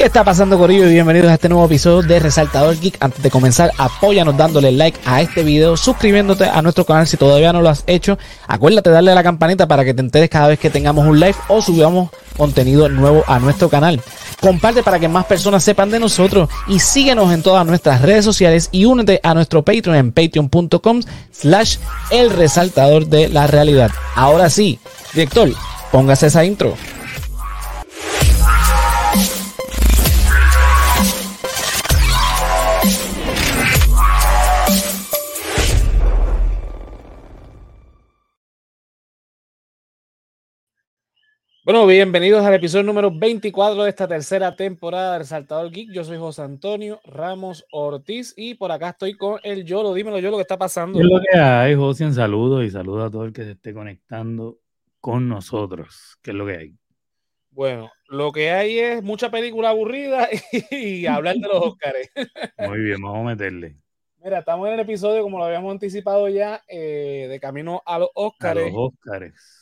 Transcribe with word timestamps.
¿Qué 0.00 0.06
está 0.06 0.24
pasando, 0.24 0.56
Corillo? 0.56 0.88
Y 0.88 0.94
bienvenidos 0.94 1.30
a 1.30 1.34
este 1.34 1.50
nuevo 1.50 1.66
episodio 1.66 2.00
de 2.00 2.20
Resaltador 2.20 2.80
Geek. 2.80 2.96
Antes 3.00 3.22
de 3.22 3.30
comenzar, 3.30 3.70
apóyanos 3.76 4.34
dándole 4.34 4.72
like 4.72 4.98
a 5.04 5.20
este 5.20 5.42
video, 5.42 5.76
suscribiéndote 5.76 6.44
a 6.44 6.62
nuestro 6.62 6.86
canal 6.86 7.06
si 7.06 7.18
todavía 7.18 7.52
no 7.52 7.60
lo 7.60 7.68
has 7.68 7.84
hecho. 7.86 8.16
Acuérdate 8.46 8.88
de 8.88 8.94
darle 8.94 9.12
a 9.12 9.14
la 9.14 9.22
campanita 9.22 9.68
para 9.68 9.84
que 9.84 9.92
te 9.92 10.00
enteres 10.00 10.30
cada 10.30 10.48
vez 10.48 10.58
que 10.58 10.70
tengamos 10.70 11.06
un 11.06 11.20
live 11.20 11.34
o 11.48 11.60
subamos 11.60 12.08
contenido 12.34 12.88
nuevo 12.88 13.24
a 13.26 13.38
nuestro 13.40 13.68
canal. 13.68 14.00
Comparte 14.40 14.82
para 14.82 14.98
que 14.98 15.06
más 15.06 15.26
personas 15.26 15.62
sepan 15.62 15.90
de 15.90 16.00
nosotros 16.00 16.48
y 16.66 16.78
síguenos 16.78 17.30
en 17.34 17.42
todas 17.42 17.66
nuestras 17.66 18.00
redes 18.00 18.24
sociales 18.24 18.70
y 18.72 18.86
únete 18.86 19.20
a 19.22 19.34
nuestro 19.34 19.62
Patreon 19.62 19.96
en 19.96 20.12
patreon.com 20.12 21.02
slash 21.30 21.76
el 22.10 22.30
resaltador 22.30 23.06
de 23.06 23.28
la 23.28 23.46
realidad. 23.48 23.90
Ahora 24.14 24.48
sí, 24.48 24.78
director, 25.12 25.50
póngase 25.92 26.28
esa 26.28 26.42
intro. 26.42 26.74
Bueno, 41.70 41.86
bienvenidos 41.86 42.44
al 42.44 42.54
episodio 42.54 42.82
número 42.82 43.12
24 43.12 43.84
de 43.84 43.90
esta 43.90 44.08
tercera 44.08 44.56
temporada 44.56 45.12
de 45.12 45.18
Resaltador 45.20 45.70
Geek. 45.70 45.92
Yo 45.92 46.02
soy 46.02 46.18
José 46.18 46.42
Antonio 46.42 47.00
Ramos 47.04 47.64
Ortiz 47.70 48.34
y 48.36 48.54
por 48.54 48.72
acá 48.72 48.88
estoy 48.88 49.16
con 49.16 49.38
el 49.44 49.64
Yolo. 49.64 49.94
Dímelo, 49.94 50.18
Yolo, 50.18 50.36
¿qué 50.36 50.42
está 50.42 50.58
pasando? 50.58 50.98
¿Qué 50.98 51.04
es 51.04 51.08
lo 51.08 51.20
que 51.20 51.38
hay, 51.38 51.76
José? 51.76 52.06
Un 52.06 52.14
saludo 52.14 52.64
y 52.64 52.70
saludo 52.70 53.04
a 53.04 53.10
todo 53.12 53.24
el 53.24 53.32
que 53.32 53.44
se 53.44 53.52
esté 53.52 53.72
conectando 53.72 54.58
con 55.00 55.28
nosotros. 55.28 56.18
¿Qué 56.20 56.32
es 56.32 56.36
lo 56.36 56.44
que 56.44 56.56
hay? 56.56 56.74
Bueno, 57.50 57.88
lo 58.08 58.32
que 58.32 58.50
hay 58.50 58.80
es 58.80 59.00
mucha 59.04 59.30
película 59.30 59.68
aburrida 59.68 60.28
y, 60.72 61.06
hablar 61.06 61.36
de 61.36 61.46
los 61.46 61.66
Óscares. 61.66 62.10
Muy 62.68 62.80
bien, 62.80 63.00
vamos 63.00 63.20
a 63.20 63.30
meterle. 63.30 63.76
Mira, 64.18 64.40
estamos 64.40 64.66
en 64.66 64.74
el 64.74 64.80
episodio, 64.80 65.22
como 65.22 65.38
lo 65.38 65.44
habíamos 65.44 65.70
anticipado 65.70 66.28
ya, 66.28 66.64
eh, 66.66 67.28
de 67.30 67.38
camino 67.38 67.80
a 67.86 68.00
los 68.00 68.08
Óscares. 68.14 68.64
A 68.64 68.66
los 68.66 68.76
Óscares. 68.76 69.59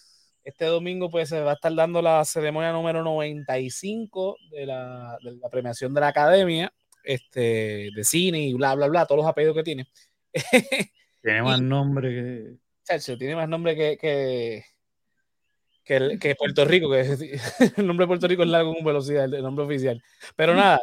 Este 0.48 0.64
domingo 0.64 1.10
pues 1.10 1.28
se 1.28 1.42
va 1.42 1.50
a 1.50 1.54
estar 1.54 1.74
dando 1.74 2.00
la 2.00 2.24
ceremonia 2.24 2.72
número 2.72 3.02
95 3.02 4.38
de 4.50 4.64
la, 4.64 5.18
de 5.22 5.36
la 5.36 5.50
premiación 5.50 5.92
de 5.92 6.00
la 6.00 6.08
Academia 6.08 6.72
este, 7.04 7.90
de 7.94 8.02
cine 8.02 8.40
y 8.40 8.54
bla, 8.54 8.74
bla, 8.74 8.86
bla, 8.86 9.04
todos 9.04 9.18
los 9.18 9.26
apellidos 9.26 9.54
que 9.54 9.62
tiene. 9.62 9.86
Tiene 11.22 11.42
más 11.42 11.60
nombre 11.60 12.08
que... 12.08 12.56
Chacho, 12.82 13.18
tiene 13.18 13.36
más 13.36 13.46
nombre 13.46 13.76
que, 13.76 13.98
que, 13.98 14.64
que, 15.84 16.18
que 16.18 16.34
Puerto 16.38 16.64
Rico, 16.64 16.90
que 16.90 17.00
el 17.76 17.86
nombre 17.86 18.04
de 18.04 18.08
Puerto 18.08 18.26
Rico 18.26 18.42
es 18.42 18.48
largo 18.48 18.72
con 18.72 18.84
velocidad, 18.84 19.24
el 19.24 19.42
nombre 19.42 19.66
oficial. 19.66 20.02
Pero 20.34 20.54
nada, 20.54 20.80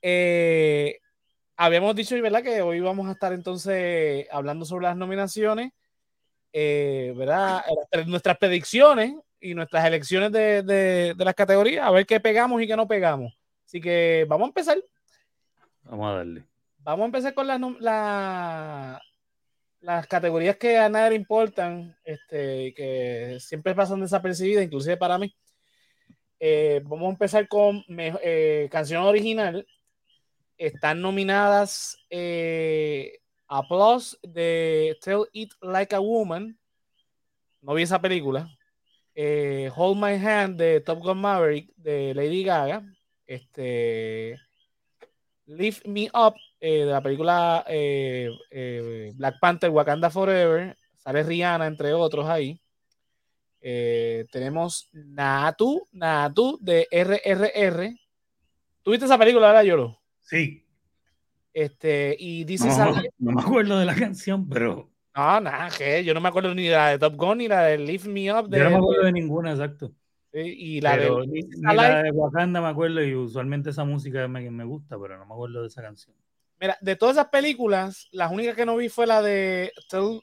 eh, 0.00 1.00
habíamos 1.56 1.96
dicho, 1.96 2.14
¿verdad? 2.22 2.44
Que 2.44 2.62
hoy 2.62 2.78
vamos 2.78 3.08
a 3.08 3.12
estar 3.12 3.32
entonces 3.32 4.28
hablando 4.30 4.64
sobre 4.64 4.84
las 4.84 4.96
nominaciones 4.96 5.72
eh, 6.52 7.12
¿verdad? 7.16 7.64
nuestras 8.06 8.38
predicciones 8.38 9.14
y 9.40 9.54
nuestras 9.54 9.84
elecciones 9.84 10.30
de, 10.32 10.62
de, 10.62 11.24
las 11.24 11.34
categorías, 11.34 11.86
a 11.86 11.90
ver 11.90 12.06
qué 12.06 12.20
pegamos 12.20 12.62
y 12.62 12.66
qué 12.66 12.76
no 12.76 12.86
pegamos. 12.86 13.32
Así 13.66 13.80
que 13.80 14.24
vamos 14.28 14.46
a 14.46 14.48
empezar. 14.48 14.78
Vamos 15.82 16.06
a 16.12 16.16
darle. 16.16 16.44
Vamos 16.78 17.02
a 17.02 17.06
empezar 17.06 17.34
con 17.34 17.46
las, 17.46 17.60
la, 17.80 19.00
las 19.80 20.06
categorías 20.06 20.56
que 20.56 20.78
a 20.78 20.88
nadie 20.88 21.10
le 21.10 21.16
importan, 21.16 21.96
este, 22.04 22.72
que 22.74 23.38
siempre 23.40 23.74
pasan 23.74 24.00
desapercibidas, 24.00 24.64
inclusive 24.64 24.96
para 24.96 25.18
mí. 25.18 25.34
Eh, 26.38 26.80
vamos 26.84 27.06
a 27.06 27.10
empezar 27.10 27.46
con 27.46 27.84
eh, 27.88 28.68
canción 28.70 29.04
original. 29.04 29.66
Están 30.58 31.00
nominadas 31.00 31.98
eh, 32.10 33.21
Applause 33.54 34.18
de 34.22 34.96
Tell 35.02 35.26
It 35.32 35.52
Like 35.60 35.94
a 35.94 36.00
Woman. 36.00 36.58
No 37.60 37.74
vi 37.74 37.82
esa 37.82 38.00
película. 38.00 38.48
Eh, 39.14 39.70
Hold 39.76 39.98
My 39.98 40.16
Hand 40.16 40.56
de 40.56 40.80
Top 40.80 41.00
Gun 41.00 41.18
Maverick 41.18 41.70
de 41.76 42.14
Lady 42.14 42.44
Gaga. 42.44 42.82
Este. 43.26 44.40
Lift 45.44 45.86
Me 45.86 46.08
Up 46.14 46.34
eh, 46.60 46.86
de 46.86 46.92
la 46.92 47.02
película 47.02 47.62
eh, 47.68 49.12
Black 49.16 49.38
Panther 49.38 49.68
Wakanda 49.68 50.08
Forever. 50.08 50.74
Sale 50.96 51.22
Rihanna, 51.22 51.66
entre 51.66 51.92
otros 51.92 52.26
ahí. 52.26 52.58
tenemos 53.60 54.88
Natu, 54.92 55.86
Natu 55.92 56.58
de 56.58 56.88
RRR. 56.90 57.94
¿Tuviste 58.82 59.04
esa 59.04 59.18
película, 59.18 59.48
ahora 59.48 59.62
Yoro? 59.62 60.00
Sí. 60.22 60.61
Este, 61.52 62.16
y 62.18 62.44
dice 62.44 62.68
no, 62.68 62.94
no, 63.18 63.32
me 63.32 63.42
acuerdo 63.42 63.78
de 63.78 63.84
la 63.84 63.94
canción, 63.94 64.48
pero. 64.48 64.90
No, 65.14 65.40
nada, 65.40 65.68
que 65.76 66.02
yo 66.04 66.14
no 66.14 66.20
me 66.20 66.28
acuerdo 66.28 66.54
ni 66.54 66.68
la 66.68 66.90
de 66.90 66.98
Top 66.98 67.16
Gun 67.16 67.38
ni 67.38 67.48
la 67.48 67.64
de 67.64 67.78
Lift 67.78 68.06
Me 68.06 68.32
Up. 68.32 68.48
De, 68.48 68.58
yo 68.58 68.64
no 68.64 68.70
me 68.70 68.76
acuerdo 68.76 69.04
de 69.04 69.12
ninguna, 69.12 69.50
exacto. 69.52 69.92
y 70.32 70.80
la 70.80 70.96
de, 70.96 71.10
ni, 71.26 71.42
la 71.60 72.02
de 72.02 72.10
Wakanda 72.10 72.62
me 72.62 72.68
acuerdo, 72.68 73.04
y 73.04 73.14
usualmente 73.14 73.70
esa 73.70 73.84
música 73.84 74.26
me, 74.28 74.50
me 74.50 74.64
gusta, 74.64 74.98
pero 74.98 75.18
no 75.18 75.26
me 75.26 75.34
acuerdo 75.34 75.60
de 75.60 75.68
esa 75.68 75.82
canción. 75.82 76.16
Mira, 76.58 76.78
de 76.80 76.96
todas 76.96 77.16
esas 77.16 77.28
películas, 77.28 78.08
las 78.12 78.30
únicas 78.30 78.54
que 78.54 78.64
no 78.64 78.76
vi 78.76 78.88
fue 78.88 79.06
la 79.06 79.20
de 79.20 79.72
Tell, 79.90 80.20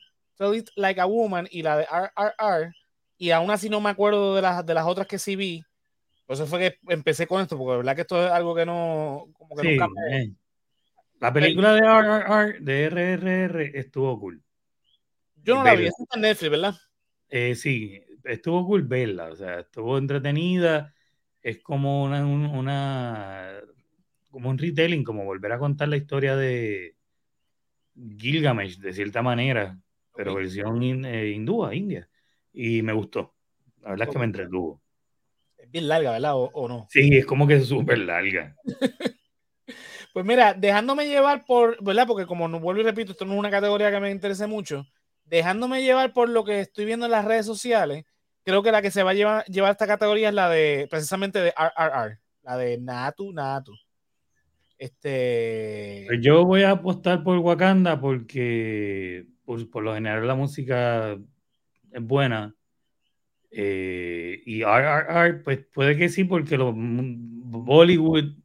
It 0.56 0.70
Like 0.76 1.02
a 1.02 1.06
Woman 1.06 1.48
y 1.52 1.62
la 1.62 1.78
de 1.78 1.84
RRR, 1.84 2.74
y 3.18 3.32
aún 3.32 3.52
así 3.52 3.70
no 3.70 3.82
me 3.82 3.90
acuerdo 3.90 4.36
de 4.36 4.42
las, 4.42 4.66
de 4.66 4.74
las 4.74 4.88
otras 4.88 5.06
que 5.06 5.20
sí 5.20 5.36
vi. 5.36 5.64
Por 6.26 6.36
eso 6.36 6.48
fue 6.48 6.60
que 6.60 6.94
empecé 6.94 7.28
con 7.28 7.42
esto, 7.42 7.58
porque 7.58 7.72
de 7.72 7.78
verdad 7.78 7.96
que 7.96 8.02
esto 8.02 8.26
es 8.26 8.32
algo 8.32 8.56
que 8.56 8.66
no, 8.66 9.28
como 9.34 9.56
que 9.56 9.62
sí, 9.64 9.70
nunca 9.72 9.88
me, 9.90 10.18
eh. 10.18 10.32
La 11.20 11.34
película 11.34 11.74
de 11.74 11.80
RRR, 11.80 12.60
de 12.62 12.84
RRR 12.86 13.78
estuvo 13.78 14.18
cool. 14.20 14.42
Yo 15.44 15.56
no 15.56 15.64
la 15.64 15.76
vi, 15.76 15.86
está 15.88 16.04
en 16.16 16.22
Netflix, 16.22 16.52
¿verdad? 16.52 16.76
Eh, 17.30 17.56
sí, 17.56 18.02
estuvo 18.24 18.66
cool 18.66 18.84
verla, 18.84 19.28
o 19.28 19.36
sea, 19.36 19.60
estuvo 19.60 19.98
entretenida, 19.98 20.94
es 21.42 21.60
como 21.62 22.04
una, 22.04 22.26
una, 22.26 23.52
como 24.32 24.50
un 24.50 24.58
retelling, 24.58 25.04
como 25.04 25.26
volver 25.26 25.52
a 25.52 25.60
contar 25.60 25.90
la 25.90 25.98
historia 25.98 26.36
de 26.36 26.96
Gilgamesh, 27.96 28.80
de 28.80 28.94
cierta 28.94 29.22
manera, 29.22 29.78
pero 30.16 30.36
versión 30.36 31.06
eh, 31.06 31.30
hindúa, 31.30 31.76
india, 31.76 32.10
y 32.54 32.82
me 32.82 32.94
gustó, 32.94 33.36
la 33.82 33.92
verdad 33.92 34.08
es 34.08 34.14
que 34.14 34.20
me 34.20 34.26
entretuvo. 34.26 34.82
Es 35.58 35.70
bien 35.70 35.88
larga, 35.88 36.12
¿verdad? 36.12 36.36
¿O, 36.36 36.50
o 36.54 36.68
no? 36.68 36.88
Sí, 36.90 37.18
es 37.18 37.26
como 37.26 37.46
que 37.46 37.56
es 37.56 37.68
súper 37.68 38.00
larga. 38.00 38.56
Pues 40.14 40.26
mira, 40.26 40.54
dejándome 40.54 41.08
llevar 41.08 41.46
por, 41.46 41.82
¿verdad? 41.84 42.08
Porque 42.08 42.26
como 42.26 42.48
no 42.48 42.60
vuelvo 42.60 42.82
y 42.82 42.84
repito, 42.84 43.12
esto 43.12 43.26
no 43.26 43.34
es 43.34 43.40
una 43.40 43.52
categoría 43.52 43.92
que 43.92 44.00
me 44.00 44.12
interese 44.12 44.48
mucho, 44.48 44.88
dejándome 45.26 45.84
llevar 45.84 46.14
por 46.14 46.30
lo 46.30 46.44
que 46.44 46.62
estoy 46.62 46.86
viendo 46.86 47.06
en 47.06 47.12
las 47.12 47.26
redes 47.26 47.46
sociales, 47.46 48.06
creo 48.44 48.64
que 48.64 48.72
la 48.72 48.82
que 48.82 48.92
se 48.92 49.04
va 49.04 49.12
a 49.12 49.14
llevar, 49.14 49.46
llevar 49.46 49.72
esta 49.72 49.88
categoría 49.88 50.30
es 50.30 50.36
la 50.36 50.50
de, 50.50 50.88
precisamente 50.90 51.40
de 51.40 51.54
RRR, 51.56 52.20
la 52.44 52.58
de 52.58 52.78
Natu, 52.80 53.32
Natu. 53.32 53.74
Este... 54.78 56.06
Pues 56.08 56.20
yo 56.22 56.46
voy 56.46 56.64
a 56.64 56.72
apostar 56.72 57.24
por 57.24 57.38
Wakanda 57.38 58.00
porque 58.00 59.28
por, 59.46 59.70
por 59.70 59.84
lo 59.84 59.94
general 59.94 60.26
la 60.26 60.36
música 60.36 61.18
es 61.92 62.02
buena. 62.02 62.56
Eh, 63.52 64.42
y 64.46 64.64
RRR, 64.64 65.44
pues 65.44 65.66
puede 65.74 65.98
que 65.98 66.10
sí, 66.10 66.24
porque 66.24 66.58
los 66.58 66.74
Bollywood 66.76 68.36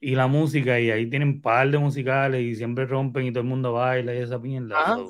y 0.00 0.14
la 0.14 0.26
música, 0.26 0.80
y 0.80 0.90
ahí 0.90 1.06
tienen 1.08 1.42
par 1.42 1.70
de 1.70 1.78
musicales 1.78 2.40
y 2.40 2.54
siempre 2.54 2.86
rompen 2.86 3.26
y 3.26 3.32
todo 3.32 3.42
el 3.42 3.48
mundo 3.48 3.74
baila 3.74 4.14
y 4.14 4.18
esa 4.18 4.38
mierda. 4.38 4.74
Ah, 4.78 5.04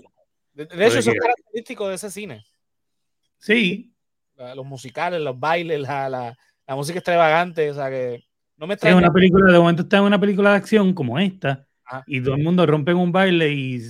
de, 0.53 0.65
hecho, 0.65 0.99
eso 0.99 1.11
es 1.13 1.19
característico 1.19 1.89
de 1.89 1.95
ese 1.95 2.11
cine. 2.11 2.45
Sí. 3.39 3.95
los 4.37 4.67
musicales, 4.67 5.21
los 5.21 5.39
bailes, 5.39 5.81
la, 5.81 6.09
la, 6.09 6.37
la, 6.67 6.77
música 6.77 6.99
extravagante, 6.99 7.71
o 7.71 7.75
sea 7.75 7.89
que 7.89 8.25
no 8.57 8.67
me 8.67 8.77
trae. 8.77 8.95
una 8.95 9.13
película, 9.13 9.53
de 9.53 9.59
momento 9.59 9.83
está 9.83 9.99
en 9.99 10.05
una 10.05 10.21
película 10.21 10.51
de 10.51 10.57
acción 10.57 10.93
como 10.93 11.19
esta, 11.19 11.67
y 12.07 12.21
todo 12.21 12.35
el 12.35 12.43
mundo 12.43 12.67
rompe 12.67 12.93
un 12.93 13.13
baile 13.13 13.51
y 13.51 13.81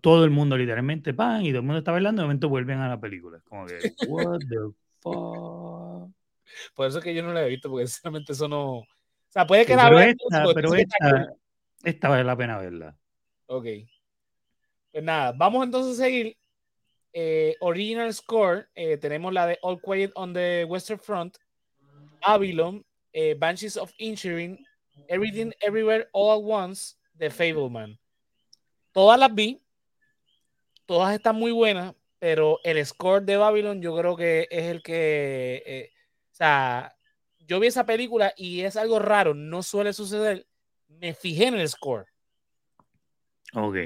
todo, 0.00 0.24
el 0.24 0.30
mundo 0.30 0.56
literalmente 0.56 1.12
pan, 1.14 1.44
y 1.44 1.50
todo 1.50 1.60
el 1.60 1.66
mundo 1.66 1.78
está 1.78 1.92
bailando, 1.92 2.22
y 2.22 2.24
de 2.24 2.26
momento 2.26 2.48
vuelven 2.48 2.78
a 2.78 2.88
la 2.88 2.98
película. 2.98 3.40
Como 3.44 3.66
que, 3.66 3.78
what 4.08 4.38
the 4.48 4.56
fuck. 5.00 6.10
Por 6.74 6.86
eso 6.86 6.98
es 6.98 7.04
que 7.04 7.14
yo 7.14 7.22
no 7.22 7.32
la 7.32 7.44
he 7.44 7.48
visto, 7.48 7.68
porque 7.70 7.86
sinceramente 7.86 8.32
eso 8.32 8.48
no 8.48 8.84
o 9.30 9.32
sea, 9.32 9.46
puede 9.46 9.64
que 9.64 9.76
la 9.76 9.88
pero 9.88 10.00
esta, 10.00 10.44
pero 10.52 10.74
esta, 10.74 11.32
esta, 11.84 12.08
vale 12.08 12.24
la 12.24 12.36
pena 12.36 12.58
verla. 12.58 12.98
Ok. 13.46 13.64
Pues 14.90 15.04
nada, 15.04 15.32
vamos 15.36 15.64
entonces 15.64 16.00
a 16.00 16.04
seguir. 16.04 16.36
Eh, 17.12 17.54
original 17.60 18.12
score, 18.12 18.68
eh, 18.74 18.96
tenemos 18.96 19.32
la 19.32 19.46
de 19.46 19.58
All 19.62 19.80
Quiet 19.80 20.10
on 20.16 20.32
the 20.32 20.64
Western 20.64 20.98
Front, 20.98 21.38
Babylon, 22.26 22.84
eh, 23.12 23.34
Banshees 23.38 23.76
of 23.76 23.92
Insuring, 23.98 24.64
Everything 25.06 25.52
Everywhere 25.60 26.08
All 26.12 26.36
at 26.36 26.44
Once, 26.44 26.96
The 27.16 27.30
Fableman. 27.30 28.00
Todas 28.90 29.16
las 29.16 29.32
vi, 29.32 29.62
todas 30.86 31.14
están 31.14 31.36
muy 31.36 31.52
buenas, 31.52 31.94
pero 32.18 32.58
el 32.64 32.84
score 32.84 33.22
de 33.22 33.36
Babylon 33.36 33.80
yo 33.80 33.96
creo 33.96 34.16
que 34.16 34.48
es 34.50 34.64
el 34.64 34.82
que, 34.82 35.92
o 36.32 36.34
sea, 36.34 36.96
yo 37.50 37.58
vi 37.58 37.66
esa 37.66 37.84
película 37.84 38.32
y 38.36 38.60
es 38.60 38.76
algo 38.76 39.00
raro, 39.00 39.34
no 39.34 39.64
suele 39.64 39.92
suceder. 39.92 40.46
Me 40.86 41.14
fijé 41.14 41.48
en 41.48 41.54
el 41.54 41.68
score. 41.68 42.06
Ok. 43.54 43.76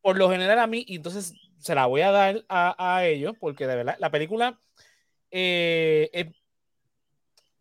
Por 0.00 0.16
lo 0.16 0.30
general 0.30 0.60
a 0.60 0.68
mí, 0.68 0.84
y 0.86 0.96
entonces 0.96 1.34
se 1.58 1.74
la 1.74 1.86
voy 1.86 2.02
a 2.02 2.12
dar 2.12 2.44
a, 2.48 3.04
ellos, 3.06 3.34
porque 3.40 3.66
de 3.66 3.74
verdad, 3.74 3.96
la 3.98 4.12
película 4.12 4.60
eh, 5.32 6.32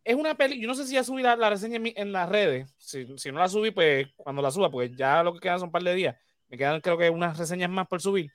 es, 0.04 0.15
una 0.15 0.36
película, 0.36 0.62
yo 0.62 0.68
no 0.68 0.75
sé 0.75 0.86
si 0.86 0.94
ya 0.94 1.04
subí 1.04 1.24
la, 1.24 1.36
reseña 1.50 1.80
en, 1.83 2.12
las 2.12 2.30
redes, 2.30 2.71
si, 2.77 3.07
no 3.31 3.39
la 3.39 3.50
subí, 3.50 3.71
pues 3.71 4.09
cuando 4.15 4.44
la 4.44 4.51
suba, 4.51 4.69
pues 4.69 4.95
ya 4.95 5.24
lo 5.24 5.33
que 5.33 5.39
quedan 5.39 5.57
son 5.57 5.69
un 5.69 5.71
par 5.71 5.81
de 5.81 5.95
días, 5.95 6.15
me 6.50 6.57
quedan 6.57 6.81
creo 6.81 7.00
que 7.00 7.09
unas 7.09 7.36
reseñas 7.36 7.71
más 7.71 7.88
por 7.88 8.00
subir, 8.00 8.31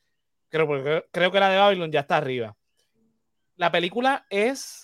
creo, 0.49 0.67
porque 0.67 1.05
creo 1.13 1.31
que 1.31 1.39
la 1.39 1.51
de 1.51 1.59
Babylon 1.59 1.93
ya 1.93 2.01
está 2.01 2.17
arriba. 2.17 2.57
La 3.55 3.71
película 3.71 4.27
es, 4.29 4.82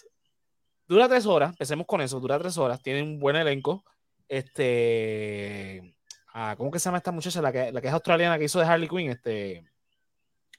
dura 0.89 1.09
tres 1.09 1.27
horas, 1.27 1.51
empecemos 1.51 1.87
con 1.87 2.01
eso, 2.01 2.19
dura 2.19 2.39
tres 2.39 2.57
horas, 2.59 2.83
tiene 2.83 3.03
un 3.03 3.19
buen 3.19 3.37
elenco, 3.37 3.85
este... 4.29 5.95
Ah, 6.35 6.55
¿Cómo 6.57 6.71
que 6.71 6.79
se 6.79 6.85
llama 6.85 6.99
esta 6.99 7.11
muchacha? 7.11 7.43
La 7.43 7.51
que, 7.51 7.73
la 7.73 7.81
que 7.81 7.89
es 7.89 7.93
australiana 7.93 8.39
que 8.39 8.45
hizo 8.45 8.61
de 8.61 8.67
Harley 8.67 8.89
Quinn. 8.89 9.11
Este... 9.11 9.65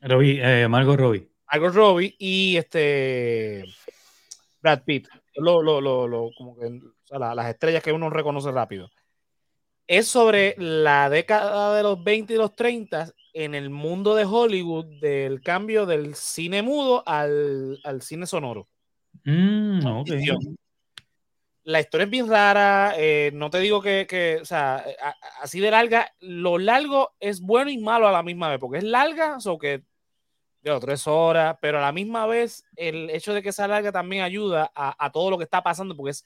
Robbie, 0.01 0.41
eh, 0.41 0.67
Margot 0.67 0.99
Robbie. 0.99 1.29
Margot 1.51 1.73
Robbie 1.73 2.15
y 2.17 2.57
este 2.57 3.63
Brad 4.61 4.83
Pitt. 4.83 5.07
Lo, 5.35 5.61
lo, 5.61 5.79
lo, 5.79 6.31
como 6.37 6.57
que, 6.57 6.81
las 7.17 7.49
estrellas 7.49 7.83
que 7.83 7.93
uno 7.93 8.09
reconoce 8.09 8.51
rápido. 8.51 8.89
Es 9.87 10.07
sobre 10.07 10.55
la 10.57 11.09
década 11.09 11.75
de 11.75 11.83
los 11.83 12.03
20 12.03 12.33
y 12.33 12.37
los 12.37 12.55
30 12.55 13.11
en 13.33 13.55
el 13.55 13.69
mundo 13.69 14.15
de 14.15 14.25
Hollywood 14.25 14.99
del 14.99 15.41
cambio 15.41 15.85
del 15.85 16.15
cine 16.15 16.61
mudo 16.61 17.03
al, 17.07 17.79
al 17.83 18.01
cine 18.01 18.25
sonoro. 18.25 18.67
Mm, 19.24 19.80
la 21.63 21.80
historia 21.80 22.06
es 22.06 22.10
bien 22.10 22.27
rara, 22.27 22.94
eh, 22.98 23.31
no 23.33 23.50
te 23.50 23.60
digo 23.60 23.81
que, 23.81 24.07
que 24.10 24.39
o 24.42 24.45
sea, 24.45 24.83
así 25.42 25.60
de 25.60 25.69
larga, 25.69 26.12
lo 26.19 26.57
largo 26.57 27.12
es 27.19 27.42
bueno 27.42 27.69
y 27.69 27.77
malo 27.77 28.07
a 28.07 28.12
la 28.12 28.24
misma 28.24 28.50
vez, 28.50 28.60
porque 28.60 28.80
es 28.80 28.83
larga, 28.83 29.38
o 29.45 29.60
que 29.60 29.83
de 30.62 30.80
tres 30.80 31.07
horas, 31.07 31.57
pero 31.62 31.77
a 31.77 31.81
la 31.81 31.92
misma 31.92 32.25
vez 32.25 32.66
el 32.75 33.10
hecho 33.10 33.33
de 33.33 33.42
que 33.42 33.51
sea 33.51 33.68
larga 33.68 33.92
también 33.92 34.24
ayuda 34.24 34.71
a, 34.75 35.12
todo 35.12 35.30
lo 35.30 35.38
que 35.38 35.44
está 35.44 35.63
pasando, 35.63 35.95
porque 35.95 36.12
es, 36.12 36.25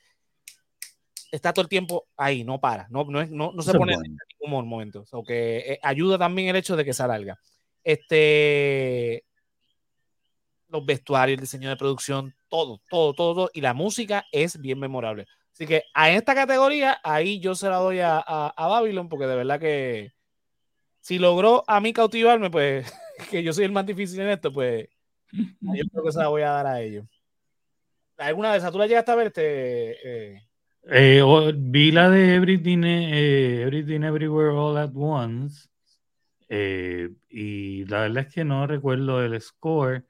está 1.31 1.53
todo 1.53 1.63
el 1.63 1.69
tiempo 1.69 2.07
ahí, 2.17 2.43
no 2.43 2.59
para, 2.59 2.87
no, 2.89 3.03
no, 3.03 3.25
no, 3.25 3.51
no 3.53 3.61
se 3.61 3.73
pone 3.73 3.93
en 3.93 4.17
ningún 4.41 4.67
momento, 4.67 5.05
o 5.11 5.23
que 5.23 5.57
eh, 5.73 5.79
ayuda 5.83 6.17
también 6.17 6.47
el 6.47 6.55
hecho 6.55 6.75
de 6.75 6.85
que 6.85 6.93
sea 6.93 7.07
larga. 7.07 7.39
Este, 7.83 9.25
los 10.69 10.85
vestuarios, 10.85 11.37
el 11.37 11.41
diseño 11.41 11.69
de 11.69 11.77
producción, 11.77 12.33
todo, 12.53 12.79
todo, 12.87 13.13
todo, 13.15 13.49
y 13.51 13.61
la 13.61 13.73
música 13.73 14.27
es 14.31 14.61
bien 14.61 14.77
memorable. 14.77 15.25
Así 15.53 15.65
que 15.65 15.85
a 15.95 16.11
esta 16.11 16.35
categoría, 16.35 16.99
ahí 17.03 17.39
yo 17.39 17.55
se 17.55 17.67
la 17.67 17.77
doy 17.77 17.99
a, 17.99 18.19
a, 18.19 18.67
Babylon, 18.67 19.09
porque 19.09 19.25
de 19.25 19.35
verdad 19.35 19.59
que 19.59 20.13
si 20.99 21.17
logró 21.17 21.63
a 21.67 21.81
mí 21.81 21.93
cautivarme, 21.93 22.51
pues 22.51 22.93
que 23.31 23.41
yo 23.41 23.53
soy 23.53 23.65
el 23.65 23.71
más 23.71 23.87
difícil 23.87 24.19
en 24.19 24.29
esto, 24.29 24.53
pues 24.53 24.87
yo 25.31 25.83
creo 25.91 26.03
que 26.03 26.11
se 26.11 26.19
la 26.19 26.27
voy 26.27 26.43
a 26.43 26.51
dar 26.51 26.67
a 26.67 26.79
ellos. 26.79 27.07
¿Alguna 28.17 28.51
de 28.51 28.59
esas 28.59 28.71
tú 28.71 28.77
la 28.77 28.85
llegaste 28.85 29.11
a 29.11 29.15
ver? 29.15 29.27
Este, 29.27 30.35
eh? 30.35 30.43
Eh, 30.91 31.53
vi 31.55 31.91
la 31.91 32.11
de 32.11 32.35
Everything, 32.35 32.83
eh, 32.83 33.63
Everything 33.63 34.03
Everywhere 34.03 34.55
All 34.55 34.77
at 34.77 34.91
Once. 34.93 35.69
y 36.47 37.85
la 37.85 38.01
verdad 38.01 38.27
es 38.27 38.33
que 38.33 38.45
no 38.45 38.67
recuerdo 38.67 39.25
el 39.25 39.41
score. 39.41 40.05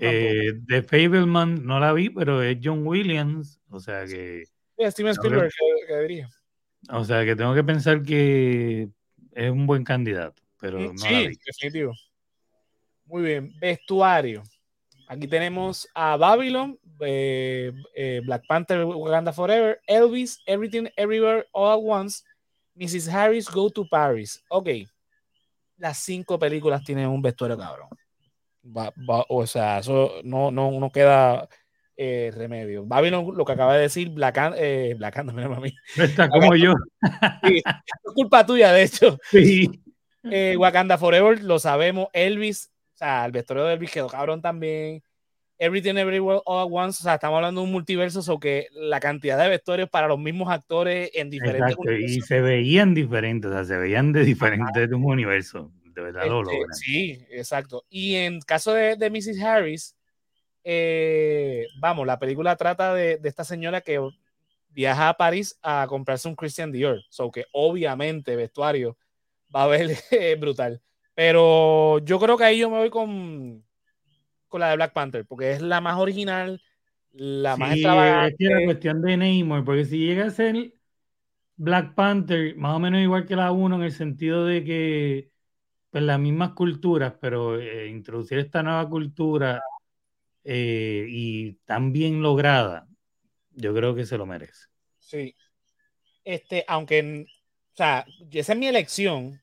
Eh, 0.00 0.52
The 0.66 0.82
Fableman 0.82 1.64
no 1.66 1.80
la 1.80 1.92
vi, 1.92 2.10
pero 2.10 2.42
es 2.42 2.58
John 2.62 2.86
Williams, 2.86 3.60
o 3.70 3.80
sea 3.80 4.04
que. 4.06 4.44
Steven 4.78 5.12
Spielberg, 5.12 5.52
que, 5.86 5.98
diría. 6.00 6.28
O 6.90 7.04
sea 7.04 7.24
que 7.24 7.36
tengo 7.36 7.54
que 7.54 7.62
pensar 7.62 8.02
que 8.02 8.88
es 9.32 9.50
un 9.50 9.66
buen 9.66 9.84
candidato, 9.84 10.42
pero 10.60 10.78
no 10.78 10.98
sí, 10.98 11.12
la 11.12 11.18
vi. 11.28 11.38
definitivo. 11.46 11.92
Muy 13.04 13.22
bien, 13.22 13.52
vestuario. 13.60 14.42
Aquí 15.08 15.28
tenemos 15.28 15.88
a 15.94 16.16
Babylon, 16.16 16.78
eh, 17.00 17.72
eh, 17.94 18.22
Black 18.24 18.44
Panther, 18.48 18.84
Wakanda 18.84 19.32
Forever, 19.32 19.80
Elvis, 19.86 20.40
Everything, 20.46 20.86
Everywhere, 20.96 21.46
All 21.52 21.72
at 21.72 21.84
Once, 21.84 22.24
Mrs. 22.74 23.08
Harris, 23.08 23.48
Go 23.48 23.70
to 23.70 23.86
Paris. 23.88 24.42
Ok, 24.48 24.68
las 25.76 25.98
cinco 25.98 26.38
películas 26.38 26.82
tienen 26.82 27.08
un 27.08 27.20
vestuario 27.20 27.58
cabrón 27.58 27.88
o 29.28 29.46
sea, 29.46 29.78
eso 29.78 30.20
no, 30.24 30.50
no, 30.50 30.70
no 30.78 30.90
queda 30.90 31.48
eh, 31.96 32.32
remedio. 32.34 32.84
Babylon, 32.84 33.36
lo 33.36 33.44
que 33.44 33.52
acaba 33.52 33.74
de 33.74 33.82
decir, 33.82 34.10
Black, 34.10 34.38
eh, 34.56 34.96
mira, 35.34 35.60
mí. 35.60 35.74
Está 35.96 36.28
como 36.28 36.54
yo. 36.56 36.74
es 37.42 37.62
culpa 38.14 38.46
tuya, 38.46 38.72
de 38.72 38.82
hecho. 38.84 39.18
Sí. 39.30 39.82
Eh, 40.24 40.56
Wakanda 40.56 40.98
Forever, 40.98 41.42
lo 41.42 41.58
sabemos. 41.58 42.08
Elvis, 42.12 42.70
o 42.94 42.96
sea, 42.96 43.24
el 43.26 43.32
vestuario 43.32 43.66
de 43.66 43.74
Elvis 43.74 43.90
quedó 43.90 44.08
cabrón 44.08 44.40
también. 44.40 45.02
Everything 45.58 45.96
Everywhere 45.96 46.40
All 46.44 46.66
at 46.66 46.72
Once, 46.72 46.98
o 47.00 47.04
sea, 47.04 47.14
estamos 47.14 47.36
hablando 47.36 47.60
de 47.60 47.66
un 47.66 47.72
multiverso, 47.72 48.20
o 48.32 48.40
que 48.40 48.66
la 48.72 48.98
cantidad 48.98 49.38
de 49.38 49.48
vestuarios 49.48 49.88
para 49.88 50.08
los 50.08 50.18
mismos 50.18 50.50
actores 50.50 51.10
en 51.14 51.30
diferentes 51.30 51.70
Exacto, 51.70 51.92
y 51.92 52.20
se 52.20 52.40
veían 52.40 52.94
diferentes, 52.94 53.48
o 53.48 53.54
sea, 53.54 53.64
se 53.64 53.76
veían 53.76 54.12
de 54.12 54.24
diferentes 54.24 54.90
universos 54.90 55.70
de 55.94 56.02
verdad 56.02 56.26
lo 56.26 56.42
este, 56.42 56.74
Sí, 56.74 57.26
exacto. 57.30 57.84
Y 57.88 58.16
en 58.16 58.40
caso 58.40 58.72
de, 58.72 58.96
de 58.96 59.10
Mrs. 59.10 59.40
Harris, 59.42 59.96
eh, 60.64 61.66
vamos, 61.80 62.06
la 62.06 62.18
película 62.18 62.56
trata 62.56 62.94
de, 62.94 63.18
de, 63.18 63.28
esta 63.28 63.44
señora 63.44 63.80
que 63.80 64.00
viaja 64.70 65.08
a 65.08 65.16
París 65.16 65.58
a 65.62 65.86
comprarse 65.88 66.28
un 66.28 66.36
Christian 66.36 66.72
Dior. 66.72 67.02
So 67.08 67.30
que 67.30 67.46
obviamente 67.52 68.36
vestuario 68.36 68.96
va 69.54 69.64
a 69.64 69.68
ver 69.68 69.90
brutal. 70.40 70.80
Pero 71.14 71.98
yo 72.00 72.18
creo 72.18 72.36
que 72.36 72.44
ahí 72.44 72.58
yo 72.58 72.70
me 72.70 72.78
voy 72.78 72.90
con, 72.90 73.64
con 74.48 74.60
la 74.60 74.70
de 74.70 74.76
Black 74.76 74.92
Panther, 74.92 75.26
porque 75.26 75.52
es 75.52 75.60
la 75.60 75.80
más 75.80 75.98
original, 75.98 76.62
la 77.12 77.56
más 77.56 77.72
extravagante. 77.72 78.44
Es 78.44 78.50
la 78.50 78.64
cuestión 78.64 79.02
de 79.02 79.16
Neymar, 79.16 79.64
porque 79.64 79.84
si 79.84 79.98
llega 79.98 80.26
a 80.26 80.30
ser 80.30 80.72
Black 81.56 81.94
Panther, 81.94 82.56
más 82.56 82.76
o 82.76 82.78
menos 82.78 83.00
igual 83.00 83.26
que 83.26 83.36
la 83.36 83.52
1, 83.52 83.76
en 83.76 83.82
el 83.82 83.92
sentido 83.92 84.46
de 84.46 84.64
que 84.64 85.31
pues 85.92 86.02
las 86.02 86.18
mismas 86.18 86.52
culturas, 86.52 87.14
pero 87.20 87.60
eh, 87.60 87.86
introducir 87.88 88.38
esta 88.38 88.62
nueva 88.62 88.88
cultura 88.88 89.60
eh, 90.42 91.04
y 91.06 91.52
tan 91.66 91.92
bien 91.92 92.22
lograda, 92.22 92.88
yo 93.50 93.74
creo 93.74 93.94
que 93.94 94.06
se 94.06 94.16
lo 94.16 94.24
merece. 94.24 94.68
Sí. 94.98 95.36
Este, 96.24 96.64
aunque, 96.66 97.26
o 97.74 97.76
sea, 97.76 98.06
esa 98.30 98.52
es 98.54 98.58
mi 98.58 98.68
elección, 98.68 99.38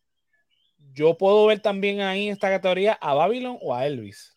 yo 0.91 1.15
puedo 1.15 1.45
ver 1.45 1.59
también 1.59 2.01
ahí 2.01 2.25
en 2.25 2.33
esta 2.33 2.49
categoría 2.49 2.93
a 2.93 3.13
Babylon 3.13 3.59
o 3.61 3.75
a 3.75 3.85
Elvis. 3.85 4.33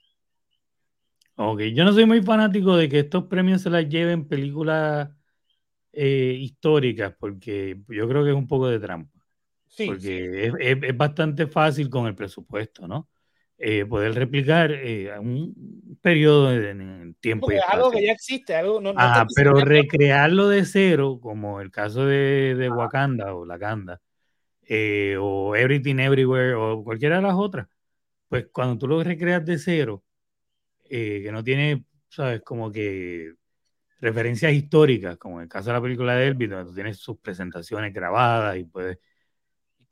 Ok, 1.37 1.62
yo 1.75 1.83
no 1.85 1.95
soy 1.95 2.04
muy 2.04 2.21
fanático 2.21 2.76
de 2.76 2.90
que 2.90 2.99
estos 2.99 3.25
premios 3.25 3.62
se 3.62 3.71
las 3.71 3.88
lleven 3.88 4.28
películas 4.28 5.09
eh, 5.92 6.37
históricas, 6.38 7.14
porque 7.19 7.81
yo 7.88 8.07
creo 8.07 8.23
que 8.23 8.31
es 8.31 8.37
un 8.37 8.47
poco 8.47 8.69
de 8.69 8.78
trampa 8.78 9.22
porque 9.87 10.52
Es, 10.61 10.97
bastante 10.97 11.47
fácil 11.47 11.88
con 11.88 12.07
el 12.07 12.14
presupuesto, 12.14 12.87
¿no? 12.87 13.09
Eh, 13.59 13.87
poder 13.87 14.14
replicar 14.14 14.73
eh, 14.73 15.17
un 15.21 15.97
periodo 16.00 16.49
de, 16.49 17.14
tiempo. 17.21 17.47
Porque 17.47 17.61
algo 17.61 17.93
que 17.93 18.05
ya 18.05 18.12
existe, 18.12 18.57
algo 18.57 18.81
no, 18.81 18.93
ah, 18.97 19.25
pero 19.37 19.55
recrearlo 19.55 20.49
de 20.49 20.64
cero, 20.64 21.21
como 21.23 21.61
el 21.61 21.71
caso 21.71 22.05
de, 22.05 22.57
de 22.57 22.69
Wakanda 22.69 23.35
o 23.35 23.47
Lakanda, 23.47 24.00
eh, 24.62 25.17
o 25.21 25.55
Everything 25.55 26.00
Everywhere, 26.00 26.55
o 26.55 26.83
cualquiera 26.83 27.17
de 27.17 27.23
las 27.23 27.35
otras, 27.35 27.69
pues 28.29 28.47
cuando 28.52 28.79
tú 28.79 28.88
lo 28.88 29.05
recreas 29.05 29.45
de 29.45 29.59
cero, 29.59 30.02
que 30.88 31.31
no 31.33 31.43
tiene, 31.43 31.85
sabes, 32.09 32.43
como 32.43 32.71
que 32.71 33.33
referencias 34.00 34.52
históricas, 34.52 35.17
como 35.17 35.37
en 35.37 35.45
el 35.45 35.49
caso 35.49 35.71
de 35.71 35.75
la 35.75 35.81
película 35.81 36.17
de 36.17 36.26
Elvis, 36.26 36.50
donde 36.50 36.64
tú 36.69 36.75
tienes 36.75 36.99
sus 36.99 37.19
presentaciones 37.19 37.95
grabadas 37.95 38.59
y 38.59 38.64
puedes 38.64 38.99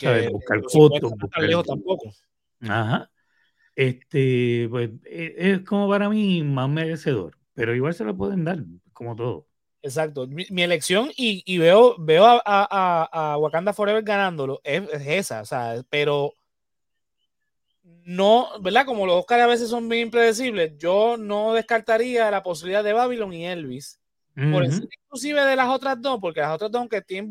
que 0.00 0.28
buscar 0.28 0.60
fotos. 0.70 1.12
Buscar... 1.12 1.64
tampoco. 1.64 2.12
Ajá. 2.62 3.10
Este, 3.74 4.66
pues 4.68 4.90
e, 5.04 5.34
es 5.36 5.60
como 5.60 5.88
para 5.88 6.08
mí 6.08 6.42
más 6.42 6.68
merecedor, 6.68 7.38
pero 7.54 7.74
igual 7.74 7.94
se 7.94 8.04
lo 8.04 8.16
pueden 8.16 8.44
dar, 8.44 8.58
como 8.92 9.16
todo. 9.16 9.46
Exacto. 9.82 10.26
Mi, 10.26 10.62
elección, 10.62 11.10
y, 11.16 11.42
y, 11.46 11.58
veo, 11.58 11.96
veo 11.98 12.26
a, 12.26 12.42
a, 12.44 13.32
a, 13.32 13.38
Wakanda 13.38 13.72
Forever 13.72 14.02
ganándolo, 14.02 14.60
es, 14.64 14.82
esa, 15.06 15.40
o 15.40 15.44
sea, 15.46 15.82
pero 15.88 16.34
no, 17.82 18.48
¿verdad? 18.60 18.84
Como 18.84 19.06
los 19.06 19.20
Oscars 19.20 19.42
a 19.42 19.46
veces 19.46 19.70
son 19.70 19.88
bien 19.88 20.02
impredecibles, 20.02 20.76
yo 20.76 21.16
no 21.16 21.54
descartaría 21.54 22.30
la 22.30 22.42
posibilidad 22.42 22.84
de 22.84 22.92
Babylon 22.92 23.32
y 23.32 23.46
Elvis. 23.46 23.98
Por 24.34 24.64
inclusive 24.64 25.44
de 25.44 25.56
las 25.56 25.68
otras 25.68 26.00
dos, 26.00 26.18
porque 26.18 26.40
las 26.40 26.54
otras 26.54 26.70
dos, 26.70 26.80
aunque 26.80 27.02
tienen, 27.02 27.30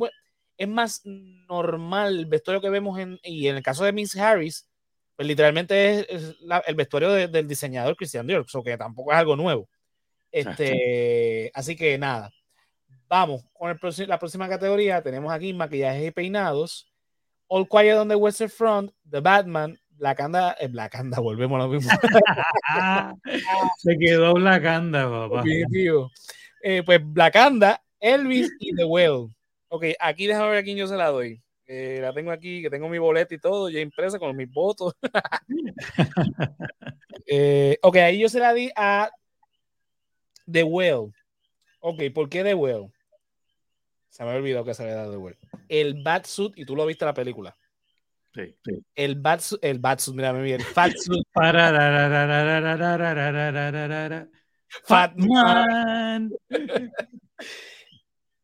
es 0.59 0.67
más 0.67 1.01
normal 1.05 2.19
el 2.19 2.25
vestuario 2.25 2.61
que 2.61 2.69
vemos 2.69 2.99
en, 2.99 3.17
y 3.23 3.47
en 3.47 3.55
el 3.55 3.63
caso 3.63 3.85
de 3.85 3.93
Miss 3.93 4.15
Harris, 4.17 4.69
pues 5.15 5.25
literalmente 5.25 6.13
es, 6.13 6.35
el 6.67 6.75
vestuario 6.75 7.11
del 7.11 7.47
diseñador 7.47 7.95
Christian 7.95 8.27
Dior, 8.27 8.45
que 8.63 8.77
tampoco 8.77 9.13
es 9.13 9.17
algo 9.17 9.37
nuevo. 9.37 9.69
Este, 10.31 11.49
así 11.53 11.77
que 11.77 11.97
nada. 11.97 12.29
Vamos 13.07 13.43
con 13.53 13.71
el, 13.71 14.07
la 14.07 14.19
próxima 14.19 14.49
categoría. 14.49 15.01
Tenemos 15.01 15.31
aquí 15.31 15.53
maquillajes 15.53 16.09
y 16.09 16.11
peinados. 16.11 16.91
All 17.47 17.67
Quiet 17.67 17.97
on 17.97 18.09
the 18.09 18.15
Western 18.15 18.49
Front, 18.49 18.91
The 19.09 19.21
Batman, 19.21 19.79
Black 19.89 20.19
Anda, 20.19 20.55
eh, 20.59 20.67
Black 20.67 20.93
Anda, 20.95 21.19
volvemos 21.21 21.55
a 21.55 21.63
lo 21.63 21.69
mismo. 21.69 21.91
Se 23.77 23.97
quedó 23.97 24.33
Black 24.33 24.65
Anda, 24.65 25.09
papá. 25.09 25.43
Eh, 26.61 26.83
pues 26.85 26.99
Black 27.01 27.35
Anda, 27.37 27.81
Elvis 27.99 28.51
y 28.59 28.75
The 28.75 28.83
Well. 28.83 29.29
Ok, 29.69 29.85
aquí 29.99 30.27
déjame 30.27 30.49
ver 30.49 30.57
a 30.57 30.63
quién 30.63 30.77
yo 30.77 30.87
se 30.87 30.97
la 30.97 31.07
doy. 31.07 31.41
Eh, 31.67 31.99
la 32.01 32.11
tengo 32.11 32.31
aquí, 32.31 32.63
que 32.63 32.69
tengo 32.71 32.89
mi 32.89 32.97
boleta 32.97 33.35
y 33.35 33.37
todo, 33.37 33.69
ya 33.69 33.79
impresa 33.79 34.17
con 34.17 34.35
mis 34.35 34.51
votos. 34.51 34.95
eh, 37.27 37.77
ok, 37.83 37.95
ahí 37.97 38.19
yo 38.19 38.27
se 38.27 38.39
la 38.39 38.51
di 38.55 38.71
a 38.75 39.11
The 40.51 40.63
Well. 40.63 41.13
Ok, 41.79 42.01
¿por 42.13 42.27
qué 42.27 42.43
The 42.43 42.55
Well? 42.55 42.91
Se 44.09 44.23
me 44.23 44.31
ha 44.31 44.35
olvidado 44.35 44.65
que 44.65 44.73
se 44.73 44.81
había 44.81 44.95
dado 44.95 45.11
The 45.11 45.17
Well. 45.17 45.37
El 45.67 46.01
Batsuit, 46.01 46.57
y 46.57 46.65
tú 46.65 46.75
lo 46.75 46.87
viste 46.87 47.05
en 47.05 47.09
la 47.09 47.13
película. 47.13 47.55
Sí, 48.33 48.55
sí. 48.65 48.83
El 48.95 49.15
Batsuit, 49.21 49.63
el 49.63 49.77
Batsuit, 49.77 50.15
mira, 50.15 50.31
el 50.31 50.63
Fatsuit. 50.63 51.23
Fatman. 54.85 56.31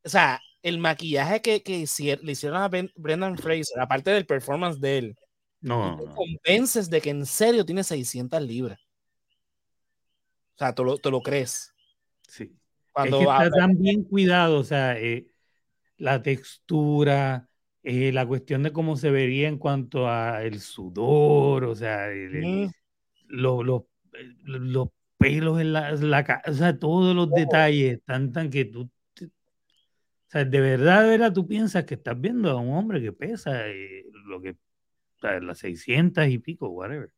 o 0.03 0.09
sea, 0.09 0.39
el 0.65 0.79
maquillaje 0.79 1.43
que, 1.43 1.61
que 1.61 1.85
le 2.23 2.31
hicieron 2.31 2.59
a 2.59 2.67
Brendan 2.95 3.37
Fraser, 3.37 3.79
aparte 3.79 4.09
del 4.09 4.25
performance 4.25 4.79
de 4.79 4.97
él, 4.97 5.15
no, 5.61 5.95
te 5.95 6.05
convences 6.05 6.89
de 6.89 7.01
que 7.01 7.11
en 7.11 7.23
serio 7.27 7.63
tiene 7.63 7.83
600 7.83 8.41
libras. 8.41 8.79
O 10.55 10.57
sea, 10.57 10.73
tú 10.73 10.83
lo, 10.83 10.97
lo 11.03 11.21
crees. 11.21 11.71
Sí. 12.27 12.51
Cuando 12.91 13.19
es 13.19 13.27
que 13.27 13.31
está 13.31 13.49
tan 13.51 13.77
bien 13.77 14.05
cuidado, 14.05 14.57
o 14.57 14.63
sea, 14.63 14.97
eh, 14.99 15.27
la 15.97 16.23
textura, 16.23 17.47
eh, 17.83 18.11
la 18.11 18.25
cuestión 18.25 18.63
de 18.63 18.73
cómo 18.73 18.97
se 18.97 19.11
vería 19.11 19.47
en 19.47 19.59
cuanto 19.59 20.09
a 20.09 20.41
el 20.41 20.61
sudor, 20.61 21.65
o 21.65 21.75
sea, 21.75 22.07
los, 23.27 23.83
los 24.41 24.89
pelos 25.19 25.61
en 25.61 25.73
la, 25.73 25.91
la 25.91 26.41
o 26.47 26.53
sea, 26.53 26.79
todos 26.79 27.15
los 27.15 27.29
detalles, 27.29 27.99
tan, 28.03 28.31
tan 28.31 28.49
que 28.49 28.65
tú, 28.65 28.89
o 30.27 30.31
sea, 30.31 30.43
de 30.43 30.59
verdad, 30.59 31.03
de 31.03 31.09
verdad, 31.09 31.33
tú 31.33 31.47
piensas 31.47 31.85
que 31.85 31.93
estás 31.95 32.19
viendo 32.19 32.49
a 32.49 32.55
un 32.55 32.73
hombre 32.73 33.01
que 33.01 33.11
pesa 33.11 33.67
eh, 33.67 34.05
lo 34.25 34.41
que, 34.41 34.51
o 34.51 35.19
sea, 35.21 35.39
las 35.39 35.59
600 35.59 36.27
y 36.27 36.39
pico, 36.39 36.69
whatever. 36.69 37.11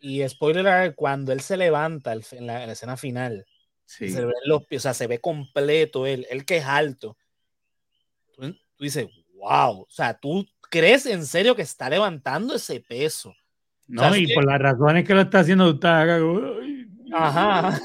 Y 0.00 0.26
spoiler 0.28 0.94
cuando 0.94 1.32
él 1.32 1.40
se 1.40 1.56
levanta 1.56 2.12
en 2.12 2.46
la, 2.46 2.64
escena 2.64 2.96
final, 2.96 3.46
se 3.84 4.24
ve 4.24 4.32
los 4.44 4.62
o 4.70 4.78
sea, 4.78 4.94
se 4.94 5.06
ve 5.06 5.18
completo 5.20 6.06
él, 6.06 6.26
él 6.30 6.44
que 6.44 6.58
es 6.58 6.64
alto. 6.64 7.16
Tú, 8.36 8.54
dices, 8.80 9.06
wow, 9.34 9.82
o 9.82 9.86
sea, 9.88 10.18
tú 10.18 10.46
crees 10.70 11.06
en 11.06 11.24
serio 11.24 11.54
que 11.54 11.62
está 11.62 11.88
levantando 11.88 12.54
ese 12.54 12.80
peso. 12.80 13.34
No, 13.86 14.16
y 14.16 14.32
por 14.34 14.44
las 14.44 14.60
razones 14.60 15.06
que 15.06 15.14
lo 15.14 15.20
está 15.20 15.40
haciendo, 15.40 15.68
tú 15.70 15.74
estás 15.74 16.04
acá, 16.04 16.18
Ajá. 17.12 17.80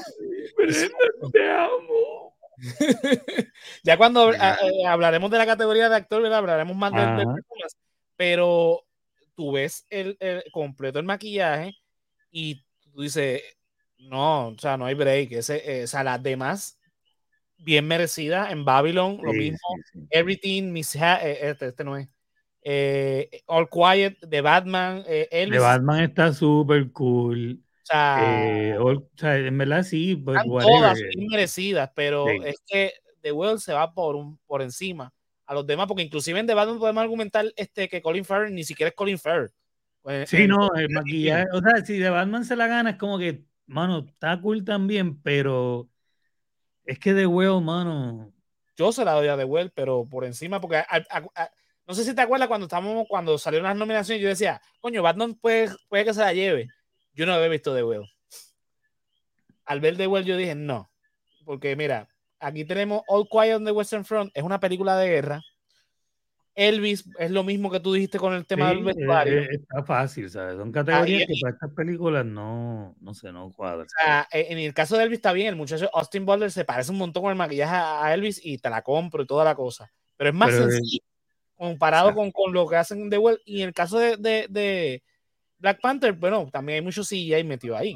te 1.32 1.50
amo. 1.50 2.29
ya 3.82 3.96
cuando 3.96 4.32
eh, 4.32 4.38
hablaremos 4.86 5.30
de 5.30 5.38
la 5.38 5.46
categoría 5.46 5.88
de 5.88 5.96
actor, 5.96 6.24
hablaremos 6.26 6.76
más 6.76 6.92
de, 6.92 7.26
pero 8.16 8.84
tú 9.34 9.52
ves 9.52 9.86
el, 9.88 10.18
completo 10.52 10.98
el 10.98 11.06
maquillaje 11.06 11.74
y 12.30 12.62
tú 12.80 13.02
dices, 13.02 13.42
no, 13.98 14.48
o 14.48 14.58
sea, 14.58 14.76
no 14.76 14.86
hay 14.86 14.94
break. 14.94 15.32
Ese, 15.32 15.80
eh, 15.80 15.84
o 15.84 15.86
sea, 15.86 16.04
las 16.04 16.22
demás 16.22 16.78
bien 17.56 17.86
merecidas 17.86 18.50
en 18.52 18.64
Babylon, 18.64 19.18
lo 19.22 19.32
mismo. 19.32 19.58
Everything, 20.10 20.72
Miss 20.72 20.94
eh, 20.96 21.38
este, 21.42 21.68
este, 21.68 21.84
no 21.84 21.96
es. 21.96 22.08
All 23.46 23.68
Quiet 23.70 24.18
de 24.20 24.40
Batman. 24.40 25.02
De 25.04 25.58
Batman 25.58 26.04
está 26.04 26.32
súper 26.32 26.90
cool. 26.92 27.62
Eh, 27.92 28.76
o 28.78 29.08
sea, 29.16 29.36
en 29.36 29.58
verdad 29.58 29.82
sí, 29.82 30.16
pues, 30.16 30.42
todas 30.44 30.98
merecidas, 31.16 31.90
pero 31.94 32.28
es 32.28 32.56
que 32.66 32.92
The 33.20 33.32
Well 33.32 33.58
se 33.60 33.72
va 33.72 33.92
por, 33.92 34.16
un, 34.16 34.38
por 34.46 34.62
encima 34.62 35.12
a 35.46 35.54
los 35.54 35.66
demás, 35.66 35.86
porque 35.86 36.02
inclusive 36.02 36.38
en 36.38 36.46
The 36.46 36.54
Batman 36.54 36.78
podemos 36.78 37.02
argumentar 37.02 37.46
este, 37.56 37.88
que 37.88 38.00
Colin 38.00 38.24
Farrell 38.24 38.54
ni 38.54 38.64
siquiera 38.64 38.88
es 38.88 38.94
Colin 38.94 39.18
Farrell. 39.18 39.50
Pues, 40.02 40.30
sí, 40.30 40.46
no, 40.46 40.72
el 40.74 40.88
maquillaje, 40.90 41.46
o 41.52 41.60
sea, 41.60 41.84
si 41.84 41.98
The 41.98 42.10
Batman 42.10 42.44
se 42.44 42.56
la 42.56 42.66
gana 42.66 42.90
es 42.90 42.96
como 42.96 43.18
que, 43.18 43.44
mano, 43.66 44.06
está 44.08 44.40
cool 44.40 44.64
también, 44.64 45.20
pero 45.20 45.88
es 46.84 46.98
que 46.98 47.12
The 47.12 47.26
Well, 47.26 47.60
mano. 47.62 48.32
Yo 48.76 48.92
se 48.92 49.04
la 49.04 49.12
doy 49.12 49.28
a 49.28 49.36
The 49.36 49.44
Well, 49.44 49.72
pero 49.74 50.06
por 50.08 50.24
encima, 50.24 50.60
porque 50.60 50.82
no 51.86 51.94
sé 51.94 52.04
si 52.04 52.14
te 52.14 52.22
acuerdas 52.22 52.48
cuando 52.48 52.66
estábamos, 52.66 53.06
cuando 53.08 53.36
salieron 53.36 53.66
las 53.68 53.76
nominaciones, 53.76 54.22
yo 54.22 54.28
decía, 54.28 54.62
coño, 54.80 55.02
Batman 55.02 55.34
puede, 55.34 55.70
puede 55.88 56.04
que 56.04 56.14
se 56.14 56.20
la 56.20 56.32
lleve 56.32 56.68
yo 57.20 57.26
no 57.26 57.34
había 57.34 57.48
visto 57.48 57.74
The 57.74 57.82
Well. 57.82 58.10
Al 59.66 59.80
ver 59.80 59.98
The 59.98 60.06
Well, 60.06 60.24
yo 60.24 60.38
dije 60.38 60.54
no. 60.54 60.90
Porque 61.44 61.76
mira, 61.76 62.08
aquí 62.38 62.64
tenemos 62.64 63.02
All 63.08 63.28
Quiet 63.28 63.56
on 63.56 63.66
the 63.66 63.72
Western 63.72 64.06
Front, 64.06 64.30
es 64.32 64.42
una 64.42 64.58
película 64.58 64.96
de 64.96 65.08
guerra. 65.08 65.42
Elvis 66.54 67.04
es 67.18 67.30
lo 67.30 67.44
mismo 67.44 67.70
que 67.70 67.78
tú 67.78 67.92
dijiste 67.92 68.18
con 68.18 68.32
el 68.32 68.46
tema 68.46 68.70
del 68.70 68.82
vestuario. 68.82 69.40
Eh, 69.40 69.44
eh, 69.44 69.48
está 69.52 69.84
fácil, 69.84 70.30
¿sabes? 70.30 70.56
Son 70.56 70.72
categorías 70.72 71.26
que 71.26 71.34
para 71.42 71.52
estas 71.52 71.70
películas 71.74 72.24
no, 72.24 72.96
no 73.00 73.12
sé, 73.12 73.30
no 73.32 73.52
cuadran. 73.52 73.86
O 73.86 74.02
sea, 74.02 74.26
eh, 74.32 74.46
en 74.48 74.58
el 74.58 74.72
caso 74.72 74.96
de 74.96 75.04
Elvis 75.04 75.18
está 75.18 75.34
bien, 75.34 75.48
el 75.48 75.56
muchacho 75.56 75.90
Austin 75.92 76.24
Butler 76.24 76.50
se 76.50 76.64
parece 76.64 76.90
un 76.90 76.98
montón 76.98 77.22
con 77.22 77.32
el 77.32 77.36
maquillaje 77.38 77.76
a 77.76 78.14
Elvis 78.14 78.40
y 78.42 78.56
te 78.56 78.70
la 78.70 78.80
compro 78.80 79.22
y 79.22 79.26
toda 79.26 79.44
la 79.44 79.54
cosa. 79.54 79.92
Pero 80.16 80.30
es 80.30 80.36
más 80.36 80.54
sencillo 80.54 81.04
comparado 81.54 82.14
con, 82.14 82.30
con, 82.30 82.54
lo 82.54 82.66
que 82.66 82.76
hacen 82.76 83.10
The 83.10 83.18
Well. 83.18 83.42
Y 83.44 83.60
en 83.60 83.68
el 83.68 83.74
caso 83.74 83.98
de, 83.98 84.16
de 84.16 85.02
Black 85.60 85.80
Panther, 85.80 86.12
bueno, 86.14 86.48
también 86.50 86.76
hay 86.76 86.82
muchos 86.82 87.08
CGI 87.08 87.44
metido 87.44 87.76
ahí. 87.76 87.94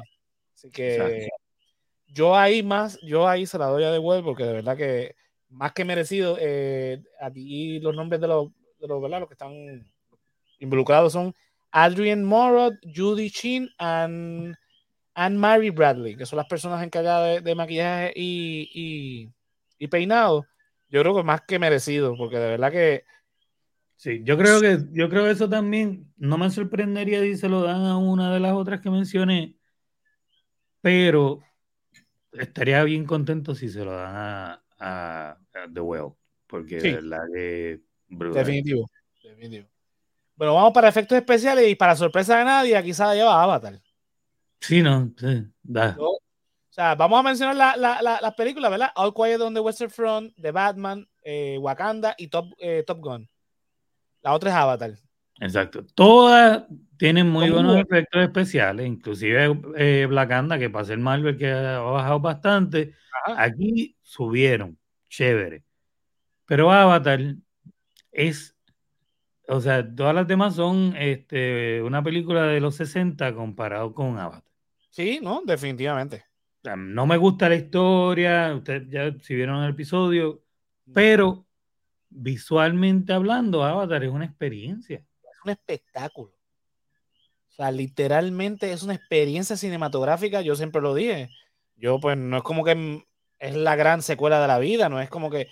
Así 0.53 0.69
que 0.69 1.27
yo 2.07 2.35
ahí 2.35 2.63
más, 2.63 2.97
yo 3.01 3.27
ahí 3.27 3.45
se 3.45 3.57
la 3.57 3.65
doy 3.67 3.83
a 3.83 3.91
The 3.91 3.99
Well 3.99 4.23
porque 4.23 4.45
de 4.45 4.53
verdad 4.53 4.77
que 4.77 5.15
más 5.49 5.73
que 5.73 5.85
merecido, 5.85 6.37
eh, 6.39 7.01
aquí 7.19 7.79
los 7.79 7.95
nombres 7.95 8.21
de 8.21 8.27
los, 8.27 8.49
de 8.79 8.87
los, 8.87 9.09
los 9.09 9.27
que 9.27 9.33
están 9.33 9.85
involucrados 10.59 11.13
son 11.13 11.33
Adrian 11.71 12.23
Morrow, 12.23 12.71
Judy 12.83 13.29
Chin 13.29 13.69
and, 13.77 14.55
and 15.13 15.37
Mary 15.37 15.69
Bradley, 15.69 16.15
que 16.15 16.25
son 16.25 16.37
las 16.37 16.47
personas 16.47 16.83
encargadas 16.83 17.43
de, 17.43 17.55
maquillaje 17.55 18.13
y, 18.15 19.29
y, 19.77 19.87
peinado. 19.87 20.45
Yo 20.89 21.01
creo 21.01 21.15
que 21.15 21.23
más 21.23 21.41
que 21.41 21.59
merecido, 21.59 22.15
porque 22.15 22.37
de 22.37 22.49
verdad 22.51 22.71
que 22.71 23.03
Sí, 23.95 24.21
yo 24.23 24.37
creo 24.37 24.59
que 24.59 24.79
yo 24.91 25.09
creo 25.09 25.27
eso 25.27 25.49
también 25.49 26.11
no 26.17 26.37
me 26.37 26.49
sorprendería 26.49 27.21
si 27.21 27.37
se 27.37 27.47
lo 27.47 27.63
dan 27.63 27.85
a 27.85 27.97
una 27.97 28.33
de 28.33 28.39
las 28.39 28.53
otras 28.53 28.81
que 28.81 28.89
mencioné, 28.89 29.55
pero 30.81 31.41
estaría 32.33 32.83
bien 32.83 33.05
contento 33.05 33.55
si 33.55 33.69
se 33.69 33.85
lo 33.85 33.93
dan 33.93 34.15
a, 34.15 34.61
a, 34.79 35.37
The 35.73 35.79
Well, 35.79 36.13
porque 36.45 36.79
de 36.79 36.93
verdad 36.95 37.23
que 37.33 37.81
definitivo, 38.09 38.89
definitivo. 39.23 39.67
Bueno, 40.35 40.55
vamos 40.55 40.73
para 40.73 40.89
efectos 40.89 41.17
especiales 41.17 41.67
y 41.69 41.75
para 41.75 41.95
sorpresa 41.95 42.37
de 42.37 42.45
nadie, 42.45 42.75
aquí 42.75 42.93
se 42.93 43.03
lleva 43.15 43.41
Avatar. 43.41 43.81
Sí, 44.59 44.81
no, 44.81 45.13
sí, 45.17 45.45
da. 45.63 45.95
o 45.97 46.19
sea, 46.69 46.95
vamos 46.95 47.19
a 47.19 47.23
mencionar 47.23 47.55
las 47.81 48.35
películas, 48.35 48.69
¿verdad? 48.69 48.91
All 48.95 49.13
Quiet 49.13 49.39
on 49.39 49.53
the 49.53 49.61
Western 49.61 49.89
Front, 49.89 50.35
The 50.35 50.51
Batman, 50.51 51.07
eh, 51.23 51.57
Wakanda 51.57 52.13
y 52.17 52.27
Top, 52.27 52.53
eh, 52.57 52.83
Top 52.85 52.99
Gun. 52.99 53.29
La 54.25 54.33
otra 54.33 54.49
es 54.49 54.55
Avatar. 54.55 54.91
Exacto. 55.39 55.85
Todas 55.93 56.63
tienen 56.97 57.29
muy 57.29 57.51
buenos 57.51 57.77
efectos 57.77 58.23
especiales, 58.23 58.87
inclusive 58.87 59.55
eh, 59.77 60.07
Black 60.09 60.31
Anda, 60.31 60.57
que 60.57 60.71
para 60.71 60.83
ser 60.83 60.97
Marvel 60.97 61.37
que 61.37 61.51
ha 61.51 61.77
bajado 61.77 62.19
bastante, 62.21 62.95
aquí 63.37 63.95
subieron, 64.01 64.79
chévere. 65.09 65.63
Pero 66.47 66.71
Avatar 66.71 67.19
es, 68.11 68.57
o 69.47 69.61
sea, 69.61 69.87
todas 69.93 70.15
las 70.15 70.27
demás 70.27 70.55
son 70.55 70.95
este, 70.97 71.83
una 71.83 72.01
película 72.01 72.47
de 72.47 72.61
los 72.61 72.77
60 72.77 73.31
comparado 73.35 73.93
con 73.93 74.17
Avatar. 74.17 74.41
Sí, 74.89 75.19
no, 75.21 75.43
definitivamente. 75.45 76.25
no 76.75 77.05
me 77.05 77.17
gusta 77.17 77.47
la 77.47 77.57
historia, 77.57 78.55
ustedes 78.55 78.89
ya 78.89 79.15
si 79.21 79.35
vieron 79.35 79.63
el 79.63 79.69
episodio, 79.69 80.41
pero 80.91 81.44
visualmente 82.15 83.13
hablando, 83.13 83.63
Avatar 83.63 84.03
es 84.03 84.11
una 84.11 84.25
experiencia. 84.25 84.97
Es 84.97 85.37
un 85.43 85.51
espectáculo. 85.51 86.31
O 87.49 87.53
sea, 87.53 87.71
literalmente 87.71 88.71
es 88.71 88.83
una 88.83 88.95
experiencia 88.95 89.55
cinematográfica, 89.55 90.41
yo 90.41 90.55
siempre 90.55 90.81
lo 90.81 90.93
dije. 90.93 91.29
Yo, 91.75 91.99
pues, 91.99 92.17
no 92.17 92.37
es 92.37 92.43
como 92.43 92.63
que 92.63 93.05
es 93.39 93.55
la 93.55 93.75
gran 93.75 94.01
secuela 94.01 94.41
de 94.41 94.47
la 94.47 94.59
vida, 94.59 94.89
no 94.89 94.99
es 94.99 95.09
como 95.09 95.29
que. 95.29 95.47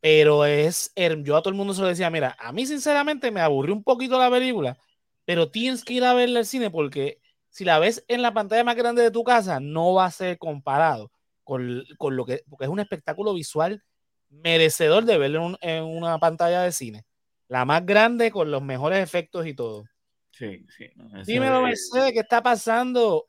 Pero 0.00 0.44
es. 0.44 0.92
Yo 1.24 1.36
a 1.36 1.42
todo 1.42 1.50
el 1.50 1.56
mundo 1.56 1.74
se 1.74 1.82
lo 1.82 1.88
decía, 1.88 2.10
mira, 2.10 2.36
a 2.38 2.52
mí 2.52 2.66
sinceramente 2.66 3.30
me 3.30 3.40
aburrió 3.40 3.74
un 3.74 3.84
poquito 3.84 4.18
la 4.18 4.30
película, 4.30 4.78
pero 5.24 5.50
tienes 5.50 5.84
que 5.84 5.94
ir 5.94 6.04
a 6.04 6.14
verla 6.14 6.40
al 6.40 6.46
cine 6.46 6.70
porque 6.70 7.20
si 7.50 7.64
la 7.64 7.78
ves 7.78 8.04
en 8.08 8.22
la 8.22 8.32
pantalla 8.34 8.64
más 8.64 8.76
grande 8.76 9.02
de 9.02 9.10
tu 9.10 9.24
casa, 9.24 9.60
no 9.60 9.94
va 9.94 10.06
a 10.06 10.10
ser 10.10 10.38
comparado 10.38 11.10
con, 11.44 11.84
con 11.98 12.16
lo 12.16 12.24
que. 12.24 12.44
Porque 12.48 12.64
es 12.64 12.70
un 12.70 12.80
espectáculo 12.80 13.34
visual 13.34 13.82
merecedor 14.30 15.04
de 15.04 15.18
verlo 15.18 15.58
en, 15.60 15.84
una 15.84 16.18
pantalla 16.18 16.62
de 16.62 16.72
cine. 16.72 17.04
La 17.48 17.64
más 17.64 17.84
grande 17.84 18.30
con 18.30 18.50
los 18.50 18.62
mejores 18.62 19.02
efectos 19.02 19.46
y 19.46 19.54
todo. 19.54 19.84
Sí, 20.32 20.64
sí. 20.76 20.90
Dímelo, 21.26 21.62
Mercedes, 21.62 22.12
¿qué 22.12 22.20
está 22.20 22.42
pasando? 22.42 23.26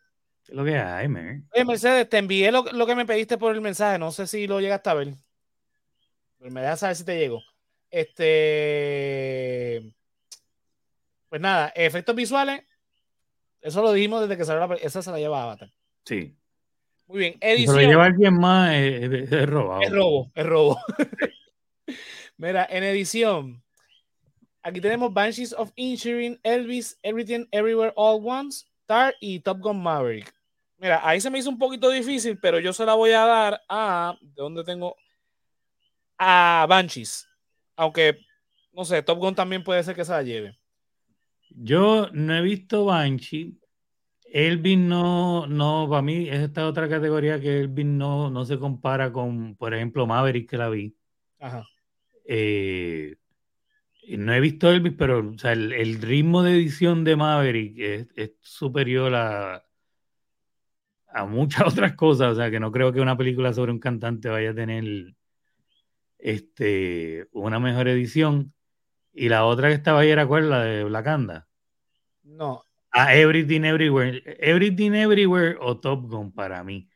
lo 0.52 0.66
que 0.66 0.78
hay, 0.78 1.08
man. 1.08 1.48
Mercedes, 1.66 2.10
te 2.10 2.18
envié 2.18 2.52
lo, 2.52 2.64
que 2.64 2.96
me 2.96 3.06
pediste 3.06 3.38
por 3.38 3.54
el 3.54 3.62
mensaje. 3.62 4.00
No 4.00 4.12
sé 4.12 4.28
si 4.28 4.48
lo 4.48 4.60
llegaste 4.60 4.90
a 4.90 4.96
ver. 4.96 5.16
Pero 6.38 6.52
me 6.52 6.62
dejas 6.62 6.80
saber 6.80 6.96
si 6.96 7.06
te 7.06 7.18
llegó. 7.18 7.42
Este. 7.90 9.94
Pues 11.30 11.42
nada, 11.42 11.72
efectos 11.76 12.16
visuales. 12.16 12.64
Eso 13.62 13.82
lo 13.82 13.94
dijimos 13.94 14.22
desde 14.22 14.38
que 14.38 14.46
salió 14.46 14.66
la 14.66 14.76
Esa 14.76 15.02
se 15.02 15.12
la 15.12 15.20
lleva 15.20 15.44
Avatar. 15.44 15.72
Sí. 16.06 16.36
Muy 17.10 17.20
bien. 17.20 17.38
Edición. 17.42 17.76
Se 17.76 17.82
lo 17.82 17.90
lleva 17.90 18.06
alguien 18.06 18.40
más, 18.40 18.72
es, 18.76 19.32
es 19.32 19.50
robado. 19.50 19.82
Es 19.82 19.92
robo, 19.92 20.32
es 20.36 20.46
robo. 20.46 20.80
Mira, 22.38 22.68
en 22.70 22.84
edición. 22.84 23.64
Aquí 24.62 24.80
tenemos 24.80 25.12
Banshees 25.12 25.54
of 25.54 25.72
Insuring, 25.76 26.40
Elvis, 26.44 27.00
Everything, 27.02 27.48
Everywhere, 27.52 27.94
All 27.96 28.22
Once, 28.24 28.68
Tar 28.86 29.16
y 29.20 29.40
Top 29.40 29.60
Gun 29.60 29.82
Maverick. 29.82 30.32
Mira, 30.78 31.02
ahí 31.04 31.20
se 31.20 31.32
me 31.32 31.40
hizo 31.40 31.50
un 31.50 31.58
poquito 31.58 31.90
difícil, 31.90 32.38
pero 32.40 32.60
yo 32.60 32.72
se 32.74 32.86
la 32.86 32.94
voy 32.94 33.10
a 33.10 33.26
dar 33.26 33.62
a. 33.68 34.16
¿De 34.22 34.42
dónde 34.44 34.64
tengo? 34.64 34.96
A 36.20 36.68
Banshees. 36.70 37.28
Aunque, 37.76 38.20
no 38.72 38.86
sé, 38.86 39.02
Top 39.02 39.18
Gun 39.18 39.34
también 39.34 39.64
puede 39.64 39.84
ser 39.84 39.96
que 39.96 40.06
se 40.06 40.12
la 40.12 40.22
lleve. 40.22 40.60
Yo 41.50 42.08
no 42.12 42.36
he 42.36 42.42
visto 42.42 42.86
Banshee. 42.86 43.58
Elvin 44.32 44.88
no, 44.88 45.48
no, 45.48 45.88
para 45.90 46.02
mí 46.02 46.30
es 46.30 46.42
esta 46.42 46.68
otra 46.68 46.88
categoría 46.88 47.40
que 47.40 47.60
Elvin 47.60 47.98
no, 47.98 48.30
no 48.30 48.46
se 48.46 48.60
compara 48.60 49.12
con, 49.12 49.56
por 49.56 49.74
ejemplo, 49.74 50.06
Maverick 50.06 50.50
que 50.50 50.58
la 50.58 50.70
vi. 50.70 50.96
Ajá. 51.40 51.66
Eh, 52.26 53.16
no 54.18 54.34
he 54.34 54.40
visto 54.40 54.70
Elvis, 54.70 54.94
pero 54.98 55.28
o 55.30 55.38
sea, 55.38 55.54
el, 55.54 56.02
ritmo 56.02 56.44
de 56.44 56.54
edición 56.54 57.04
de 57.04 57.16
Maverick 57.16 57.78
es, 58.16 58.32
superior 58.40 59.14
a, 59.16 59.66
a 61.08 61.26
muchas 61.26 61.62
otras 61.74 61.96
cosas. 61.96 62.34
O 62.34 62.36
sea, 62.36 62.50
que 62.52 62.60
no 62.60 62.72
creo 62.72 62.92
que 62.94 63.02
una 63.02 63.18
película 63.18 63.54
sobre 63.54 63.72
un 63.72 63.80
cantante 63.80 64.30
vaya 64.30 64.52
a 64.52 64.56
tener 64.56 65.16
este, 66.18 67.28
una 67.32 67.60
mejor 67.60 67.88
edición. 67.88 68.54
Y 69.14 69.30
la 69.30 69.46
otra 69.46 69.70
que 69.70 69.76
estaba 69.76 70.02
ahí 70.02 70.10
era 70.10 70.28
cuál, 70.28 70.50
la 70.50 70.64
de 70.64 70.84
Blacanda. 70.84 71.48
No. 72.24 72.64
A 72.92 73.16
Everything 73.16 73.64
Everywhere. 73.64 74.22
Everything 74.40 74.94
Everywhere 74.94 75.58
o 75.60 75.78
Top 75.80 76.08
Gun 76.10 76.32
para 76.32 76.64
mí. 76.64 76.90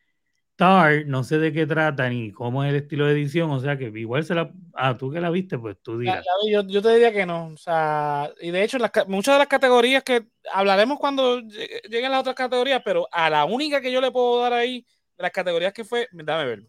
Tar, 0.56 1.06
no 1.08 1.24
sé 1.24 1.40
de 1.40 1.52
qué 1.52 1.66
trata 1.66 2.08
ni 2.10 2.32
cómo 2.32 2.64
es 2.64 2.70
el 2.70 2.76
estilo 2.76 3.08
de 3.08 3.14
edición, 3.14 3.50
o 3.50 3.60
sea 3.60 3.76
que 3.76 3.86
igual 3.86 4.24
se 4.24 4.36
la. 4.36 4.52
Ah, 4.76 4.96
tú 4.96 5.12
que 5.12 5.20
la 5.20 5.32
viste, 5.32 5.58
pues 5.58 5.78
tú 5.82 5.98
dirás. 5.98 6.24
yo, 6.48 6.82
te 6.82 6.94
diría 6.94 7.12
que 7.12 7.26
no, 7.26 7.48
o 7.48 7.58
sea, 7.58 8.32
y 8.40 8.52
de 8.52 8.64
hecho, 8.64 8.78
muchas 9.08 9.36
de 9.36 9.40
las 9.40 9.48
categorías 9.48 10.04
que 10.04 10.28
hablaremos 10.52 11.00
cuando 11.00 11.42
lleguen 11.42 12.12
las 12.12 12.22
otras 12.22 12.36
categorías, 12.36 12.84
pero 12.86 13.08
a 13.12 13.32
la 13.32 13.46
única 13.46 13.82
que 13.82 13.92
yo 13.92 14.00
le 14.00 14.12
puedo 14.12 14.42
dar 14.42 14.54
ahí, 14.54 14.86
de 15.18 15.24
las 15.24 15.32
categorías 15.32 15.74
que 15.74 15.84
fue, 15.84 16.08
dame 16.12 16.46
ver. 16.46 16.64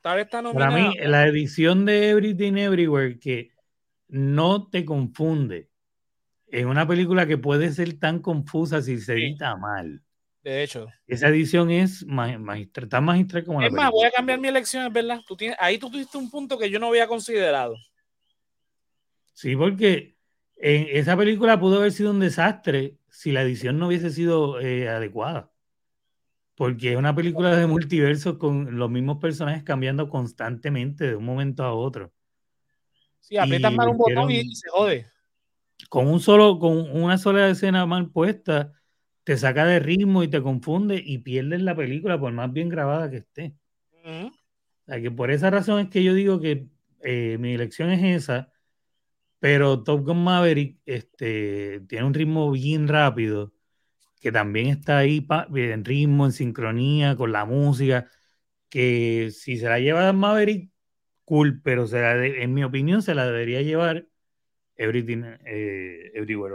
Tar 0.00 0.18
está 0.18 0.42
nominada. 0.42 0.70
Para 0.72 0.82
mí, 0.82 0.94
la 1.00 1.26
edición 1.26 1.84
de 1.84 2.10
Everything 2.10 2.56
Everywhere 2.56 3.18
que 3.20 3.52
no 4.08 4.68
te 4.68 4.84
confunde 4.84 5.68
en 6.54 6.68
una 6.68 6.86
película 6.86 7.26
que 7.26 7.36
puede 7.36 7.72
ser 7.72 7.98
tan 7.98 8.20
confusa 8.20 8.80
si 8.80 9.00
se 9.00 9.14
edita 9.14 9.56
mal. 9.56 10.00
De 10.44 10.62
hecho. 10.62 10.86
Esa 11.06 11.28
edición 11.28 11.70
es 11.70 12.06
magistral, 12.06 12.88
tan 12.88 13.04
magistral 13.04 13.44
como 13.44 13.60
es 13.60 13.72
la 13.72 13.82
más, 13.82 13.90
voy 13.90 14.06
a 14.06 14.10
cambiar 14.12 14.38
mi 14.38 14.48
elección, 14.48 14.92
¿verdad? 14.92 15.20
Tú 15.26 15.36
tienes, 15.36 15.56
ahí 15.58 15.78
tú 15.78 15.90
tuviste 15.90 16.16
un 16.16 16.30
punto 16.30 16.56
que 16.56 16.70
yo 16.70 16.78
no 16.78 16.88
había 16.88 17.08
considerado. 17.08 17.74
Sí, 19.32 19.56
porque 19.56 20.16
en 20.56 20.86
esa 20.90 21.16
película 21.16 21.58
pudo 21.58 21.78
haber 21.78 21.90
sido 21.90 22.12
un 22.12 22.20
desastre 22.20 22.98
si 23.08 23.32
la 23.32 23.42
edición 23.42 23.78
no 23.78 23.88
hubiese 23.88 24.10
sido 24.10 24.60
eh, 24.60 24.88
adecuada. 24.88 25.50
Porque 26.54 26.92
es 26.92 26.96
una 26.96 27.16
película 27.16 27.56
de 27.56 27.66
multiverso 27.66 28.38
con 28.38 28.78
los 28.78 28.88
mismos 28.90 29.18
personajes 29.18 29.64
cambiando 29.64 30.08
constantemente 30.08 31.08
de 31.08 31.16
un 31.16 31.24
momento 31.24 31.64
a 31.64 31.74
otro. 31.74 32.12
Sí, 33.18 33.38
aprietas 33.38 33.72
mal 33.72 33.88
un 33.88 33.96
botón 33.96 34.30
y, 34.30 34.54
se 34.54 34.68
jode. 34.70 35.13
Con 35.88 36.08
un 36.08 36.20
solo, 36.20 36.58
con 36.58 36.90
una 36.90 37.18
sola 37.18 37.48
escena 37.48 37.86
mal 37.86 38.10
puesta, 38.10 38.72
te 39.24 39.36
saca 39.36 39.64
de 39.66 39.80
ritmo 39.80 40.22
y 40.22 40.28
te 40.28 40.42
confunde 40.42 41.02
y 41.04 41.18
pierdes 41.18 41.62
la 41.62 41.74
película 41.76 42.18
por 42.18 42.32
más 42.32 42.52
bien 42.52 42.68
grabada 42.68 43.10
que 43.10 43.18
esté. 43.18 43.54
O 44.82 44.86
sea, 44.86 45.00
que 45.00 45.10
por 45.10 45.30
esa 45.30 45.50
razón 45.50 45.80
es 45.80 45.88
que 45.88 46.04
yo 46.04 46.14
digo 46.14 46.40
que 46.40 46.68
eh, 47.00 47.38
mi 47.38 47.54
elección 47.54 47.90
es 47.90 48.02
esa, 48.22 48.52
pero 49.38 49.82
Top 49.84 50.04
Gun 50.06 50.24
Maverick 50.24 50.80
este, 50.86 51.80
tiene 51.88 52.06
un 52.06 52.14
ritmo 52.14 52.50
bien 52.50 52.88
rápido, 52.88 53.54
que 54.20 54.32
también 54.32 54.68
está 54.68 54.98
ahí 54.98 55.26
en 55.54 55.84
ritmo, 55.84 56.26
en 56.26 56.32
sincronía 56.32 57.16
con 57.16 57.32
la 57.32 57.44
música, 57.44 58.10
que 58.70 59.30
si 59.32 59.58
se 59.58 59.68
la 59.68 59.80
lleva 59.80 60.12
Maverick, 60.12 60.70
cool, 61.24 61.60
pero 61.62 61.86
se 61.86 62.42
en 62.42 62.54
mi 62.54 62.64
opinión 62.64 63.02
se 63.02 63.14
la 63.14 63.26
debería 63.26 63.62
llevar 63.62 64.06
Everything 64.76 65.22
eh, 65.44 66.10
Everywhere. 66.14 66.54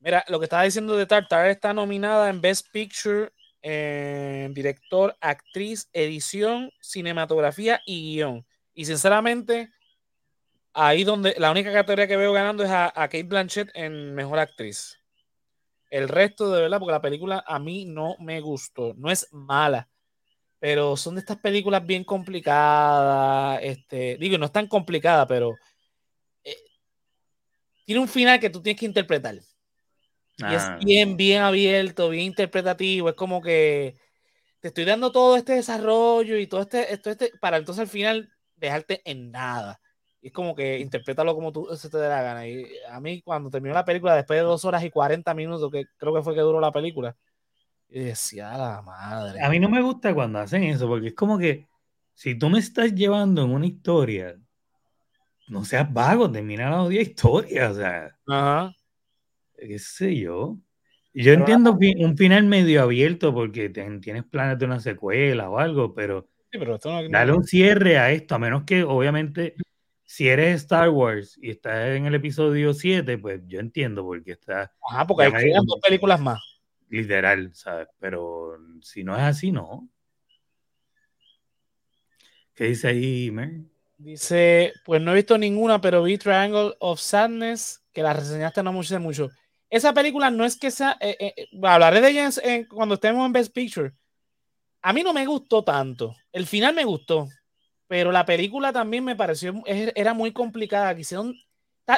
Mira, 0.00 0.24
lo 0.28 0.38
que 0.40 0.44
estaba 0.44 0.64
diciendo 0.64 0.96
de 0.96 1.06
Tartar 1.06 1.48
está 1.48 1.72
nominada 1.72 2.28
en 2.28 2.40
Best 2.40 2.66
Picture, 2.72 3.30
en 3.62 4.52
director, 4.52 5.16
actriz, 5.20 5.88
edición, 5.92 6.72
cinematografía 6.80 7.80
y 7.86 8.16
guion. 8.16 8.44
Y 8.74 8.84
sinceramente, 8.84 9.70
ahí 10.74 11.04
donde 11.04 11.34
la 11.38 11.50
única 11.50 11.72
categoría 11.72 12.08
que 12.08 12.16
veo 12.16 12.32
ganando 12.32 12.64
es 12.64 12.70
a, 12.70 12.90
Kate 12.92 13.22
Blanchett 13.22 13.70
en 13.74 14.14
mejor 14.14 14.40
actriz. 14.40 14.98
El 15.88 16.08
resto, 16.08 16.50
de 16.50 16.62
verdad, 16.62 16.78
porque 16.78 16.92
la 16.92 17.02
película 17.02 17.44
a 17.46 17.58
mí 17.58 17.84
no 17.84 18.16
me 18.18 18.40
gustó. 18.40 18.94
No 18.96 19.10
es 19.10 19.28
mala, 19.30 19.88
pero 20.58 20.96
son 20.96 21.14
de 21.14 21.20
estas 21.20 21.38
películas 21.38 21.86
bien 21.86 22.02
complicadas. 22.02 23.60
Este, 23.62 24.16
digo, 24.18 24.38
no 24.38 24.46
es 24.46 24.52
tan 24.52 24.66
complicada, 24.66 25.26
pero 25.26 25.54
tiene 27.84 28.00
un 28.00 28.08
final 28.08 28.40
que 28.40 28.50
tú 28.50 28.62
tienes 28.62 28.80
que 28.80 28.86
interpretar. 28.86 29.34
Y 29.34 30.54
es 30.54 30.62
ah. 30.62 30.78
bien, 30.82 31.16
bien 31.16 31.42
abierto, 31.42 32.08
bien 32.08 32.26
interpretativo. 32.26 33.08
Es 33.08 33.14
como 33.14 33.42
que 33.42 33.96
te 34.60 34.68
estoy 34.68 34.84
dando 34.84 35.12
todo 35.12 35.36
este 35.36 35.54
desarrollo 35.54 36.38
y 36.38 36.46
todo 36.46 36.62
este, 36.62 36.92
esto, 36.92 37.10
este, 37.10 37.32
para 37.40 37.56
entonces 37.56 37.82
al 37.82 37.88
final 37.88 38.30
dejarte 38.56 39.02
en 39.04 39.30
nada. 39.30 39.80
Y 40.20 40.28
es 40.28 40.32
como 40.32 40.54
que 40.54 40.78
interprétalo 40.78 41.34
como 41.34 41.52
tú 41.52 41.68
se 41.76 41.90
te 41.90 41.98
dé 41.98 42.08
la 42.08 42.22
gana. 42.22 42.46
Y 42.46 42.66
a 42.88 43.00
mí, 43.00 43.22
cuando 43.22 43.50
terminó 43.50 43.74
la 43.74 43.84
película, 43.84 44.14
después 44.14 44.38
de 44.38 44.44
dos 44.44 44.64
horas 44.64 44.84
y 44.84 44.90
40 44.90 45.34
minutos, 45.34 45.70
que 45.70 45.86
creo 45.96 46.14
que 46.14 46.22
fue 46.22 46.34
que 46.34 46.40
duró 46.40 46.60
la 46.60 46.70
película, 46.70 47.16
y 47.88 48.00
decía, 48.00 48.56
la 48.56 48.82
madre. 48.82 49.42
A 49.42 49.50
mí 49.50 49.58
no 49.58 49.68
me 49.68 49.82
gusta 49.82 50.14
cuando 50.14 50.38
hacen 50.38 50.62
eso, 50.62 50.86
porque 50.86 51.08
es 51.08 51.14
como 51.14 51.38
que 51.38 51.66
si 52.14 52.38
tú 52.38 52.48
me 52.48 52.60
estás 52.60 52.94
llevando 52.94 53.42
en 53.42 53.50
una 53.50 53.66
historia, 53.66 54.36
no 55.48 55.64
seas 55.64 55.92
vago, 55.92 56.30
termina 56.30 56.70
la 56.70 56.82
odia 56.82 57.02
historia, 57.02 57.70
o 57.70 57.74
sea. 57.74 58.16
Ajá 58.26 58.74
qué 59.68 59.78
sé 59.78 60.16
yo. 60.16 60.58
Yo 61.14 61.34
entiendo 61.34 61.72
un 61.72 62.16
final 62.16 62.44
medio 62.44 62.82
abierto 62.82 63.34
porque 63.34 63.68
tienes 63.68 64.24
planes 64.24 64.58
de 64.58 64.64
una 64.64 64.80
secuela 64.80 65.50
o 65.50 65.58
algo, 65.58 65.94
pero, 65.94 66.28
dale 67.10 67.32
un 67.32 67.44
cierre 67.44 67.98
a 67.98 68.10
esto, 68.12 68.34
a 68.34 68.38
menos 68.38 68.64
que 68.64 68.82
obviamente 68.82 69.54
si 70.04 70.28
eres 70.28 70.62
Star 70.62 70.88
Wars 70.88 71.38
y 71.40 71.50
estás 71.50 71.90
en 71.96 72.06
el 72.06 72.14
episodio 72.14 72.72
7, 72.72 73.18
pues 73.18 73.42
yo 73.46 73.60
entiendo 73.60 74.02
porque 74.04 74.32
está... 74.32 74.72
Ajá, 74.90 75.06
porque 75.06 75.24
hay 75.24 75.52
dos 75.52 75.80
películas 75.82 76.20
más. 76.20 76.40
Literal, 76.88 77.54
¿sabes? 77.54 77.88
Pero 77.98 78.58
si 78.80 79.04
no 79.04 79.14
es 79.14 79.22
así, 79.22 79.52
no. 79.52 79.88
¿Qué 82.54 82.64
dice 82.64 82.88
ahí, 82.88 83.30
Mer? 83.30 83.60
Dice, 84.02 84.72
pues 84.84 85.00
no 85.00 85.12
he 85.12 85.14
visto 85.14 85.38
ninguna, 85.38 85.80
pero 85.80 86.02
vi 86.02 86.18
Triangle 86.18 86.74
of 86.80 86.98
Sadness, 86.98 87.84
que 87.92 88.02
la 88.02 88.12
reseñaste 88.12 88.60
no 88.60 88.72
mucho, 88.72 88.98
mucho. 88.98 89.30
Esa 89.70 89.94
película 89.94 90.28
no 90.28 90.44
es 90.44 90.56
que 90.56 90.72
sea. 90.72 90.98
Eh, 91.00 91.16
eh, 91.20 91.34
eh, 91.36 91.48
hablaré 91.62 92.00
de 92.00 92.10
ella 92.10 92.30
cuando 92.68 92.96
estemos 92.96 93.24
en 93.24 93.32
Best 93.32 93.54
Picture. 93.54 93.92
A 94.82 94.92
mí 94.92 95.04
no 95.04 95.12
me 95.12 95.24
gustó 95.24 95.62
tanto. 95.62 96.16
El 96.32 96.46
final 96.48 96.74
me 96.74 96.84
gustó. 96.84 97.28
Pero 97.86 98.10
la 98.10 98.24
película 98.26 98.72
también 98.72 99.04
me 99.04 99.14
pareció. 99.14 99.62
Era 99.66 100.14
muy 100.14 100.32
complicada. 100.32 100.96
Quisieron. 100.96 101.36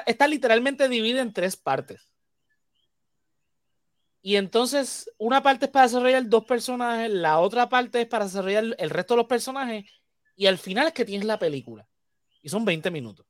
Está, 0.07 0.29
literalmente 0.29 0.89
dividida 0.91 1.23
en 1.23 1.33
tres 1.33 1.57
partes. 1.57 2.07
Y 4.21 4.37
entonces, 4.37 5.11
una 5.17 5.43
parte 5.43 5.67
es 5.67 5.71
para 5.71 5.87
desarrollar 5.87 6.29
dos 6.29 6.45
personajes, 6.45 7.11
la 7.11 7.41
otra 7.41 7.69
parte 7.69 8.03
es 8.03 8.07
para 8.07 8.25
desarrollar 8.25 8.65
el 8.79 8.91
resto 8.91 9.15
de 9.15 9.19
los 9.19 9.27
personajes, 9.27 9.85
y 10.35 10.47
al 10.47 10.57
final 10.57 10.87
es 10.87 10.95
que 10.95 11.05
tienes 11.05 11.27
la 11.27 11.39
película. 11.39 11.87
Y 12.45 12.51
son 12.51 12.63
20 12.63 12.91
minutos. 12.91 13.27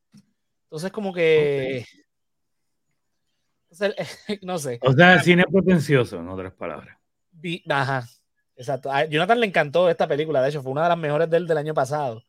Entonces, 0.64 0.90
como 0.90 1.14
que. 1.14 1.86
no 4.42 4.58
sé. 4.58 4.80
O 4.82 4.92
sea, 4.92 5.22
cine 5.22 5.44
potencioso, 5.44 6.18
en 6.18 6.28
otras 6.28 6.52
palabras. 6.52 6.98
Ajá, 7.68 8.08
exacto. 8.56 8.90
A 8.90 9.04
Jonathan 9.04 9.38
le 9.38 9.46
encantó 9.46 9.88
esta 9.88 10.08
película, 10.08 10.42
de 10.42 10.48
hecho, 10.48 10.62
fue 10.62 10.72
una 10.72 10.82
de 10.82 10.88
las 10.88 10.98
mejores 10.98 11.30
del, 11.30 11.46
del 11.46 11.58
año 11.58 11.72
pasado. 11.72 12.24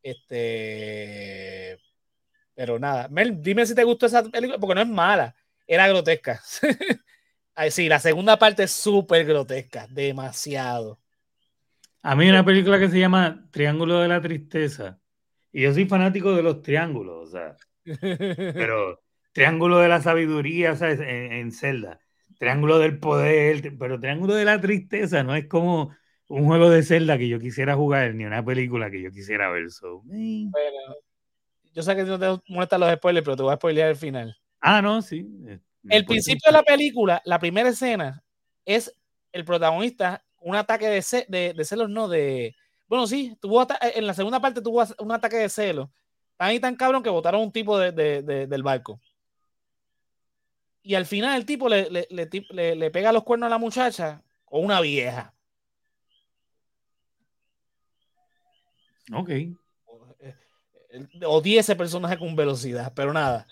Este. 0.00 1.76
Pero 2.54 2.78
nada. 2.78 3.08
Mel, 3.08 3.42
dime 3.42 3.66
si 3.66 3.74
te 3.74 3.82
gustó 3.82 4.06
esa 4.06 4.22
película, 4.22 4.60
porque 4.60 4.76
no 4.76 4.82
es 4.82 4.88
mala. 4.88 5.34
Era 5.66 5.88
grotesca. 5.88 6.40
sí, 7.70 7.88
la 7.88 7.98
segunda 7.98 8.38
parte 8.38 8.62
es 8.62 8.70
súper 8.70 9.26
grotesca. 9.26 9.88
Demasiado. 9.88 11.00
A 12.00 12.14
mí 12.14 12.30
una 12.30 12.44
película 12.44 12.78
que 12.78 12.88
se 12.88 13.00
llama 13.00 13.48
Triángulo 13.50 13.98
de 13.98 14.06
la 14.06 14.20
Tristeza. 14.20 15.00
Y 15.52 15.62
yo 15.62 15.72
soy 15.72 15.86
fanático 15.86 16.34
de 16.34 16.42
los 16.42 16.62
triángulos, 16.62 17.28
o 17.28 17.30
sea. 17.30 17.56
Pero 18.54 19.00
Triángulo 19.32 19.78
de 19.78 19.88
la 19.88 20.00
Sabiduría, 20.02 20.74
¿sabes? 20.76 21.00
En, 21.00 21.32
en 21.32 21.52
Zelda. 21.52 22.00
Triángulo 22.38 22.78
del 22.78 22.98
Poder, 22.98 23.76
pero 23.78 23.98
Triángulo 23.98 24.34
de 24.34 24.44
la 24.44 24.60
Tristeza 24.60 25.24
no 25.24 25.34
es 25.34 25.46
como 25.46 25.94
un 26.28 26.46
juego 26.46 26.70
de 26.70 26.82
Zelda 26.82 27.18
que 27.18 27.28
yo 27.28 27.40
quisiera 27.40 27.74
jugar, 27.74 28.14
ni 28.14 28.24
una 28.24 28.44
película 28.44 28.90
que 28.90 29.02
yo 29.02 29.10
quisiera 29.10 29.50
ver. 29.50 29.66
bueno, 29.82 30.78
yo 31.74 31.82
sé 31.82 31.96
que 31.96 32.04
no 32.04 32.18
te 32.18 32.52
molestan 32.52 32.80
los 32.80 32.92
spoilers, 32.94 33.24
pero 33.24 33.36
te 33.36 33.42
voy 33.42 33.52
a 33.52 33.56
spoilear 33.56 33.90
el 33.90 33.96
final. 33.96 34.36
Ah, 34.60 34.80
no, 34.82 35.02
sí. 35.02 35.26
Eh, 35.48 35.58
el 35.88 36.04
principio 36.04 36.42
de 36.46 36.52
la 36.52 36.62
película, 36.62 37.20
la 37.24 37.38
primera 37.38 37.70
escena, 37.70 38.22
es 38.64 38.94
el 39.32 39.44
protagonista, 39.44 40.24
un 40.40 40.54
ataque 40.54 40.86
de, 40.88 41.54
de, 41.54 41.64
celos, 41.64 41.90
no, 41.90 42.08
de... 42.08 42.54
Bueno, 42.88 43.06
sí, 43.06 43.36
tuvo 43.40 43.66
en 43.80 44.06
la 44.06 44.14
segunda 44.14 44.40
parte 44.40 44.62
tuvo 44.62 44.82
un 44.98 45.12
ataque 45.12 45.36
de 45.36 45.48
celos. 45.48 45.88
Tan 46.36 46.54
y 46.54 46.60
tan 46.60 46.76
cabrón 46.76 47.02
que 47.02 47.10
botaron 47.10 47.42
un 47.42 47.52
tipo 47.52 47.78
de, 47.78 47.92
del 48.22 48.62
barco. 48.62 49.00
Y 50.82 50.94
al 50.94 51.04
final 51.04 51.36
el 51.36 51.44
tipo 51.44 51.68
le, 51.68 51.90
le, 51.90 52.74
le, 52.76 52.90
pega 52.90 53.12
los 53.12 53.24
cuernos 53.24 53.48
a 53.48 53.50
la 53.50 53.58
muchacha 53.58 54.22
con 54.44 54.64
una 54.64 54.80
vieja. 54.80 55.34
Ok. 59.12 59.30
Odié 61.26 61.58
ese 61.58 61.76
personaje 61.76 62.18
con 62.18 62.34
velocidad, 62.34 62.92
pero 62.94 63.12
nada. 63.12 63.46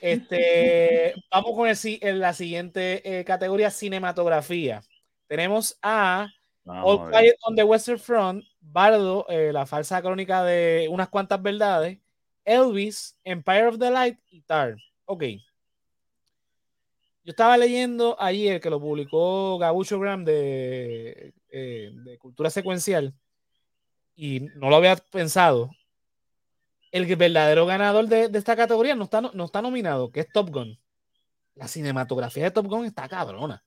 Este, 0.00 1.14
vamos 1.30 1.52
con 1.54 1.68
el, 1.68 1.76
en 1.82 2.18
la 2.18 2.34
siguiente 2.34 3.20
eh, 3.20 3.24
categoría, 3.24 3.70
cinematografía. 3.70 4.82
Tenemos 5.26 5.78
a 5.80 6.28
All 6.66 7.10
Quiet 7.10 7.36
on 7.42 7.54
the 7.54 7.62
Western 7.62 7.98
Front, 7.98 8.44
Bardo, 8.60 9.26
eh, 9.28 9.52
la 9.52 9.66
falsa 9.66 10.00
crónica 10.00 10.42
de 10.44 10.88
unas 10.90 11.08
cuantas 11.08 11.42
verdades, 11.42 11.98
Elvis, 12.44 13.18
Empire 13.24 13.66
of 13.66 13.78
the 13.78 13.90
Light 13.90 14.18
y 14.30 14.40
Tar. 14.42 14.76
Ok. 15.04 15.24
Yo 17.24 17.30
estaba 17.30 17.56
leyendo 17.56 18.16
ayer 18.20 18.60
que 18.60 18.70
lo 18.70 18.80
publicó 18.80 19.58
Gabucho 19.58 19.98
Graham 19.98 20.24
de, 20.24 21.32
eh, 21.48 21.90
de 21.92 22.18
Cultura 22.18 22.50
Secuencial 22.50 23.14
y 24.14 24.40
no 24.56 24.70
lo 24.70 24.76
había 24.76 24.96
pensado. 24.96 25.70
El 26.92 27.06
verdadero 27.16 27.66
ganador 27.66 28.06
de, 28.06 28.30
esta 28.32 28.54
categoría 28.54 28.94
no 28.94 29.04
está, 29.04 29.20
no 29.20 29.44
está 29.44 29.60
nominado, 29.62 30.12
que 30.12 30.20
es 30.20 30.28
Top 30.32 30.50
Gun. 30.50 30.78
La 31.54 31.66
cinematografía 31.66 32.44
de 32.44 32.50
Top 32.50 32.66
Gun 32.66 32.84
está 32.84 33.08
cabrona. 33.08 33.62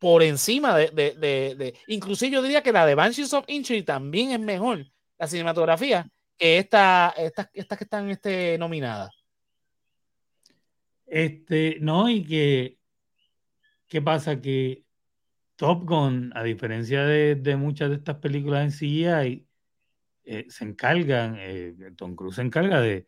Por 0.00 0.24
encima 0.24 0.76
de, 0.76 0.90
de, 0.90 1.54
de, 1.54 1.74
inclusive 1.86 2.32
yo 2.32 2.42
diría 2.42 2.62
que 2.62 2.72
la 2.72 2.86
de 2.86 2.96
Banshees 2.96 3.32
of 3.34 3.44
Injury 3.46 3.82
también 3.82 4.32
es 4.32 4.40
mejor, 4.40 4.86
la 5.18 5.28
cinematografía, 5.28 6.10
que 6.36 6.58
esta, 6.58 7.14
estas 7.16 7.50
esta 7.52 7.76
que 7.76 7.84
están 7.84 8.10
este, 8.10 8.56
nominadas. 8.58 9.10
Este, 11.06 11.76
no, 11.80 12.08
y 12.08 12.24
que, 12.24 12.78
¿qué 13.86 14.00
pasa? 14.00 14.40
Que 14.40 14.84
Top 15.56 15.84
Gun, 15.84 16.32
a 16.34 16.42
diferencia 16.42 17.04
de, 17.04 17.34
de 17.34 17.56
muchas 17.56 17.90
de 17.90 17.96
estas 17.96 18.16
películas 18.16 18.64
en 18.64 18.70
CGI, 18.72 19.46
eh, 20.24 20.46
se 20.48 20.64
encargan, 20.64 21.36
eh, 21.38 21.74
Tom 21.96 22.14
Cruise 22.14 22.36
se 22.36 22.42
encarga 22.42 22.80
de 22.80 23.06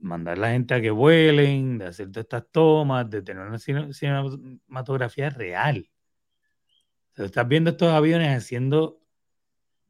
mandar 0.00 0.36
a 0.38 0.40
la 0.40 0.50
gente 0.50 0.74
a 0.74 0.80
que 0.80 0.90
vuelen, 0.90 1.78
de 1.78 1.86
hacer 1.86 2.12
todas 2.12 2.24
estas 2.24 2.46
tomas, 2.50 3.08
de 3.10 3.22
tener 3.22 3.44
una 3.44 3.58
cinematografía 3.58 5.30
real. 5.30 5.88
O 7.18 7.22
estás 7.22 7.46
viendo 7.46 7.70
estos 7.70 7.92
aviones 7.92 8.36
haciendo 8.36 9.00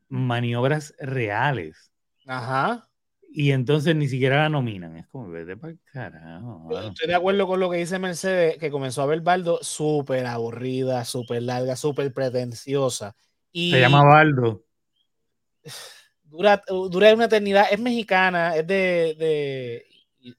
maniobras 0.09 0.95
reales. 0.99 1.93
Ajá. 2.27 2.89
Y 3.35 3.53
entonces 3.53 3.97
ni 3.97 4.09
siquiera 4.09 4.43
la 4.43 4.49
nominan. 4.51 4.97
Es 4.97 5.07
como, 5.07 5.31
vete 5.31 5.57
para 5.57 5.73
el 5.73 5.81
carajo. 5.91 6.69
Estoy 6.79 7.09
de 7.09 7.15
acuerdo 7.15 7.47
con 7.47 7.61
lo 7.61 7.71
que 7.71 7.79
dice 7.79 7.99
Mercedes, 7.99 8.59
que 8.59 8.71
comenzó 8.71 9.03
a 9.03 9.07
ver 9.07 9.23
Baldo 9.23 9.59
súper 9.63 10.27
aburrida, 10.27 11.05
súper 11.05 11.43
larga, 11.43 11.77
súper 11.77 12.13
pretenciosa. 12.13 13.17
Y... 13.51 13.71
Se 13.71 13.81
llama 13.81 14.05
Baldo. 14.05 14.65
dura, 16.25 16.63
dura 16.69 17.15
una 17.15 17.25
eternidad, 17.27 17.67
es 17.71 17.81
mexicana, 17.81 18.57
es 18.57 18.67
de, 18.67 19.15
de 19.19 19.87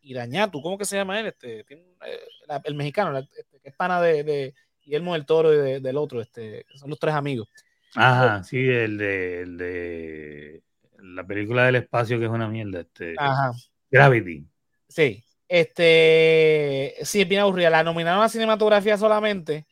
Irañatu, 0.01 0.61
¿cómo 0.61 0.77
que 0.77 0.85
se 0.85 0.95
llama 0.95 1.19
él? 1.19 1.27
Este, 1.27 1.61
eh, 1.61 2.19
el 2.63 2.75
mexicano, 2.75 3.17
este, 3.17 3.59
que 3.59 3.69
es 3.69 3.75
pana 3.75 4.01
de, 4.01 4.23
de, 4.23 4.55
Guillermo 4.83 5.13
del 5.13 5.25
Toro 5.25 5.53
y 5.53 5.81
del 5.81 5.97
otro, 5.97 6.21
este, 6.21 6.65
son 6.75 6.89
los 6.89 6.99
tres 6.99 7.13
amigos. 7.13 7.47
Ajá, 7.95 8.43
sí, 8.43 8.57
el 8.57 8.97
de, 8.97 9.41
el 9.41 9.57
de 9.57 10.63
la 10.99 11.25
película 11.25 11.65
del 11.65 11.75
espacio 11.75 12.19
que 12.19 12.25
es 12.25 12.31
una 12.31 12.47
mierda, 12.47 12.81
este, 12.81 13.15
Ajá. 13.17 13.51
Gravity. 13.91 14.45
Sí, 14.87 15.23
este, 15.47 16.95
sí, 17.03 17.21
es 17.21 17.27
bien 17.27 17.41
aburrida. 17.41 17.69
La 17.69 17.83
nominaron 17.83 18.23
a 18.23 18.29
cinematografía 18.29 18.97
solamente. 18.97 19.65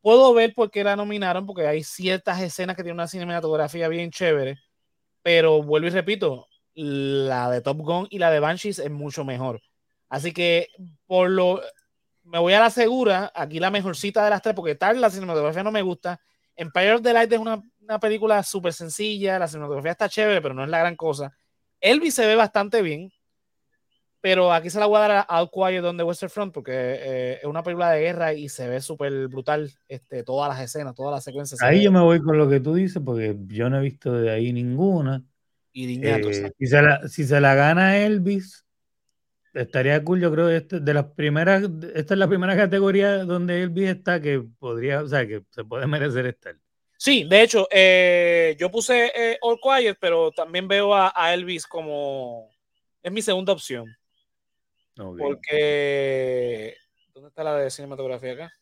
Puedo 0.00 0.34
ver 0.34 0.52
por 0.54 0.70
qué 0.70 0.84
la 0.84 0.96
nominaron, 0.96 1.46
porque 1.46 1.66
hay 1.66 1.82
ciertas 1.82 2.40
escenas 2.42 2.76
que 2.76 2.82
tienen 2.82 2.96
una 2.96 3.08
cinematografía 3.08 3.88
bien 3.88 4.10
chévere 4.10 4.58
pero 5.24 5.62
vuelvo 5.62 5.88
y 5.88 5.90
repito, 5.90 6.48
la 6.74 7.50
de 7.50 7.62
Top 7.62 7.78
Gun 7.78 8.06
y 8.10 8.18
la 8.18 8.30
de 8.30 8.40
Banshees 8.40 8.78
es 8.78 8.90
mucho 8.90 9.24
mejor. 9.24 9.62
Así 10.10 10.34
que 10.34 10.68
por 11.06 11.30
lo 11.30 11.62
me 12.24 12.38
voy 12.38 12.52
a 12.54 12.60
la 12.60 12.70
segura, 12.70 13.32
aquí 13.34 13.60
la 13.60 13.70
mejorcita 13.70 14.24
de 14.24 14.30
las 14.30 14.42
tres, 14.42 14.54
porque 14.54 14.74
tal 14.74 15.00
la 15.00 15.10
cinematografía 15.10 15.62
no 15.62 15.72
me 15.72 15.82
gusta. 15.82 16.20
Empire 16.56 16.94
of 16.94 17.02
the 17.02 17.12
Light 17.12 17.32
es 17.32 17.38
una, 17.38 17.62
una 17.80 17.98
película 17.98 18.42
súper 18.42 18.72
sencilla, 18.72 19.38
la 19.38 19.48
cinematografía 19.48 19.92
está 19.92 20.08
chévere, 20.08 20.40
pero 20.40 20.54
no 20.54 20.64
es 20.64 20.70
la 20.70 20.78
gran 20.78 20.96
cosa. 20.96 21.32
Elvis 21.80 22.14
se 22.14 22.26
ve 22.26 22.34
bastante 22.34 22.80
bien, 22.80 23.12
pero 24.24 24.54
aquí 24.54 24.70
se 24.70 24.80
la 24.80 24.86
voy 24.86 24.96
a 24.96 25.00
dar 25.00 25.26
a 25.28 25.40
All 25.40 25.50
Quiet 25.50 25.84
on 25.84 25.98
the 25.98 26.02
Western 26.02 26.30
Front 26.30 26.54
porque 26.54 26.72
eh, 26.72 27.38
es 27.42 27.44
una 27.44 27.62
película 27.62 27.90
de 27.90 28.00
guerra 28.00 28.32
y 28.32 28.48
se 28.48 28.66
ve 28.66 28.80
súper 28.80 29.28
brutal 29.28 29.70
este, 29.86 30.22
todas 30.22 30.48
las 30.48 30.64
escenas, 30.64 30.94
todas 30.94 31.12
las 31.12 31.24
secuencias. 31.24 31.60
Ahí 31.60 31.82
yo 31.82 31.92
me 31.92 32.00
voy 32.00 32.22
con 32.22 32.38
lo 32.38 32.48
que 32.48 32.58
tú 32.58 32.72
dices 32.72 33.02
porque 33.04 33.36
yo 33.48 33.68
no 33.68 33.78
he 33.78 33.82
visto 33.82 34.12
de 34.12 34.30
ahí 34.30 34.50
ninguna. 34.50 35.22
Y 35.74 36.02
eh, 36.06 36.52
si, 36.58 36.66
se 36.66 36.80
la, 36.80 37.06
si 37.06 37.24
se 37.24 37.38
la 37.38 37.54
gana 37.54 37.98
Elvis, 37.98 38.64
estaría 39.54 40.02
cool. 40.04 40.20
Yo 40.20 40.30
creo 40.32 40.50
este, 40.50 40.80
de 40.80 40.94
las 40.94 41.06
primeras, 41.12 41.62
esta 41.94 42.14
es 42.14 42.18
la 42.18 42.28
primera 42.28 42.56
categoría 42.56 43.24
donde 43.24 43.62
Elvis 43.62 43.88
está 43.88 44.20
que 44.20 44.42
podría, 44.58 45.02
o 45.02 45.08
sea, 45.08 45.26
que 45.26 45.42
se 45.50 45.64
puede 45.64 45.86
merecer 45.86 46.26
estar. 46.26 46.56
Sí, 46.96 47.24
de 47.24 47.42
hecho, 47.42 47.66
eh, 47.70 48.56
yo 48.58 48.70
puse 48.70 49.38
All 49.42 49.58
Quiet, 49.60 49.96
pero 50.00 50.30
también 50.30 50.68
veo 50.68 50.94
a 50.94 51.34
Elvis 51.34 51.66
como 51.66 52.54
es 53.04 53.12
mi 53.12 53.20
segunda 53.20 53.52
opción. 53.52 53.94
Porque. 54.96 56.74
¿Dónde 57.12 57.28
está 57.28 57.44
la 57.44 57.56
de 57.58 57.70
cinematografía 57.70 58.32
acá? 58.32 58.52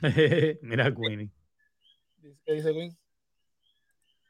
Mira, 0.62 0.92
Queenie. 0.92 1.30
¿Qué 2.44 2.52
dice 2.54 2.72
Queen? 2.72 2.96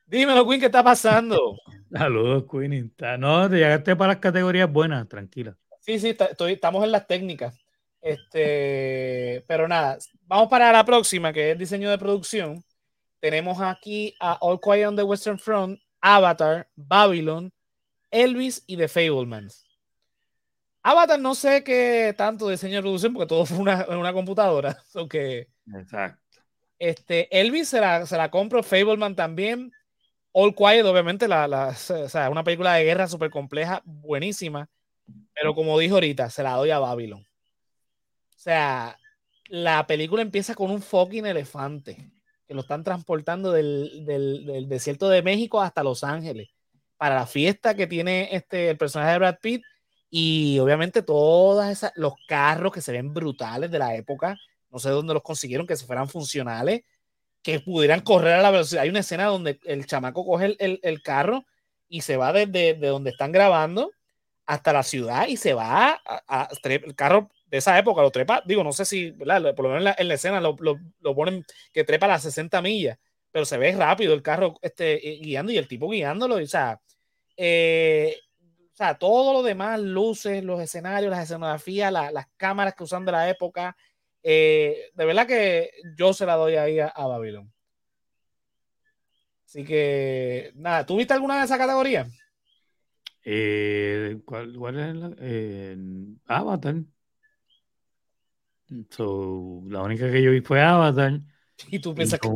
Dímelo, 0.06 0.46
Queen, 0.46 0.60
¿qué 0.60 0.66
está 0.66 0.82
pasando? 0.82 1.56
Saludos, 1.92 2.44
Queenie. 2.50 2.90
No, 3.18 3.48
te 3.48 3.56
llegaste 3.56 3.94
para 3.94 4.14
las 4.14 4.20
categorías 4.20 4.70
buenas, 4.70 5.08
tranquila. 5.08 5.56
Sí, 5.84 5.98
sí, 5.98 6.16
estamos 6.48 6.82
en 6.82 6.92
las 6.92 7.06
técnicas. 7.06 7.58
Este, 8.00 9.44
pero 9.46 9.68
nada, 9.68 9.98
vamos 10.22 10.48
para 10.48 10.72
la 10.72 10.84
próxima, 10.84 11.30
que 11.32 11.50
es 11.50 11.58
diseño 11.58 11.90
de 11.90 11.98
producción. 11.98 12.64
Tenemos 13.20 13.60
aquí 13.60 14.14
a 14.18 14.38
All 14.40 14.60
Quiet 14.60 14.86
on 14.88 14.96
the 14.96 15.02
Western 15.02 15.38
Front, 15.38 15.78
Avatar, 16.00 16.68
Babylon, 16.74 17.52
Elvis 18.10 18.64
y 18.66 18.78
The 18.78 18.88
Fablemans. 18.88 19.66
Avatar 20.82 21.18
no 21.20 21.34
sé 21.34 21.62
qué 21.64 22.14
tanto 22.16 22.48
diseño 22.48 22.76
de 22.76 22.82
producción 22.82 23.12
porque 23.12 23.28
todo 23.28 23.44
fue 23.46 23.58
una, 23.58 23.82
en 23.86 23.98
una 23.98 24.12
computadora. 24.14 24.82
Exacto. 25.74 26.22
Este, 26.78 27.28
Elvis 27.38 27.68
se 27.68 27.80
la, 27.80 28.06
se 28.06 28.16
la 28.16 28.30
compro, 28.30 28.62
Fableman 28.62 29.16
también. 29.16 29.70
All 30.32 30.54
Quiet, 30.54 30.84
obviamente, 30.86 31.28
la, 31.28 31.46
la, 31.46 31.68
o 31.68 32.08
sea, 32.08 32.30
una 32.30 32.42
película 32.42 32.74
de 32.74 32.84
guerra 32.84 33.06
súper 33.06 33.30
compleja, 33.30 33.82
buenísima. 33.84 34.68
Pero 35.34 35.54
como 35.54 35.78
dijo 35.78 35.94
ahorita, 35.94 36.30
se 36.30 36.42
la 36.42 36.54
doy 36.54 36.70
a 36.70 36.78
Babylon. 36.78 37.20
O 37.20 38.38
sea, 38.38 38.98
la 39.48 39.86
película 39.86 40.22
empieza 40.22 40.54
con 40.54 40.70
un 40.70 40.82
fucking 40.82 41.26
elefante 41.26 42.10
que 42.46 42.54
lo 42.54 42.60
están 42.60 42.84
transportando 42.84 43.52
del, 43.52 44.04
del, 44.04 44.68
desierto 44.68 45.08
de 45.08 45.22
México 45.22 45.60
hasta 45.60 45.82
Los 45.82 46.04
Ángeles 46.04 46.48
para 46.96 47.14
la 47.14 47.26
fiesta 47.26 47.74
que 47.74 47.86
tiene 47.86 48.28
este, 48.32 48.70
el 48.70 48.76
personaje 48.76 49.12
de 49.12 49.18
Brad 49.18 49.38
Pitt 49.40 49.62
y 50.10 50.58
obviamente 50.58 51.02
todos 51.02 51.84
los 51.96 52.14
carros 52.28 52.72
que 52.72 52.80
se 52.80 52.92
ven 52.92 53.12
brutales 53.12 53.70
de 53.70 53.78
la 53.78 53.96
época, 53.96 54.36
no 54.70 54.78
sé 54.78 54.90
dónde 54.90 55.14
los 55.14 55.22
consiguieron, 55.22 55.66
que 55.66 55.76
se 55.76 55.86
fueran 55.86 56.08
funcionales, 56.08 56.82
que 57.42 57.60
pudieran 57.60 58.00
correr 58.00 58.34
a 58.34 58.42
la 58.42 58.50
velocidad. 58.50 58.82
Hay 58.82 58.90
una 58.90 59.00
escena 59.00 59.24
donde 59.24 59.58
el 59.64 59.86
chamaco 59.86 60.24
coge 60.24 60.56
el, 60.58 60.80
el, 60.82 61.02
carro 61.02 61.44
y 61.88 62.02
se 62.02 62.16
va 62.16 62.32
desde 62.32 62.74
de 62.74 62.86
donde 62.86 63.10
están 63.10 63.32
grabando 63.32 63.90
hasta 64.46 64.72
la 64.72 64.82
ciudad 64.82 65.26
y 65.26 65.36
se 65.36 65.54
va 65.54 66.00
a, 66.04 66.48
el 66.64 66.94
carro 66.94 67.30
de 67.46 67.58
esa 67.58 67.78
época 67.78 68.02
lo 68.02 68.10
trepa, 68.10 68.42
digo, 68.44 68.62
no 68.64 68.72
sé 68.72 68.84
si, 68.84 69.12
por 69.12 69.26
lo 69.26 69.68
menos 69.70 69.94
en 69.96 70.08
la, 70.08 70.14
escena 70.14 70.40
lo, 70.40 70.56
lo, 70.58 71.14
ponen 71.14 71.44
que 71.72 71.84
trepa 71.84 72.06
a 72.06 72.10
las 72.10 72.22
60 72.22 72.60
millas, 72.60 72.98
pero 73.30 73.44
se 73.44 73.58
ve 73.58 73.72
rápido 73.72 74.12
el 74.14 74.22
carro 74.22 74.54
este, 74.60 74.96
guiando 75.22 75.52
y 75.52 75.58
el 75.58 75.68
tipo 75.68 75.88
guiándolo, 75.88 76.36
o 76.36 76.46
sea, 76.46 76.80
eh, 77.36 78.16
o 78.72 78.76
sea, 78.76 78.98
todo 78.98 79.32
lo 79.32 79.42
demás, 79.42 79.80
luces, 79.80 80.42
los 80.42 80.60
escenarios, 80.60 81.10
las 81.10 81.24
escenografías, 81.24 81.92
las 81.92 82.26
cámaras 82.36 82.74
que 82.74 82.84
usan 82.84 83.04
de 83.04 83.12
la 83.12 83.30
época, 83.30 83.76
eh, 84.22 84.90
de 84.94 85.04
verdad 85.04 85.26
que 85.26 85.70
yo 85.96 86.12
se 86.12 86.26
la 86.26 86.34
doy 86.34 86.56
ahí 86.56 86.80
a, 86.80 86.88
a 86.88 87.06
Babylon. 87.06 87.52
Así 89.46 89.64
que, 89.64 90.50
nada, 90.56 90.84
¿tú 90.84 90.96
viste 90.96 91.14
alguna 91.14 91.38
de 91.38 91.44
esa 91.44 91.56
categoría? 91.56 92.08
Eh, 93.24 94.20
¿cuál, 94.24 94.50
es 94.78 94.96
la? 94.96 95.16
Eh, 95.18 95.76
Avatar. 96.26 96.76
So, 98.90 99.62
la 99.66 99.82
única 99.82 100.10
que 100.10 100.22
yo 100.22 100.30
vi 100.30 100.40
fue 100.40 100.60
Avatar. 100.60 101.20
Y 101.68 101.78
tú 101.78 101.94
piensas 101.94 102.20
que. 102.20 102.28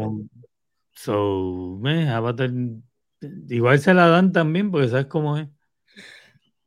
So, 0.92 1.81
Avatar. 1.85 2.51
Igual 3.48 3.79
se 3.81 3.94
la 3.94 4.09
dan 4.09 4.33
también, 4.33 4.70
porque 4.70 4.88
sabes 4.88 5.07
cómo 5.07 5.37
es. 5.37 5.48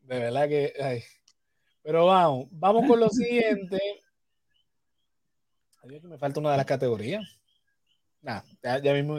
De 0.02 0.20
verdad 0.20 0.48
que. 0.48 0.74
Ay. 0.80 1.04
Pero 1.82 2.06
vamos, 2.06 2.48
vamos 2.52 2.88
con 2.88 3.00
lo 3.00 3.10
siguiente. 3.10 3.80
que 5.88 6.08
me 6.08 6.18
falta 6.18 6.40
una 6.40 6.52
de 6.52 6.58
las 6.58 6.66
categorías. 6.66 7.24
Nada, 8.22 8.44
ya, 8.62 8.94
mismo 8.94 9.18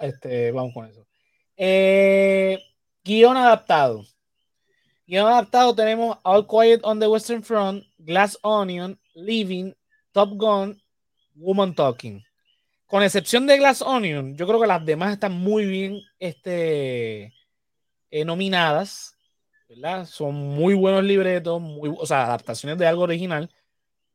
este, 0.00 0.52
vamos 0.52 0.72
con 0.72 0.86
eso. 0.86 1.08
Eh, 1.56 2.56
guion 3.02 3.36
adaptado. 3.36 4.04
Guión 5.08 5.26
adaptado 5.26 5.74
tenemos 5.74 6.18
All 6.22 6.46
Quiet 6.46 6.80
on 6.82 7.00
the 7.00 7.08
Western 7.08 7.42
Front, 7.42 7.82
Glass 7.96 8.38
Onion, 8.42 9.00
Living, 9.14 9.72
Top 10.12 10.34
Gun, 10.36 10.78
Woman 11.34 11.74
Talking. 11.74 12.22
Con 12.86 13.02
excepción 13.02 13.46
de 13.46 13.56
Glass 13.56 13.80
Onion, 13.80 14.36
yo 14.36 14.46
creo 14.46 14.60
que 14.60 14.66
las 14.66 14.84
demás 14.84 15.14
están 15.14 15.32
muy 15.32 15.64
bien 15.64 16.02
este, 16.18 17.32
eh, 18.10 18.24
nominadas. 18.26 19.16
Son 20.04 20.34
muy 20.34 20.74
buenos 20.74 21.02
libretos, 21.04 21.62
o 21.62 22.06
sea, 22.06 22.26
adaptaciones 22.26 22.76
de 22.76 22.86
algo 22.86 23.04
original. 23.04 23.50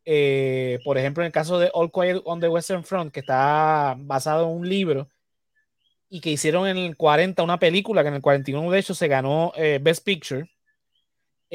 Eh, 0.06 0.78
por 0.86 1.00
ejemplo, 1.00 1.24
en 1.24 1.28
el 1.28 1.32
caso 1.32 1.58
de 1.58 1.72
All 1.74 1.92
Quiet 1.92 2.22
on 2.24 2.40
the 2.40 2.50
Western 2.50 2.84
Front, 2.84 3.12
que 3.12 3.22
está 3.22 3.96
basado 3.98 4.44
en 4.44 4.58
un 4.58 4.70
libro 4.70 5.10
y 6.08 6.22
que 6.22 6.30
hicieron 6.30 6.68
en 6.68 6.78
el 6.78 6.96
40 6.96 7.42
una 7.42 7.58
película 7.58 8.04
que 8.04 8.10
en 8.10 8.16
el 8.16 8.22
41 8.22 8.70
de 8.70 8.78
hecho 8.78 8.94
se 8.94 9.08
ganó 9.08 9.54
eh, 9.56 9.80
Best 9.82 10.06
Picture. 10.06 10.53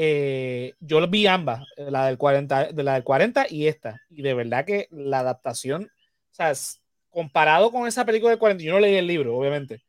Eh, 0.01 0.75
yo 0.79 1.05
vi 1.09 1.27
ambas, 1.27 1.67
la 1.77 2.07
del 2.07 2.19
40, 2.19 2.73
de 2.73 2.83
la 2.85 2.95
del 2.95 3.03
40 3.03 3.47
y 3.51 3.67
esta, 3.67 4.01
y 4.09 4.23
de 4.23 4.35
verdad 4.35 4.65
que 4.65 4.87
la 4.93 5.21
adaptación, 5.21 5.91
o 6.31 6.35
sea, 6.35 6.53
comparado 7.11 7.73
con 7.73 7.89
esa 7.89 8.05
película 8.05 8.31
del 8.31 8.39
40, 8.39 8.63
yo 8.63 8.73
no 8.73 8.81
leí 8.81 8.95
el 8.95 9.09
libro, 9.09 9.37
obviamente, 9.37 9.83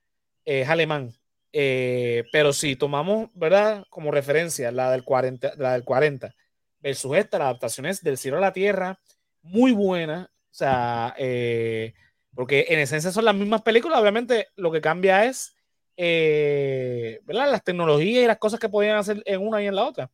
es 0.45 0.67
alemán, 0.67 1.13
pero 1.51 2.53
si 2.53 2.75
tomamos, 2.75 3.29
¿verdad? 3.35 3.85
Como 3.91 4.09
referencia 4.09 4.71
la 4.71 4.89
del 4.89 5.03
40, 5.03 5.53
la 5.57 5.73
del 5.73 5.83
40 5.83 6.33
versus 6.79 7.15
esta, 7.15 7.37
la 7.37 7.45
adaptación 7.45 7.85
es 7.85 8.01
del 8.01 8.17
cielo 8.17 8.37
a 8.37 8.41
la 8.41 8.53
tierra, 8.53 8.99
muy 9.41 9.71
buena, 9.71 10.31
o 10.31 10.53
sea, 10.53 11.13
eh, 11.17 11.93
porque 12.33 12.65
en 12.69 12.79
esencia 12.79 13.11
son 13.11 13.25
las 13.25 13.35
mismas 13.35 13.61
películas, 13.61 13.99
obviamente 13.99 14.47
lo 14.55 14.71
que 14.71 14.81
cambia 14.81 15.25
es, 15.25 15.55
eh, 16.01 17.19
¿verdad? 17.25 17.51
Las 17.51 17.61
tecnologías 17.61 18.23
y 18.23 18.27
las 18.27 18.37
cosas 18.37 18.57
que 18.57 18.69
podían 18.69 18.95
hacer 18.95 19.21
en 19.25 19.45
una 19.45 19.61
y 19.61 19.67
en 19.67 19.75
la 19.75 19.83
otra. 19.83 20.09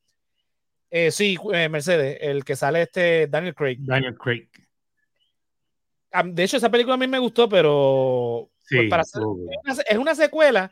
Eh, 0.89 1.11
sí, 1.11 1.37
Mercedes, 1.69 2.17
el 2.21 2.43
que 2.43 2.55
sale 2.55 2.81
este 2.81 3.27
Daniel 3.27 3.53
Craig. 3.53 3.77
Daniel 3.81 4.17
Craig. 4.17 4.47
De 6.23 6.43
hecho, 6.43 6.57
esa 6.57 6.71
película 6.71 6.95
a 6.95 6.97
mí 6.97 7.05
me 7.05 7.19
gustó, 7.19 7.47
pero 7.47 8.49
pues, 8.67 8.89
para 8.89 9.03
es 9.03 9.97
una 9.97 10.15
secuela 10.15 10.71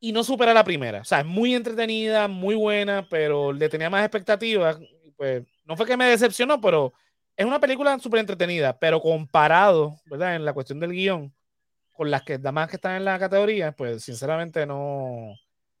y 0.00 0.12
no 0.12 0.22
supera 0.22 0.52
la 0.52 0.64
primera. 0.64 1.00
O 1.00 1.04
sea, 1.04 1.20
es 1.20 1.26
muy 1.26 1.54
entretenida, 1.54 2.28
muy 2.28 2.56
buena, 2.56 3.06
pero 3.08 3.54
le 3.54 3.70
tenía 3.70 3.88
más 3.88 4.04
expectativas. 4.04 4.78
Pues 5.16 5.44
no 5.64 5.78
fue 5.78 5.86
que 5.86 5.96
me 5.96 6.10
decepcionó, 6.10 6.60
pero 6.60 6.92
es 7.34 7.46
una 7.46 7.58
película 7.58 7.98
súper 7.98 8.20
entretenida, 8.20 8.78
pero 8.78 9.00
comparado, 9.00 9.98
¿verdad? 10.04 10.36
En 10.36 10.44
la 10.44 10.52
cuestión 10.52 10.78
del 10.78 10.92
guion, 10.92 11.32
con 11.98 12.12
las 12.12 12.22
que 12.22 12.38
demás 12.38 12.68
que 12.68 12.76
están 12.76 12.94
en 12.94 13.04
la 13.04 13.18
categoría, 13.18 13.72
pues 13.72 14.04
sinceramente 14.04 14.64
no, 14.64 15.34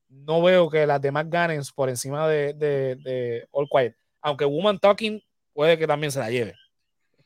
no 0.08 0.42
veo 0.42 0.68
que 0.68 0.84
las 0.84 1.00
demás 1.00 1.30
ganen 1.30 1.62
por 1.76 1.88
encima 1.88 2.26
de, 2.26 2.54
de, 2.54 3.46
All 3.52 3.68
Quiet. 3.70 3.94
Aunque 4.20 4.44
Woman 4.44 4.80
Talking 4.80 5.22
puede 5.52 5.78
que 5.78 5.86
también 5.86 6.10
se 6.10 6.18
la 6.18 6.28
lleve. 6.28 6.56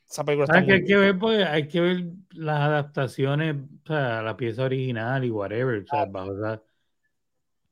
Esa 0.07 0.23
película 0.23 0.45
está 0.45 0.63
que 0.63 0.73
hay 0.73 0.85
que 0.85 0.95
ver, 0.95 1.17
pues, 1.17 1.43
hay 1.43 1.67
que 1.67 1.81
ver 1.81 2.03
las 2.33 2.61
adaptaciones, 2.61 3.55
o 3.55 3.87
sea, 3.87 4.21
la 4.21 4.37
pieza 4.37 4.61
original 4.61 5.25
y 5.25 5.31
whatever, 5.31 5.81
o 5.81 5.87
sea, 5.87 6.05
bajo 6.05 6.61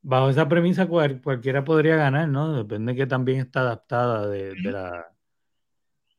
bajo 0.02 0.30
esa 0.32 0.50
premisa 0.50 0.88
cualquiera 0.88 1.64
podría 1.64 1.98
ganar, 1.98 2.30
¿no? 2.30 2.52
Depende 2.52 2.94
de 2.94 2.98
que 2.98 3.06
también 3.06 3.42
está 3.42 3.60
adaptada 3.60 4.28
de, 4.28 4.56
la... 4.64 5.11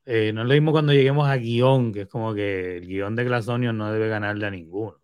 Eh, 0.04 0.32
no 0.32 0.42
es 0.42 0.48
lo 0.48 0.54
mismo 0.54 0.72
cuando 0.72 0.92
lleguemos 0.92 1.28
a 1.28 1.36
guion, 1.36 1.92
que 1.92 2.02
es 2.02 2.08
como 2.08 2.34
que 2.34 2.78
el 2.78 2.86
guion 2.86 3.14
de 3.14 3.24
Glasonio 3.24 3.72
no 3.72 3.92
debe 3.92 4.08
ganarle 4.08 4.46
a 4.46 4.50
ninguno. 4.50 5.00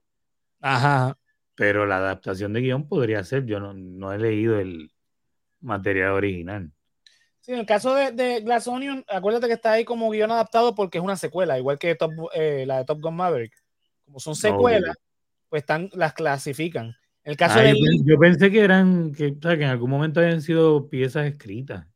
Ajá. 0.60 1.16
Pero 1.54 1.86
la 1.86 1.98
adaptación 1.98 2.52
de 2.52 2.60
guion 2.60 2.88
podría 2.88 3.22
ser, 3.24 3.44
yo 3.44 3.60
no, 3.60 4.12
he 4.12 4.18
leído 4.18 4.58
el 4.58 4.90
material 5.60 6.12
original. 6.12 6.72
Sí, 7.40 7.52
en 7.52 7.60
el 7.60 7.66
caso 7.66 7.94
de, 7.94 8.12
de 8.12 8.40
Glass 8.40 8.68
acuérdate 9.08 9.46
que 9.46 9.54
está 9.54 9.72
ahí 9.72 9.84
como 9.84 10.10
guion 10.10 10.30
adaptado 10.30 10.74
porque 10.74 10.98
es 10.98 11.04
una 11.04 11.16
secuela, 11.16 11.58
igual 11.58 11.78
que 11.78 11.96
eh, 12.34 12.64
la 12.66 12.78
de 12.78 12.84
Top 12.84 13.00
Gun 13.00 13.16
Maverick. 13.16 13.52
Como 14.04 14.20
son 14.20 14.34
secuelas, 14.34 14.96
pues 15.48 15.62
están, 15.62 15.90
las 15.92 16.12
clasifican. 16.12 16.96
El 17.24 17.36
caso 17.36 17.58
ah, 17.58 17.72
yo, 18.04 18.18
pensé 18.18 18.50
que 18.50 18.60
eran, 18.60 19.12
que, 19.12 19.38
que 19.38 19.52
en 19.52 19.64
algún 19.64 19.90
momento 19.90 20.20
habían 20.20 20.40
sido 20.40 20.88
piezas 20.88 21.26
escritas. 21.26 21.86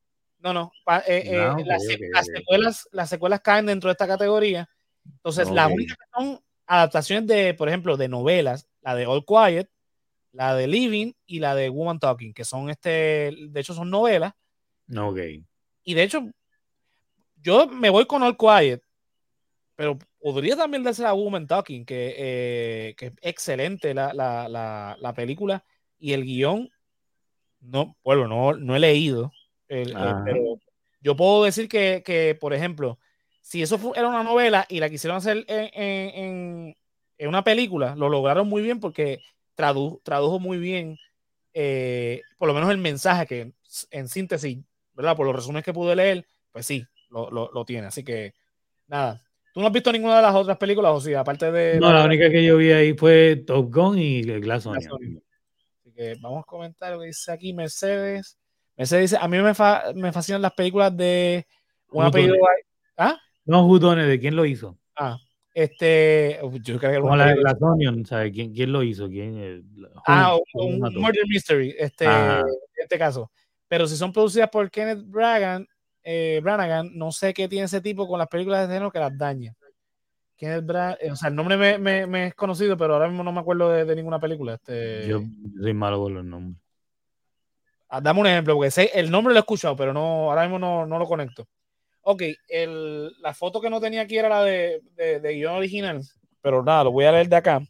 No, 0.43 0.53
no. 0.53 0.73
Eh, 1.07 1.23
eh, 1.25 1.65
las, 1.65 2.27
secuelas, 2.27 2.89
las 2.91 3.09
secuelas 3.09 3.41
caen 3.41 3.67
dentro 3.67 3.89
de 3.89 3.93
esta 3.93 4.09
categoría. 4.09 4.69
Entonces, 5.05 5.49
las 5.51 5.71
únicas 5.71 5.97
que 5.97 6.05
son 6.13 6.41
adaptaciones 6.67 7.29
de, 7.29 7.55
por 7.55 7.69
ejemplo, 7.69 7.97
de 7.97 8.09
novelas, 8.09 8.69
la 8.81 8.97
de 8.97 9.07
All 9.07 9.25
Quiet, 9.25 9.69
la 10.33 10.55
de 10.55 10.67
Living 10.67 11.13
y 11.27 11.39
la 11.39 11.55
de 11.55 11.69
Woman 11.69 12.01
Talking, 12.01 12.35
que 12.35 12.45
son 12.45 12.71
este, 12.71 13.33
de 13.39 13.61
hecho 13.61 13.75
son 13.75 13.91
novelas. 13.91 14.33
Ok. 14.97 15.19
Y 15.85 15.95
de 15.95 16.03
hecho, 16.03 16.29
yo 17.37 17.69
me 17.69 17.91
voy 17.91 18.07
con 18.07 18.23
All 18.23 18.37
Quiet, 18.37 18.83
pero 19.77 19.99
podría 20.21 20.57
también 20.57 20.83
darse 20.83 21.05
a 21.07 21.13
Woman 21.13 21.47
Talking, 21.47 21.85
que, 21.85 22.15
eh, 22.17 22.95
que 22.97 23.07
es 23.07 23.13
excelente 23.23 23.95
la, 23.95 24.13
la, 24.13 24.97
la, 24.99 25.15
película 25.15 25.65
y 25.99 26.15
el 26.15 26.25
guion. 26.25 26.69
No, 27.61 27.97
bueno, 28.03 28.27
no, 28.27 28.55
no 28.55 28.75
he 28.75 28.81
leído, 28.81 29.33
el, 29.73 29.95
pero 30.25 30.59
yo 31.01 31.17
puedo 31.17 31.45
decir 31.45 31.69
que, 31.69 32.03
que, 32.05 32.37
por 32.39 32.55
ejemplo, 32.55 32.99
si 33.41 33.63
eso 33.63 33.93
era 33.95 34.09
una 34.09 34.23
novela 34.23 34.67
y 34.69 34.81
la 34.81 34.91
quisieron 34.91 35.17
hacer 35.17 35.45
en, 35.49 35.71
en, 35.75 36.77
en 37.19 37.29
una 37.29 37.45
película, 37.45 37.95
lo 37.97 38.09
lograron 38.09 38.49
muy 38.49 38.63
bien 38.63 38.81
porque 38.81 39.21
tradu 39.55 40.01
tradujo 40.05 40.39
muy 40.39 40.59
bien, 40.59 40.99
eh, 41.55 42.23
por 42.39 42.49
lo 42.49 42.55
menos 42.55 42.71
el 42.71 42.79
mensaje 42.79 43.27
que 43.27 43.53
en 43.91 44.09
síntesis, 44.09 44.59
¿verdad? 44.95 45.17
Por 45.17 45.27
los 45.27 45.37
resúmenes 45.37 45.65
que 45.65 45.73
pude 45.73 45.97
leer, 45.97 46.27
pues 46.51 46.67
sí, 46.67 46.87
lo, 47.11 47.31
lo, 47.31 47.51
lo 47.53 47.65
tiene. 47.65 47.87
Así 47.87 48.05
que, 48.05 48.35
nada, 48.87 49.21
¿Tú 49.53 49.61
no 49.61 49.67
has 49.67 49.73
visto 49.73 49.93
ninguna 49.93 50.17
de 50.17 50.23
las 50.23 50.35
otras 50.35 50.57
películas, 50.57 50.93
o 50.95 51.01
sí? 51.01 51.13
Aparte 51.13 51.53
de. 51.53 51.79
No, 51.79 51.93
la, 51.93 52.05
única 52.05 52.31
que 52.31 52.43
yo 52.43 52.57
vi 52.57 52.73
ahí 52.73 52.95
fue 52.95 53.37
Top 53.37 53.73
Gun 53.73 53.99
y 53.99 54.23
Glass 54.23 54.65
Onion. 54.65 55.23
Así 55.81 55.93
que 55.93 56.17
vamos 56.23 56.43
a 56.43 56.47
comentar 56.47 56.93
lo 56.93 57.01
que 57.01 57.07
dice 57.09 57.31
aquí 57.31 57.53
Mercedes. 57.53 58.39
Mercedes 58.83 59.11
dice: 59.11 59.23
A 59.23 59.29
mí 59.29 59.39
me, 59.39 59.53
me 59.95 60.13
fascinan 60.13 60.43
las 60.43 60.53
películas 60.55 60.97
de 60.97 61.47
un 61.93 62.05
apellido. 62.05 62.35
¿Ah? 62.97 63.17
No, 63.45 63.65
Judones, 63.65 64.09
¿de 64.09 64.19
quién 64.19 64.35
lo 64.35 64.45
hizo? 64.45 64.77
Ah, 64.97 65.19
este. 65.55 66.41
Yo 66.63 66.79
creo 66.79 66.93
que 66.93 67.01
Como 67.01 67.15
la 67.15 67.29
de 67.29 67.37
Glass 67.37 67.59
Onion, 67.61 68.05
¿sabes? 68.05 68.33
¿Quién, 68.33 68.53
¿Quién 68.53 68.73
lo 68.73 68.83
hizo? 68.83 69.09
¿Quién, 69.09 69.65
ah, 70.07 70.37
un, 70.55 70.81
Murder 70.81 71.27
Mystery, 71.29 71.77
este, 71.79 72.07
en 72.07 72.45
este 72.77 72.99
caso. 72.99 73.31
Pero 73.69 73.87
si 73.87 73.97
son 73.97 74.13
producidas 74.13 74.51
por 74.51 74.69
Kenneth 74.69 75.05
Bragan, 75.07 75.67
eh, 76.03 76.41
Branagh, 76.43 76.91
no 76.93 77.13
sé 77.13 77.33
qué 77.33 77.49
tiene 77.49 77.67
ese 77.67 77.81
tipo 77.81 78.09
con 78.09 78.19
las 78.19 78.29
películas 78.29 78.67
de 78.67 78.75
género 78.75 78.91
que 78.91 78.99
las 78.99 79.17
daña. 79.17 79.55
¿Quién 80.37 80.53
es 80.53 80.65
eh, 81.01 81.13
o 81.13 81.15
sea, 81.15 81.29
el 81.29 81.37
nombre 81.37 81.57
me, 81.57 82.07
me, 82.07 82.27
es 82.27 82.35
conocido, 82.35 82.77
pero 82.77 82.95
ahora 82.95 83.07
mismo 83.07 83.23
no 83.23 83.31
me 83.31 83.39
acuerdo 83.39 83.71
de, 83.71 83.95
ninguna 83.95 84.19
película. 84.19 84.55
Este... 84.55 85.07
Yo 85.07 85.23
soy 85.61 85.73
malo 85.73 86.03
con 86.03 86.15
los 86.15 86.25
nombres. 86.25 86.61
Ah, 87.95 88.01
dame 88.01 88.21
un 88.21 88.27
ejemplo, 88.27 88.55
porque 88.55 88.91
el 88.95 89.11
nombre 89.11 89.35
lo 89.35 89.39
he 89.39 89.43
escuchado, 89.43 89.77
pero 89.77 89.93
no, 89.93 90.31
ahora 90.31 90.45
mismo 90.45 90.59
no, 90.59 90.87
no 90.87 90.99
lo 90.99 91.07
conecto. 91.07 91.47
Ok, 92.01 92.23
el, 92.49 93.13
la 93.21 93.35
foto 93.35 93.61
que 93.61 93.69
no 93.69 93.83
tenía 93.83 94.01
aquí 94.01 94.17
era 94.17 94.31
la 94.31 94.43
de, 94.45 94.81
de, 94.97 95.35
guion 95.35 95.57
original, 95.57 96.01
pero 96.41 96.63
nada, 96.63 96.85
lo 96.85 96.93
voy 96.93 97.05
a 97.05 97.13
leer 97.13 97.29
de 97.29 97.37
acá. 97.37 97.61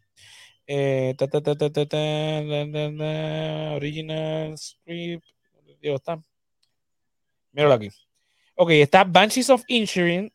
Original 3.74 4.56
script. 4.56 5.24
Digo, 5.80 5.96
está. 5.96 6.22
Míralo 7.50 7.74
aquí. 7.74 7.88
Ok, 8.54 8.70
está 8.70 9.02
Banshees 9.02 9.50
of 9.50 9.64
Insurance, 9.66 10.32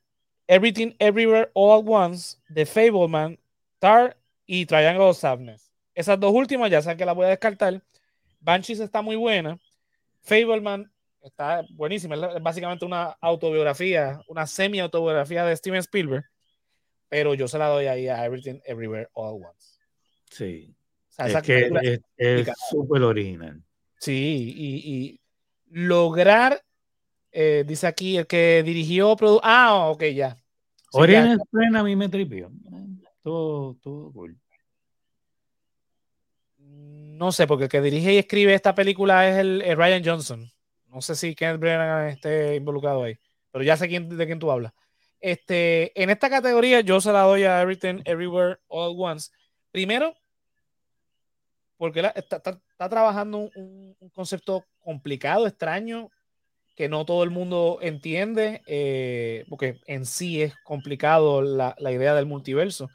Everything 0.47 0.95
Everywhere 1.00 1.50
All 1.54 1.80
at 1.80 1.86
Once, 1.88 2.38
The 2.54 2.65
Fableman, 2.65 3.39
Tar 3.80 4.17
y 4.45 4.65
Triangle 4.65 5.06
of 5.06 5.17
Sadness. 5.17 5.71
Esas 5.95 6.19
dos 6.19 6.34
últimas 6.34 6.69
ya 6.69 6.82
saben 6.82 6.97
que 6.97 7.06
las 7.06 7.15
voy 7.15 7.28
a 7.28 7.30
descartar. 7.30 7.82
Banshees 8.41 8.82
está 8.82 9.02
muy 9.02 9.15
buena. 9.15 9.58
Fableman 10.27 10.91
está 11.23 11.65
buenísima. 11.69 12.15
Es 12.15 12.43
básicamente 12.43 12.83
una 12.83 13.17
autobiografía, 13.21 14.21
una 14.27 14.45
semi-autobiografía 14.45 15.45
de 15.45 15.55
Steven 15.55 15.79
Spielberg. 15.79 16.25
Pero 17.09 17.33
yo 17.33 17.47
se 17.47 17.57
la 17.57 17.69
doy 17.69 17.85
ahí 17.85 18.09
a 18.09 18.25
Everything 18.25 18.59
Everywhere 18.65 19.07
All 19.13 19.41
at 19.41 19.49
Once. 19.49 19.79
Sí. 20.29 20.75
O 21.11 21.13
sea, 21.13 21.39
es 21.39 21.43
que 21.43 22.01
es 22.17 22.49
súper 22.69 23.01
original. 23.03 23.63
Sí, 23.99 24.53
y, 24.55 24.75
y 24.93 25.21
lograr, 25.69 26.61
eh, 27.31 27.63
dice 27.65 27.87
aquí, 27.87 28.17
el 28.17 28.27
que 28.27 28.61
dirigió. 28.63 29.15
Ah, 29.41 29.87
ok, 29.89 30.03
ya. 30.13 30.35
Sí, 30.35 30.99
Original 30.99 31.39
a 31.75 31.83
mí 31.83 31.95
me 31.95 32.09
tripió. 32.09 32.51
Todo, 33.23 33.75
todo 33.81 34.11
cool. 34.11 34.37
No 37.17 37.31
sé, 37.31 37.47
porque 37.47 37.63
el 37.63 37.69
que 37.69 37.81
dirige 37.81 38.13
y 38.13 38.17
escribe 38.19 38.53
esta 38.53 38.75
película 38.75 39.27
es 39.27 39.37
el, 39.37 39.61
Ryan 39.75 40.03
Johnson. 40.05 40.51
No 40.87 41.01
sé 41.01 41.15
si 41.15 41.33
Kenneth 41.33 41.59
Brennan 41.59 42.09
esté 42.09 42.55
involucrado 42.55 43.03
ahí, 43.03 43.17
pero 43.51 43.63
ya 43.63 43.75
sé 43.75 43.87
quién, 43.87 44.07
de 44.07 44.25
quién 44.27 44.37
tú 44.37 44.51
hablas. 44.51 44.73
Este, 45.19 45.99
en 46.01 46.11
esta 46.11 46.29
categoría 46.29 46.81
yo 46.81 47.01
se 47.01 47.11
la 47.11 47.21
doy 47.23 47.43
a 47.43 47.59
Everything, 47.59 48.01
Everywhere, 48.05 48.57
All 48.67 48.91
at 48.91 49.11
Once. 49.13 49.31
Primero, 49.71 50.15
porque 51.77 52.11
está, 52.15 52.59
trabajando 52.89 53.49
un, 53.55 53.95
concepto 54.13 54.65
complicado, 54.79 55.47
extraño, 55.47 56.11
que 56.75 56.87
no 56.87 57.03
todo 57.03 57.23
el 57.23 57.31
mundo 57.31 57.79
entiende, 57.81 58.61
eh, 58.67 59.43
porque 59.49 59.81
en 59.87 60.05
sí 60.05 60.43
es 60.43 60.53
complicado 60.63 61.41
la, 61.41 61.75
la 61.79 61.91
idea 61.91 62.13
del 62.13 62.27
multiverso, 62.27 62.89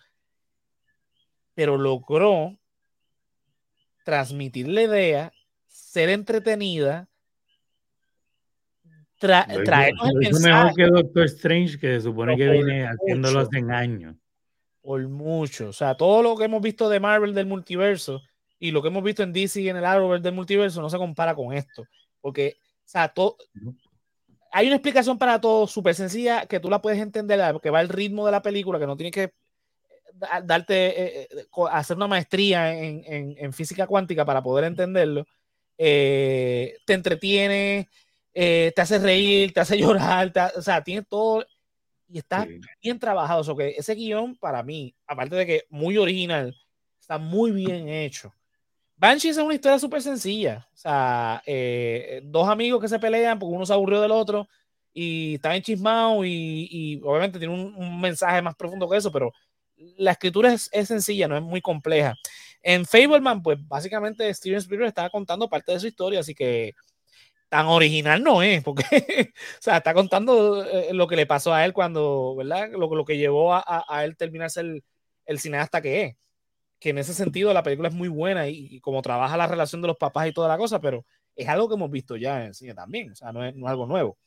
pero 1.54 1.76
logró 1.76 2.56
transmitir 4.04 4.68
la 4.68 4.82
idea, 4.82 5.32
ser 5.66 6.08
entretenida, 6.08 7.08
traernos 9.18 10.08
el 10.08 10.14
mensaje. 10.16 10.48
mejor 10.48 10.74
que 10.74 10.86
Doctor 10.86 11.24
Strange, 11.26 11.78
que 11.78 11.94
se 11.94 12.00
supone 12.00 12.36
que 12.36 12.48
viene 12.48 12.86
haciéndolo 12.86 13.40
hace 13.40 13.58
años. 13.70 14.16
Por 14.80 15.06
mucho. 15.08 15.68
O 15.68 15.72
sea, 15.72 15.94
todo 15.96 16.22
lo 16.22 16.36
que 16.36 16.44
hemos 16.44 16.60
visto 16.60 16.88
de 16.88 16.98
Marvel 16.98 17.34
del 17.34 17.46
multiverso 17.46 18.20
y 18.58 18.70
lo 18.70 18.82
que 18.82 18.88
hemos 18.88 19.04
visto 19.04 19.22
en 19.22 19.32
DC 19.32 19.60
y 19.60 19.68
en 19.68 19.76
el 19.76 19.84
Arrowverse 19.84 20.22
del 20.22 20.34
multiverso 20.34 20.80
no 20.80 20.90
se 20.90 20.98
compara 20.98 21.34
con 21.34 21.52
esto. 21.52 21.84
Porque, 22.20 22.56
o 22.58 22.82
sea, 22.84 23.08
todo, 23.08 23.36
hay 24.52 24.66
una 24.66 24.76
explicación 24.76 25.18
para 25.18 25.40
todo 25.40 25.66
súper 25.66 25.94
sencilla 25.94 26.46
que 26.46 26.60
tú 26.60 26.68
la 26.68 26.82
puedes 26.82 27.00
entender, 27.00 27.40
que 27.62 27.70
va 27.70 27.80
el 27.80 27.88
ritmo 27.88 28.26
de 28.26 28.32
la 28.32 28.42
película, 28.42 28.78
que 28.78 28.86
no 28.86 28.96
tiene 28.96 29.10
que 29.10 29.32
darte, 30.44 30.74
eh, 31.22 31.28
eh, 31.30 31.46
hacer 31.70 31.96
una 31.96 32.06
maestría 32.06 32.72
en, 32.74 33.52
física 33.52 33.86
cuántica 33.86 34.24
para 34.24 34.42
poder 34.42 34.64
entenderlo, 34.64 35.26
eh, 35.78 36.76
te 36.84 36.94
entretiene, 36.94 37.88
te 38.32 38.74
hace 38.76 38.98
reír, 38.98 39.52
te 39.52 39.60
hace 39.60 39.78
llorar, 39.78 40.32
o 40.56 40.62
sea, 40.62 40.82
tiene 40.82 41.02
todo 41.02 41.44
y 42.08 42.18
está 42.18 42.46
bien 42.82 42.98
trabajado. 42.98 43.40
O 43.52 43.56
que 43.56 43.70
ese 43.70 43.94
guion, 43.94 44.36
para 44.36 44.62
mí, 44.62 44.94
aparte 45.06 45.36
de 45.36 45.46
que 45.46 45.64
muy 45.70 45.96
original, 45.96 46.54
está 47.00 47.18
muy 47.18 47.50
bien 47.50 47.88
hecho. 47.88 48.32
Banshees 48.96 49.36
es 49.36 49.42
una 49.42 49.54
historia 49.54 49.78
súper 49.78 50.02
sencilla. 50.02 50.68
O 50.72 50.76
sea, 50.76 51.42
dos 52.22 52.48
amigos 52.48 52.80
que 52.80 52.88
se 52.88 52.98
pelean 52.98 53.38
porque 53.38 53.56
uno 53.56 53.66
se 53.66 53.72
aburrió 53.72 54.00
del 54.00 54.12
otro 54.12 54.46
y 54.94 55.34
está 55.34 55.56
enchismado 55.56 56.24
y, 56.24 56.68
y 56.70 57.00
obviamente 57.02 57.38
tiene 57.38 57.54
un, 57.54 57.74
un, 57.74 58.00
mensaje 58.00 58.42
más 58.42 58.54
profundo 58.54 58.88
que 58.88 58.98
eso, 58.98 59.10
pero 59.10 59.32
la 59.96 60.12
escritura 60.12 60.52
es, 60.52 60.70
sencilla, 60.86 61.28
no 61.28 61.36
es 61.36 61.42
muy 61.42 61.60
compleja. 61.60 62.16
En 62.62 62.84
Fableman, 62.86 63.42
pues 63.42 63.58
básicamente 63.66 64.32
Steven 64.32 64.58
Spielberg 64.58 64.88
estaba 64.88 65.10
contando 65.10 65.48
parte 65.48 65.72
de 65.72 65.80
su 65.80 65.86
historia, 65.86 66.20
así 66.20 66.34
que 66.34 66.74
tan 67.48 67.66
original 67.66 68.22
no 68.22 68.42
es, 68.42 68.62
porque, 68.62 68.84
o 69.58 69.62
sea, 69.62 69.78
está 69.78 69.92
contando 69.94 70.64
eh, 70.64 70.94
lo 70.94 71.06
que 71.06 71.16
le 71.16 71.26
pasó 71.26 71.52
a 71.52 71.64
él 71.64 71.72
cuando, 71.72 72.34
¿verdad? 72.36 72.70
Lo, 72.72 72.94
lo 72.94 73.04
que 73.04 73.18
llevó 73.18 73.54
a, 73.54 73.84
a, 73.86 74.04
él 74.04 74.16
terminarse 74.16 74.60
el, 74.60 74.84
el, 75.26 75.38
cineasta 75.38 75.82
que 75.82 76.02
es. 76.02 76.16
Que 76.80 76.90
en 76.90 76.98
ese 76.98 77.14
sentido 77.14 77.52
la 77.52 77.62
película 77.62 77.88
es 77.88 77.94
muy 77.94 78.08
buena 78.08 78.48
y, 78.48 78.80
como 78.80 79.02
trabaja 79.02 79.36
la 79.36 79.46
relación 79.46 79.82
de 79.82 79.88
los 79.88 79.98
papás 79.98 80.28
y 80.28 80.32
toda 80.32 80.48
la 80.48 80.58
cosa, 80.58 80.80
pero 80.80 81.04
es 81.36 81.48
algo 81.48 81.68
que 81.68 81.74
hemos 81.74 81.90
visto 81.90 82.16
ya 82.16 82.40
en 82.40 82.48
el 82.48 82.54
cine 82.54 82.74
también, 82.74 83.12
o 83.12 83.14
sea, 83.14 83.32
no 83.32 83.44
es, 83.44 83.54
no 83.54 83.66
es 83.66 83.70
algo 83.70 83.86
nuevo. 83.86 84.18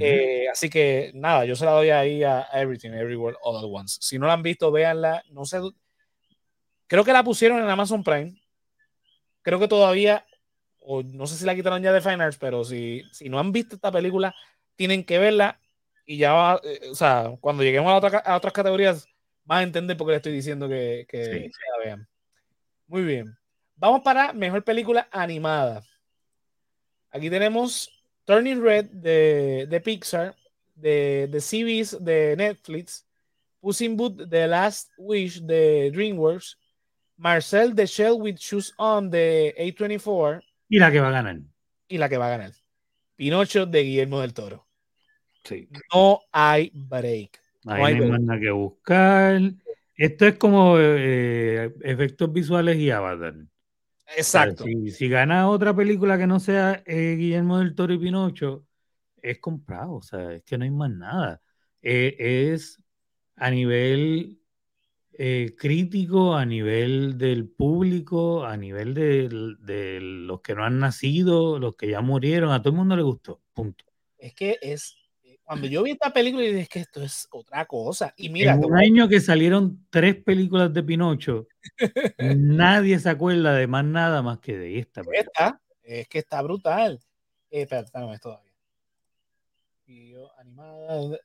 Eh, 0.00 0.48
así 0.50 0.68
que 0.68 1.12
nada, 1.14 1.44
yo 1.44 1.54
se 1.54 1.64
la 1.64 1.72
doy 1.72 1.90
ahí 1.90 2.24
a 2.24 2.48
Everything, 2.52 2.90
Everywhere, 2.90 3.36
All 3.42 3.56
at 3.56 3.64
Once. 3.64 3.98
Si 4.00 4.18
no 4.18 4.26
la 4.26 4.32
han 4.32 4.42
visto, 4.42 4.72
véanla. 4.72 5.22
No 5.30 5.44
sé, 5.44 5.58
creo 6.86 7.04
que 7.04 7.12
la 7.12 7.22
pusieron 7.22 7.62
en 7.62 7.68
Amazon 7.68 8.02
Prime. 8.02 8.40
Creo 9.42 9.60
que 9.60 9.68
todavía, 9.68 10.26
o 10.80 11.02
no 11.02 11.26
sé 11.26 11.36
si 11.36 11.44
la 11.44 11.54
quitaron 11.54 11.82
ya 11.82 11.92
de 11.92 12.00
Fine 12.00 12.22
Arts, 12.24 12.38
pero 12.38 12.64
si, 12.64 13.02
si 13.12 13.28
no 13.28 13.38
han 13.38 13.52
visto 13.52 13.76
esta 13.76 13.92
película, 13.92 14.34
tienen 14.74 15.04
que 15.04 15.18
verla. 15.18 15.60
Y 16.04 16.16
ya 16.16 16.32
va, 16.32 16.60
eh, 16.64 16.88
o 16.90 16.94
sea, 16.94 17.36
cuando 17.40 17.62
lleguemos 17.62 17.92
a, 17.92 18.18
a, 18.18 18.36
otras 18.36 18.52
categorías, 18.52 19.06
van 19.44 19.58
a 19.58 19.62
entender 19.62 19.96
por 19.96 20.06
qué 20.06 20.12
le 20.12 20.16
estoy 20.16 20.32
diciendo 20.32 20.68
que, 20.68 21.06
que 21.08 21.50
la 21.70 21.84
vean. 21.84 22.08
Muy 22.86 23.02
bien. 23.02 23.36
Vamos 23.76 24.00
para 24.00 24.32
mejor 24.32 24.64
película 24.64 25.08
animada. 25.12 25.82
Aquí 27.10 27.30
tenemos 27.30 27.97
Turning 28.28 28.60
Red 28.60 28.90
de, 28.90 29.66
de 29.70 29.80
Pixar, 29.80 30.36
de, 30.74 31.28
de 31.30 31.40
CBS 31.40 31.96
de 31.98 32.36
Netflix, 32.36 33.06
Puss 33.58 33.80
in 33.80 33.96
Boot 33.96 34.28
The 34.28 34.46
Last 34.46 34.90
Wish 34.98 35.40
de 35.40 35.90
DreamWorks, 35.90 36.58
Marcel 37.16 37.74
The 37.74 37.86
Shell 37.86 38.20
with 38.20 38.36
Shoes 38.36 38.74
On 38.76 39.08
de 39.08 39.54
A24. 39.56 40.42
Y 40.68 40.78
la 40.78 40.92
que 40.92 41.00
va 41.00 41.08
a 41.08 41.12
ganar. 41.12 41.38
Y 41.88 41.96
la 41.96 42.10
que 42.10 42.18
va 42.18 42.26
a 42.26 42.36
ganar. 42.36 42.52
Pinocho 43.16 43.64
de 43.64 43.82
Guillermo 43.82 44.20
del 44.20 44.34
Toro. 44.34 44.66
Sí. 45.44 45.66
No 45.94 46.20
hay 46.30 46.70
break. 46.74 47.40
No 47.64 47.82
hay, 47.82 47.98
más 47.98 48.20
nada 48.20 48.38
que 48.38 48.50
buscar. 48.50 49.40
Esto 49.96 50.26
es 50.26 50.36
como 50.36 50.76
eh, 50.78 51.74
efectos 51.80 52.30
visuales 52.30 52.76
y 52.76 52.90
Avatar. 52.90 53.36
Exacto. 54.16 54.64
si, 54.64 55.08
gana 55.08 55.48
otra 55.48 55.74
película 55.74 56.18
que 56.18 56.26
no 56.26 56.40
sea 56.40 56.82
eh, 56.86 57.16
Guillermo 57.16 57.58
del 57.58 57.74
Toro 57.74 57.92
y 57.92 57.98
Pinocho, 57.98 58.66
es 59.20 59.38
comprado, 59.38 59.94
o 59.94 60.02
sea, 60.02 60.32
es 60.32 60.42
que 60.44 60.56
no 60.56 60.64
hay 60.64 60.70
más 60.70 60.90
nada. 60.90 61.42
Eh, 61.82 62.52
es 62.52 62.82
a 63.36 63.50
nivel 63.50 64.40
eh, 65.12 65.54
crítico, 65.58 66.36
a 66.36 66.44
nivel 66.44 67.18
del 67.18 67.48
público, 67.48 68.44
a 68.44 68.56
nivel 68.56 68.94
de, 68.94 69.28
los 70.00 70.40
que 70.40 70.54
no 70.54 70.64
han 70.64 70.78
nacido, 70.78 71.58
los 71.58 71.76
que 71.76 71.88
ya 71.88 72.00
murieron, 72.00 72.52
a 72.52 72.60
todo 72.60 72.70
el 72.70 72.76
mundo 72.76 72.96
le 72.96 73.02
gustó, 73.02 73.42
punto. 73.52 73.84
Es 74.16 74.34
que 74.34 74.58
es, 74.62 74.97
cuando 75.48 75.66
yo 75.66 75.82
vi 75.82 75.92
esta 75.92 76.12
película 76.12 76.44
y 76.44 76.52
dije 76.52 76.68
que 76.68 76.80
esto 76.80 77.02
es 77.02 77.26
otra 77.30 77.64
cosa. 77.64 78.12
Y 78.18 78.28
mira, 78.28 78.52
en 78.52 78.66
un 78.66 78.76
año 78.76 79.08
que 79.08 79.18
salieron 79.18 79.86
tres 79.88 80.14
películas 80.16 80.74
de 80.74 80.82
Pinocho, 80.82 81.48
Nadie 82.18 82.98
se 82.98 83.08
acuerda 83.08 83.54
de 83.54 83.66
más 83.66 83.82
nada 83.82 84.20
más 84.20 84.40
que 84.40 84.58
de 84.58 84.78
esta. 84.78 85.00
Esta, 85.10 85.58
es 85.82 86.06
que 86.06 86.18
está 86.18 86.42
brutal. 86.42 87.00
Eh, 87.50 87.62
espérate, 87.62 87.90
no 87.98 88.12
es 88.12 88.20
todavía. 88.20 88.47
Y 89.90 90.12
animada, 90.38 91.18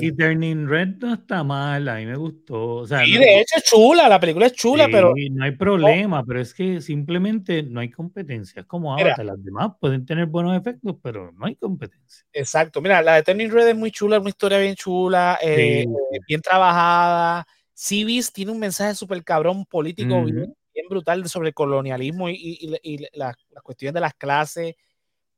y 0.00 0.12
Turning 0.12 0.68
Red 0.68 0.98
no 1.00 1.14
está 1.14 1.42
mal, 1.42 1.88
a 1.88 1.96
mí 1.96 2.06
me 2.06 2.14
gustó. 2.14 2.76
O 2.76 2.86
sea, 2.86 3.04
y 3.04 3.16
de 3.16 3.40
hecho 3.40 3.56
es 3.56 3.64
chula, 3.64 4.08
la 4.08 4.20
película 4.20 4.46
es 4.46 4.52
chula, 4.52 4.86
pero. 4.88 5.12
No 5.32 5.44
hay 5.44 5.50
problema, 5.50 6.24
pero 6.24 6.40
es 6.40 6.54
que 6.54 6.80
simplemente 6.80 7.64
no 7.64 7.80
hay 7.80 7.90
competencia. 7.90 8.60
Es 8.60 8.66
como 8.66 8.94
Avatar, 8.94 9.24
las 9.24 9.42
demás 9.42 9.72
pueden 9.80 10.06
tener 10.06 10.26
buenos 10.26 10.56
efectos, 10.56 10.94
pero 11.02 11.32
no 11.32 11.46
hay 11.46 11.56
competencia. 11.56 12.24
Exacto, 12.32 12.80
mira, 12.80 13.02
la 13.02 13.16
de 13.16 13.24
Turning 13.24 13.50
Red 13.50 13.66
es 13.70 13.76
muy 13.76 13.90
chula, 13.90 14.16
es 14.16 14.20
una 14.20 14.30
historia 14.30 14.58
bien 14.58 14.76
chula, 14.76 15.36
eh, 15.42 15.84
bien 16.28 16.40
trabajada. 16.40 17.44
Civis 17.72 18.32
tiene 18.32 18.52
un 18.52 18.60
mensaje 18.60 18.94
súper 18.94 19.24
cabrón 19.24 19.64
político 19.66 20.22
bien, 20.22 20.54
brutal 20.88 21.28
sobre 21.28 21.48
el 21.48 21.54
colonialismo 21.54 22.28
y, 22.30 23.08
las, 23.14 23.34
cuestiones 23.64 23.94
de 23.94 24.00
las 24.00 24.14
clases. 24.14 24.76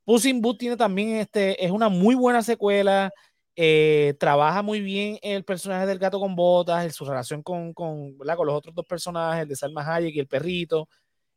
Puss 0.07 0.23
in 0.23 0.41
Boot 0.41 0.57
tiene 0.57 0.77
también 0.77 1.17
este, 1.17 1.65
es 1.65 1.69
una 1.69 1.89
muy 1.89 2.15
buena 2.15 2.41
secuela. 2.41 3.11
Eh, 3.57 4.15
trabaja 4.17 4.61
muy 4.61 4.79
bien 4.79 5.19
el 5.21 5.43
personaje 5.43 5.85
del 5.85 5.99
gato 5.99 6.17
con 6.17 6.33
botas, 6.33 6.95
su 6.95 7.03
relación 7.03 7.43
con, 7.43 7.73
con, 7.73 8.17
con 8.17 8.47
los 8.47 8.55
otros 8.55 8.73
dos 8.73 8.85
personajes, 8.85 9.49
de 9.49 9.55
Salma 9.57 9.83
Hayek 9.83 10.15
y 10.15 10.19
el 10.19 10.27
perrito. 10.27 10.87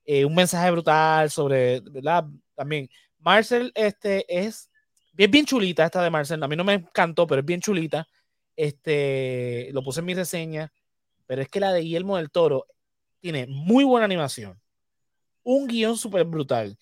Eh, 0.05 0.25
un 0.25 0.37
mensaje 0.37 0.71
brutal 0.71 1.31
sobre, 1.31 1.81
¿verdad? 1.81 2.27
También. 2.55 2.89
Marcel 3.19 3.73
este, 3.75 4.25
es 4.29 4.71
bien, 5.15 5.33
bien 5.33 5.47
chulita 5.47 5.87
esta 5.87 6.01
de 6.01 6.11
Marcel. 6.11 6.41
A 6.41 6.47
mí 6.47 6.55
no 6.55 6.63
me 6.63 6.75
encantó, 6.75 7.27
pero 7.27 7.41
es 7.41 7.47
bien 7.47 7.61
chulita. 7.61 8.07
Este, 8.55 9.71
lo 9.73 9.83
puse 9.83 9.99
en 9.99 10.07
mi 10.07 10.15
reseña. 10.15 10.73
Pero 11.27 11.43
es 11.43 11.49
que 11.49 11.59
la 11.59 11.73
de 11.73 11.81
Guillermo 11.81 12.19
del 12.19 12.31
Toro 12.31 12.67
tiene 13.19 13.49
muy 13.49 13.83
buena 13.83 14.05
animación, 14.05 14.61
un 15.43 15.67
guion 15.67 15.97
súper 15.97 16.25
brutal, 16.25 16.79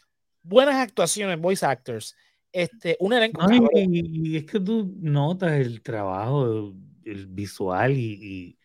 buenas 0.48 0.76
actuaciones, 0.76 1.38
voice 1.38 1.64
actors, 1.64 2.16
este, 2.52 2.96
un 3.00 3.12
elenco. 3.12 3.40
y, 3.74 4.36
es 4.36 4.46
que 4.46 4.60
tú 4.60 4.94
notas 5.00 5.52
el 5.52 5.82
trabajo, 5.82 6.74
el 7.04 7.26
visual 7.26 7.96
y, 7.96 8.58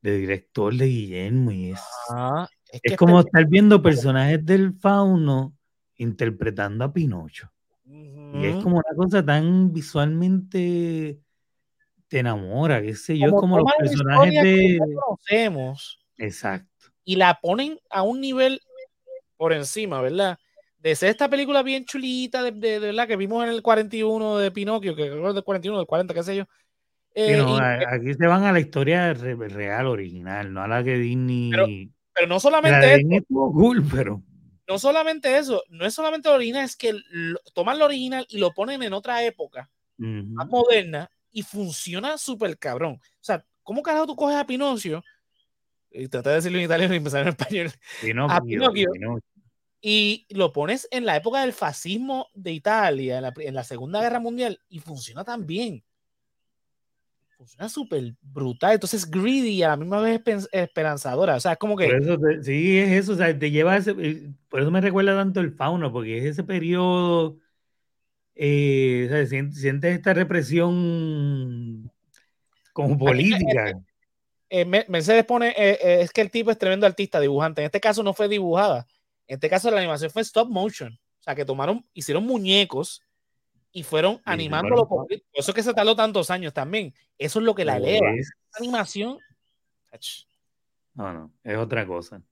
de 0.00 0.16
director 0.16 0.74
de 0.74 0.86
Guillermo 0.86 1.52
y 1.52 1.70
es, 1.70 1.80
es, 2.82 2.96
como 2.96 3.20
estar 3.20 3.46
viendo 3.46 3.80
personajes 3.80 4.44
del 4.44 4.72
fauno 4.74 5.56
interpretando 5.96 6.84
a 6.84 6.92
Pinocho. 6.92 7.52
Y 7.84 8.46
es 8.46 8.56
como 8.56 8.76
una 8.76 8.96
cosa 8.96 9.24
tan 9.24 9.72
visualmente 9.72 11.20
te 12.08 12.18
enamora, 12.18 12.82
qué 12.82 12.94
sé 12.94 13.18
yo, 13.18 13.30
como, 13.30 13.58
los 13.58 13.72
personajes 13.78 14.42
de. 14.42 14.78
conocemos. 14.78 15.98
Exacto. 16.18 16.88
Y 17.04 17.16
la 17.16 17.38
ponen 17.40 17.78
a 17.90 18.02
un 18.02 18.20
nivel 18.20 18.60
por 19.36 19.52
encima, 19.52 20.00
¿verdad? 20.00 20.38
De 20.82 20.96
ser 20.96 21.10
esta 21.10 21.30
película 21.30 21.62
bien 21.62 21.84
chulita, 21.84 22.42
de, 22.42 22.50
de, 22.50 22.78
verdad, 22.80 23.06
que 23.06 23.16
vimos 23.16 23.44
en 23.44 23.50
el 23.50 23.62
41 23.62 24.38
de 24.38 24.50
Pinocchio, 24.50 24.96
que 24.96 25.08
creo 25.08 25.32
del 25.32 25.44
41, 25.44 25.78
del 25.78 25.86
40, 25.86 26.14
qué 26.14 26.22
sé 26.22 26.36
yo. 26.36 26.44
Eh, 27.14 27.40
aquí 27.88 28.14
se 28.14 28.26
van 28.26 28.44
a 28.44 28.52
la 28.52 28.60
historia 28.60 29.12
real, 29.14 29.86
original, 29.86 30.52
no 30.52 30.62
a 30.62 30.68
la 30.68 30.82
que 30.82 30.96
Disney. 30.96 31.90
Pero, 32.14 32.26
no 32.26 32.40
solamente 32.40 32.94
eso. 32.94 33.24
Cool, 33.28 33.84
pero 33.92 34.22
no 34.72 34.78
solamente 34.78 35.36
eso, 35.36 35.62
no 35.68 35.84
es 35.84 35.94
solamente 35.94 36.28
lo 36.28 36.36
original, 36.36 36.64
es 36.64 36.76
que 36.76 36.94
toman 37.52 37.78
lo 37.78 37.84
original 37.84 38.26
y 38.28 38.38
lo 38.38 38.52
ponen 38.52 38.82
en 38.82 38.92
otra 38.92 39.22
época, 39.24 39.70
más 39.98 40.48
moderna, 40.48 41.10
y 41.30 41.42
funciona 41.42 42.16
súper 42.18 42.58
cabrón. 42.58 42.94
O 42.94 43.24
sea, 43.24 43.44
¿cómo 43.62 43.82
carajo 43.82 44.06
tú 44.06 44.16
coges 44.16 44.36
a 44.36 44.46
Pinocio? 44.46 45.04
Y 45.90 46.08
traté 46.08 46.30
de 46.30 46.34
decirlo 46.36 46.58
en 46.58 46.64
italiano 46.64 46.94
y 46.94 46.96
empezar 46.96 47.22
en 47.22 47.28
español. 47.28 47.70
a 48.30 48.40
Pinocchio, 48.40 48.88
Y 49.82 50.26
lo 50.30 50.52
pones 50.52 50.88
en 50.90 51.04
la 51.04 51.16
época 51.16 51.40
del 51.40 51.52
fascismo 51.52 52.28
de 52.34 52.52
Italia, 52.52 53.16
en 53.16 53.22
la, 53.22 53.34
en 53.36 53.54
la 53.54 53.64
Segunda 53.64 54.00
Guerra 54.00 54.20
Mundial, 54.20 54.60
y 54.68 54.78
funciona 54.78 55.24
tan 55.24 55.46
bien 55.46 55.84
funciona 57.42 57.68
súper 57.68 58.14
brutal. 58.20 58.74
Entonces, 58.74 59.10
greedy 59.10 59.50
y 59.50 59.62
a 59.64 59.70
la 59.70 59.76
misma 59.76 60.00
vez 60.00 60.20
esperanzadora. 60.52 61.34
O 61.34 61.40
sea, 61.40 61.52
es 61.52 61.58
como 61.58 61.76
que. 61.76 61.88
sí, 62.42 62.78
es 62.78 62.90
eso. 62.90 63.12
O 63.12 63.16
sea, 63.16 63.36
te 63.36 63.50
lleva 63.50 63.76
ese, 63.76 63.94
eh, 63.98 64.30
Por 64.48 64.60
eso 64.60 64.70
me 64.70 64.80
recuerda 64.80 65.16
tanto 65.16 65.40
el 65.40 65.52
fauno, 65.52 65.92
porque 65.92 66.18
es 66.18 66.24
ese 66.24 66.44
periodo. 66.44 67.38
Eh, 68.34 69.06
o 69.06 69.12
sea, 69.12 69.26
sientes, 69.26 69.92
esta 69.92 70.14
represión 70.14 71.90
como 72.72 72.96
política. 72.96 73.72
Eh, 74.48 74.64
Mercedes 74.64 75.24
pone, 75.24 75.54
es 75.56 76.12
que 76.12 76.20
el 76.20 76.30
tipo 76.30 76.50
es 76.50 76.58
tremendo 76.58 76.86
artista, 76.86 77.18
dibujante. 77.18 77.62
En 77.62 77.66
este 77.66 77.80
caso 77.80 78.02
no 78.02 78.12
fue 78.14 78.28
dibujada. 78.28 78.86
En 79.26 79.34
este 79.34 79.48
caso 79.48 79.70
la 79.70 79.78
animación 79.78 80.10
fue 80.10 80.22
stop 80.22 80.48
motion. 80.48 80.92
O 80.92 81.22
sea, 81.22 81.34
que 81.34 81.44
tomaron, 81.44 81.86
hicieron 81.94 82.24
muñecos 82.24 83.02
y 83.72 83.82
fueron 83.82 84.20
animándolo. 84.24 84.88
Por, 84.88 85.06
eso 85.10 85.50
es 85.50 85.54
que 85.54 85.62
se 85.62 85.72
tardó 85.72 85.94
tantos 85.96 86.30
años 86.30 86.52
también. 86.52 86.94
Eso 87.16 87.38
es 87.38 87.44
lo 87.44 87.54
que 87.54 87.64
la 87.64 87.76
eleva. 87.76 88.06
animación. 88.58 89.18
No, 90.94 91.12
no, 91.12 91.32
es 91.44 91.56
otra 91.56 91.86
cosa. 91.86 92.22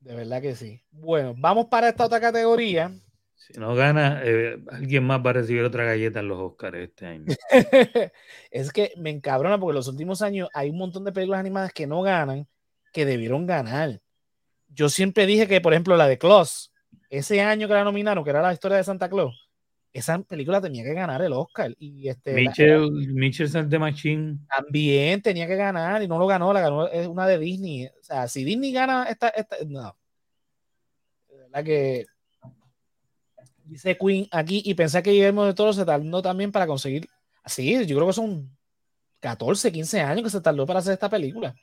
De 0.00 0.14
verdad 0.14 0.40
que 0.40 0.56
sí. 0.56 0.82
Bueno, 0.90 1.34
vamos 1.36 1.66
para 1.66 1.90
esta 1.90 2.06
otra 2.06 2.20
categoría. 2.20 2.90
Si 3.36 3.58
no 3.58 3.74
gana, 3.74 4.20
eh, 4.24 4.58
alguien 4.70 5.04
más 5.04 5.20
va 5.24 5.30
a 5.30 5.34
recibir 5.34 5.62
otra 5.62 5.84
galleta 5.84 6.20
en 6.20 6.28
los 6.28 6.38
Oscars 6.38 6.78
este 6.78 7.06
año. 7.06 7.26
es 8.50 8.72
que 8.72 8.92
me 8.96 9.10
encabrona 9.10 9.58
porque 9.58 9.72
en 9.72 9.76
los 9.76 9.88
últimos 9.88 10.22
años 10.22 10.48
hay 10.54 10.70
un 10.70 10.78
montón 10.78 11.04
de 11.04 11.12
películas 11.12 11.40
animadas 11.40 11.72
que 11.72 11.86
no 11.86 12.02
ganan, 12.02 12.46
que 12.92 13.04
debieron 13.04 13.46
ganar. 13.46 14.00
Yo 14.72 14.88
siempre 14.88 15.26
dije 15.26 15.46
que, 15.46 15.60
por 15.60 15.72
ejemplo, 15.72 15.96
la 15.96 16.08
de 16.08 16.18
Claus, 16.18 16.72
ese 17.08 17.40
año 17.40 17.68
que 17.68 17.74
la 17.74 17.84
nominaron, 17.84 18.24
que 18.24 18.30
era 18.30 18.42
la 18.42 18.52
historia 18.52 18.76
de 18.76 18.84
Santa 18.84 19.08
Claus, 19.08 19.50
esa 19.92 20.20
película 20.22 20.60
tenía 20.60 20.84
que 20.84 20.94
ganar 20.94 21.20
el 21.22 21.32
Oscar. 21.32 21.74
Y 21.78 22.08
este, 22.08 22.34
Mitchell, 22.34 22.90
Mitchell 22.90 23.68
the 23.68 23.78
Machine. 23.78 24.38
También 24.48 25.20
tenía 25.20 25.46
que 25.46 25.56
ganar 25.56 26.02
y 26.02 26.08
no 26.08 26.18
lo 26.18 26.26
ganó, 26.26 26.52
la 26.52 26.60
ganó 26.60 26.86
es 26.86 27.06
una 27.08 27.26
de 27.26 27.38
Disney. 27.38 27.86
O 27.86 28.02
sea, 28.02 28.28
si 28.28 28.44
Disney 28.44 28.72
gana 28.72 29.04
esta, 29.04 29.28
esta 29.30 29.56
no. 29.66 29.96
La 31.50 31.64
que 31.64 32.06
dice 33.64 33.96
Queen 33.98 34.28
aquí 34.30 34.62
y 34.64 34.74
pensé 34.74 35.02
que 35.02 35.10
Guillermo 35.10 35.44
de 35.44 35.54
Toro 35.54 35.72
se 35.72 35.84
tardó 35.84 36.22
también 36.22 36.52
para 36.52 36.66
conseguir. 36.66 37.08
Sí, 37.46 37.84
yo 37.86 37.96
creo 37.96 38.06
que 38.06 38.12
son 38.12 38.56
14, 39.18 39.72
15 39.72 40.00
años 40.00 40.24
que 40.24 40.30
se 40.30 40.40
tardó 40.40 40.66
para 40.66 40.78
hacer 40.78 40.92
esta 40.92 41.10
película. 41.10 41.54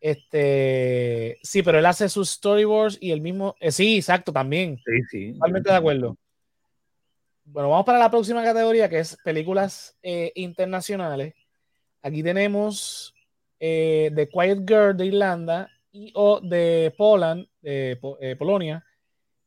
Este, 0.00 1.38
sí, 1.42 1.62
pero 1.62 1.78
él 1.78 1.86
hace 1.86 2.08
sus 2.08 2.30
storyboards 2.30 2.98
y 3.00 3.10
el 3.10 3.20
mismo. 3.20 3.54
Eh, 3.60 3.70
sí, 3.70 3.96
exacto, 3.96 4.32
también. 4.32 4.78
Sí, 4.84 5.02
sí. 5.10 5.32
Totalmente 5.34 5.70
de 5.70 5.76
acuerdo. 5.76 6.16
Bueno, 7.44 7.68
vamos 7.68 7.84
para 7.84 7.98
la 7.98 8.10
próxima 8.10 8.42
categoría 8.42 8.88
que 8.88 9.00
es 9.00 9.16
películas 9.24 9.96
eh, 10.02 10.32
internacionales. 10.36 11.34
Aquí 12.00 12.22
tenemos 12.22 13.14
eh, 13.58 14.10
The 14.14 14.28
Quiet 14.28 14.60
Girl 14.66 14.96
de 14.96 15.06
Irlanda 15.06 15.70
y 15.92 16.12
o 16.14 16.40
de 16.40 16.94
Poland, 16.96 17.46
de 17.60 17.98
eh, 18.20 18.36
Polonia. 18.36 18.84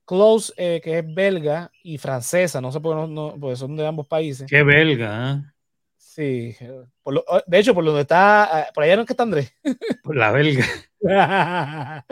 Close, 0.06 0.54
que 0.58 1.00
es 1.00 1.16
belga 1.16 1.72
y 1.82 1.98
francesa, 1.98 2.60
no 2.60 2.74
sé 2.74 2.82
por 2.82 3.06
qué 3.06 3.08
no, 3.10 3.38
porque 3.40 3.56
son 3.56 3.78
de 3.78 3.88
ambos 3.88 4.06
países. 4.06 4.48
Qué 4.50 4.62
belga, 4.62 5.53
Sí, 6.14 6.56
de 7.48 7.60
hecho, 7.60 7.74
por 7.74 7.84
donde 7.84 8.02
está, 8.02 8.70
por 8.76 8.84
allá 8.84 8.98
no 8.98 9.02
es 9.02 9.08
que 9.08 9.14
está 9.14 9.24
Andrés. 9.24 9.52
Por 10.04 10.16
la 10.16 10.32
belga. 10.32 10.64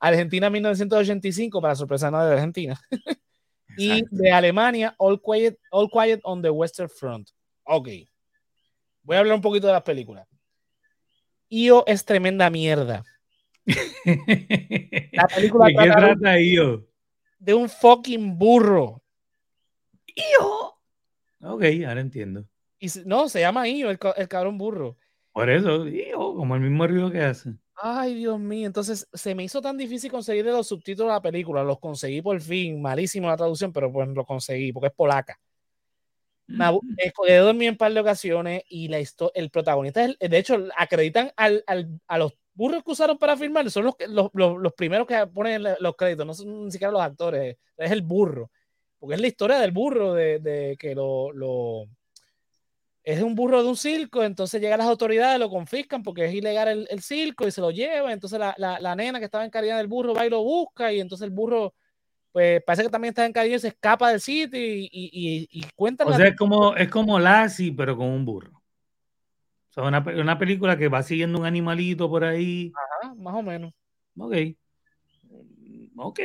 Argentina 0.00 0.50
1985, 0.50 1.62
para 1.62 1.74
sorpresa 1.74 2.10
no 2.10 2.22
de 2.24 2.34
Argentina. 2.34 2.78
Y 3.80 4.02
de 4.10 4.32
Alemania, 4.32 4.92
All 4.98 5.22
Quiet, 5.22 5.56
All 5.70 5.88
Quiet 5.88 6.20
on 6.24 6.42
the 6.42 6.50
Western 6.50 6.90
Front. 6.90 7.30
Ok. 7.62 7.88
Voy 9.02 9.16
a 9.16 9.20
hablar 9.20 9.36
un 9.36 9.40
poquito 9.40 9.68
de 9.68 9.72
las 9.72 9.82
películas. 9.82 10.26
Io 11.48 11.84
es 11.86 12.04
tremenda 12.04 12.50
mierda. 12.50 13.04
La 13.64 15.28
película 15.28 15.66
¿De 15.66 15.74
qué 15.74 15.90
trata 15.90 16.40
Io? 16.40 16.88
De 17.38 17.54
un 17.54 17.68
fucking 17.68 18.36
burro. 18.36 19.00
Io. 20.16 20.74
Ok, 21.40 21.62
ahora 21.86 22.00
entiendo. 22.00 22.44
Y, 22.78 22.88
no, 23.04 23.28
se 23.28 23.40
llama 23.40 23.68
Io, 23.68 23.90
el, 23.90 23.98
el 24.16 24.28
cabrón 24.28 24.58
burro. 24.58 24.96
Por 25.32 25.50
eso, 25.50 25.86
Io, 25.86 26.34
como 26.34 26.54
el 26.54 26.60
mismo 26.60 26.86
ruido 26.86 27.10
que 27.10 27.20
hace. 27.20 27.54
Ay, 27.80 28.14
Dios 28.14 28.40
mío. 28.40 28.66
Entonces 28.66 29.08
se 29.12 29.34
me 29.34 29.44
hizo 29.44 29.62
tan 29.62 29.76
difícil 29.76 30.10
conseguir 30.10 30.44
los 30.46 30.66
subtítulos 30.66 31.10
de 31.10 31.14
la 31.14 31.22
película. 31.22 31.62
Los 31.62 31.78
conseguí 31.78 32.20
por 32.20 32.40
fin. 32.40 32.82
Malísimo 32.82 33.28
la 33.28 33.36
traducción, 33.36 33.72
pero 33.72 33.92
pues 33.92 34.08
lo 34.08 34.24
conseguí 34.24 34.72
porque 34.72 34.88
es 34.88 34.94
polaca. 34.94 35.38
Me 36.48 36.64
he 37.26 37.36
dormido 37.36 37.68
en 37.68 37.74
un 37.74 37.76
par 37.76 37.92
de 37.92 38.00
ocasiones 38.00 38.62
y 38.70 38.88
la 38.88 38.98
el 39.34 39.50
protagonista, 39.50 40.06
de 40.06 40.38
hecho, 40.38 40.66
acreditan 40.78 41.30
al, 41.36 41.62
al, 41.66 42.00
a 42.06 42.16
los 42.16 42.32
burros 42.54 42.82
que 42.82 42.90
usaron 42.92 43.18
para 43.18 43.36
filmar, 43.36 43.70
son 43.70 43.84
los, 43.84 43.94
los, 44.08 44.30
los, 44.32 44.72
primeros 44.72 45.06
que 45.06 45.26
ponen 45.26 45.62
los 45.78 45.94
créditos, 45.94 46.26
no 46.26 46.32
son 46.32 46.64
ni 46.64 46.72
siquiera 46.72 46.90
los 46.90 47.02
actores, 47.02 47.58
es 47.76 47.90
el 47.90 48.00
burro, 48.00 48.50
porque 48.98 49.16
es 49.16 49.20
la 49.20 49.26
historia 49.26 49.58
del 49.58 49.72
burro, 49.72 50.14
de, 50.14 50.38
de 50.38 50.76
que 50.78 50.94
lo, 50.94 51.32
lo, 51.32 51.86
es 53.08 53.22
un 53.22 53.34
burro 53.34 53.62
de 53.62 53.68
un 53.70 53.76
circo, 53.76 54.22
entonces 54.22 54.60
llegan 54.60 54.80
las 54.80 54.86
autoridades, 54.86 55.40
lo 55.40 55.48
confiscan 55.48 56.02
porque 56.02 56.26
es 56.26 56.34
ilegal 56.34 56.86
el, 56.90 57.00
circo 57.00 57.48
y 57.48 57.50
se 57.50 57.62
lo 57.62 57.70
lleva, 57.70 58.12
entonces 58.12 58.38
la, 58.38 58.54
la, 58.58 58.96
nena 58.96 59.18
que 59.18 59.24
estaba 59.24 59.46
encargada 59.46 59.78
del 59.78 59.86
burro 59.86 60.12
va 60.12 60.26
y 60.26 60.30
lo 60.30 60.42
busca 60.42 60.92
y 60.92 61.00
entonces 61.00 61.24
el 61.24 61.30
burro, 61.30 61.72
pues 62.32 62.62
parece 62.62 62.82
que 62.82 62.90
también 62.90 63.12
está 63.12 63.24
encargado 63.24 63.56
y 63.56 63.58
se 63.58 63.68
escapa 63.68 64.10
del 64.10 64.20
sitio 64.20 64.60
y, 64.60 64.90
y, 64.92 65.48
y, 65.50 65.62
cuenta... 65.74 66.04
O 66.04 66.12
sea, 66.12 66.26
es 66.26 66.36
como, 66.36 66.76
es 66.76 66.90
como 66.90 67.18
Lassie, 67.18 67.72
pero 67.72 67.96
con 67.96 68.08
un 68.08 68.26
burro. 68.26 68.52
O 69.70 69.72
sea, 69.72 69.84
una, 69.84 70.00
una 70.00 70.38
película 70.38 70.76
que 70.76 70.88
va 70.88 71.02
siguiendo 71.02 71.38
un 71.38 71.46
animalito 71.46 72.10
por 72.10 72.24
ahí. 72.24 72.70
Ajá, 73.02 73.14
más 73.14 73.34
o 73.36 73.42
menos. 73.42 73.72
Ok. 74.18 74.34
Ok. 75.96 76.20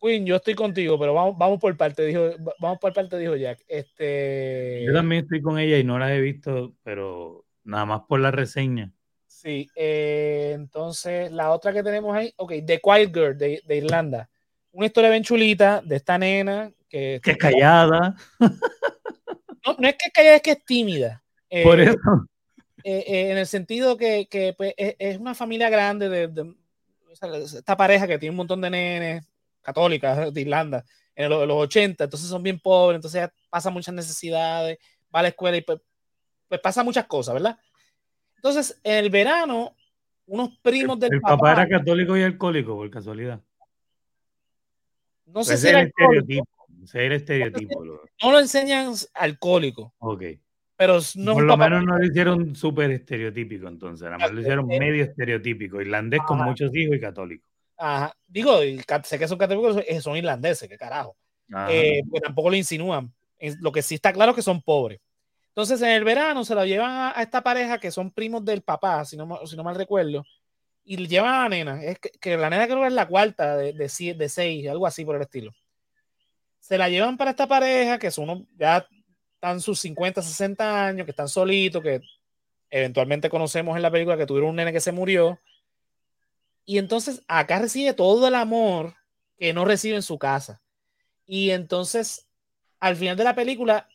Queen, 0.00 0.26
yo 0.26 0.36
estoy 0.36 0.54
contigo, 0.54 0.98
pero 0.98 1.14
vamos, 1.14 1.36
vamos 1.36 1.60
por 1.60 1.76
parte, 1.76 2.04
dijo, 2.04 2.30
vamos 2.58 2.78
por 2.78 2.92
parte, 2.92 3.18
dijo 3.18 3.36
Jack. 3.36 3.64
Este... 3.68 4.84
Yo 4.86 4.92
también 4.92 5.24
estoy 5.24 5.42
con 5.42 5.58
ella 5.58 5.78
y 5.78 5.84
no 5.84 5.98
la 5.98 6.14
he 6.14 6.20
visto, 6.20 6.74
pero 6.82 7.44
nada 7.64 7.84
más 7.84 8.02
por 8.08 8.20
la 8.20 8.30
reseña. 8.30 8.92
Sí, 9.26 9.68
eh, 9.76 10.52
entonces 10.54 11.30
la 11.30 11.50
otra 11.50 11.72
que 11.72 11.82
tenemos 11.82 12.16
ahí, 12.16 12.32
ok, 12.36 12.54
The 12.64 12.80
Quiet 12.80 13.14
Girl 13.14 13.38
de, 13.38 13.62
de 13.64 13.76
Irlanda. 13.76 14.28
Una 14.72 14.86
historia 14.86 15.10
bien 15.10 15.22
chulita 15.22 15.80
de 15.84 15.96
esta 15.96 16.18
nena 16.18 16.72
que, 16.88 17.20
que 17.22 17.32
es 17.32 17.38
callada. 17.38 18.16
No, 19.66 19.76
no 19.78 19.88
es 19.88 19.96
que 19.96 20.06
es 20.06 20.12
callada, 20.14 20.36
es 20.36 20.42
que 20.42 20.52
es 20.52 20.64
tímida. 20.64 21.22
Eh, 21.50 21.62
por 21.62 21.78
eso. 21.78 21.98
Eh, 22.84 23.30
en 23.30 23.36
el 23.36 23.46
sentido 23.46 23.98
que, 23.98 24.26
que 24.30 24.54
pues, 24.56 24.72
es, 24.76 25.18
una 25.18 25.34
familia 25.34 25.68
grande 25.68 26.08
de, 26.08 26.28
de, 26.28 26.54
esta 27.52 27.76
pareja 27.76 28.06
que 28.06 28.18
tiene 28.18 28.30
un 28.30 28.36
montón 28.36 28.62
de 28.62 28.70
nenes, 28.70 29.26
católica 29.62 30.30
de 30.30 30.40
Irlanda 30.40 30.84
en 31.14 31.30
los, 31.30 31.48
80, 31.50 32.04
entonces 32.04 32.28
son 32.28 32.42
bien 32.42 32.60
pobres, 32.60 32.96
entonces 32.96 33.28
pasa 33.50 33.70
muchas 33.70 33.92
necesidades, 33.92 34.78
va 35.14 35.18
a 35.18 35.22
la 35.22 35.28
escuela 35.28 35.56
y 35.56 35.62
pues, 35.62 35.80
pues, 36.46 36.60
pasa 36.60 36.84
muchas 36.84 37.06
cosas, 37.06 37.34
¿verdad? 37.34 37.58
Entonces, 38.36 38.80
en 38.84 39.04
el 39.04 39.10
verano, 39.10 39.74
unos 40.26 40.56
primos 40.62 40.98
del 41.00 41.14
el 41.14 41.20
papá. 41.20 41.36
papá 41.36 41.52
era 41.52 41.68
católico 41.78 42.16
y 42.16 42.22
alcohólico, 42.22 42.76
por 42.76 42.88
casualidad. 42.88 43.40
No 45.26 45.42
sé 45.42 45.54
Ese 45.54 45.62
si 45.62 45.68
era 45.70 45.80
el 45.80 45.86
estereotipo. 45.88 46.48
Ese 46.84 46.98
es 46.98 47.04
el 47.06 47.12
estereotipo. 47.12 47.84
no 48.22 48.30
lo 48.32 48.38
enseñan 48.38 48.92
alcohólico, 49.14 49.94
Ok. 49.98 50.22
pero 50.76 51.00
no 51.16 51.34
Por 51.34 51.44
lo 51.44 51.56
menos 51.56 51.84
no 51.84 51.98
lo 51.98 52.04
hicieron 52.06 52.54
súper 52.54 52.92
estereotípico, 52.92 53.66
entonces. 53.66 54.04
Nada 54.04 54.18
más 54.18 54.30
lo 54.30 54.40
hicieron 54.40 54.68
medio 54.68 55.02
estereotípico. 55.02 55.80
Irlandés 55.80 56.20
con 56.26 56.38
muchos 56.38 56.70
hijos 56.76 56.96
y 56.96 57.00
católico. 57.00 57.47
Ajá. 57.78 58.12
Digo, 58.26 58.58
sé 59.04 59.18
que 59.18 59.28
son 59.28 59.38
católicos, 59.38 59.76
son 60.02 60.16
irlandeses, 60.16 60.68
qué 60.68 60.76
carajo. 60.76 61.16
Eh, 61.70 62.02
pues 62.10 62.22
tampoco 62.22 62.50
lo 62.50 62.56
insinúan. 62.56 63.12
Lo 63.60 63.72
que 63.72 63.82
sí 63.82 63.94
está 63.94 64.12
claro 64.12 64.32
es 64.32 64.36
que 64.36 64.42
son 64.42 64.60
pobres. 64.60 65.00
Entonces, 65.50 65.80
en 65.82 65.88
el 65.90 66.04
verano 66.04 66.44
se 66.44 66.54
lo 66.54 66.64
llevan 66.64 66.90
a, 66.90 67.18
a 67.18 67.22
esta 67.22 67.42
pareja 67.42 67.78
que 67.78 67.90
son 67.90 68.10
primos 68.10 68.44
del 68.44 68.62
papá, 68.62 69.04
si 69.04 69.16
no, 69.16 69.40
si 69.46 69.56
no 69.56 69.64
mal 69.64 69.74
recuerdo, 69.76 70.24
y 70.84 70.96
le 70.96 71.08
llevan 71.08 71.34
a 71.34 71.42
la 71.44 71.48
nena. 71.48 71.82
Es 71.82 71.98
que, 71.98 72.10
que 72.10 72.36
la 72.36 72.50
nena 72.50 72.66
creo 72.66 72.80
que 72.80 72.88
es 72.88 72.92
la 72.92 73.06
cuarta 73.08 73.56
de, 73.56 73.72
de, 73.72 74.14
de 74.14 74.28
seis, 74.28 74.68
algo 74.68 74.86
así 74.86 75.04
por 75.04 75.16
el 75.16 75.22
estilo. 75.22 75.52
Se 76.60 76.76
la 76.78 76.88
llevan 76.88 77.16
para 77.16 77.30
esta 77.30 77.46
pareja 77.46 77.98
que 77.98 78.10
son 78.10 78.28
unos- 78.30 78.46
ya 78.56 78.86
están 79.34 79.60
sus 79.60 79.78
50, 79.80 80.20
60 80.22 80.86
años, 80.86 81.04
que 81.04 81.12
están 81.12 81.28
solitos, 81.28 81.82
que 81.82 82.00
eventualmente 82.70 83.30
conocemos 83.30 83.76
en 83.76 83.82
la 83.82 83.90
película 83.90 84.16
que 84.16 84.26
tuvieron 84.26 84.50
un 84.50 84.56
nene 84.56 84.72
que 84.72 84.80
se 84.80 84.92
murió. 84.92 85.38
Y 86.68 86.78
entonces 86.78 87.24
acá 87.28 87.60
recibe 87.60 87.94
todo 87.94 88.28
el 88.28 88.36
amor 88.36 88.94
que 89.38 89.54
no 89.54 89.64
recibe 89.66 89.96
en 89.96 90.02
su 90.04 90.18
casa. 90.20 90.62
Y 91.26 91.50
entonces, 91.50 92.28
al 92.80 92.96
final 92.96 93.16
de 93.16 93.24
la 93.24 93.34
película, 93.34 93.88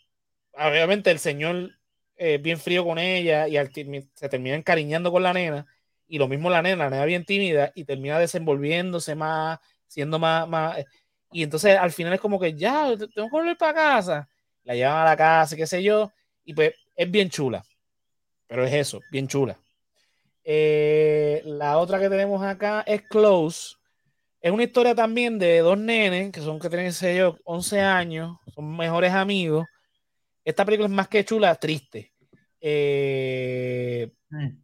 obviamente 0.53 1.11
el 1.11 1.19
señor 1.19 1.71
eh, 2.17 2.37
bien 2.39 2.59
frío 2.59 2.85
con 2.85 2.99
ella 2.99 3.47
y 3.47 3.57
al 3.57 3.71
se 4.15 4.29
termina 4.29 4.55
encariñando 4.55 5.11
con 5.11 5.23
la 5.23 5.33
nena. 5.33 5.67
Y 6.07 6.17
lo 6.19 6.27
mismo 6.27 6.49
la 6.49 6.61
nena, 6.61 6.85
la 6.85 6.89
nena 6.91 7.05
bien 7.05 7.25
tímida 7.25 7.71
y 7.75 7.85
termina 7.85 8.19
desenvolviéndose 8.19 9.15
más, 9.15 9.59
siendo 9.87 10.19
más, 10.19 10.47
más. 10.47 10.79
eh, 10.79 10.85
Y 11.31 11.43
entonces 11.43 11.77
al 11.77 11.91
final 11.91 12.13
es 12.13 12.21
como 12.21 12.39
que 12.39 12.55
ya, 12.55 12.89
te- 12.97 13.07
tengo 13.09 13.29
que 13.29 13.37
volver 13.37 13.57
para 13.57 13.73
casa. 13.73 14.29
La 14.63 14.75
llevan 14.75 14.97
a 14.97 15.05
la 15.05 15.17
casa, 15.17 15.55
qué 15.55 15.67
sé 15.67 15.83
yo. 15.83 16.11
Y 16.45 16.53
pues 16.53 16.73
es 16.95 17.11
bien 17.11 17.29
chula. 17.29 17.63
Pero 18.47 18.65
es 18.65 18.73
eso, 18.73 19.01
bien 19.11 19.27
chula. 19.27 19.59
Eh, 20.43 21.41
la 21.45 21.77
otra 21.77 21.99
que 21.99 22.09
tenemos 22.09 22.43
acá 22.43 22.81
es 22.87 23.01
Close. 23.03 23.75
Es 24.41 24.51
una 24.51 24.63
historia 24.63 24.95
también 24.95 25.39
de 25.39 25.59
dos 25.59 25.77
nenes 25.77 26.31
que 26.31 26.41
son 26.41 26.59
que 26.59 26.69
tienen, 26.69 26.93
sé 26.93 27.17
yo, 27.17 27.37
11 27.45 27.81
años, 27.81 28.37
son 28.55 28.75
mejores 28.77 29.13
amigos. 29.13 29.65
Esta 30.45 30.65
película 30.65 30.87
es 30.87 30.93
más 30.95 31.07
que 31.09 31.25
chula, 31.25 31.55
triste. 31.55 32.13
Eh, 32.61 34.11
Eh, 34.31 34.55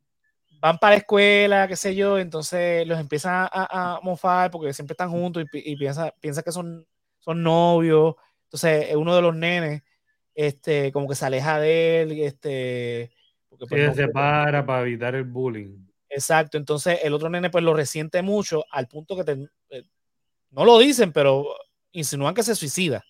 van 0.62 0.78
para 0.80 0.92
la 0.96 0.98
escuela, 1.00 1.68
qué 1.68 1.76
sé 1.76 1.96
yo, 1.96 2.18
entonces 2.20 2.86
los 2.88 3.00
empiezan 3.00 3.34
a, 3.52 3.96
a- 3.98 4.02
mofar 4.02 4.52
porque 4.52 4.74
siempre 4.74 4.94
están 4.94 5.10
juntos 5.12 5.44
y, 5.44 5.46
pi- 5.46 5.64
y 5.66 5.76
piensa, 5.78 6.14
piensa 6.20 6.44
que 6.44 6.52
son, 6.52 6.86
son 7.20 7.44
novios. 7.44 8.16
Entonces, 8.46 8.90
eh, 8.92 8.96
uno 8.96 9.16
de 9.16 9.22
los 9.22 9.36
nenes, 9.36 9.84
este, 10.36 10.92
como 10.92 11.08
que 11.08 11.16
se 11.16 11.26
aleja 11.26 11.60
de 11.60 12.02
él, 12.02 12.12
este, 12.22 13.12
porque 13.68 13.76
sí, 13.76 13.82
pues, 13.82 13.88
no 13.88 13.96
se 13.96 14.08
separa 14.08 14.66
para 14.66 14.82
evitar 14.82 15.16
el 15.16 15.24
bullying. 15.24 15.86
Exacto, 16.10 16.58
entonces 16.58 17.00
el 17.04 17.14
otro 17.14 17.30
nene 17.30 17.50
pues 17.50 17.64
lo 17.64 17.74
resiente 17.74 18.22
mucho 18.22 18.66
al 18.72 18.88
punto 18.88 19.16
que 19.16 19.24
te- 19.24 19.50
eh, 19.70 19.84
no 20.52 20.66
lo 20.66 20.80
dicen, 20.80 21.12
pero 21.14 21.46
insinúan 21.92 22.34
que 22.34 22.44
se 22.44 22.56
suicida. 22.56 23.04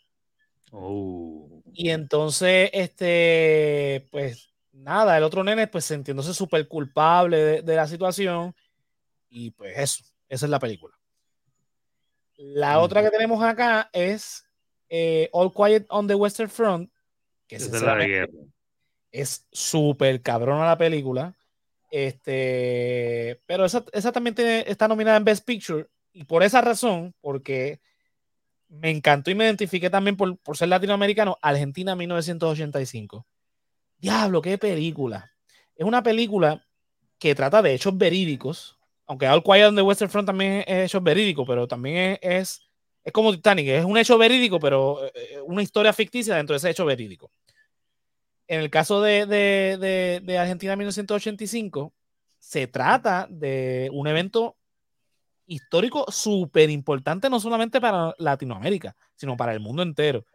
Oh. 0.71 1.61
Y 1.73 1.89
entonces, 1.89 2.69
este, 2.73 4.07
pues 4.11 4.49
nada, 4.73 5.17
el 5.17 5.23
otro 5.23 5.43
nene 5.43 5.67
pues 5.67 5.85
sintiéndose 5.85 6.33
súper 6.33 6.67
culpable 6.67 7.37
de, 7.37 7.61
de 7.61 7.75
la 7.75 7.87
situación 7.87 8.53
y 9.29 9.51
pues 9.51 9.77
eso, 9.77 10.03
esa 10.27 10.45
es 10.45 10.49
la 10.49 10.59
película. 10.59 10.95
La 12.37 12.79
otra 12.79 13.03
que 13.03 13.09
tenemos 13.09 13.43
acá 13.43 13.89
es 13.91 14.45
eh, 14.89 15.29
All 15.33 15.51
Quiet 15.53 15.85
on 15.89 16.07
the 16.07 16.15
Western 16.15 16.49
Front, 16.49 16.91
que 17.47 17.57
Esa 17.57 17.75
es 17.75 17.81
la 17.81 17.95
guerra. 17.95 18.31
Es 19.11 19.47
súper 19.51 20.21
cabrona 20.21 20.65
la 20.65 20.77
película. 20.77 21.35
Este, 21.91 23.41
pero 23.45 23.65
esa, 23.65 23.83
esa 23.93 24.11
también 24.11 24.35
está 24.67 24.87
nominada 24.87 25.17
en 25.17 25.25
Best 25.25 25.45
Picture. 25.45 25.87
Y 26.13 26.23
por 26.23 26.43
esa 26.43 26.61
razón, 26.61 27.13
porque 27.21 27.81
me 28.67 28.91
encantó 28.91 29.31
y 29.31 29.35
me 29.35 29.45
identifiqué 29.45 29.89
también 29.89 30.15
por, 30.15 30.37
por 30.37 30.57
ser 30.57 30.69
latinoamericano, 30.69 31.37
Argentina 31.41 31.95
1985. 31.95 33.25
Diablo, 33.97 34.41
qué 34.41 34.57
película. 34.57 35.31
Es 35.75 35.85
una 35.85 36.03
película 36.03 36.65
que 37.17 37.35
trata 37.35 37.61
de 37.61 37.73
hechos 37.73 37.97
verídicos, 37.97 38.77
aunque 39.05 39.27
All 39.27 39.43
Quiet 39.43 39.67
on 39.67 39.75
the 39.75 39.81
Western 39.81 40.09
Front 40.09 40.27
también 40.27 40.63
es, 40.67 40.85
hechos 40.85 41.03
verídicos, 41.03 41.45
pero 41.47 41.67
también 41.67 41.97
es, 41.97 42.19
es, 42.21 42.61
es 43.03 43.11
como 43.11 43.31
Titanic, 43.33 43.67
es 43.67 43.85
un 43.85 43.97
hecho 43.97 44.17
verídico, 44.17 44.59
pero 44.59 45.05
eh, 45.07 45.39
una 45.45 45.63
historia 45.63 45.91
ficticia 45.91 46.35
dentro 46.35 46.53
de 46.53 46.57
ese 46.57 46.69
hecho 46.69 46.85
verídico 46.85 47.31
en 48.49 48.61
el 48.61 48.71
caso 48.71 48.99
de, 48.99 50.37
Argentina 50.39 50.75
1985, 50.75 51.93
se 52.39 52.65
trata 52.65 53.27
de 53.29 53.91
un 53.93 54.07
evento 54.07 54.57
histórico 55.45 56.05
súper 56.11 56.71
importante, 56.71 57.29
no 57.29 57.39
solamente 57.39 57.79
para 57.79 58.15
Latinoamérica, 58.17 58.95
sino 59.15 59.37
para 59.37 59.53
el 59.53 59.59
mundo 59.59 59.83
entero. 59.83 60.25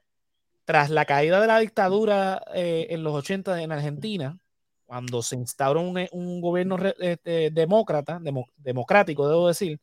Tras 0.64 0.90
la 0.90 1.04
caída 1.06 1.40
de 1.40 1.48
la 1.48 1.58
dictadura 1.58 2.40
eh, 2.54 2.86
en 2.90 3.02
los 3.02 3.14
80 3.14 3.60
en 3.60 3.72
Argentina, 3.72 4.38
cuando 4.86 5.20
se 5.20 5.34
instauró 5.34 5.80
un, 5.80 6.06
un 6.12 6.40
gobierno 6.40 6.76
eh, 6.80 7.50
demócrata, 7.52 8.20
demo, 8.20 8.46
democrático, 8.56 9.28
debo 9.28 9.48
decir, 9.48 9.80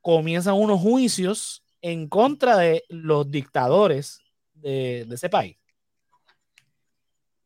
comienzan 0.00 0.54
unos 0.54 0.80
juicios 0.80 1.64
en 1.80 2.08
contra 2.08 2.56
de 2.58 2.84
los 2.88 3.28
dictadores 3.28 4.20
de 4.54 5.08
ese 5.10 5.28
país. 5.28 5.61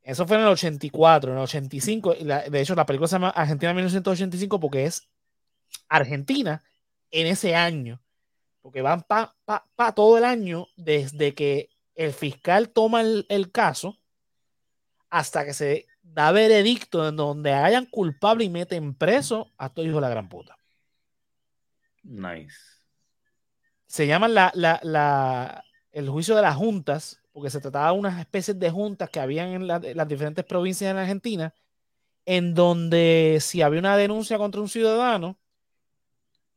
Eso 0.06 0.24
fue 0.24 0.36
en 0.36 0.42
el 0.42 0.48
84, 0.50 1.32
en 1.32 1.36
el 1.36 1.42
85. 1.42 2.14
Y 2.20 2.24
la, 2.24 2.48
de 2.48 2.60
hecho, 2.60 2.76
la 2.76 2.86
película 2.86 3.08
se 3.08 3.16
llama 3.16 3.30
Argentina 3.30 3.74
1985 3.74 4.60
porque 4.60 4.84
es 4.84 5.08
Argentina 5.88 6.62
en 7.10 7.26
ese 7.26 7.56
año. 7.56 8.00
Porque 8.62 8.82
van 8.82 9.02
para 9.02 9.34
pa, 9.44 9.66
pa 9.74 9.96
todo 9.96 10.16
el 10.16 10.22
año 10.22 10.68
desde 10.76 11.34
que 11.34 11.70
el 11.96 12.12
fiscal 12.12 12.68
toma 12.68 13.00
el, 13.00 13.26
el, 13.28 13.50
caso 13.50 13.98
hasta 15.10 15.44
que 15.44 15.54
se 15.54 15.88
da 16.04 16.30
veredicto 16.30 17.08
en 17.08 17.16
donde 17.16 17.52
hayan 17.52 17.86
culpable 17.86 18.44
y 18.44 18.48
meten 18.48 18.94
preso 18.94 19.50
a 19.58 19.66
estos 19.66 19.84
hijos 19.84 19.96
de 19.96 20.02
la 20.02 20.08
gran 20.08 20.28
puta. 20.28 20.56
Nice. 22.04 22.56
Se 23.88 24.06
llama 24.06 24.28
la, 24.28 24.52
la, 24.54 24.78
la, 24.84 25.64
el 25.90 26.08
juicio 26.08 26.36
de 26.36 26.42
las 26.42 26.54
juntas 26.54 27.20
porque 27.36 27.50
se 27.50 27.60
trataba 27.60 27.92
de 27.92 27.98
unas 27.98 28.18
especies 28.18 28.58
de 28.58 28.70
juntas 28.70 29.10
que 29.10 29.20
habían 29.20 29.48
en, 29.48 29.66
la, 29.66 29.76
en, 29.76 29.94
las 29.94 30.08
diferentes 30.08 30.42
provincias 30.42 30.90
en 30.90 30.96
Argentina, 30.96 31.52
en 32.24 32.54
donde 32.54 33.36
si 33.42 33.60
había 33.60 33.78
una 33.78 33.94
denuncia 33.98 34.38
contra 34.38 34.62
un 34.62 34.70
ciudadano, 34.70 35.36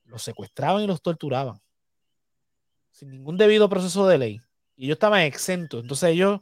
los 0.06 0.24
secuestraban 0.24 0.82
y 0.82 0.88
los 0.88 1.02
torturaban, 1.02 1.60
sin 2.92 3.12
ningún 3.12 3.38
debido 3.38 3.68
proceso 3.68 4.08
de 4.08 4.20
ley. 4.20 4.42
Y 4.78 4.86
ellos 4.86 4.96
estaban 4.96 5.20
exentos. 5.24 5.82
Entonces 5.82 6.12
ellos, 6.12 6.40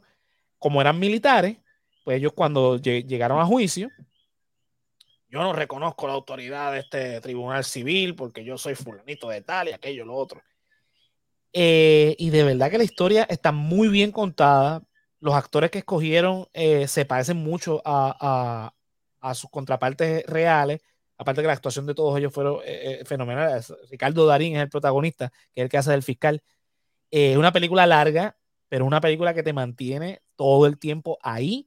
como 0.60 0.80
eran 0.80 1.00
militares, 1.00 1.56
pues 2.04 2.18
ellos 2.18 2.32
cuando 2.32 2.76
llegaron 2.76 3.40
a 3.40 3.44
juicio, 3.44 3.88
yo 5.28 5.40
no 5.40 5.52
reconozco 5.52 6.06
la 6.06 6.12
autoridad 6.12 6.70
de 6.74 6.78
este 6.78 7.20
tribunal 7.20 7.64
civil 7.64 8.14
porque 8.14 8.44
yo 8.44 8.56
soy 8.56 8.76
fulanito 8.76 9.30
de 9.30 9.42
tal 9.42 9.66
y 9.66 9.72
aquello, 9.72 10.04
lo 10.04 10.14
otro. 10.14 10.40
Eh, 11.52 12.14
y 12.18 12.30
de 12.30 12.44
verdad 12.44 12.70
que 12.70 12.78
la 12.78 12.84
historia 12.84 13.24
está 13.24 13.52
muy 13.52 13.88
bien 13.88 14.12
contada. 14.12 14.82
Los 15.20 15.34
actores 15.34 15.70
que 15.70 15.78
escogieron 15.78 16.46
eh, 16.52 16.86
se 16.88 17.04
parecen 17.04 17.38
mucho 17.38 17.82
a, 17.84 18.72
a, 19.20 19.34
sus 19.34 19.50
contrapartes 19.50 20.24
reales. 20.26 20.80
Aparte 21.16 21.40
que 21.40 21.48
la 21.48 21.54
actuación 21.54 21.86
de 21.86 21.94
todos 21.94 22.16
ellos 22.18 22.32
fueron 22.32 22.60
eh, 22.64 23.02
fenomenales. 23.04 23.72
Ricardo 23.90 24.26
Darín 24.26 24.56
es 24.56 24.62
el 24.62 24.68
protagonista, 24.68 25.30
que 25.52 25.62
es 25.62 25.64
el 25.64 25.68
que 25.68 25.78
hace 25.78 25.90
del 25.90 26.02
fiscal. 26.02 26.42
Es 27.10 27.36
una 27.36 27.52
película 27.52 27.86
larga, 27.86 28.36
pero 28.68 28.84
una 28.84 29.00
película 29.00 29.34
que 29.34 29.42
te 29.42 29.52
mantiene 29.52 30.22
todo 30.36 30.66
el 30.66 30.78
tiempo 30.78 31.18
ahí. 31.22 31.66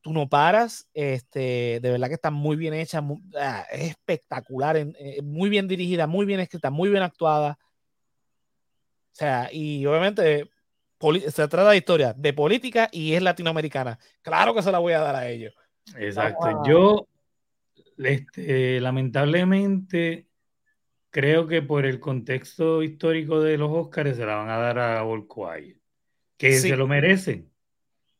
Tú 0.00 0.12
no 0.12 0.28
paras. 0.28 0.88
Este, 0.94 1.78
de 1.80 1.90
verdad 1.92 2.08
que 2.08 2.14
está 2.14 2.30
muy 2.32 2.56
bien 2.56 2.74
hecha. 2.74 3.04
Ah, 3.38 3.66
es 3.70 3.90
espectacular. 3.90 4.84
Muy 5.22 5.48
bien 5.50 5.68
dirigida, 5.68 6.08
muy 6.08 6.26
bien 6.26 6.40
escrita, 6.40 6.70
muy 6.70 6.88
bien 6.88 7.04
actuada. 7.04 7.58
O 9.12 9.14
sea, 9.14 9.48
y 9.52 9.84
obviamente 9.86 10.50
se 11.28 11.48
trata 11.48 11.70
de 11.70 11.76
historia 11.76 12.14
de 12.16 12.32
política 12.32 12.88
y 12.92 13.14
es 13.14 13.22
latinoamericana. 13.22 13.98
Claro 14.22 14.54
que 14.54 14.62
se 14.62 14.72
la 14.72 14.78
voy 14.78 14.92
a 14.92 15.00
dar 15.00 15.16
a 15.16 15.28
ellos. 15.28 15.54
Exacto. 15.96 16.44
Ah. 16.44 16.62
Yo, 16.66 17.08
este, 17.98 18.80
lamentablemente, 18.80 20.28
creo 21.10 21.46
que 21.46 21.62
por 21.62 21.84
el 21.86 21.98
contexto 22.00 22.82
histórico 22.82 23.40
de 23.40 23.58
los 23.58 23.70
Oscars 23.70 24.16
se 24.16 24.24
la 24.24 24.36
van 24.36 24.48
a 24.48 24.58
dar 24.58 24.78
a 24.78 25.04
Quiet, 25.04 25.76
que 26.36 26.52
sí. 26.52 26.70
se 26.70 26.76
lo 26.76 26.86
merecen. 26.86 27.50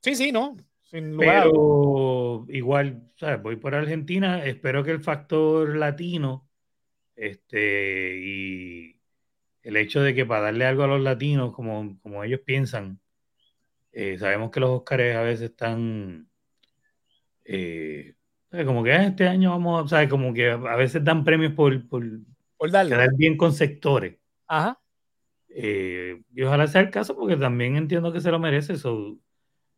Sí, 0.00 0.16
sí, 0.16 0.32
no. 0.32 0.56
Sin 0.82 1.12
lugar 1.12 1.44
Pero 1.44 2.46
igual, 2.50 3.10
¿sabes? 3.16 3.40
voy 3.42 3.56
por 3.56 3.74
Argentina, 3.74 4.44
espero 4.44 4.84
que 4.84 4.90
el 4.90 5.00
factor 5.00 5.74
latino 5.76 6.46
este, 7.16 8.18
y 8.18 9.01
el 9.62 9.76
hecho 9.76 10.02
de 10.02 10.14
que 10.14 10.26
para 10.26 10.42
darle 10.42 10.66
algo 10.66 10.82
a 10.82 10.88
los 10.88 11.00
latinos, 11.00 11.52
como, 11.54 11.98
como 12.02 12.24
ellos 12.24 12.40
piensan, 12.44 13.00
eh, 13.92 14.18
sabemos 14.18 14.50
que 14.50 14.60
los 14.60 14.70
Oscars 14.70 15.16
a 15.16 15.22
veces 15.22 15.50
están 15.50 16.28
eh, 17.44 18.14
como 18.64 18.84
que 18.84 18.92
ah, 18.92 19.06
este 19.06 19.26
año 19.26 19.50
vamos, 19.50 19.90
¿sabes? 19.90 20.08
Como 20.08 20.34
que 20.34 20.50
a 20.50 20.76
veces 20.76 21.02
dan 21.02 21.24
premios 21.24 21.52
por, 21.52 21.88
por, 21.88 22.04
por 22.56 22.70
darle. 22.70 22.94
quedar 22.94 23.14
bien 23.16 23.36
con 23.36 23.52
sectores. 23.52 24.16
Ajá. 24.46 24.78
Eh, 25.48 26.22
y 26.34 26.42
ojalá 26.42 26.66
sea 26.66 26.82
el 26.82 26.90
caso 26.90 27.16
porque 27.16 27.36
también 27.36 27.76
entiendo 27.76 28.12
que 28.12 28.20
se 28.20 28.30
lo 28.30 28.38
merece. 28.38 28.74
eso 28.74 29.18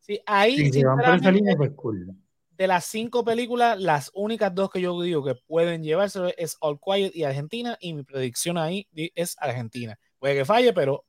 sí, 0.01 0.20
ahí 0.26 0.70
si 0.72 0.82
van 0.82 0.99
por 0.99 1.14
esa 1.14 1.30
línea, 1.30 1.57
pues 1.57 1.70
cool. 1.72 2.16
De 2.57 2.67
las 2.69 2.85
cinco 2.85 3.25
películas, 3.25 3.81
las 3.81 4.11
únicas 4.15 4.55
dos 4.55 4.71
que 4.71 4.81
yo 4.81 5.01
digo 5.03 5.25
que 5.25 5.35
pueden 5.35 5.83
llevarse 5.83 6.35
es 6.39 6.57
All 6.61 6.79
Quiet 6.79 7.15
y 7.15 7.25
Argentina, 7.25 7.77
y 7.81 7.95
mi 7.95 8.05
predicción 8.05 8.59
ahí 8.59 8.87
es 9.15 9.37
Argentina. 9.39 9.99
Puede 10.19 10.37
que 10.37 10.45
falle, 10.45 10.73
pero 10.73 11.05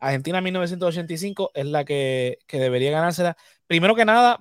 Argentina 0.00 0.40
1985 0.40 1.52
es 1.54 1.66
la 1.66 1.84
que, 1.84 2.38
que 2.46 2.58
debería 2.58 2.90
ganársela. 2.90 3.36
Primero 3.66 3.94
que 3.94 4.04
nada, 4.04 4.40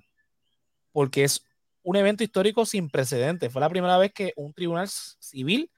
porque 0.91 1.23
es 1.23 1.43
un 1.83 1.95
evento 1.95 2.23
histórico 2.23 2.65
sin 2.65 2.89
precedentes. 2.89 3.51
Fue 3.53 3.61
la 3.61 3.69
primera 3.69 3.97
vez 3.97 4.11
que 4.11 4.33
un 4.35 4.53
tribunal 4.53 4.89
civil 4.89 5.71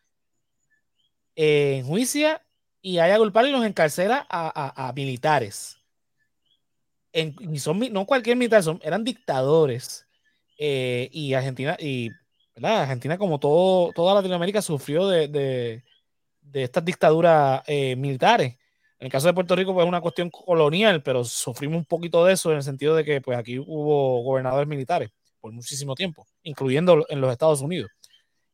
eh, 1.36 1.78
enjuicia 1.78 2.44
y 2.82 2.98
haya 2.98 3.18
culpable 3.18 3.50
y 3.50 3.54
los 3.54 3.64
encarcela 3.64 4.26
a, 4.30 4.92
militares. 4.96 5.78
y 7.14 7.60
son 7.60 7.80
no 7.92 8.06
cualquier 8.06 8.38
militar, 8.38 8.64
son, 8.64 8.80
eran 8.84 9.04
dictadores. 9.04 10.08
Eh, 10.62 11.10
y 11.14 11.34
Argentina, 11.34 11.78
y 11.80 12.10
Argentina, 12.62 13.18
como 13.18 13.40
todo, 13.40 13.94
toda 13.94 14.14
Latinoamérica, 14.16 14.62
sufrió 14.62 15.08
de, 15.08 15.30
de, 15.30 15.84
estas 16.64 16.84
dictaduras 16.84 17.64
eh, 17.66 17.96
militares. 17.96 18.58
En 19.00 19.06
el 19.06 19.12
caso 19.12 19.28
de 19.28 19.34
Puerto 19.34 19.56
Rico, 19.56 19.74
pues 19.74 19.86
es 19.86 19.88
una 19.88 20.02
cuestión 20.02 20.30
colonial, 20.30 21.02
pero 21.02 21.24
sufrimos 21.24 21.78
un 21.78 21.86
poquito 21.86 22.26
de 22.26 22.34
eso 22.34 22.52
en 22.52 22.58
el 22.58 22.64
sentido 22.64 22.94
de 22.94 23.06
que 23.06 23.22
pues, 23.22 23.38
aquí 23.38 23.58
hubo 23.58 24.22
gobernadores 24.22 24.68
militares 24.68 25.10
por 25.40 25.54
muchísimo 25.54 25.96
tiempo, 25.96 26.28
incluyendo 26.44 27.06
en 27.08 27.22
los 27.22 27.32
Estados 27.32 27.62
Unidos. 27.62 27.90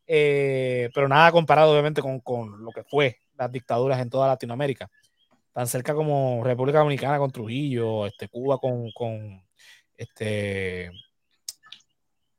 Eh, 0.06 0.92
pero 0.94 1.08
nada 1.08 1.32
comparado 1.32 1.72
obviamente 1.72 2.04
con, 2.04 2.20
con, 2.20 2.64
lo 2.64 2.72
que 2.72 2.84
fue 2.84 3.18
las 3.36 3.52
dictaduras 3.52 4.00
en 4.00 4.12
toda 4.12 4.28
Latinoamérica. 4.28 4.88
Tan 5.52 5.66
cerca 5.68 5.96
como 5.96 6.44
República 6.44 6.80
Dominicana 6.80 7.18
con 7.18 7.32
Trujillo, 7.32 8.06
este, 8.06 8.28
Cuba 8.28 8.60
con, 8.60 8.92
con 8.92 9.42
este, 9.98 10.92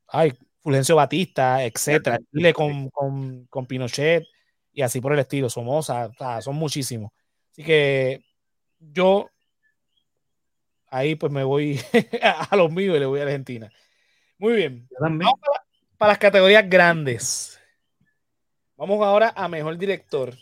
ay, 0.08 0.32
Fulgencio 0.62 0.96
Batista, 0.96 1.64
etcétera, 1.64 2.18
Chile 2.32 2.52
con, 2.52 2.90
con, 2.90 3.46
con, 3.46 3.66
Pinochet 3.66 4.24
y 4.72 4.82
así 4.82 5.00
por 5.00 5.12
el 5.12 5.20
estilo, 5.20 5.48
Somoza, 5.48 6.10
son 6.40 6.56
muchísimos. 6.56 7.12
Así 7.52 7.62
que 7.62 8.22
yo 8.78 9.30
ahí 10.88 11.14
pues 11.14 11.32
me 11.32 11.44
voy 11.44 11.80
a 12.22 12.56
los 12.56 12.70
míos 12.72 12.96
y 12.96 13.00
le 13.00 13.06
voy 13.06 13.20
a 13.20 13.24
Argentina. 13.24 13.70
Muy 14.38 14.54
bien. 14.54 14.88
Vamos 15.00 15.32
para, 15.96 16.10
las 16.12 16.18
categorías 16.18 16.68
grandes. 16.68 17.60
Vamos 18.76 19.02
ahora 19.02 19.32
a 19.34 19.48
mejor 19.48 19.78
director. 19.78 20.34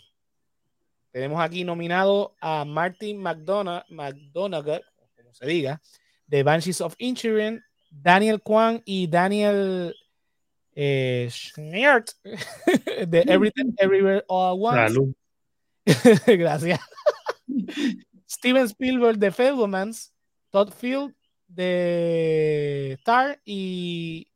Tenemos 1.12 1.40
aquí 1.40 1.62
nominado 1.62 2.34
a 2.40 2.64
Martin 2.64 3.22
McDonough, 3.22 3.84
McDonagh, 3.88 4.82
como 5.16 5.32
se 5.32 5.46
diga, 5.46 5.80
de 6.26 6.42
Banshees 6.42 6.80
of 6.80 6.96
Inisherin, 6.98 7.62
Daniel 8.02 8.40
Kwan 8.40 8.82
y 8.84 9.06
Daniel 9.06 9.94
eh, 10.74 11.30
de 13.06 13.24
Everything 13.26 13.72
Everywhere 13.78 14.24
All 14.28 14.66
at 14.66 14.92
Once. 14.96 15.14
Gracias. 16.26 16.80
Steven 18.28 18.68
Spielberg 18.68 19.18
de 19.18 19.30
Fablemans, 19.30 20.12
Todd 20.50 20.72
Field 20.72 21.14
de 21.46 22.96
Star 22.98 23.40
y 23.44 24.26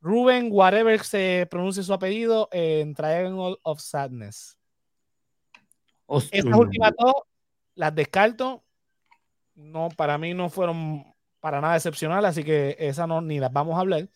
Ruben, 0.00 0.48
whatever 0.50 1.02
se 1.04 1.46
pronuncie 1.50 1.82
su 1.82 1.92
apellido, 1.92 2.48
en 2.52 2.94
Triangle 2.94 3.56
of 3.62 3.80
Sadness. 3.80 4.56
Estas 6.30 6.58
últimas 6.58 6.92
dos 6.98 7.14
las 7.74 7.94
descarto. 7.94 8.64
No, 9.54 9.88
para 9.96 10.16
mí 10.18 10.34
no 10.34 10.48
fueron 10.48 11.04
para 11.40 11.60
nada 11.60 11.76
excepcionales, 11.76 12.30
así 12.30 12.44
que 12.44 12.76
esa 12.78 13.06
no 13.06 13.20
ni 13.20 13.38
las 13.38 13.52
vamos 13.52 13.76
a 13.76 13.80
hablar. 13.80 14.08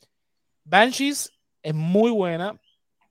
Banshees 0.65 1.33
es 1.63 1.75
muy 1.75 2.11
buena, 2.11 2.59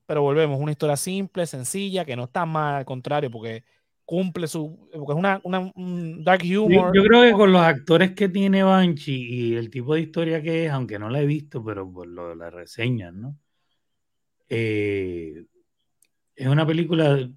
pero 0.06 0.22
volvemos, 0.22 0.60
una 0.60 0.72
historia 0.72 0.98
simple, 0.98 1.46
sencilla, 1.46 2.06
que 2.06 2.16
no 2.16 2.26
está 2.26 2.46
mal, 2.46 2.76
al 2.76 2.86
contrario, 2.86 3.32
porque 3.32 3.64
cumple 4.06 4.48
su. 4.48 4.90
Porque 4.92 5.14
es 5.14 5.18
una, 5.18 5.42
un 5.76 6.24
dark 6.24 6.44
humor. 6.44 6.92
Yo, 6.94 7.04
creo 7.04 7.22
que 7.22 7.32
con 7.32 7.52
los 7.52 7.62
actores 7.62 8.12
que 8.12 8.28
tiene 8.28 8.64
Banshee 8.64 9.14
y 9.14 9.56
el 9.56 9.70
tipo 9.70 9.94
de 9.94 10.02
historia 10.02 10.42
que 10.42 10.66
es, 10.66 10.72
aunque 10.72 11.00
no 11.00 11.10
la 11.10 11.22
he 11.22 11.26
visto, 11.26 11.64
pero 11.64 11.90
por 11.92 12.08
lo 12.08 12.30
de 12.30 12.36
las 12.36 12.54
reseñas, 12.54 13.14
¿no? 13.14 13.38
Eh, 14.50 15.46
es 16.36 16.48
una 16.48 16.68
película, 16.68 17.30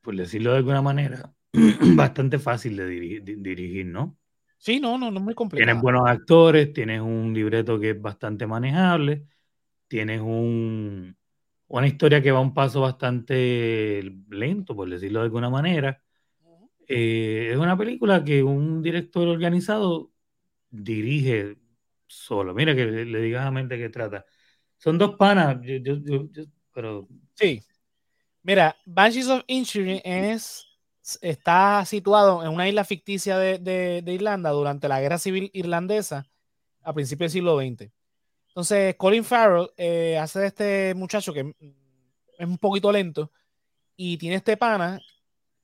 por 0.00 0.16
decirlo 0.16 0.52
de 0.52 0.58
alguna 0.58 0.80
manera, 0.80 1.34
bastante 1.94 2.38
fácil 2.38 2.76
de 2.76 2.86
dirigir, 2.86 3.86
¿no? 3.86 4.16
Sí, 4.60 4.78
no, 4.78 4.98
no, 4.98 5.10
no 5.10 5.18
es 5.18 5.24
muy 5.24 5.34
complicado. 5.34 5.66
Tienes 5.66 5.82
buenos 5.82 6.06
actores, 6.06 6.70
tienes 6.74 7.00
un 7.00 7.32
libreto 7.32 7.80
que 7.80 7.90
es 7.90 8.00
bastante 8.00 8.46
manejable, 8.46 9.24
tienes 9.88 10.20
un, 10.20 11.16
una 11.68 11.86
historia 11.86 12.20
que 12.20 12.30
va 12.30 12.40
un 12.40 12.52
paso 12.52 12.82
bastante 12.82 14.02
lento, 14.28 14.76
por 14.76 14.90
decirlo 14.90 15.20
de 15.20 15.24
alguna 15.24 15.48
manera. 15.48 16.02
Eh, 16.86 17.48
es 17.52 17.56
una 17.56 17.74
película 17.74 18.22
que 18.22 18.42
un 18.42 18.82
director 18.82 19.28
organizado 19.28 20.12
dirige 20.68 21.56
solo. 22.06 22.52
Mira 22.52 22.74
que 22.74 22.84
le, 22.84 23.20
digas 23.22 23.46
a 23.46 23.50
mente 23.50 23.78
que 23.78 23.88
trata. 23.88 24.26
Son 24.76 24.98
dos 24.98 25.14
panas, 25.16 25.58
pero... 26.74 27.08
Sí. 27.32 27.62
Mira, 28.42 28.76
Banshees 28.84 29.28
of 29.28 29.42
Inisherin 29.46 30.02
es, 30.04 30.66
está 31.22 31.84
situado 31.84 32.44
en 32.44 32.50
una 32.50 32.68
isla 32.68 32.84
ficticia 32.84 33.38
de, 33.38 34.02
Irlanda 34.06 34.50
durante 34.50 34.88
la 34.88 35.00
Guerra 35.00 35.18
Civil 35.18 35.50
Irlandesa 35.52 36.26
a 36.82 36.92
principios 36.92 37.32
del 37.32 37.40
siglo 37.40 37.58
XX. 37.58 37.90
Entonces, 38.48 38.96
Colin 38.96 39.24
Farrell 39.24 39.70
eh, 39.76 40.18
hace 40.18 40.40
de 40.40 40.46
este 40.46 40.94
muchacho 40.94 41.32
que 41.32 41.54
es 42.38 42.46
un 42.46 42.58
poquito 42.58 42.90
lento 42.90 43.30
y 43.96 44.16
tiene 44.16 44.36
este 44.36 44.56
pana 44.56 45.00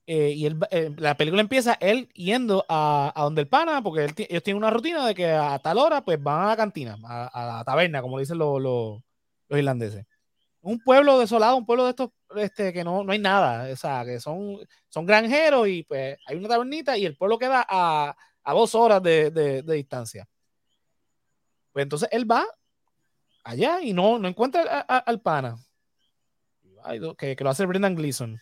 eh, 0.09 0.31
y 0.33 0.45
eh, 0.45 0.95
la 0.97 1.17
película 1.17 1.41
empieza 1.41 1.73
él 1.81 2.07
yendo 2.13 2.65
a, 2.69 3.11
donde 3.17 3.41
el 3.41 3.49
pana, 3.49 3.81
porque 3.83 4.07
ellos 4.29 4.41
tienen 4.41 4.63
una 4.63 4.69
rutina 4.69 5.05
de 5.05 5.13
que 5.13 5.29
a 5.29 5.59
tal 5.59 5.77
hora 5.79 6.05
pues 6.05 6.21
van 6.23 6.43
a 6.43 6.47
la 6.47 6.55
cantina, 6.55 6.97
a, 7.03 7.45
la 7.57 7.63
taberna, 7.65 8.01
como 8.01 8.17
dicen 8.17 8.37
los, 8.37 8.61
los, 8.61 9.01
irlandeses. 9.49 10.05
Un 10.61 10.79
pueblo 10.79 11.19
desolado, 11.19 11.57
un 11.57 11.65
pueblo 11.65 11.83
de 11.83 11.89
estos 11.89 12.11
este, 12.35 12.73
que 12.73 12.83
no, 12.83 13.03
no 13.03 13.11
hay 13.11 13.19
nada, 13.19 13.71
o 13.71 13.75
sea, 13.75 14.03
que 14.05 14.19
son, 14.19 14.59
son 14.89 15.05
granjeros 15.05 15.67
y 15.67 15.83
pues 15.83 16.17
hay 16.25 16.35
una 16.35 16.49
tabernita 16.49 16.97
y 16.97 17.05
el 17.05 17.15
pueblo 17.15 17.37
queda 17.37 17.65
a, 17.67 18.15
dos 18.53 18.75
horas 18.75 19.01
de, 19.03 19.31
de, 19.31 19.61
distancia. 19.61 20.27
Pues 21.71 21.83
entonces 21.83 22.09
él 22.11 22.29
va 22.29 22.45
allá 23.43 23.81
y 23.81 23.93
no, 23.93 24.19
no 24.19 24.27
encuentra 24.27 24.81
al 24.81 25.21
pana. 25.21 25.57
Que, 27.17 27.35
que, 27.35 27.43
lo 27.43 27.49
hace 27.49 27.65
Brendan 27.65 27.95
Gleeson. 27.95 28.39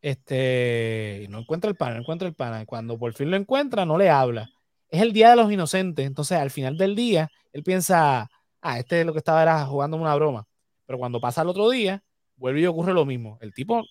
Este, 0.00 1.26
no 1.30 1.38
encuentra 1.40 1.70
el 1.70 1.76
pana, 1.76 1.94
no 1.94 2.00
encuentra 2.00 2.28
el 2.28 2.34
pana. 2.34 2.66
Cuando 2.66 2.98
por 2.98 3.12
fin 3.14 3.30
lo 3.30 3.36
encuentra, 3.36 3.84
no 3.86 3.96
le 3.96 4.10
habla. 4.10 4.50
Es 4.90 5.02
el 5.02 5.12
día 5.12 5.30
de 5.30 5.36
los 5.36 5.50
inocentes. 5.50 6.06
Entonces, 6.06 6.38
al 6.38 6.50
final 6.50 6.76
del 6.76 6.94
día, 6.94 7.30
él 7.52 7.62
piensa, 7.62 8.30
ah, 8.60 8.78
este 8.78 9.00
es 9.00 9.06
lo 9.06 9.12
que 9.12 9.18
estaba 9.18 9.42
era 9.42 9.64
jugando 9.66 9.96
una 9.96 10.14
broma. 10.14 10.46
Pero 10.86 10.98
cuando 10.98 11.20
pasa 11.20 11.42
el 11.42 11.48
otro 11.48 11.68
día, 11.70 12.02
vuelve 12.38 12.62
y 12.62 12.66
ocurre 12.66 12.94
lo 12.94 13.04
mismo. 13.04 13.38
El 13.40 13.52
tipo 13.52 13.84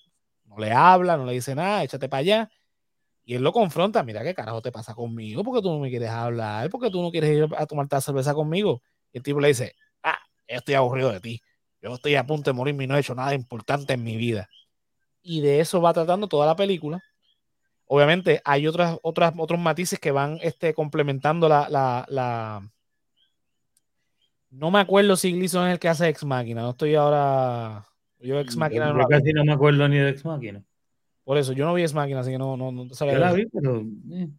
no 0.46 0.58
le 0.58 0.72
habla, 0.72 1.18
no 1.18 1.26
le 1.26 1.34
dice 1.34 1.54
nada, 1.56 1.84
échate 1.84 2.10
para 2.10 2.20
allá. 2.22 2.50
Y 3.24 3.36
él 3.36 3.44
lo 3.44 3.52
confronta, 3.52 4.04
mira 4.04 4.24
qué 4.24 4.34
carajo 4.34 4.62
te 4.62 4.72
pasa 4.72 4.96
conmigo, 4.96 5.44
porque 5.44 5.62
tú 5.62 5.70
no 5.70 5.80
me 5.80 5.90
quieres 5.90 6.10
hablar, 6.10 6.70
porque 6.70 6.90
tú 6.90 7.02
no 7.02 7.12
quieres 7.12 7.30
ir 7.38 7.48
a 7.58 7.66
tomarte 7.66 7.96
la 7.98 8.02
cerveza 8.02 8.34
conmigo. 8.34 8.82
El 9.12 9.22
tipo 9.22 9.40
le 9.40 9.50
dice, 9.50 9.76
estoy 10.48 10.76
aburrido 10.76 11.12
de 11.12 11.20
ti. 11.20 11.42
Yo 11.82 11.94
estoy 11.94 12.16
a 12.16 12.26
punto 12.26 12.50
de 12.50 12.56
morir 12.56 12.82
y 12.82 12.88
no 12.88 12.96
he 12.96 13.00
hecho 13.00 13.16
nada 13.16 13.34
importante 13.34 13.94
en 13.94 14.04
mi 14.04 14.18
vida. 14.18 14.50
Y 15.22 15.42
de 15.42 15.60
eso 15.60 15.82
va 15.82 15.94
tratando 15.94 16.28
toda 16.28 16.46
la 16.46 16.56
película. 16.56 17.04
Obviamente 17.86 18.42
hay 18.44 18.68
otras, 18.68 18.98
otras, 19.02 19.34
otros 19.38 19.60
matices 19.60 20.00
que 20.00 20.12
van 20.12 20.40
este, 20.42 20.74
complementando 20.74 21.48
la, 21.48 21.68
la, 22.10 22.70
No 24.50 24.72
me 24.72 24.80
acuerdo 24.80 25.16
si 25.16 25.34
Gleason 25.34 25.68
es 25.68 25.74
el 25.74 25.80
que 25.80 25.90
hace 25.90 26.08
Ex 26.08 26.24
Máquina. 26.24 26.62
No 26.62 26.72
estoy 26.72 26.96
ahora... 26.96 27.86
Yo 28.20 28.40
Ex 28.40 28.56
Máquina 28.56 28.92
no 28.94 29.08
casi 29.08 29.32
no 29.32 29.46
me 29.46 29.54
acuerdo 29.54 29.88
ni 29.88 29.98
de 29.98 30.10
Ex 30.10 30.26
Máquina. 30.26 30.64
Por 31.24 31.38
eso, 31.38 31.54
yo 31.54 31.66
no 31.66 31.74
vi 31.74 31.84
Ex 31.84 31.94
Máquina, 31.94 32.22
así 32.22 32.32
que 32.32 32.38
no, 32.38 32.58
no, 32.58 32.72
no 32.72 32.90
sabía. 32.94 33.14
Yo 33.14 33.20
la 33.20 33.34
vi, 33.34 33.46
pero... 33.48 33.84
Eh. 34.12 34.30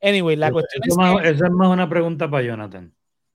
Anyway, 0.00 0.36
la 0.36 0.50
cuestión 0.50 0.82
es, 0.84 0.96
más, 0.96 1.24
esa 1.24 1.46
es 1.46 1.52
más 1.52 1.68
una 1.68 1.88
pregunta 1.88 2.28
para 2.28 2.42
Jonathan. 2.42 2.92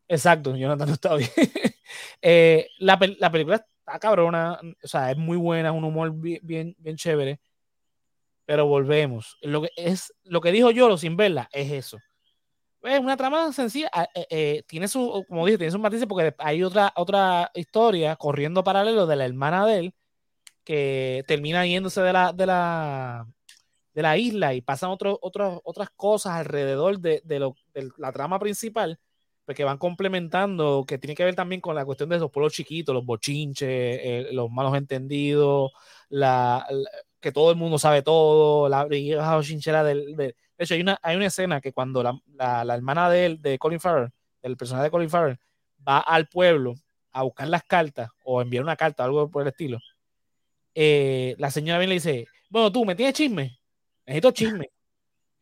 Exacto, 0.08 0.56
Jonathan 0.56 0.88
no 0.88 0.94
está 0.94 1.16
bien. 1.16 1.30
eh, 2.22 2.68
la, 2.80 3.00
la, 3.20 3.32
película 3.32 3.56
está 3.56 4.00
cabrona, 4.00 4.60
o 4.84 4.88
sea, 4.88 5.12
es 5.12 5.18
muy 5.18 5.38
buena, 5.38 5.72
un 5.72 5.84
humor 5.84 6.12
bien, 6.14 6.40
bien, 6.44 6.76
bien 6.78 6.96
chévere. 6.98 7.40
Pero 8.46 8.66
volvemos. 8.66 9.38
Lo 9.42 9.62
que, 9.62 9.70
es, 9.76 10.14
lo 10.24 10.42
que 10.42 10.52
dijo 10.52 10.72
Yolo 10.72 10.98
sin 10.98 11.18
verla 11.18 11.50
es 11.52 11.72
eso. 11.72 12.00
Es 12.88 13.00
una 13.02 13.18
trama 13.18 13.52
sencilla. 13.52 13.90
Ah, 13.94 14.08
eh, 14.16 14.28
eh, 14.30 14.64
tiene 14.68 14.88
su, 14.88 15.26
como 15.28 15.46
dije, 15.46 15.58
tiene 15.58 15.72
sus 15.72 15.82
matices 15.82 16.08
porque 16.08 16.34
hay 16.40 16.64
otra, 16.64 16.94
otra 16.96 17.52
historia 17.54 18.16
corriendo 18.16 18.64
paralelo 18.64 19.06
de 19.06 19.16
la 19.18 19.26
hermana 19.26 19.66
de 19.66 19.80
él 19.80 19.94
que 20.64 21.24
termina 21.28 21.66
yéndose 21.66 22.02
de 22.02 22.14
la, 22.14 22.34
de 22.34 22.46
la, 22.46 23.28
de 23.94 24.02
la 24.02 24.18
isla 24.18 24.54
y 24.54 24.62
pasan 24.62 24.92
otro, 24.92 25.20
otras 25.22 25.90
cosas 25.96 26.34
alrededor 26.34 27.00
de, 27.00 27.22
de, 27.26 27.40
lo, 27.40 27.56
de 27.74 27.90
la 27.98 28.12
trama 28.12 28.40
principal 28.40 29.00
pues, 29.46 29.56
que 29.56 29.64
van 29.64 29.78
complementando, 29.78 30.86
que 30.88 30.98
tiene 30.98 31.16
que 31.16 31.24
ver 31.24 31.36
también 31.36 31.62
con 31.62 31.76
la 31.76 31.86
cuestión 31.86 32.10
de 32.10 32.20
los 32.20 32.32
pueblos 32.32 32.54
chiquitos, 32.54 32.94
los 32.94 33.06
bochinches, 33.06 33.70
eh, 33.70 34.30
los 34.34 34.52
malos 34.52 34.76
entendidos, 34.76 35.72
la, 36.10 36.68
que 37.20 37.32
todo 37.32 37.52
el 37.52 37.58
mundo 37.58 37.80
sabe 37.80 38.02
todo, 38.02 38.70
la 38.70 38.86
brigada 38.86 39.42
chinchera 39.42 39.84
del, 39.84 40.16
de, 40.18 40.36
hecho 40.64 40.74
hay 40.74 40.82
una, 40.82 41.00
hay 41.02 41.16
una 41.16 41.28
escena 41.28 41.62
que 41.62 41.72
cuando 41.72 42.04
la, 42.04 42.20
la, 42.64 42.76
hermana 42.76 43.10
de 43.10 43.26
él, 43.26 43.42
de 43.42 43.60
Colin 43.60 43.80
Farrell, 43.80 44.12
el 44.42 44.58
personaje 44.58 44.86
de 44.86 44.92
Colin 44.92 45.10
Farrell, 45.10 45.40
va 45.88 46.00
al 46.00 46.28
pueblo 46.28 46.76
a 47.12 47.24
buscar 47.24 47.48
las 47.48 47.64
cartas 47.64 48.10
o 48.24 48.42
enviar 48.42 48.64
una 48.64 48.76
carta, 48.76 49.04
algo 49.04 49.30
por 49.30 49.44
el 49.44 49.50
estilo, 49.50 49.80
eh, 50.76 51.36
la 51.40 51.50
señora 51.50 51.80
viene 51.80 51.96
y 51.96 51.98
le 51.98 52.02
dice, 52.02 52.28
bueno, 52.50 52.72
tú, 52.72 52.86
¿me 52.86 52.96
tienes 52.96 53.16
chisme? 53.16 53.60
Necesito 54.06 54.32
chisme. 54.32 54.70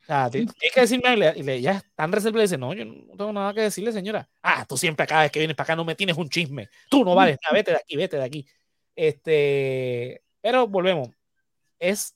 O 0.01 0.05
sea, 0.05 0.30
tienes 0.32 0.53
que 0.74 0.82
decirme, 0.82 1.13
y 1.36 1.43
le, 1.43 1.61
ya 1.61 1.82
tan 1.95 2.11
reservado, 2.11 2.38
le 2.38 2.43
dice, 2.43 2.57
no, 2.57 2.74
yo 2.74 2.86
no 2.86 3.18
tengo 3.18 3.34
nada 3.34 3.53
que 3.53 3.61
decirle, 3.61 3.91
señora. 3.91 4.30
Ah, 4.41 4.66
tú 4.68 4.78
siempre 4.78 5.05
cada 5.05 5.24
vez 5.24 5.32
que 5.32 5.39
vienes 5.39 5.57
para 5.57 5.66
acá 5.66 5.76
no 5.76 5.84
me 5.84 5.95
tienes 5.95 6.16
un 6.16 6.30
chisme. 6.30 6.70
Tú 6.89 7.03
no 7.03 7.16
vales 7.16 7.38
nada, 7.43 7.53
vete 7.53 7.72
de 7.72 7.78
aquí, 7.78 7.95
vete 7.97 8.18
de 8.18 8.24
aquí. 8.24 8.47
Este, 8.95 10.22
pero 10.41 10.68
volvemos. 10.68 11.09
Es, 11.80 12.16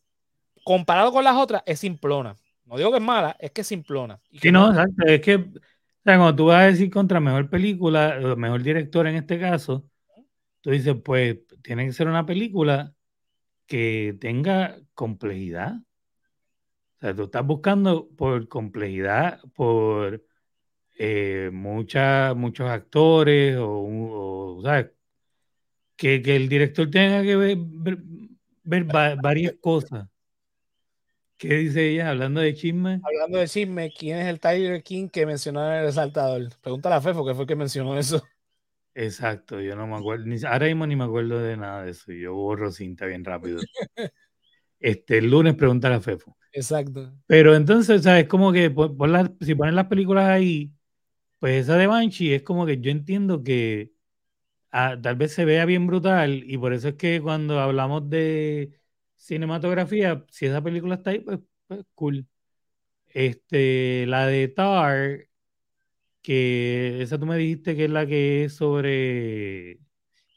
comparado 0.63 1.11
con 1.11 1.23
las 1.23 1.35
otras, 1.35 1.63
es 1.65 1.79
simplona. 1.79 2.37
No 2.69 2.77
digo 2.77 2.91
que 2.91 2.97
es 2.97 3.03
mala, 3.03 3.35
es 3.39 3.51
que 3.51 3.61
es 3.61 3.67
simplona. 3.67 4.21
Y 4.29 4.39
sí, 4.39 4.51
no, 4.51 4.69
exacto. 4.69 5.05
Es 5.05 5.21
que, 5.21 5.35
o 5.35 5.41
sea, 6.03 6.17
cuando 6.17 6.35
tú 6.35 6.45
vas 6.45 6.61
a 6.61 6.67
decir 6.67 6.89
contra 6.89 7.19
mejor 7.19 7.49
película, 7.49 8.19
o 8.23 8.35
mejor 8.35 8.63
director 8.63 9.07
en 9.07 9.15
este 9.15 9.39
caso, 9.39 9.85
tú 10.61 10.69
dices, 10.69 10.95
pues, 11.03 11.39
tiene 11.61 11.85
que 11.85 11.93
ser 11.93 12.07
una 12.07 12.25
película 12.25 12.93
que 13.65 14.15
tenga 14.19 14.77
complejidad 14.93 15.79
o 16.99 17.01
sea, 17.01 17.15
tú 17.15 17.23
estás 17.23 17.45
buscando 17.45 18.09
por 18.09 18.49
complejidad, 18.49 19.39
por 19.53 20.21
eh, 20.97 21.49
muchos 21.53 22.69
actores 22.69 23.55
o, 23.57 24.59
¿sabes? 24.61 24.91
Que, 25.95 26.15
el 26.15 26.49
director 26.49 26.89
tenga 26.91 27.23
que 27.23 27.37
ver, 27.37 27.57
ver, 28.63 28.83
varias 28.83 29.53
cosas. 29.61 30.09
¿Qué 31.39 31.55
dice 31.55 31.89
ella 31.89 32.09
hablando 32.09 32.41
de 32.41 32.53
chisme? 32.53 32.99
Hablando 33.01 33.37
de 33.37 33.47
chisme, 33.47 33.89
¿quién 33.97 34.17
es 34.17 34.27
el 34.27 34.41
Tiger 34.41 34.83
King 34.83 35.07
que 35.07 35.25
mencionó 35.25 35.65
en 35.65 35.77
el 35.77 35.85
resaltador? 35.85 36.49
Pregúntale 36.61 36.95
a 36.95 37.01
Fefo, 37.01 37.25
que 37.25 37.33
fue 37.33 37.43
el 37.43 37.47
que 37.47 37.55
mencionó 37.55 37.97
eso. 37.97 38.21
Exacto, 38.93 39.61
yo 39.61 39.73
no 39.77 39.87
me 39.87 39.95
acuerdo, 39.95 40.25
ni, 40.25 40.35
ahora 40.43 40.65
mismo 40.65 40.85
ni 40.85 40.97
me 40.97 41.05
acuerdo 41.05 41.39
de 41.39 41.55
nada 41.55 41.85
de 41.85 41.91
eso, 41.91 42.11
yo 42.11 42.33
borro 42.33 42.71
cinta 42.71 43.05
bien 43.05 43.23
rápido. 43.23 43.61
este, 44.81 45.19
el 45.19 45.31
lunes 45.31 45.55
pregúntale 45.55 45.95
a 45.95 46.01
Fefo. 46.01 46.35
Exacto. 46.51 47.13
Pero 47.25 47.55
entonces, 47.55 48.03
¿sabes? 48.03 48.27
Como 48.27 48.51
que 48.51 48.73
si 49.39 49.55
ponen 49.55 49.75
las 49.75 49.87
películas 49.87 50.27
ahí, 50.27 50.73
pues 51.39 51.63
esa 51.63 51.77
de 51.77 51.87
Banshee 51.87 52.33
es 52.33 52.41
como 52.41 52.65
que 52.65 52.81
yo 52.81 52.91
entiendo 52.91 53.43
que 53.43 53.93
ah, 54.71 54.97
tal 55.01 55.15
vez 55.15 55.31
se 55.31 55.45
vea 55.45 55.63
bien 55.63 55.87
brutal 55.87 56.43
y 56.45 56.57
por 56.57 56.73
eso 56.73 56.89
es 56.89 56.95
que 56.95 57.21
cuando 57.21 57.61
hablamos 57.61 58.09
de 58.09 58.73
cinematografía, 59.19 60.25
si 60.29 60.47
esa 60.47 60.61
película 60.61 60.95
está 60.95 61.11
ahí, 61.11 61.19
pues, 61.19 61.39
pues 61.67 61.81
cool. 61.93 62.27
Este, 63.07 64.05
la 64.07 64.27
de 64.27 64.47
Tar, 64.47 65.27
que 66.21 67.01
esa 67.01 67.19
tú 67.19 67.25
me 67.25 67.37
dijiste 67.37 67.75
que 67.75 67.85
es 67.85 67.91
la 67.91 68.05
que 68.07 68.45
es 68.45 68.55
sobre... 68.55 69.79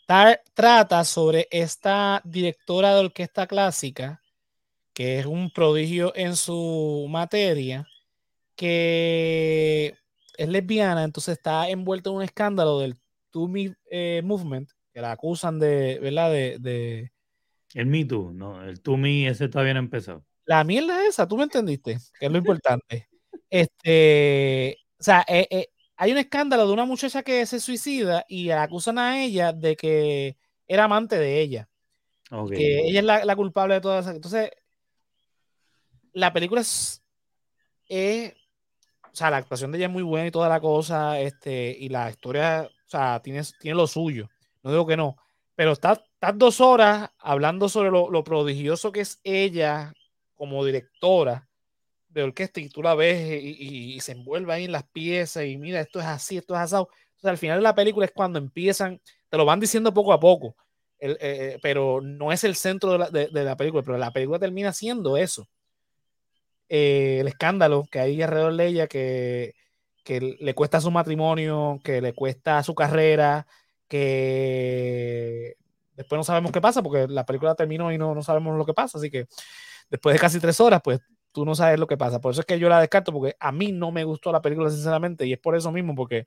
Tar 0.06 0.42
trata 0.54 1.04
sobre 1.04 1.48
esta 1.50 2.20
directora 2.24 2.94
de 2.94 3.00
orquesta 3.00 3.46
clásica 3.46 4.22
que 4.92 5.18
es 5.18 5.26
un 5.26 5.50
prodigio 5.50 6.12
en 6.14 6.36
su 6.36 7.06
materia, 7.08 7.86
que 8.56 9.94
es 10.36 10.48
lesbiana, 10.48 11.04
entonces 11.04 11.38
está 11.38 11.68
envuelta 11.68 12.10
en 12.10 12.16
un 12.16 12.22
escándalo 12.22 12.78
del 12.80 12.96
To 13.30 13.48
Me 13.48 13.74
eh, 13.90 14.22
Movement, 14.24 14.70
que 14.92 15.00
la 15.00 15.12
acusan 15.12 15.58
de, 15.58 15.98
¿verdad? 16.00 16.30
De, 16.30 17.12
El 17.74 17.86
Me 17.86 18.04
Too, 18.04 18.32
no, 18.32 18.62
el 18.62 18.80
To 18.82 18.96
Me 18.96 19.28
ese 19.28 19.48
todavía 19.48 19.74
no 19.74 19.80
empezó. 19.80 20.24
La 20.44 20.64
mierda 20.64 21.06
esa, 21.06 21.26
tú 21.26 21.36
me 21.36 21.44
entendiste, 21.44 21.98
que 22.18 22.26
es 22.26 22.32
lo 22.32 22.38
importante. 22.38 23.08
este, 23.50 24.78
o 24.98 25.02
sea, 25.02 25.24
eh, 25.28 25.46
eh, 25.50 25.68
hay 25.96 26.12
un 26.12 26.18
escándalo 26.18 26.66
de 26.66 26.72
una 26.72 26.84
muchacha 26.84 27.22
que 27.22 27.46
se 27.46 27.60
suicida 27.60 28.24
y 28.28 28.50
acusan 28.50 28.98
a 28.98 29.22
ella 29.22 29.52
de 29.52 29.76
que 29.76 30.36
era 30.66 30.84
amante 30.84 31.18
de 31.18 31.40
ella. 31.40 31.68
Que 32.48 32.88
ella 32.88 33.00
es 33.00 33.04
la, 33.04 33.24
la 33.26 33.36
culpable 33.36 33.74
de 33.74 33.80
todas 33.82 34.06
esas. 34.06 34.16
Entonces, 34.16 34.50
la 36.12 36.32
película 36.32 36.60
es, 36.60 37.02
o 39.04 39.14
sea, 39.14 39.30
la 39.30 39.38
actuación 39.38 39.70
de 39.70 39.78
ella 39.78 39.86
es 39.86 39.92
muy 39.92 40.02
buena 40.02 40.26
y 40.26 40.30
toda 40.30 40.48
la 40.48 40.60
cosa, 40.60 41.20
este, 41.20 41.76
y 41.78 41.88
la 41.88 42.10
historia, 42.10 42.68
o 42.68 42.88
sea, 42.88 43.20
tiene, 43.20 43.42
tiene 43.60 43.76
lo 43.76 43.86
suyo. 43.86 44.28
No 44.62 44.70
digo 44.70 44.86
que 44.86 44.96
no, 44.96 45.16
pero 45.54 45.72
estás 46.22 46.38
dos 46.38 46.60
horas 46.60 47.10
hablando 47.18 47.68
sobre 47.68 47.90
lo, 47.90 48.22
prodigioso 48.22 48.92
que 48.92 49.00
es 49.00 49.20
ella 49.24 49.92
como 50.36 50.64
directora 50.64 51.48
de 52.08 52.22
orquesta 52.22 52.60
y 52.60 52.68
tú 52.68 52.80
la 52.80 52.94
ves 52.94 53.42
y, 53.42 53.98
se 53.98 54.12
envuelve 54.12 54.52
ahí 54.52 54.64
en 54.66 54.72
las 54.72 54.84
piezas 54.84 55.44
y 55.46 55.56
mira, 55.56 55.80
esto 55.80 55.98
es 55.98 56.06
así, 56.06 56.36
esto 56.36 56.54
es 56.54 56.60
asado. 56.60 56.90
Entonces, 57.16 57.30
al 57.30 57.38
final 57.38 57.58
de 57.58 57.64
la 57.64 57.74
película 57.74 58.06
es 58.06 58.12
cuando 58.12 58.38
empiezan, 58.38 59.00
te 59.28 59.36
lo 59.36 59.44
van 59.44 59.58
diciendo 59.58 59.92
poco 59.92 60.12
a 60.12 60.20
poco, 60.20 60.54
eh, 61.00 61.16
eh, 61.20 61.58
pero 61.60 62.00
no 62.00 62.30
es 62.30 62.44
el 62.44 62.54
centro 62.54 62.92
de 62.92 62.98
la, 62.98 63.10
de 63.10 63.44
la 63.44 63.56
película, 63.56 63.82
pero 63.82 63.98
la 63.98 64.12
película 64.12 64.38
termina 64.38 64.72
siendo 64.72 65.16
eso. 65.16 65.48
Eh, 66.68 67.18
el 67.20 67.26
escándalo 67.26 67.84
que 67.90 67.98
hay 67.98 68.22
alrededor 68.22 68.56
de 68.56 68.66
ella, 68.68 68.86
que, 68.86 69.56
que 70.04 70.20
le 70.20 70.54
cuesta 70.54 70.80
su 70.80 70.92
matrimonio, 70.92 71.80
que 71.82 72.00
le 72.00 72.12
cuesta 72.12 72.62
su 72.62 72.76
carrera, 72.76 73.48
que 73.88 75.56
después 75.94 76.18
no 76.18 76.24
sabemos 76.24 76.52
qué 76.52 76.60
pasa, 76.60 76.82
porque 76.82 77.06
la 77.08 77.24
película 77.24 77.54
terminó 77.54 77.92
y 77.92 77.98
no, 77.98 78.14
no 78.14 78.22
sabemos 78.22 78.56
lo 78.56 78.64
que 78.64 78.74
pasa, 78.74 78.98
así 78.98 79.10
que 79.10 79.26
después 79.90 80.14
de 80.14 80.20
casi 80.20 80.40
tres 80.40 80.60
horas, 80.60 80.80
pues 80.82 81.00
tú 81.32 81.44
no 81.44 81.54
sabes 81.54 81.78
lo 81.78 81.86
que 81.86 81.96
pasa. 81.96 82.20
Por 82.20 82.32
eso 82.32 82.40
es 82.40 82.46
que 82.46 82.58
yo 82.58 82.68
la 82.68 82.80
descarto, 82.80 83.12
porque 83.12 83.36
a 83.38 83.52
mí 83.52 83.72
no 83.72 83.90
me 83.90 84.04
gustó 84.04 84.32
la 84.32 84.42
película, 84.42 84.70
sinceramente, 84.70 85.26
y 85.26 85.32
es 85.32 85.38
por 85.38 85.56
eso 85.56 85.72
mismo, 85.72 85.94
porque 85.94 86.26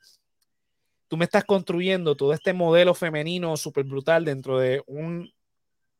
tú 1.07 1.17
me 1.17 1.25
estás 1.25 1.45
construyendo 1.45 2.15
todo 2.15 2.33
este 2.33 2.53
modelo 2.53 2.93
femenino 2.93 3.55
súper 3.57 3.85
brutal 3.85 4.25
dentro 4.25 4.57
de 4.57 4.83
un, 4.87 5.31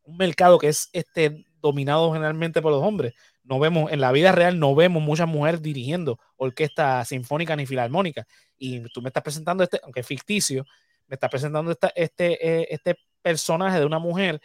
un 0.02 0.16
mercado 0.16 0.58
que 0.58 0.68
es 0.68 0.90
este 0.92 1.46
dominado 1.60 2.12
generalmente 2.12 2.62
por 2.62 2.72
los 2.72 2.82
hombres 2.82 3.14
no 3.46 3.58
vemos, 3.58 3.92
en 3.92 4.00
la 4.00 4.12
vida 4.12 4.32
real 4.32 4.58
no 4.58 4.74
vemos 4.74 5.02
muchas 5.02 5.28
mujeres 5.28 5.62
dirigiendo 5.62 6.18
orquesta 6.36 7.04
sinfónica 7.04 7.56
ni 7.56 7.64
filarmónica. 7.64 8.26
Y 8.58 8.80
tú 8.92 9.00
me 9.00 9.08
estás 9.08 9.22
presentando 9.22 9.62
este, 9.62 9.80
aunque 9.82 10.00
es 10.00 10.06
ficticio, 10.06 10.64
me 11.06 11.14
estás 11.14 11.30
presentando 11.30 11.70
esta, 11.70 11.88
este, 11.94 12.44
eh, 12.44 12.66
este 12.70 12.96
personaje 13.26 13.80
de 13.80 13.86
una 13.86 13.98
mujer 13.98 14.40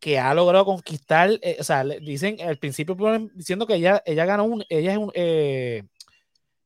que 0.00 0.18
ha 0.18 0.34
logrado 0.34 0.64
conquistar, 0.64 1.30
eh, 1.40 1.56
o 1.60 1.62
sea, 1.64 1.84
dicen 1.84 2.40
al 2.40 2.58
principio 2.58 2.96
diciendo 3.32 3.64
que 3.64 3.76
ella, 3.76 4.02
ella 4.04 4.24
ganó 4.24 4.44
un, 4.44 4.64
ella 4.68 4.92
es 4.92 4.98
un, 4.98 5.12
eh, 5.14 5.84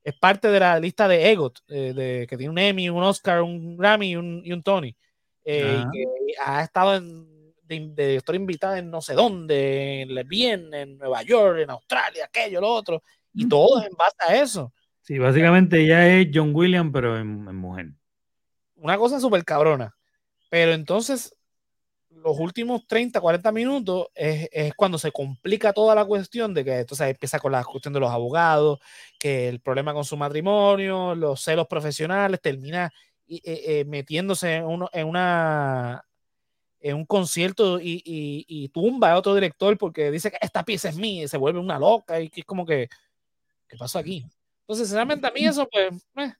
es 0.02 0.14
parte 0.14 0.48
de 0.48 0.60
la 0.60 0.80
lista 0.80 1.06
de 1.06 1.30
EGOT, 1.30 1.66
de, 1.66 2.26
que 2.28 2.36
tiene 2.38 2.50
un 2.50 2.58
Emmy, 2.58 2.88
un 2.88 3.02
Oscar, 3.02 3.42
un 3.42 3.76
Grammy 3.76 4.12
y 4.12 4.16
un, 4.16 4.40
y 4.42 4.52
un 4.52 4.62
Tony. 4.62 4.96
y 5.44 5.52
que 5.52 6.04
ha 6.42 6.62
estado 6.62 6.96
en 6.96 7.52
de, 7.68 8.22
de 8.26 8.36
invitada 8.36 8.78
en 8.78 8.90
no 8.90 9.02
sé 9.02 9.12
dónde, 9.12 10.02
en 10.02 10.28
Bien, 10.28 10.72
en 10.72 10.96
Nueva 10.96 11.22
York, 11.22 11.58
en 11.58 11.70
Australia, 11.70 12.24
aquello, 12.24 12.62
lo 12.62 12.72
otro, 12.72 13.02
y 13.34 13.46
todo 13.46 13.82
en 13.82 13.92
base 13.92 14.16
a 14.26 14.42
eso. 14.42 14.72
Sí, 15.02 15.18
básicamente 15.18 15.82
ella 15.82 16.06
es 16.08 16.28
John 16.32 16.54
Williams, 16.54 16.90
pero 16.92 17.18
en, 17.18 17.44
mujer. 17.56 17.90
Una 18.76 18.96
cosa 18.96 19.20
súper 19.20 19.44
cabrona. 19.44 19.94
Pero 20.50 20.72
entonces, 20.72 21.34
los 22.10 22.38
últimos 22.38 22.86
30, 22.86 23.20
40 23.20 23.52
minutos 23.52 24.08
es, 24.14 24.48
es, 24.52 24.74
cuando 24.74 24.98
se 24.98 25.12
complica 25.12 25.72
toda 25.72 25.94
la 25.94 26.04
cuestión 26.04 26.54
de 26.54 26.64
que 26.64 26.78
entonces 26.80 27.08
empieza 27.08 27.38
con 27.38 27.52
la 27.52 27.64
cuestión 27.64 27.94
de 27.94 28.00
los 28.00 28.10
abogados, 28.10 28.80
que 29.18 29.48
el 29.48 29.60
problema 29.60 29.94
con 29.94 30.04
su 30.04 30.16
matrimonio, 30.16 31.14
los 31.14 31.42
celos 31.42 31.66
profesionales, 31.66 32.40
termina 32.40 32.92
eh, 33.28 33.40
eh, 33.44 33.84
metiéndose 33.86 34.56
en, 34.56 34.64
uno, 34.64 34.88
en 34.92 35.06
una 35.06 36.04
en 36.80 36.96
un 36.96 37.04
concierto 37.06 37.78
y, 37.80 38.70
tumba 38.72 39.12
a 39.12 39.18
otro 39.18 39.34
director 39.34 39.76
porque 39.78 40.10
dice 40.10 40.30
que 40.30 40.38
esta 40.40 40.64
pieza 40.64 40.88
es 40.88 40.96
mía 40.96 41.24
y 41.24 41.28
se 41.28 41.36
vuelve 41.36 41.58
una 41.58 41.78
loca 41.78 42.20
y 42.20 42.30
que 42.30 42.40
es 42.40 42.46
como 42.46 42.64
que, 42.64 42.88
¿qué 43.68 43.76
pasó 43.76 43.98
aquí? 43.98 44.24
Entonces, 44.62 44.88
sinceramente 44.88 45.26
a 45.26 45.30
mí 45.30 45.44
eso 45.44 45.68
pues, 45.70 45.92
eh, 46.16 46.34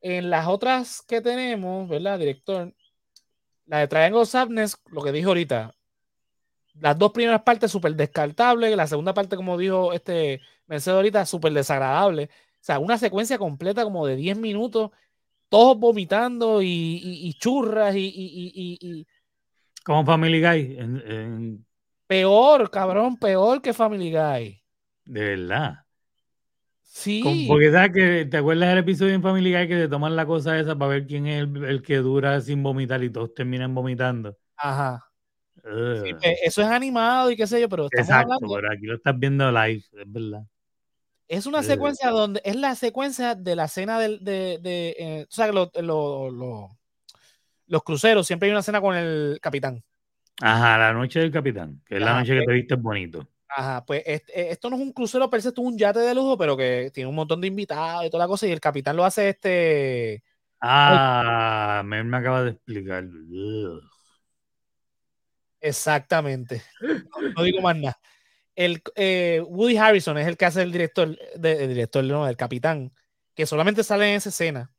En 0.00 0.30
las 0.30 0.46
otras 0.48 1.02
que 1.02 1.20
tenemos, 1.20 1.88
¿verdad, 1.88 2.18
director? 2.18 2.72
La 3.66 3.78
de 3.78 3.88
Triangle 3.88 4.26
Sadness, 4.26 4.78
lo 4.90 5.02
que 5.02 5.12
dijo 5.12 5.28
ahorita, 5.28 5.74
las 6.80 6.98
dos 6.98 7.12
primeras 7.12 7.42
partes 7.42 7.70
súper 7.70 7.94
descartables, 7.94 8.76
la 8.76 8.86
segunda 8.86 9.14
parte, 9.14 9.36
como 9.36 9.56
dijo 9.56 9.92
este 9.92 10.40
Mercedes 10.66 10.96
ahorita, 10.96 11.26
súper 11.26 11.52
desagradable. 11.52 12.24
O 12.24 12.66
sea, 12.66 12.78
una 12.78 12.98
secuencia 12.98 13.38
completa 13.38 13.84
como 13.84 14.06
de 14.06 14.16
10 14.16 14.38
minutos, 14.38 14.90
todos 15.48 15.78
vomitando 15.78 16.60
y, 16.62 17.34
churras 17.38 17.94
y, 17.96 19.06
Como 19.84 20.04
Family 20.04 20.40
Guy. 20.40 21.64
Peor, 22.06 22.70
cabrón, 22.70 23.16
peor 23.18 23.62
que 23.62 23.72
Family 23.72 24.10
Guy. 24.10 24.62
De 25.04 25.24
verdad. 25.36 25.83
Sí. 26.94 27.46
porque 27.48 27.72
sabes 27.72 27.90
que 27.92 28.24
te 28.26 28.36
acuerdas 28.36 28.68
del 28.68 28.78
episodio 28.78 29.14
en 29.14 29.22
Family 29.22 29.52
Guy 29.52 29.66
que 29.66 29.74
te 29.74 29.88
toman 29.88 30.14
la 30.14 30.24
cosa 30.26 30.56
esa 30.60 30.78
para 30.78 30.90
ver 30.92 31.06
quién 31.08 31.26
es 31.26 31.40
el, 31.42 31.82
que 31.82 31.96
dura 31.96 32.40
sin 32.40 32.62
vomitar 32.62 33.02
y 33.02 33.10
todos 33.10 33.34
terminan 33.34 33.74
vomitando. 33.74 34.38
Ajá. 34.56 35.04
Pues, 35.60 36.14
eso 36.44 36.62
es 36.62 36.68
animado 36.68 37.32
y 37.32 37.36
qué 37.36 37.48
sé 37.48 37.60
yo, 37.60 37.68
pero 37.68 37.88
Exacto, 37.90 38.36
pero 38.40 38.70
aquí 38.70 38.86
lo 38.86 38.94
estás 38.94 39.18
viendo 39.18 39.50
live, 39.50 39.82
es 39.92 40.12
verdad. 40.12 40.44
Es 41.26 41.46
una 41.46 41.64
secuencia 41.64 42.10
donde 42.10 42.40
es 42.44 42.54
la 42.54 42.76
secuencia 42.76 43.34
de 43.34 43.56
la 43.56 43.66
cena 43.66 43.98
del, 43.98 44.22
de, 44.22 44.60
de 44.62 44.96
eh, 44.96 45.26
o 45.28 45.32
sea, 45.32 45.50
los 47.66 47.82
cruceros 47.82 48.24
siempre 48.24 48.46
hay 48.46 48.52
una 48.52 48.62
cena 48.62 48.80
con 48.80 48.94
el 48.96 49.40
capitán. 49.42 49.82
Ajá, 50.40 50.78
la 50.78 50.92
noche 50.92 51.18
del 51.18 51.32
capitán, 51.32 51.82
que 51.84 51.96
es 51.96 52.00
la 52.00 52.20
noche 52.20 52.38
que 52.38 52.46
te 52.46 52.52
viste 52.52 52.76
bonito. 52.76 53.28
Ajá, 53.56 53.84
pues 53.84 54.02
eh, 54.04 54.22
esto 54.34 54.68
no 54.68 54.74
es 54.74 54.82
un 54.82 54.92
crucero 54.92 55.30
per 55.30 55.40
se, 55.40 55.50
es 55.50 55.58
un 55.58 55.78
yate 55.78 56.00
de 56.00 56.12
lujo, 56.12 56.36
pero 56.36 56.56
que 56.56 56.90
tiene 56.92 57.08
un 57.08 57.14
montón 57.14 57.40
de 57.40 57.46
invitados 57.46 58.04
y 58.04 58.10
toda 58.10 58.24
la 58.24 58.28
cosa, 58.28 58.48
y 58.48 58.50
el 58.50 58.60
capitán 58.60 58.96
lo 58.96 59.04
hace 59.04 59.28
este. 59.28 60.24
Ah, 60.60 61.82
me, 61.84 62.02
me 62.02 62.16
acaba 62.16 62.42
de 62.42 62.50
explicar. 62.50 63.04
Exactamente. 65.60 66.62
No, 67.36 67.42
digo 67.44 67.60
más 67.60 67.76
nada. 67.76 67.98
El, 68.56 68.82
eh, 68.96 69.40
Woody 69.46 69.76
Harrison 69.76 70.18
es 70.18 70.26
el 70.26 70.36
que 70.36 70.46
hace 70.46 70.62
el 70.62 70.72
director, 70.72 71.16
de, 71.36 71.68
director 71.68 72.02
no, 72.04 72.26
del 72.26 72.36
capitán, 72.36 72.92
que 73.36 73.46
solamente 73.46 73.84
sale 73.84 74.10
en 74.10 74.16
esa 74.16 74.30
escena, 74.30 74.72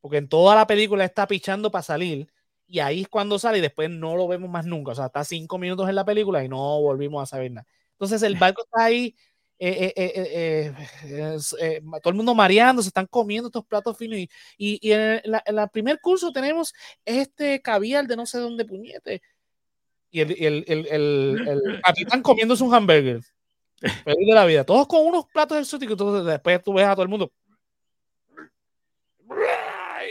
porque 0.00 0.18
en 0.18 0.28
toda 0.28 0.54
la 0.54 0.66
película 0.68 1.04
está 1.04 1.26
pichando 1.26 1.70
para 1.72 1.82
salir, 1.82 2.32
y 2.66 2.78
ahí 2.78 3.02
es 3.02 3.08
cuando 3.08 3.40
sale 3.40 3.58
y 3.58 3.60
después 3.60 3.90
no 3.90 4.16
lo 4.16 4.28
vemos 4.28 4.48
más 4.48 4.66
nunca. 4.66 4.92
O 4.92 4.94
sea, 4.94 5.06
está 5.06 5.24
cinco 5.24 5.58
minutos 5.58 5.88
en 5.88 5.96
la 5.96 6.04
película 6.04 6.44
y 6.44 6.48
no 6.48 6.80
volvimos 6.80 7.22
a 7.24 7.26
saber 7.26 7.50
nada. 7.50 7.66
Entonces 8.00 8.22
el 8.22 8.36
barco 8.36 8.62
está 8.62 8.84
ahí, 8.84 9.14
eh, 9.58 9.92
eh, 9.94 10.72
todo 12.02 12.10
el 12.10 12.14
mundo 12.14 12.34
mareando, 12.34 12.80
se 12.80 12.88
están 12.88 13.06
comiendo 13.06 13.48
estos 13.48 13.66
platos 13.66 13.98
finos. 13.98 14.18
Y, 14.18 14.28
y, 14.56 14.92
en, 14.92 15.20
el, 15.22 15.68
primer 15.70 16.00
curso 16.00 16.32
tenemos 16.32 16.72
este 17.04 17.60
caviar 17.60 18.06
de 18.06 18.16
no 18.16 18.24
sé 18.24 18.38
dónde 18.38 18.64
puñete 18.64 19.20
y 20.10 20.20
el, 20.20 20.30
el, 20.32 20.64
el, 20.66 21.48
el 21.48 21.80
capitán 21.84 22.22
comiéndose 22.22 22.64
un 22.64 22.74
hamburger. 22.74 23.20
Feliz 23.80 24.28
de 24.28 24.34
la 24.34 24.44
vida. 24.44 24.64
Todos 24.64 24.86
con 24.86 25.06
unos 25.06 25.26
platos 25.26 25.58
exóticos. 25.58 25.92
Entonces, 25.92 26.26
después 26.26 26.62
tú 26.62 26.72
ves 26.72 26.86
a 26.86 26.94
todo 26.94 27.02
el 27.02 27.08
mundo. 27.08 27.30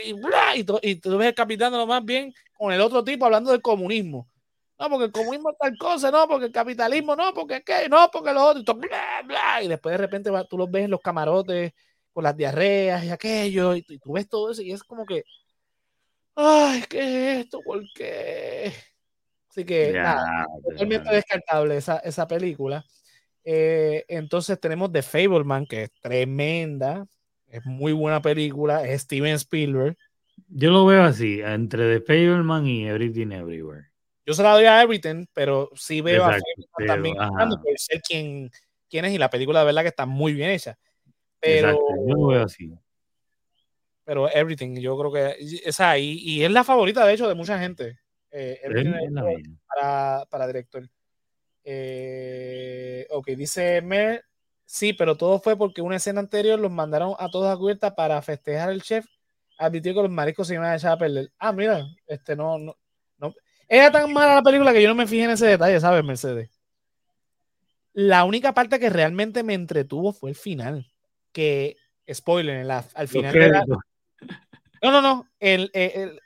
Y, 0.04 0.12
y, 0.12 0.90
y 0.90 0.94
tú 0.96 1.18
ves 1.18 1.28
el 1.28 1.34
capitán 1.34 1.72
lo 1.72 1.86
más 1.86 2.04
bien 2.04 2.32
con 2.56 2.72
el 2.72 2.80
otro 2.80 3.04
tipo 3.04 3.24
hablando 3.26 3.50
del 3.50 3.60
comunismo. 3.60 4.29
No, 4.80 4.88
porque 4.88 5.04
el 5.04 5.12
comunismo 5.12 5.52
tal 5.60 5.76
cosa, 5.76 6.10
no, 6.10 6.26
porque 6.26 6.46
el 6.46 6.52
capitalismo, 6.52 7.14
no, 7.14 7.34
porque 7.34 7.62
qué, 7.62 7.86
no, 7.90 8.08
porque 8.10 8.32
los 8.32 8.42
otros. 8.42 8.78
Y, 9.62 9.68
después 9.68 9.92
de 9.92 9.98
repente 9.98 10.30
tú 10.48 10.56
los 10.56 10.70
ves 10.70 10.84
en 10.86 10.90
los 10.90 11.02
camarotes 11.02 11.74
con 12.14 12.24
las 12.24 12.34
diarreas 12.34 13.04
y 13.04 13.10
aquello. 13.10 13.76
Y, 13.76 13.84
y 13.86 13.98
tú 13.98 14.12
ves 14.12 14.26
todo 14.26 14.50
eso 14.50 14.62
y 14.62 14.72
es 14.72 14.82
como 14.82 15.04
que. 15.04 15.22
Ay, 16.34 16.82
¿qué 16.88 17.00
es 17.00 17.44
esto? 17.44 17.60
¿Por 17.62 17.82
qué? 17.94 18.72
Así 19.50 19.64
que 19.64 19.92
nada, 19.92 20.46
totalmente 20.62 21.14
descartable 21.14 21.76
esa, 21.76 21.98
esa 21.98 22.26
película. 22.26 22.82
Eh, 23.44 24.06
entonces 24.08 24.58
tenemos 24.58 24.90
The 24.92 25.02
Fableman, 25.02 25.66
que 25.66 25.82
es 25.84 25.90
tremenda, 26.00 27.06
es 27.48 27.66
muy 27.66 27.92
buena 27.92 28.22
película, 28.22 28.86
es 28.88 29.02
Steven 29.02 29.34
Spielberg. 29.34 29.98
Yo 30.48 30.70
lo 30.70 30.86
veo 30.86 31.02
así, 31.02 31.42
entre 31.42 31.98
The 31.98 32.06
Fableman 32.06 32.66
y 32.66 32.86
Everything 32.86 33.32
Everywhere. 33.32 33.89
Yo 34.30 34.34
se 34.34 34.44
la 34.44 34.52
doy 34.52 34.64
a 34.64 34.80
Everything, 34.80 35.26
pero 35.32 35.70
sí 35.74 36.00
veo 36.02 36.24
a 36.24 36.38
Fableman 36.86 37.36
también 37.36 37.60
por 37.60 37.78
ser 37.78 38.00
quién, 38.00 38.48
quién, 38.88 39.04
es 39.04 39.12
y 39.12 39.18
la 39.18 39.28
película 39.28 39.58
de 39.58 39.66
verdad 39.66 39.82
que 39.82 39.88
está 39.88 40.06
muy 40.06 40.34
bien 40.34 40.50
hecha. 40.50 40.78
Pero, 41.40 41.72
yo 42.06 42.14
lo 42.14 42.26
veo 42.28 42.44
así. 42.44 42.72
Pero 44.04 44.30
Everything, 44.30 44.76
yo 44.76 44.96
creo 44.96 45.12
que 45.12 45.36
esa 45.64 45.98
y, 45.98 46.12
y 46.20 46.44
es 46.44 46.50
la 46.52 46.62
favorita 46.62 47.04
de 47.04 47.14
hecho 47.14 47.26
de 47.26 47.34
mucha 47.34 47.58
gente. 47.58 47.98
Eh, 48.30 48.60
para, 49.66 50.24
para 50.26 50.46
director. 50.46 50.88
Eh, 51.64 53.08
ok, 53.10 53.30
dice 53.30 53.82
Mer, 53.82 54.26
sí, 54.64 54.92
pero 54.92 55.16
todo 55.16 55.40
fue 55.40 55.56
porque 55.56 55.82
una 55.82 55.96
escena 55.96 56.20
anterior 56.20 56.60
los 56.60 56.70
mandaron 56.70 57.16
a 57.18 57.28
todos 57.30 57.52
a 57.52 57.58
cubierta 57.58 57.96
para 57.96 58.22
festejar 58.22 58.70
el 58.70 58.82
chef. 58.82 59.06
Admitió 59.58 59.92
que 59.92 60.02
los 60.02 60.10
mariscos 60.12 60.46
se 60.46 60.54
iban 60.54 60.66
a 60.66 60.76
echar 60.76 60.92
a 60.92 60.98
perder. 60.98 61.32
Ah, 61.36 61.50
mira, 61.52 61.84
este 62.06 62.36
no, 62.36 62.60
no. 62.60 62.76
Era 63.72 63.92
tan 63.92 64.12
mala 64.12 64.34
la 64.34 64.42
película 64.42 64.72
que 64.72 64.82
yo 64.82 64.88
no 64.88 64.96
me 64.96 65.06
fijé 65.06 65.22
en 65.22 65.30
ese 65.30 65.46
detalle, 65.46 65.78
¿sabes, 65.78 66.02
Mercedes? 66.02 66.50
La 67.92 68.24
única 68.24 68.52
parte 68.52 68.80
que 68.80 68.90
realmente 68.90 69.44
me 69.44 69.54
entretuvo 69.54 70.12
fue 70.12 70.30
el 70.30 70.36
final. 70.36 70.92
Que, 71.30 71.76
spoiler, 72.12 72.68
al 72.68 73.08
final. 73.08 73.64
No, 74.82 74.90
no, 74.90 75.00
no. 75.00 75.28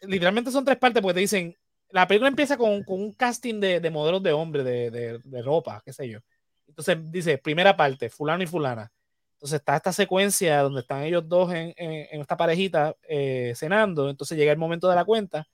literalmente 0.03 0.51
son 0.51 0.65
tres 0.65 0.79
partes 0.79 1.03
porque 1.03 1.15
te 1.15 1.21
dicen 1.21 1.55
la 1.91 2.09
película 2.09 2.29
empieza 2.29 2.57
con, 2.57 2.83
con 2.83 3.01
un 3.01 3.13
casting 3.13 3.61
de, 3.61 3.79
de, 3.79 3.91
modelos 3.91 4.23
de 4.23 4.33
hombre, 4.33 4.65
de, 4.65 4.91
de, 4.91 5.21
de, 5.23 5.43
ropa, 5.43 5.83
qué 5.85 5.93
sé 5.93 6.09
yo. 6.09 6.21
Entonces 6.67 6.97
dice, 7.13 7.37
primera 7.37 7.77
parte, 7.77 8.09
fulano 8.09 8.43
y 8.43 8.47
fulana. 8.47 8.91
Entonces 9.35 9.61
está 9.61 9.77
esta 9.77 9.93
secuencia 9.93 10.63
donde 10.63 10.81
están 10.81 11.03
ellos 11.03 11.29
dos 11.29 11.53
en, 11.53 11.75
en, 11.77 12.21
esta 12.23 12.39
parejita 12.39 12.97
eh, 13.03 13.53
cenando. 13.55 14.09
Entonces 14.09 14.39
llega 14.39 14.51
el 14.51 14.59
momento 14.59 14.89
de 14.89 14.97
la 14.97 15.05
cuenta 15.05 15.47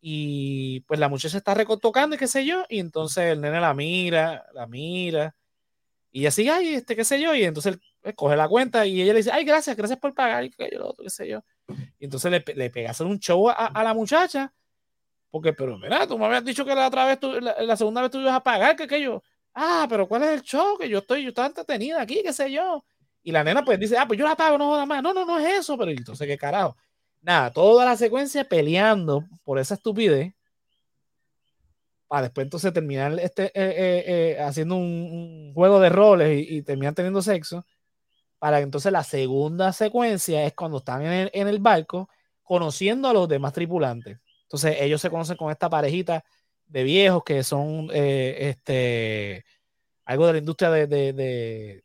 y 0.00 0.80
pues 0.80 0.98
la 1.00 1.08
muchacha 1.08 1.36
está 1.36 1.54
retocando 1.54 2.16
y 2.16 2.18
qué 2.18 2.26
sé 2.26 2.46
yo. 2.46 2.64
Y 2.68 2.80
entonces 2.80 3.24
el 3.24 3.40
nene 3.40 3.60
la 3.60 3.74
mira, 3.74 4.46
la 4.54 4.66
mira. 4.66 5.34
Y 6.12 6.26
así, 6.26 6.48
ay, 6.48 6.74
este, 6.74 6.96
qué 6.96 7.04
sé 7.04 7.20
yo. 7.20 7.34
Y 7.34 7.44
entonces 7.44 7.78
él 8.02 8.14
coge 8.14 8.36
la 8.36 8.48
cuenta 8.48 8.86
y 8.86 9.02
ella 9.02 9.12
le 9.12 9.18
dice, 9.18 9.30
ay, 9.32 9.44
gracias, 9.44 9.76
gracias 9.76 9.98
por 9.98 10.14
pagar 10.14 10.44
y 10.44 10.50
qué, 10.50 10.70
yo, 10.72 10.94
qué 11.02 11.10
sé 11.10 11.28
yo. 11.28 11.44
Y 11.98 12.04
entonces 12.06 12.30
le, 12.30 12.44
le 12.54 12.70
pega 12.70 12.90
hacer 12.90 13.06
un 13.06 13.18
show 13.18 13.48
a, 13.48 13.52
a 13.66 13.84
la 13.84 13.94
muchacha 13.94 14.52
porque, 15.30 15.52
pero 15.52 15.78
mira, 15.78 16.06
tú 16.06 16.18
me 16.18 16.26
habías 16.26 16.44
dicho 16.44 16.64
que 16.64 16.74
la 16.74 16.88
otra 16.88 17.06
vez, 17.06 17.18
la, 17.42 17.76
segunda 17.76 18.02
vez 18.02 18.10
tú 18.10 18.18
ibas 18.20 18.34
a 18.34 18.42
pagar, 18.42 18.74
que 18.76 18.84
aquello. 18.84 19.22
Ah, 19.54 19.86
pero 19.88 20.08
¿cuál 20.08 20.24
es 20.24 20.30
el 20.30 20.42
show? 20.42 20.76
Que 20.78 20.88
yo 20.88 20.98
estoy, 20.98 21.22
yo 21.22 21.28
estaba 21.28 21.46
entretenida 21.46 22.00
aquí, 22.00 22.20
qué 22.24 22.32
sé 22.32 22.50
yo. 22.50 22.84
Y 23.22 23.32
la 23.32 23.44
nena 23.44 23.64
pues 23.64 23.78
dice, 23.78 23.96
ah, 23.96 24.06
pues 24.06 24.18
yo 24.18 24.26
la 24.26 24.36
pago, 24.36 24.58
no 24.58 24.66
joda 24.68 24.86
más. 24.86 25.02
No, 25.02 25.12
no, 25.14 25.24
no 25.24 25.38
es 25.38 25.60
eso, 25.60 25.78
pero 25.78 25.90
entonces 25.90 26.26
qué 26.26 26.36
carajo. 26.36 26.76
Nada, 27.22 27.50
toda 27.52 27.84
la 27.84 27.96
secuencia 27.96 28.44
peleando 28.44 29.24
por 29.44 29.58
esa 29.58 29.74
estupidez. 29.74 30.34
Para 32.08 32.22
después 32.22 32.44
entonces 32.44 32.72
terminar 32.72 33.18
este, 33.20 33.46
eh, 33.46 33.50
eh, 33.54 34.04
eh, 34.36 34.40
haciendo 34.40 34.76
un, 34.76 35.52
juego 35.54 35.78
de 35.80 35.90
roles 35.90 36.44
y, 36.48 36.62
terminar 36.62 36.94
teniendo 36.94 37.22
sexo. 37.22 37.64
Para 38.38 38.58
que 38.58 38.64
entonces 38.64 38.92
la 38.92 39.04
segunda 39.04 39.72
secuencia 39.72 40.44
es 40.46 40.54
cuando 40.54 40.78
están 40.78 41.02
en 41.04 41.48
el, 41.48 41.58
barco 41.60 42.08
conociendo 42.42 43.08
a 43.08 43.12
los 43.12 43.28
demás 43.28 43.52
tripulantes. 43.52 44.18
Entonces 44.44 44.76
ellos 44.80 45.00
se 45.00 45.10
conocen 45.10 45.36
con 45.36 45.50
esta 45.50 45.70
parejita 45.70 46.24
de 46.66 46.84
viejos 46.84 47.22
que 47.24 47.44
son 47.44 47.90
este, 47.92 49.44
algo 50.04 50.26
de 50.26 50.32
la 50.32 50.38
industria 50.38 50.70
de, 50.70 51.84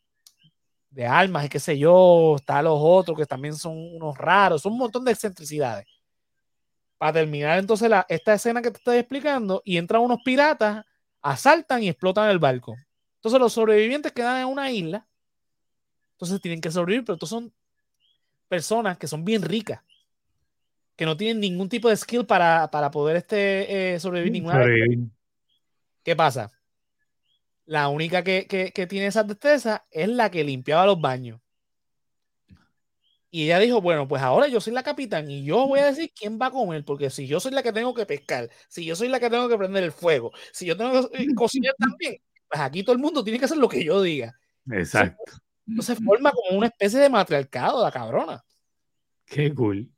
armas 1.04 1.46
y 1.46 1.50
qué 1.50 1.60
sé 1.60 1.78
yo, 1.78 2.36
está 2.36 2.62
los 2.62 2.78
otros 2.80 3.18
que 3.18 3.26
también 3.26 3.56
son 3.56 3.76
unos 3.96 4.18
raros, 4.18 4.62
son 4.62 4.74
un 4.74 4.80
montón 4.80 5.04
de 5.04 5.12
excentricidades. 5.12 5.86
Para 6.98 7.14
terminar 7.14 7.60
entonces 7.60 7.90
la, 7.90 8.06
esta 8.08 8.36
escena 8.36 8.62
que 8.62 8.72
te 8.72 8.78
estoy 8.78 8.98
explicando 8.98 9.62
y 9.66 9.78
entran 9.78 10.02
unos 10.02 10.20
piratas, 10.24 10.86
asaltan 11.22 11.84
y 11.84 11.90
explotan 11.90 12.30
el 12.30 12.40
barco. 12.40 12.76
Entonces 13.16 13.40
los 13.40 13.54
sobrevivientes 13.54 14.12
quedan 14.12 14.42
en 14.42 14.48
una 14.48 14.72
isla, 14.72 15.08
entonces 16.14 16.40
tienen 16.40 16.62
que 16.62 16.72
sobrevivir, 16.72 17.04
pero 17.04 17.16
estos 17.16 17.30
son 17.30 17.52
personas 18.48 18.98
que 18.98 19.08
son 19.08 19.26
bien 19.26 19.42
ricas 19.42 19.82
que 20.96 21.06
no 21.06 21.18
tienen 21.18 21.40
ningún 21.40 21.70
tipo 21.70 21.90
de 21.90 21.98
skill 21.98 22.26
para, 22.26 22.70
poder 22.92 23.18
este, 23.18 23.96
eh, 23.96 24.00
sobrevivir 24.00 24.32
ninguna 24.32 24.60
vez. 24.60 25.00
¿Qué 26.04 26.16
pasa? 26.16 26.52
La 27.66 27.90
única 27.90 28.24
que, 28.24 28.88
tiene 28.88 29.08
esa 29.08 29.24
destreza 29.24 29.86
es 29.92 30.08
la 30.08 30.30
que 30.30 30.44
limpiaba 30.44 30.86
los 30.86 31.00
baños. 31.02 31.40
Y 33.32 33.46
ella 33.46 33.60
dijo, 33.60 33.82
bueno, 33.82 34.08
pues 34.08 34.22
ahora 34.22 34.48
yo 34.48 34.62
soy 34.62 34.72
la 34.72 34.84
capitán 34.84 35.30
y 35.30 35.44
yo 35.44 35.68
voy 35.68 35.80
a 35.80 35.88
decir 35.88 36.12
quién 36.18 36.40
va 36.42 36.46
a 36.46 36.52
comer, 36.52 36.86
porque 36.86 37.10
si 37.10 37.28
yo 37.28 37.40
soy 37.42 37.52
la 37.52 37.64
que 37.64 37.74
tengo 37.74 37.94
que 37.94 38.06
pescar, 38.06 38.50
si 38.70 38.86
yo 38.86 38.96
soy 38.96 39.10
la 39.10 39.20
que 39.20 39.30
tengo 39.30 39.50
que 39.50 39.58
prender 39.58 39.84
el 39.84 39.92
fuego, 39.92 40.32
si 40.54 40.66
yo 40.66 40.78
tengo 40.78 41.10
que 41.10 41.24
eh, 41.24 41.28
cocinar 41.36 41.74
también, 41.78 42.16
pues 42.48 42.62
aquí 42.62 42.84
todo 42.84 42.94
el 42.96 43.02
mundo 43.02 43.24
tiene 43.24 43.38
que 43.38 43.46
hacer 43.46 43.58
lo 43.58 43.68
que 43.68 43.84
yo 43.84 44.02
diga. 44.02 44.34
Exacto. 44.72 45.34
Entonces 45.68 45.98
forma 46.06 46.32
como 46.32 46.58
una 46.58 46.68
especie 46.68 47.00
de 47.00 47.10
matriarcado, 47.10 47.84
la 47.84 47.92
cabrona. 47.92 48.42
Qué 49.26 49.54
cool. 49.54 49.90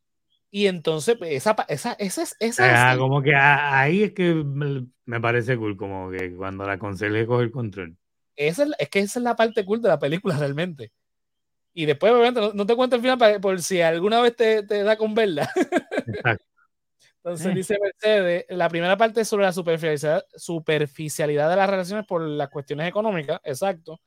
Y 0.50 0.68
entonces, 0.68 1.18
pues, 1.18 1.32
esa, 1.34 1.56
esa, 1.68 1.94
esa, 1.94 2.24
esa, 2.40 2.92
ah, 2.92 2.98
como 2.98 3.22
que 3.22 3.36
ahí 3.36 4.04
es 4.04 4.14
que 4.14 4.34
me 4.34 5.22
parece 5.22 5.58
cool, 5.58 5.76
como 5.76 6.10
que 6.10 6.34
cuando 6.36 6.66
la 6.66 6.80
conserje 6.80 7.26
coge 7.26 7.44
el 7.44 7.52
control. 7.52 7.98
Esa 8.36 8.64
es, 8.64 8.70
es, 8.80 8.90
que 8.90 9.00
esa 9.00 9.20
es 9.20 9.24
la 9.24 9.36
parte 9.36 9.66
cool 9.66 9.82
de 9.82 9.90
la 9.90 10.00
película 10.00 10.38
realmente. 10.38 10.92
Y 11.74 11.86
después, 11.86 12.12
obviamente, 12.12 12.52
no, 12.54 12.66
te 12.66 12.76
cuento 12.76 12.96
el 12.96 13.02
final 13.02 13.40
por 13.40 13.62
si 13.62 13.82
alguna 13.82 14.22
vez 14.22 14.36
te, 14.36 14.64
te 14.64 14.84
da 14.84 14.98
con 14.98 15.14
verla. 15.14 15.52
Exacto. 16.08 16.46
Entonces 17.24 17.54
dice 17.54 17.78
Mercedes, 17.82 18.46
la 18.48 18.70
primera 18.70 18.96
parte 18.96 19.22
es 19.22 19.28
sobre 19.28 19.44
la 19.44 19.52
superficialidad, 19.52 20.26
superficialidad 20.34 21.50
de 21.50 21.58
las 21.58 21.70
relaciones 21.70 22.06
por 22.06 22.22
las 22.22 22.48
cuestiones 22.48 22.88
económicas, 22.88 23.42
exacto. 23.44 24.00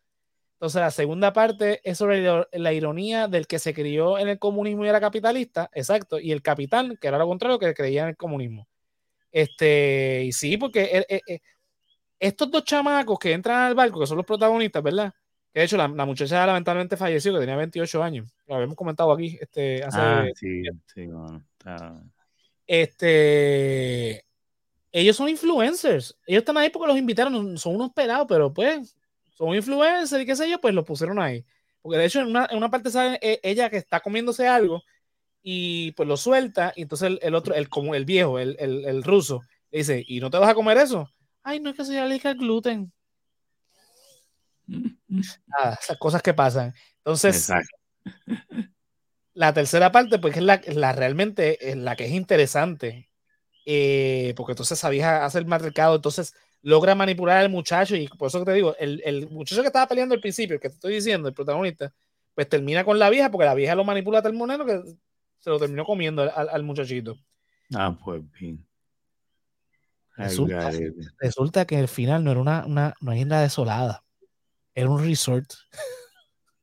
Entonces 0.61 0.83
la 0.83 0.91
segunda 0.91 1.33
parte 1.33 1.81
es 1.85 1.97
sobre 1.97 2.23
la 2.53 2.73
ironía 2.75 3.29
del 3.29 3.47
que 3.47 3.59
se 3.59 3.73
crió 3.73 4.19
en 4.19 4.29
el 4.29 4.39
comunismo 4.39 4.85
y 4.85 4.91
era 4.91 5.01
capitalista, 5.01 5.71
exacto, 5.73 6.21
y 6.21 6.33
el 6.33 6.43
capitán, 6.43 6.99
que 7.01 7.09
era 7.09 7.17
lo 7.17 7.27
contrario, 7.27 7.59
que 7.59 7.73
creía 7.73 8.03
en 8.03 8.09
el 8.11 8.17
comunismo. 8.19 8.69
Este, 9.33 10.25
y 10.27 10.33
sí, 10.33 10.59
porque 10.59 11.05
eh, 11.09 11.23
eh, 11.27 11.41
estos 12.19 12.51
dos 12.51 12.65
chamacos 12.65 13.19
que 13.19 13.33
entran 13.33 13.63
al 13.63 13.75
barco, 13.75 14.01
que 14.01 14.07
son 14.07 14.19
los 14.19 14.27
protagonistas, 14.27 14.83
¿verdad? 14.83 15.15
Que 15.51 15.61
de 15.61 15.65
hecho 15.65 15.79
la, 15.79 15.89
muchacha 15.89 16.45
lamentablemente 16.45 16.99
falleció, 16.99 17.33
que 17.33 17.41
tenía 17.41 17.57
28 17.57 18.03
años. 18.03 18.31
Lo 18.47 18.57
habíamos 18.57 18.77
comentado 18.77 19.11
aquí 19.13 19.39
este, 19.41 19.83
hace. 19.83 19.99
Ah, 19.99 20.27
sí, 20.35 20.63
sí, 20.93 21.07
bueno, 21.07 21.43
está 21.59 22.03
este, 22.67 24.27
ellos 24.93 25.17
son 25.17 25.31
influencers. 25.31 26.19
Ellos 26.27 26.43
están 26.43 26.59
ahí 26.59 26.69
porque 26.69 26.87
los 26.87 26.99
invitaron, 26.99 27.57
son 27.57 27.77
unos 27.77 27.93
pelados, 27.93 28.27
pero 28.29 28.53
pues 28.53 28.95
son 29.41 29.55
influencers 29.55 30.23
y 30.23 30.27
qué 30.27 30.37
sé 30.37 30.51
yo, 30.51 30.61
pues 30.61 30.75
los 30.75 30.85
pusieron 30.85 31.19
ahí. 31.19 31.45
Porque 31.81 31.97
de 31.99 32.05
hecho 32.05 32.21
en 32.21 32.27
una, 32.27 32.47
en 32.51 32.59
una 32.59 32.71
parte 32.71 32.91
sale 32.91 33.19
ella 33.43 33.71
que 33.71 33.79
está 33.79 34.01
comiéndose 34.01 34.47
algo 34.47 34.83
y 35.43 35.93
pues 35.93 36.07
lo 36.07 36.19
suelta 36.19 36.75
y 36.77 36.83
entonces 36.83 37.19
el, 37.23 37.35
otro, 37.35 37.55
el, 37.55 37.71
como 37.71 37.95
el 37.95 38.05
viejo, 38.05 38.39
el, 38.39 38.57
el, 38.59 39.03
ruso, 39.03 39.41
dice, 39.73 40.05
¿y 40.07 40.21
no 40.21 40.31
te 40.31 40.37
vas 40.37 40.51
a 40.51 40.55
comer 40.55 40.77
eso? 40.77 41.11
Ay, 41.43 41.59
no 41.59 41.71
es 41.71 41.77
que 41.77 41.87
se 41.87 41.99
alérgica 41.99 42.29
al 42.29 42.37
gluten. 42.37 42.93
Nada, 45.09 45.79
esas 45.81 45.97
cosas 45.97 46.21
que 46.21 46.35
pasan. 46.35 46.75
Entonces, 46.99 47.51
la 49.33 49.55
tercera 49.55 49.91
parte, 49.91 50.19
pues 50.19 50.37
es 50.37 50.43
la, 50.43 50.61
la 50.67 50.93
realmente 50.93 51.71
es 51.71 51.79
la 51.79 51.97
que 51.97 52.05
es 52.05 52.13
interesante. 52.13 53.09
Eh, 53.65 54.35
porque 54.37 54.53
entonces 54.53 54.79
sabía 54.79 55.25
hacer 55.25 55.47
más 55.47 55.63
recado, 55.63 55.97
entonces 55.97 56.35
logra 56.63 56.95
manipular 56.95 57.39
al 57.39 57.51
muchacho 57.51 57.97
y 57.97 58.09
por 58.09 58.29
eso 58.29 58.41
que 58.41 58.45
te 58.47 58.53
digo, 58.53 58.75
el, 58.79 59.03
el, 59.05 59.29
muchacho 59.31 59.63
que 59.63 59.69
estaba 59.69 59.87
peleando 59.87 60.15
al 60.15 60.21
principio, 60.21 60.61
que 60.61 60.69
te 60.69 60.75
estoy 60.75 60.95
diciendo, 60.95 61.29
el 61.29 61.35
protagonista, 61.35 61.93
pues 62.35 62.49
termina 62.49 62.85
con 62.85 62.99
la 62.99 63.11
vieja 63.11 63.31
porque 63.31 63.47
la 63.47 63.55
vieja 63.55 63.75
lo 63.75 63.85
manipula 63.85 64.23
tal 64.23 64.35
monero 64.35 64.65
que 64.67 64.83
se 65.39 65.51
lo 65.51 65.59
terminó 65.59 65.85
comiendo 65.85 66.23
al, 66.23 66.49
al 66.49 66.63
muchachito. 66.63 67.17
Ah, 67.75 67.97
pues 68.03 68.23
bien. 68.33 68.67
Resulta, 70.17 70.71
resulta, 71.19 71.65
que 71.65 71.79
al 71.79 71.89
final 71.89 72.23
no 72.23 72.33
era 72.33 72.41
una, 72.41 72.67
una, 72.67 72.95
una 73.01 73.19
isla 73.19 73.41
desolada, 73.41 74.05
era 74.75 74.91
un 74.91 75.03
resort. 75.03 75.51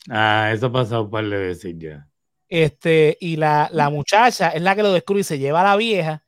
Ah, 0.10 0.52
eso 0.54 0.68
ha 0.68 0.72
pasado 0.72 1.04
un 1.04 1.10
par 1.10 1.26
de 1.26 1.38
veces 1.38 1.76
ya. 1.78 2.08
Este, 2.48 3.18
y 3.20 3.36
la, 3.36 3.70
la, 3.74 3.90
muchacha 3.90 4.50
es 4.50 4.62
la 4.62 4.76
que 4.76 4.84
lo 4.84 4.94
descubre 4.94 5.22
y 5.22 5.24
se 5.24 5.40
lleva 5.40 5.62
a 5.62 5.66
la 5.66 5.76
vieja. 5.76 6.24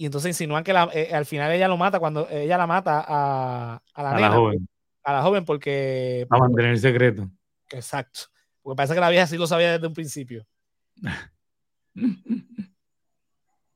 Y 0.00 0.06
entonces 0.06 0.30
insinúan 0.30 0.64
que 0.64 0.70
eh, 0.94 1.10
al 1.12 1.26
final 1.26 1.52
ella 1.52 1.68
lo 1.68 1.76
mata 1.76 2.00
cuando 2.00 2.26
ella 2.30 2.56
la 2.56 2.66
mata 2.66 3.04
a, 3.06 3.82
a 3.92 4.02
la, 4.02 4.28
a 4.28 4.30
joven. 4.30 4.66
A 5.04 5.12
la 5.12 5.22
joven 5.22 5.44
porque. 5.44 6.26
A 6.30 6.38
mantener 6.38 6.70
el 6.70 6.78
secreto. 6.78 7.30
Exacto. 7.68 8.20
Porque 8.62 8.78
parece 8.78 8.94
que 8.94 9.00
la 9.00 9.10
vieja 9.10 9.26
sí 9.26 9.36
lo 9.36 9.46
sabía 9.46 9.72
desde 9.72 9.86
un 9.86 9.92
principio. 9.92 10.46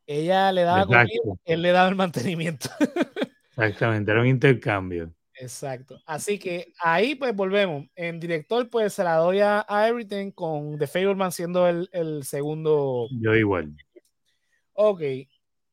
ella 0.07 0.51
le 0.51 0.63
daba 0.63 0.87
comida, 0.87 1.05
él 1.45 1.61
le 1.61 1.73
daba 1.73 1.91
el 1.91 1.95
mantenimiento. 1.95 2.71
Exactamente, 3.51 4.11
era 4.11 4.23
un 4.23 4.27
intercambio. 4.27 5.13
Exacto. 5.35 6.01
Así 6.07 6.39
que 6.39 6.73
ahí 6.81 7.17
pues 7.17 7.37
volvemos. 7.37 7.85
En 7.97 8.19
director 8.19 8.71
pues 8.71 8.95
se 8.95 9.05
la 9.05 9.17
doy 9.17 9.41
a, 9.41 9.67
Everything 9.69 10.31
con 10.31 10.79
The 10.79 10.87
Fableman 10.87 11.33
siendo 11.33 11.69
el, 11.69 11.87
el, 11.93 12.25
segundo. 12.25 13.09
Yo 13.21 13.35
igual. 13.35 13.77
Ok. 14.73 15.03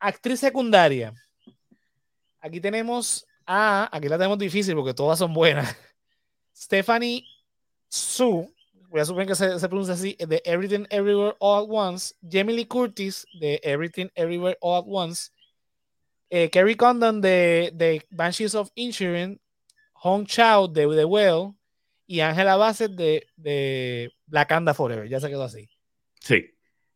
Actriz 0.01 0.39
secundaria. 0.39 1.13
Aquí 2.39 2.59
tenemos 2.59 3.25
a, 3.45 3.87
aquí 3.95 4.09
la 4.09 4.17
tenemos 4.17 4.39
difícil 4.39 4.75
porque 4.75 4.95
todas 4.95 5.19
son 5.19 5.31
buenas. 5.31 5.77
Stephanie 6.55 7.23
Su, 7.87 8.51
voy 8.89 8.99
a 8.99 9.05
suponer 9.05 9.27
que 9.27 9.35
se, 9.35 9.59
se, 9.59 9.69
pronuncia 9.69 9.93
así, 9.93 10.17
de 10.19 10.41
Everything 10.43 10.85
Everywhere 10.89 11.35
All 11.39 11.63
at 11.63 11.69
Once. 11.69 12.15
Jamie 12.27 12.55
Lee 12.55 12.65
Curtis 12.65 13.27
de 13.39 13.59
Everything 13.63 14.07
Everywhere 14.15 14.57
All 14.59 14.79
at 14.79 14.85
Once. 14.87 15.29
Eh, 16.31 16.49
Kerry 16.49 16.75
Condon 16.75 17.21
de, 17.21 17.71
de 17.75 18.01
Banshees 18.09 18.55
of 18.55 18.71
Insurance 18.75 19.39
Hong 19.93 20.25
Chao 20.25 20.67
de 20.67 20.87
The 20.87 21.05
Well 21.05 21.53
y 22.07 22.21
Angela 22.21 22.55
Bassett 22.55 22.93
de, 22.93 23.27
de 23.35 24.11
Black 24.25 24.51
Anda 24.51 24.73
Forever. 24.73 25.07
Ya 25.07 25.19
se 25.19 25.29
quedó 25.29 25.43
así. 25.43 25.69
Sí. 26.21 26.45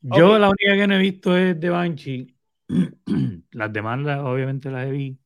Yo 0.01 0.39
la 0.39 0.49
única 0.49 0.76
que 0.76 0.88
no 0.88 0.95
he 0.95 0.99
visto 0.99 1.38
es 1.38 1.60
de 1.60 1.70
Banshee. 1.70 2.34
las 3.51 3.74
demás, 3.74 3.99
obviamente, 4.24 4.70
las 4.72 4.88
he 4.88 4.91
visto. 4.91 5.24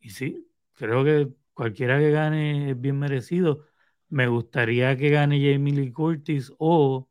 Y 0.00 0.10
sí, 0.10 0.46
creo 0.74 1.04
que 1.04 1.28
cualquiera 1.54 1.98
que 1.98 2.10
gane 2.10 2.70
es 2.70 2.80
bien 2.80 2.98
merecido. 2.98 3.66
Me 4.08 4.26
gustaría 4.28 4.96
que 4.96 5.10
gane 5.10 5.36
Jamie 5.52 5.72
Lee 5.74 5.92
Curtis 5.92 6.52
o 6.58 7.08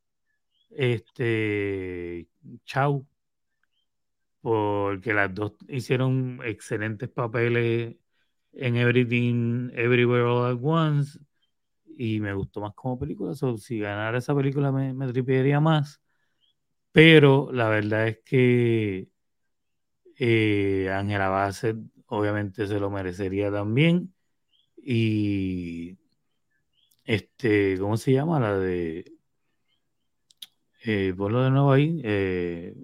este 0.71 2.29
Chao, 2.65 3.07
porque 4.41 5.13
las 5.13 5.33
dos 5.33 5.53
hicieron 5.67 6.39
excelentes 6.43 7.09
papeles 7.09 7.95
en 8.53 8.75
Everything, 8.77 9.69
Everywhere 9.73 10.23
All 10.23 10.51
at 10.53 10.59
Once 10.61 11.19
y 11.97 12.19
me 12.21 12.33
gustó 12.33 12.61
más 12.61 12.73
como 12.75 12.99
película. 12.99 13.33
si 13.35 13.79
ganara 13.79 14.19
esa 14.19 14.35
película 14.35 14.71
me, 14.71 14.93
me 14.93 15.07
tripearía 15.07 15.59
más. 15.59 16.01
Pero 16.91 17.51
la 17.51 17.69
verdad 17.69 18.07
es 18.07 18.19
que 18.25 19.09
eh, 20.17 20.89
Angela 20.91 21.29
Bassett 21.29 21.77
obviamente 22.07 22.67
se 22.67 22.79
lo 22.79 22.89
merecería 22.89 23.51
también. 23.51 24.13
Y 24.77 25.97
este, 27.05 27.77
¿cómo 27.79 27.97
se 27.97 28.13
llama? 28.13 28.39
La 28.39 28.57
de. 28.57 29.11
Eh, 30.85 31.13
ponlo 31.17 31.43
de 31.43 31.49
nuevo 31.49 31.71
ahí. 31.71 32.01
Eh, 32.03 32.75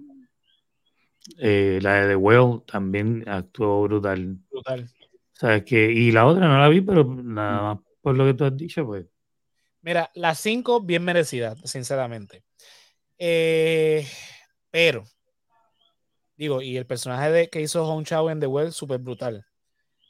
eh, 1.38 1.78
la 1.82 1.94
de 1.94 2.08
The 2.08 2.16
Well 2.16 2.62
también 2.66 3.24
actuó 3.28 3.82
brutal. 3.82 4.38
Brutal. 4.50 4.88
¿Sabes 5.32 5.64
que 5.64 5.92
Y 5.92 6.12
la 6.12 6.26
otra 6.26 6.48
no 6.48 6.58
la 6.58 6.68
vi, 6.68 6.80
pero 6.80 7.04
nada 7.04 7.62
más 7.62 7.84
por 8.00 8.16
lo 8.16 8.24
que 8.24 8.34
tú 8.34 8.44
has 8.44 8.56
dicho, 8.56 8.86
pues. 8.86 9.06
Mira, 9.82 10.10
las 10.14 10.40
cinco 10.40 10.80
bien 10.80 11.04
merecidas, 11.04 11.60
sinceramente. 11.64 12.45
Eh, 13.18 14.06
pero, 14.70 15.04
digo, 16.36 16.62
y 16.62 16.76
el 16.76 16.86
personaje 16.86 17.30
de, 17.30 17.48
que 17.48 17.60
hizo 17.60 17.86
Hong 17.86 18.04
Chao 18.04 18.30
en 18.30 18.40
The 18.40 18.46
Well, 18.46 18.72
súper 18.72 18.98
brutal. 18.98 19.46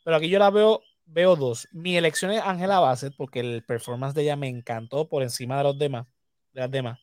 Pero 0.04 0.16
aquí 0.16 0.28
yo 0.28 0.38
la 0.38 0.50
veo, 0.50 0.82
veo 1.04 1.36
dos. 1.36 1.68
Mi 1.72 1.96
elección 1.96 2.30
es 2.30 2.42
Angela 2.42 2.80
Bassett, 2.80 3.14
porque 3.16 3.40
el 3.40 3.64
performance 3.64 4.14
de 4.14 4.22
ella 4.22 4.36
me 4.36 4.48
encantó 4.48 5.08
por 5.08 5.22
encima 5.22 5.58
de 5.58 5.64
los 5.64 5.78
demás, 5.78 6.06
de 6.52 6.60
las 6.60 6.70
demás. 6.70 6.98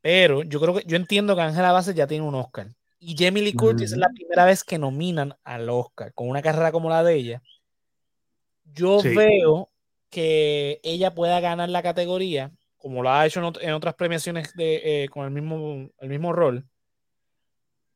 Pero 0.00 0.42
yo 0.42 0.60
creo 0.60 0.74
que, 0.74 0.84
yo 0.86 0.96
entiendo 0.96 1.34
que 1.34 1.42
Angela 1.42 1.72
Bassett 1.72 1.96
ya 1.96 2.06
tiene 2.06 2.26
un 2.26 2.34
Oscar. 2.34 2.68
Y 2.98 3.16
Jamie 3.18 3.42
Lee 3.42 3.52
Curtis 3.54 3.92
es 3.92 3.98
la 3.98 4.08
primera 4.08 4.46
vez 4.46 4.64
que 4.64 4.78
nominan 4.78 5.36
al 5.44 5.68
Oscar 5.68 6.14
con 6.14 6.28
una 6.28 6.40
carrera 6.40 6.72
como 6.72 6.88
la 6.88 7.02
de 7.02 7.14
ella. 7.14 7.42
Yo 8.64 9.02
veo 9.02 9.70
que 10.08 10.80
ella 10.82 11.14
pueda 11.14 11.40
ganar 11.40 11.68
la 11.68 11.82
categoría, 11.82 12.52
como 12.84 13.02
lo 13.02 13.10
ha 13.10 13.24
hecho 13.24 13.40
en, 13.62 13.72
otras 13.72 13.94
premiaciones 13.94 14.52
de, 14.54 15.04
eh, 15.04 15.08
con 15.08 15.24
el 15.24 15.30
mismo, 15.30 15.88
el 16.00 16.08
mismo 16.10 16.34
rol, 16.34 16.66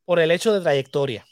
por 0.03 0.19
el 0.19 0.31
hecho 0.31 0.51
de 0.51 0.61
trayectoria, 0.61 1.23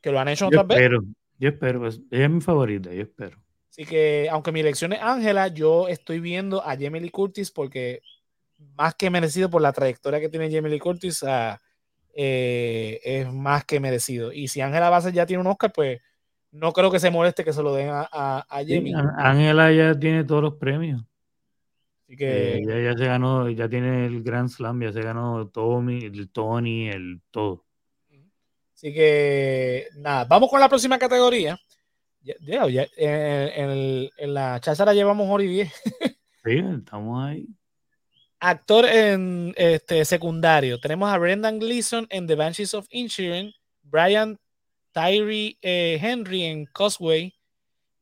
que 0.00 0.10
lo 0.10 0.18
han 0.18 0.26
hecho 0.26 0.48
otras 0.48 0.66
veces. 0.66 0.90
Yo 1.38 1.48
espero, 1.48 1.78
pues, 1.78 2.00
ella 2.10 2.24
es 2.24 2.30
mi 2.30 2.40
favorita, 2.40 2.92
yo 2.92 3.02
espero. 3.02 3.38
Así 3.70 3.84
que, 3.84 4.26
aunque 4.32 4.50
mi 4.50 4.58
elección 4.58 4.92
es 4.92 5.00
Ángela, 5.00 5.46
yo 5.46 5.86
estoy 5.86 6.18
viendo 6.18 6.60
a 6.60 6.70
Jamie 6.70 7.00
Lee 7.00 7.10
Curtis 7.10 7.52
porque 7.52 8.02
más 8.74 8.96
que 8.96 9.10
merecido 9.10 9.48
por 9.48 9.62
la 9.62 9.72
trayectoria 9.72 10.18
que 10.18 10.28
tiene 10.28 10.50
Jamie 10.50 10.72
Lee 10.72 10.80
Curtis, 10.80 11.22
a 11.22 11.60
eh, 12.16 12.98
es 13.04 13.32
más 13.32 13.64
que 13.64 13.78
merecido. 13.78 14.32
Y 14.32 14.48
si 14.48 14.60
Ángela 14.60 14.90
Bassett 14.90 15.14
ya 15.14 15.24
tiene 15.24 15.40
un 15.40 15.46
Oscar, 15.46 15.72
pues 15.72 16.00
no 16.50 16.72
creo 16.72 16.90
que 16.90 16.98
se 16.98 17.12
moleste 17.12 17.44
que 17.44 17.52
se 17.52 17.62
lo 17.62 17.72
den 17.72 17.90
a, 17.90 18.08
a, 18.10 18.44
Jamie. 18.66 18.92
Ángela 19.18 19.70
ya 19.70 19.96
tiene 19.96 20.24
todos 20.24 20.42
los 20.42 20.54
premios. 20.54 21.04
Así 22.12 22.18
que 22.18 22.56
eh, 22.58 22.84
ya 22.84 22.94
se 22.94 23.06
ganó, 23.06 23.48
ya 23.48 23.70
tiene 23.70 24.04
el 24.04 24.22
Grand 24.22 24.50
Slam, 24.50 24.82
ya 24.82 24.92
se 24.92 25.00
ganó 25.00 25.48
Tommy, 25.48 26.04
el 26.04 26.28
Tony, 26.28 26.90
el 26.90 27.22
todo. 27.30 27.64
Así 28.74 28.92
que 28.92 29.86
nada, 29.96 30.26
vamos 30.26 30.50
con 30.50 30.60
la 30.60 30.68
próxima 30.68 30.98
categoría. 30.98 31.58
Ya, 32.20 32.66
ya, 32.68 32.86
en, 32.98 34.10
en, 34.14 34.34
la 34.34 34.60
cháchara 34.60 34.92
llevamos 34.92 35.26
hora 35.30 35.42
y 35.42 35.46
diez. 35.46 35.72
sí, 36.44 36.62
estamos 36.78 37.24
ahí. 37.24 37.48
Actor 38.40 38.84
en 38.84 39.54
este 39.56 40.04
secundario. 40.04 40.78
Tenemos 40.78 41.10
a 41.10 41.16
Brendan 41.16 41.58
Gleeson 41.60 42.06
en 42.10 42.26
The 42.26 42.34
Banshees 42.34 42.74
of 42.74 42.88
Inisherin, 42.90 43.54
Brian 43.84 44.38
Tyree 44.92 45.56
eh, 45.62 45.98
Henry 45.98 46.42
en 46.42 46.66
Causeway, 46.66 47.32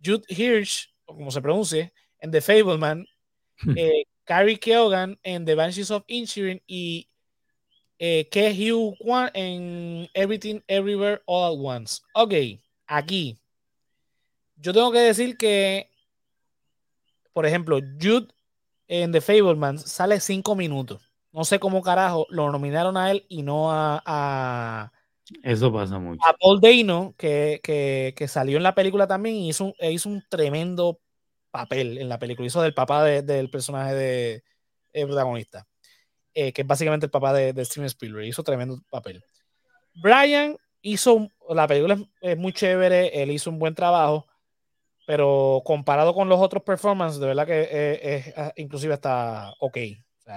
Jude 0.04 0.24
Hirsch, 0.26 0.92
o 1.04 1.14
como 1.14 1.30
se 1.30 1.40
pronuncie, 1.40 1.92
en 2.18 2.32
The 2.32 2.40
Fableman. 2.40 3.06
Eh, 3.76 4.04
Carrie 4.24 4.58
Keoghan 4.58 5.18
en 5.22 5.44
The 5.44 5.54
Banshees 5.54 5.90
of 5.90 6.04
Inisherin 6.06 6.62
y 6.66 7.08
eh, 7.98 8.28
Ke 8.30 8.52
Hugh 8.52 8.96
Kwan 8.98 9.30
en 9.34 10.08
Everything 10.14 10.60
Everywhere 10.66 11.22
All 11.26 11.52
at 11.52 11.58
Once. 11.58 12.02
Ok, 12.14 12.34
aquí. 12.86 13.38
Yo 14.56 14.72
tengo 14.72 14.92
que 14.92 15.00
decir 15.00 15.36
que, 15.36 15.90
por 17.32 17.46
ejemplo, 17.46 17.78
Jude 18.00 18.28
en 18.88 19.12
The 19.12 19.20
Fableman 19.20 19.78
sale 19.78 20.20
cinco 20.20 20.54
minutos. 20.54 21.00
No 21.32 21.44
sé 21.44 21.60
cómo 21.60 21.80
carajo 21.82 22.26
lo 22.30 22.50
nominaron 22.50 22.96
a 22.96 23.10
él 23.10 23.24
y 23.28 23.42
no 23.42 23.68
a. 23.70 24.92
Eso 25.42 25.72
pasa 25.72 25.98
mucho. 25.98 26.20
A 26.26 26.34
Paul 26.34 26.60
Dano, 26.60 27.14
que, 27.16 27.60
que, 27.62 28.28
salió 28.28 28.56
en 28.56 28.64
la 28.64 28.74
película 28.74 29.06
también 29.06 29.36
y 29.36 29.48
hizo 29.48 29.74
e 29.78 29.92
hizo 29.92 30.08
un 30.08 30.24
tremendo 30.28 30.98
papel 31.50 31.98
en 31.98 32.08
la 32.08 32.18
película. 32.18 32.46
Hizo 32.46 32.62
del 32.62 32.74
papá 32.74 33.04
del 33.04 33.50
personaje 33.50 33.94
de, 33.94 34.42
protagonista, 34.92 35.66
eh, 36.34 36.52
que 36.52 36.62
es 36.62 36.66
básicamente 36.66 37.06
el 37.06 37.10
papá 37.10 37.32
de, 37.32 37.64
Steven 37.64 37.86
Spielberg. 37.86 38.26
Hizo 38.26 38.42
tremendo 38.42 38.80
papel. 38.90 39.24
Brian 39.94 40.56
hizo. 40.82 41.28
La 41.48 41.66
película 41.66 41.98
es 42.20 42.38
muy 42.38 42.52
chévere, 42.52 43.22
él 43.22 43.30
hizo 43.32 43.50
un 43.50 43.58
buen 43.58 43.74
trabajo 43.74 44.26
pero 45.10 45.60
comparado 45.64 46.14
con 46.14 46.28
los 46.28 46.38
otros 46.38 46.62
performances, 46.62 47.18
de 47.18 47.26
verdad 47.26 47.44
que 47.44 47.98
es, 48.00 48.32
ah, 48.38 48.52
inclusive 48.54 48.94
está 48.94 49.52
ok. 49.58 49.76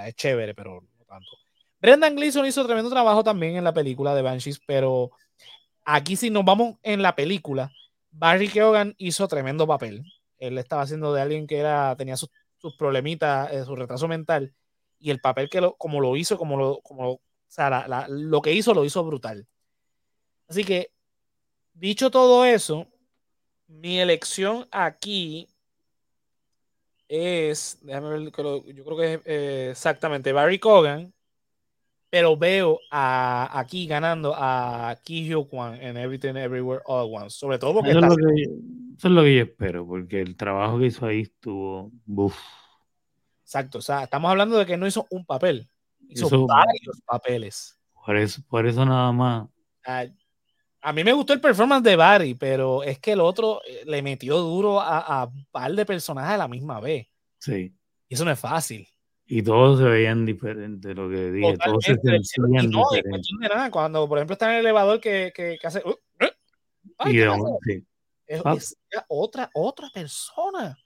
Es 0.07 0.16
chévere, 0.16 0.55
pero 0.55 0.82
no 0.82 1.05
tanto. 1.05 1.30
Brendan 1.80 2.16
Gleeson 2.16 2.47
hizo 2.47 2.66
tremendo 2.66 2.89
trabajo 2.89 3.24
también 3.24 3.55
en 3.55 3.64
la 3.64 3.74
película 3.76 4.16
de 4.16 4.24
Banshees, 4.24 4.59
pero 4.66 5.11
aquí 5.86 6.16
si 6.16 6.32
nos 6.32 6.43
vamos 6.43 6.78
en 6.82 7.03
la 7.03 7.16
película, 7.16 7.72
Barry 8.09 8.47
Keoghan 8.47 8.95
hizo 8.97 9.28
tremendo 9.28 9.68
papel. 9.68 10.03
Él 10.48 10.58
estaba 10.58 10.84
haciendo 10.84 11.14
de 11.14 11.22
alguien 11.22 11.48
que 11.48 11.58
era, 11.58 11.96
tenía 11.96 12.18
sus, 12.18 12.30
problemitas, 12.78 13.52
eh, 13.52 13.66
su 13.66 13.76
retraso 13.76 14.08
mental, 14.08 14.54
y 15.00 15.10
el 15.12 15.20
papel 15.20 15.50
que 15.50 15.62
lo, 15.62 15.76
como 15.76 16.02
lo 16.02 16.16
hizo, 16.16 16.38
como 16.38 16.58
lo, 16.58 16.82
como, 16.82 17.12
o 17.12 17.22
sea, 17.48 18.08
lo 18.10 18.41
que 18.41 18.54
hizo 18.54 18.74
lo 18.74 18.86
hizo 18.86 19.04
brutal. 19.04 19.48
Así 20.48 20.64
que, 20.64 20.91
dicho 21.74 22.12
todo 22.12 22.46
eso, 22.46 22.88
mi 23.68 24.00
elección 24.00 24.68
aquí 24.72 25.48
es, 27.08 27.78
déjame 27.82 28.10
ver, 28.10 28.22
yo 28.22 28.32
creo 28.32 28.98
que 28.98 29.14
es 29.14 29.22
eh, 29.26 29.68
exactamente 29.72 30.32
Barry 30.34 30.60
Cogan, 30.60 31.14
pero 32.14 32.38
veo 32.38 32.80
a, 32.91 33.59
aquí 33.59 33.88
ganando 33.88 34.36
a 34.38 34.95
Ki 35.03 35.26
Hyo 35.26 35.45
Kwan 35.45 35.82
en 35.82 35.97
Everything 35.97 36.36
Everywhere 36.36 36.84
All 36.86 37.07
at 37.07 37.24
Once, 37.24 37.36
sobre 37.36 37.57
todo 37.57 37.74
porque 37.74 37.89
eso, 37.89 38.01
es 38.01 38.05
lo 38.05 38.16
que, 38.16 38.43
eso, 38.43 39.07
es 39.07 39.14
lo 39.16 39.24
que, 39.24 39.36
yo 39.36 39.41
espero, 39.41 39.88
porque 39.88 40.22
el 40.22 40.38
trabajo 40.38 40.78
que 40.78 40.86
hizo 40.86 41.07
ahí 41.07 41.22
estuvo. 41.22 41.91
Exacto, 43.41 43.80
o 43.80 43.82
sea, 43.82 44.03
estamos 44.03 44.30
hablando 44.30 44.59
de 44.59 44.68
que 44.68 44.78
no 44.78 44.86
hizo 44.86 45.07
un 45.09 45.26
papel, 45.26 45.68
hizo, 46.07 46.45
varios 46.45 47.01
papeles. 47.03 47.80
Por 48.05 48.16
eso, 48.16 48.43
por 48.47 48.68
eso 48.68 48.86
nada 48.86 49.11
más. 49.11 49.47
A 50.84 50.93
mí 50.93 51.03
me 51.03 51.14
gustó 51.14 51.34
el 51.34 51.41
performance 51.41 51.84
de 51.84 51.95
Barry, 51.95 52.36
pero 52.36 52.84
es 52.84 52.99
que 52.99 53.14
el 53.14 53.22
otro 53.22 53.59
eh, 53.68 53.86
le 53.88 54.03
metió 54.03 54.38
duro 54.38 54.80
a, 54.80 55.26
un 55.34 55.47
par 55.49 55.74
de 55.74 55.84
personajes 55.84 56.36
a 56.36 56.38
la 56.38 56.47
misma 56.47 56.80
vez. 56.80 57.07
Sí. 57.39 57.76
Y 58.07 58.14
eso 58.14 58.24
no 58.24 58.30
es 58.30 58.39
fácil. 58.39 58.88
Y 59.36 59.42
todos 59.42 59.80
se 59.80 59.86
veían 59.86 60.28
diferentes, 60.28 60.96
lo 60.96 61.10
que 61.10 61.32
dije. 61.32 61.58
Todos 61.58 61.84
se 61.84 61.96
sentían 61.96 62.70
no, 62.70 62.84
diferentes. 62.92 63.32
De 63.42 63.50
nada, 63.50 63.72
cuando, 63.72 64.08
por 64.08 64.20
ejemplo, 64.20 64.34
está 64.34 64.46
en 64.52 64.58
el 64.58 64.60
elevador 64.60 65.02
que, 65.02 65.34
que, 65.36 65.58
hace. 65.64 65.80
Uh, 65.80 65.90
uh, 65.90 67.10
y 67.10 67.14
sí. 67.14 67.88
es, 68.28 68.42
ah. 68.46 68.54
es, 68.56 68.78
otra, 69.08 69.50
otra 69.56 69.90
persona. 69.92 70.78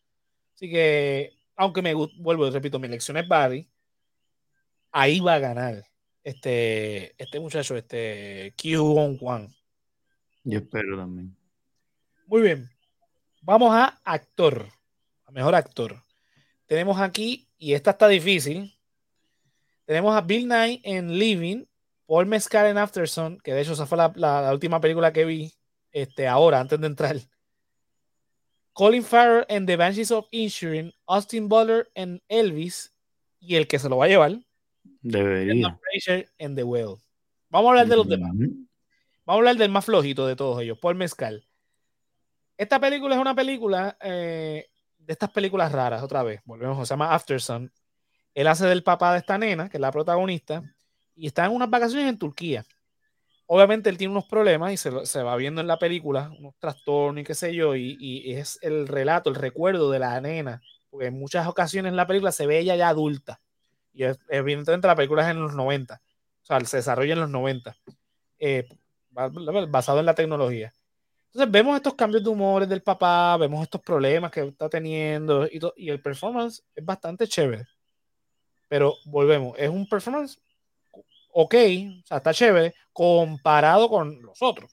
Así 0.56 0.70
que, 0.70 1.34
aunque 1.58 1.82
me 1.82 1.94
vuelvo, 1.94 2.50
repito, 2.50 2.80
mi 2.80 2.88
elección 2.88 3.18
es 3.18 3.28
Barry, 3.28 3.70
ahí 4.94 5.20
va 5.20 5.34
a 5.34 5.40
ganar 5.40 5.84
este, 6.24 7.22
este 7.22 7.42
muchacho, 7.42 7.76
este 7.76 8.54
Q 8.56 8.82
Won 8.82 9.18
Kwan. 9.18 9.54
Yo 10.46 10.60
espero 10.60 10.96
también. 10.96 11.36
Muy 12.28 12.44
bien. 12.44 12.70
Vamos 13.42 13.74
a 13.74 14.00
actor. 14.06 14.70
A 15.26 15.32
mejor 15.32 15.54
actor. 15.54 16.02
Tenemos 16.66 16.98
aquí, 17.02 17.47
y 17.58 17.74
esta 17.74 17.92
está 17.92 18.08
difícil. 18.08 18.78
Tenemos 19.86 20.16
a 20.16 20.22
Bill 20.22 20.48
Nye 20.48 20.82
en 20.84 21.18
Living, 21.18 21.66
Paul 22.06 22.26
Mescal 22.26 22.68
en 22.68 22.78
Afterson, 22.78 23.40
que 23.40 23.54
de 23.54 23.62
hecho 23.62 23.74
esa 23.74 23.86
fue 23.86 23.98
la, 23.98 24.50
última 24.52 24.82
película 24.82 25.14
que 25.14 25.26
vi 25.26 25.54
este, 25.92 26.28
ahora, 26.28 26.60
antes 26.60 26.80
de 26.80 26.88
entrar. 26.88 27.18
Colin 28.74 29.04
Farrell 29.04 29.46
en 29.50 29.66
The 29.66 29.76
Banshees 29.76 30.12
of 30.12 30.28
Insurance, 30.32 30.96
Austin 31.08 31.50
Butler 31.50 31.90
en 31.96 32.22
Elvis, 32.28 32.94
y 33.40 33.56
el 33.56 33.68
que 33.68 33.80
se 33.80 33.90
lo 33.90 33.98
va 33.98 34.06
a 34.06 34.10
llevar, 34.10 34.38
debería. 35.02 35.80
en 36.38 36.56
The 36.56 36.64
Whale. 36.64 36.98
Vamos 37.50 37.68
a 37.68 37.72
hablar 37.72 37.88
de 37.88 37.96
los 37.96 38.08
demás. 38.08 38.32
Vamos 38.36 38.60
a 39.26 39.34
hablar 39.34 39.56
del 39.56 39.72
más 39.72 39.86
flojito 39.86 40.28
de 40.28 40.36
todos 40.36 40.62
ellos, 40.62 40.78
Paul 40.80 40.96
Mezcal. 40.96 41.44
Esta 42.58 42.80
película 42.80 43.16
es 43.16 43.22
una 43.22 43.36
película 43.36 43.98
eh, 44.02 44.68
de 45.08 45.14
estas 45.14 45.32
películas 45.32 45.72
raras, 45.72 46.04
otra 46.04 46.22
vez. 46.22 46.42
Volvemos, 46.44 46.86
se 46.86 46.92
llama 46.92 47.16
Aftersun. 47.16 47.72
Él 48.34 48.48
hace 48.48 48.66
del 48.66 48.84
papá 48.84 49.14
de 49.14 49.20
esta 49.20 49.38
nena, 49.38 49.70
que 49.70 49.78
es 49.78 49.82
la 49.82 49.90
protagonista, 49.90 50.62
y 51.16 51.28
está 51.28 51.46
en 51.46 51.54
unas 51.54 51.70
vacaciones 51.70 52.10
en 52.10 52.20
Turquía. 52.20 52.66
Obviamente 53.46 53.90
él 53.90 53.98
tiene 53.98 54.12
unos 54.12 54.26
problemas 54.26 54.74
y 54.74 54.78
se, 54.78 55.24
va 55.24 55.36
viendo 55.38 55.62
en 55.62 55.68
la 55.68 55.80
película, 55.80 56.30
unos 56.38 56.56
trastornos 56.60 57.22
y 57.22 57.24
qué 57.24 57.36
sé 57.36 57.56
yo, 57.56 57.74
y, 57.74 58.34
es 58.34 58.60
el 58.62 58.86
relato, 58.86 59.30
el 59.30 59.38
recuerdo 59.38 59.90
de 59.90 60.00
la 60.00 60.20
nena, 60.20 60.62
porque 60.90 61.08
en 61.08 61.18
muchas 61.18 61.48
ocasiones 61.48 61.90
en 61.92 61.96
la 61.96 62.06
película 62.06 62.34
se 62.34 62.46
ve 62.46 62.60
ella 62.60 62.76
ya 62.76 62.90
adulta. 62.90 63.40
Y 63.94 64.04
evidentemente 64.28 64.88
la 64.88 64.96
película 64.96 65.24
es 65.24 65.32
en 65.32 65.42
los 65.42 65.56
90, 65.56 65.96
o 65.96 66.46
sea, 66.46 66.60
se 66.66 66.78
desarrolla 66.78 67.14
en 67.14 67.22
los 67.22 67.30
90. 67.30 67.78
Eh, 68.40 68.68
basado 69.10 70.02
en 70.02 70.06
la 70.06 70.16
tecnología. 70.16 70.74
Entonces 71.28 71.52
vemos 71.52 71.76
estos 71.76 71.94
cambios 71.96 72.24
de 72.24 72.30
humores 72.30 72.68
del 72.70 72.82
papá, 72.82 73.38
vemos 73.38 73.62
estos 73.64 73.82
problemas 73.82 74.32
que 74.32 74.42
está 74.42 74.70
teniendo 74.70 75.48
y, 75.48 75.90
el 75.90 76.02
performance 76.02 76.64
es 76.76 76.86
bastante 76.86 77.28
chévere. 77.28 77.66
Pero 78.68 78.96
volvemos, 79.06 79.58
es 79.58 79.70
un 79.70 79.88
performance 79.88 80.40
ok, 81.40 81.54
o 81.54 82.08
sea, 82.08 82.18
está 82.18 82.34
chévere 82.34 82.74
comparado 82.92 83.90
con 83.90 84.22
los 84.22 84.42
otros. 84.42 84.72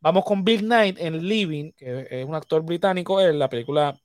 Vamos 0.00 0.24
con 0.24 0.42
Big 0.44 0.64
Night 0.64 0.96
en 0.98 1.28
Living, 1.28 1.72
que 1.72 2.08
es 2.10 2.24
un 2.26 2.34
actor 2.34 2.62
británico. 2.62 3.20
En 3.20 3.38
la 3.38 3.48
película 3.48 3.96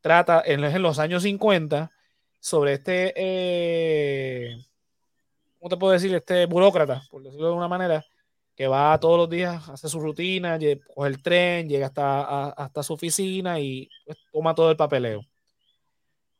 trata 0.00 0.42
en, 0.44 0.64
en 0.64 0.82
los 0.82 0.98
años 0.98 1.22
50 1.22 1.92
sobre 2.40 2.74
este, 2.74 3.12
eh, 3.16 4.56
¿cómo 5.58 5.68
te 5.68 5.76
puedo 5.76 5.92
decir? 5.92 6.12
Este 6.14 6.46
burócrata, 6.46 7.02
por 7.10 7.22
decirlo 7.22 7.48
de 7.50 7.54
una 7.54 7.68
manera, 7.68 8.04
que 8.58 8.66
va 8.66 8.98
todos 8.98 9.16
los 9.16 9.30
días, 9.30 9.68
hace 9.68 9.88
su 9.88 10.00
rutina, 10.00 10.58
coge 10.92 11.08
el 11.08 11.22
tren, 11.22 11.68
llega 11.68 11.86
hasta, 11.86 12.48
hasta 12.48 12.82
su 12.82 12.94
oficina 12.94 13.60
y 13.60 13.88
pues, 14.04 14.18
toma 14.32 14.52
todo 14.52 14.72
el 14.72 14.76
papeleo. 14.76 15.24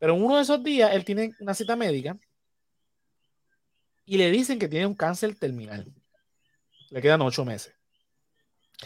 Pero 0.00 0.16
en 0.16 0.24
uno 0.24 0.34
de 0.34 0.42
esos 0.42 0.60
días 0.64 0.92
él 0.92 1.04
tiene 1.04 1.30
una 1.38 1.54
cita 1.54 1.76
médica 1.76 2.18
y 4.04 4.18
le 4.18 4.32
dicen 4.32 4.58
que 4.58 4.66
tiene 4.66 4.86
un 4.86 4.96
cáncer 4.96 5.32
terminal. 5.36 5.86
Le 6.90 7.00
quedan 7.00 7.22
ocho 7.22 7.44
meses. 7.44 7.72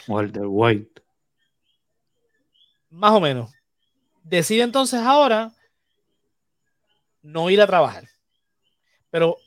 Walter 0.07 0.45
White. 0.45 1.03
Más 2.91 3.13
o 3.13 3.21
menos. 3.21 3.51
Decide 4.25 4.61
entonces 4.61 5.01
ahora 5.01 5.55
no 7.23 7.49
ir 7.49 7.63
a 7.63 7.67
trabajar. 7.67 8.07
Pero 9.09 9.39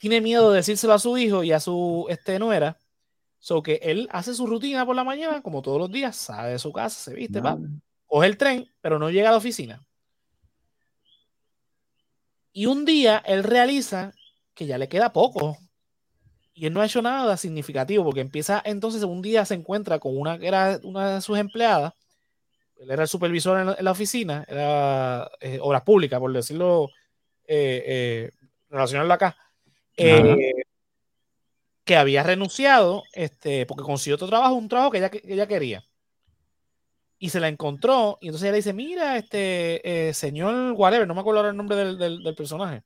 tiene 0.00 0.20
miedo 0.20 0.50
de 0.50 0.56
decírselo 0.56 0.92
a 0.92 0.98
su 0.98 1.16
hijo 1.16 1.44
y 1.44 1.52
a 1.52 1.60
su 1.60 2.04
este, 2.08 2.40
nuera 2.40 2.76
So 3.38 3.62
que 3.62 3.80
él 3.82 4.08
hace 4.10 4.34
su 4.34 4.46
rutina 4.46 4.84
por 4.84 4.96
la 4.96 5.04
mañana, 5.04 5.42
como 5.42 5.62
todos 5.62 5.78
los 5.78 5.90
días, 5.90 6.16
sale 6.16 6.50
de 6.50 6.58
su 6.58 6.72
casa, 6.72 6.98
se 6.98 7.14
viste, 7.14 7.40
va, 7.40 7.58
coge 8.06 8.26
el 8.26 8.36
tren, 8.36 8.68
pero 8.80 8.98
no 8.98 9.10
llega 9.10 9.28
a 9.28 9.32
la 9.32 9.38
oficina. 9.38 9.84
Y 12.52 12.66
un 12.66 12.84
día 12.84 13.22
él 13.24 13.44
realiza 13.44 14.12
que 14.54 14.66
ya 14.66 14.78
le 14.78 14.88
queda 14.88 15.12
poco. 15.12 15.56
Y 16.52 16.66
él 16.66 16.72
no 16.72 16.80
ha 16.80 16.86
hecho 16.86 17.00
nada 17.00 17.36
significativo, 17.36 18.04
porque 18.04 18.20
empieza 18.20 18.60
entonces 18.64 19.04
un 19.04 19.22
día 19.22 19.44
se 19.44 19.54
encuentra 19.54 20.00
con 20.00 20.18
una 20.18 20.38
que 20.38 20.48
era 20.48 20.80
una 20.82 21.14
de 21.14 21.20
sus 21.20 21.38
empleadas. 21.38 21.92
Él 22.76 22.90
era 22.90 23.02
el 23.02 23.08
supervisor 23.08 23.76
en 23.78 23.84
la, 23.84 23.90
oficina, 23.90 24.44
era 24.48 25.30
eh, 25.40 25.58
obras 25.60 25.82
públicas, 25.82 26.18
por 26.18 26.32
decirlo, 26.32 26.88
eh, 27.46 27.82
eh, 27.86 28.30
relacionarlo 28.68 29.14
acá. 29.14 29.36
Eh, 29.96 30.57
que 31.88 31.96
había 31.96 32.22
renunciado 32.22 33.04
este, 33.14 33.64
porque 33.64 33.82
consiguió 33.82 34.16
otro 34.16 34.28
trabajo, 34.28 34.54
un 34.54 34.68
trabajo 34.68 34.90
que 34.90 34.98
ella, 34.98 35.08
que 35.08 35.22
ella 35.24 35.48
quería. 35.48 35.82
Y 37.18 37.30
se 37.30 37.40
la 37.40 37.48
encontró, 37.48 38.18
y 38.20 38.26
entonces 38.26 38.44
ella 38.44 38.52
le 38.52 38.58
dice, 38.58 38.74
mira, 38.74 39.16
este 39.16 40.08
eh, 40.08 40.12
señor 40.12 40.72
whatever, 40.72 41.08
no 41.08 41.14
me 41.14 41.20
acuerdo 41.20 41.40
ahora 41.40 41.50
el 41.50 41.56
nombre 41.56 41.76
del, 41.76 41.96
del, 41.98 42.34
personaje. 42.34 42.82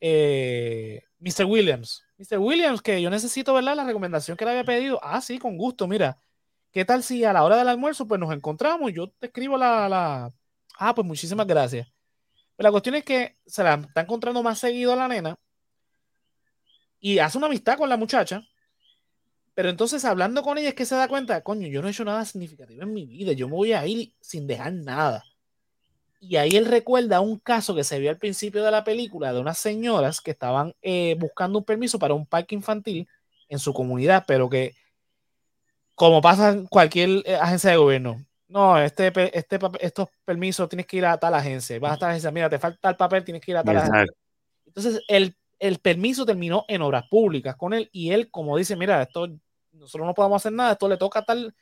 eh, 0.00 1.02
Mr. 1.20 1.44
Williams. 1.44 2.04
Mr. 2.16 2.38
Williams, 2.38 2.80
que 2.80 3.02
yo 3.02 3.10
necesito, 3.10 3.52
¿verdad? 3.52 3.76
La 3.76 3.84
recomendación 3.84 4.36
que 4.36 4.46
le 4.46 4.52
había 4.52 4.64
pedido. 4.64 4.98
Ah, 5.02 5.20
sí, 5.20 5.38
con 5.38 5.58
gusto, 5.58 5.86
mira. 5.86 6.16
¿Qué 6.72 6.84
tal 6.86 7.02
si 7.02 7.24
a 7.24 7.34
la 7.34 7.44
hora 7.44 7.58
del 7.58 7.68
almuerzo, 7.68 8.08
pues 8.08 8.18
nos 8.20 8.32
encontramos? 8.32 8.92
Yo 8.94 9.10
te 9.10 9.26
escribo 9.26 9.58
la. 9.58 9.88
la... 9.90 10.30
Ah, 10.78 10.94
pues 10.94 11.06
muchísimas 11.06 11.46
gracias. 11.46 11.88
Pero 12.56 12.68
la 12.68 12.72
cuestión 12.72 12.94
es 12.96 13.04
que 13.04 13.36
se 13.46 13.62
la 13.62 13.74
está 13.74 14.02
encontrando 14.02 14.42
más 14.42 14.58
seguido 14.58 14.92
a 14.94 14.96
la 14.96 15.08
nena 15.08 15.38
y 17.02 17.18
hace 17.18 17.36
una 17.36 17.48
amistad 17.48 17.76
con 17.76 17.90
la 17.90 17.98
muchacha. 17.98 18.42
Pero 19.54 19.68
entonces 19.68 20.02
hablando 20.06 20.42
con 20.42 20.56
ella 20.56 20.70
es 20.70 20.74
que 20.74 20.86
se 20.86 20.94
da 20.94 21.08
cuenta, 21.08 21.42
coño, 21.42 21.68
yo 21.68 21.82
no 21.82 21.88
he 21.88 21.90
hecho 21.90 22.04
nada 22.04 22.24
significativo 22.24 22.82
en 22.82 22.94
mi 22.94 23.04
vida, 23.04 23.32
yo 23.32 23.48
me 23.48 23.54
voy 23.54 23.72
a 23.74 23.86
ir 23.86 24.14
sin 24.20 24.46
dejar 24.46 24.72
nada. 24.72 25.24
Y 26.20 26.36
ahí 26.36 26.56
él 26.56 26.66
recuerda 26.66 27.20
un 27.20 27.38
caso 27.38 27.74
que 27.74 27.84
se 27.84 27.98
vio 27.98 28.08
al 28.08 28.16
principio 28.16 28.64
de 28.64 28.70
la 28.70 28.84
película 28.84 29.32
de 29.32 29.40
unas 29.40 29.58
señoras 29.58 30.20
que 30.20 30.30
estaban 30.30 30.74
eh, 30.80 31.16
buscando 31.18 31.58
un 31.58 31.64
permiso 31.64 31.98
para 31.98 32.14
un 32.14 32.24
parque 32.24 32.54
infantil 32.54 33.08
en 33.48 33.58
su 33.58 33.74
comunidad, 33.74 34.24
pero 34.26 34.48
que, 34.48 34.74
como 35.96 36.22
pasa 36.22 36.50
en 36.50 36.66
cualquier 36.66 37.22
eh, 37.26 37.34
agencia 37.34 37.72
de 37.72 37.76
gobierno, 37.76 38.24
no, 38.46 38.78
este, 38.78 39.12
este, 39.36 39.58
estos 39.80 40.08
permisos 40.24 40.68
tienes 40.68 40.86
que 40.86 40.98
ir 40.98 41.04
a 41.04 41.18
tal 41.18 41.34
agencia, 41.34 41.78
vas 41.80 41.94
a 41.94 41.98
tal 41.98 42.10
agencia, 42.10 42.30
mira, 42.30 42.48
te 42.48 42.60
falta 42.60 42.90
el 42.90 42.96
papel, 42.96 43.24
tienes 43.24 43.42
que 43.42 43.50
ir 43.50 43.56
a 43.56 43.64
tal 43.64 43.78
agencia. 43.78 44.06
Entonces, 44.66 45.02
el, 45.08 45.36
el 45.62 45.78
permiso 45.78 46.26
terminó 46.26 46.64
en 46.66 46.82
obras 46.82 47.04
públicas 47.08 47.54
con 47.54 47.72
él 47.72 47.88
y 47.92 48.10
él, 48.10 48.32
como 48.32 48.56
dice, 48.56 48.74
mira, 48.74 49.00
esto 49.00 49.28
nosotros 49.70 50.04
no 50.04 50.12
podemos 50.12 50.42
hacer 50.42 50.52
nada, 50.52 50.72
esto 50.72 50.88
le 50.88 50.96
toca 50.96 51.20
a 51.20 51.24
tal, 51.24 51.54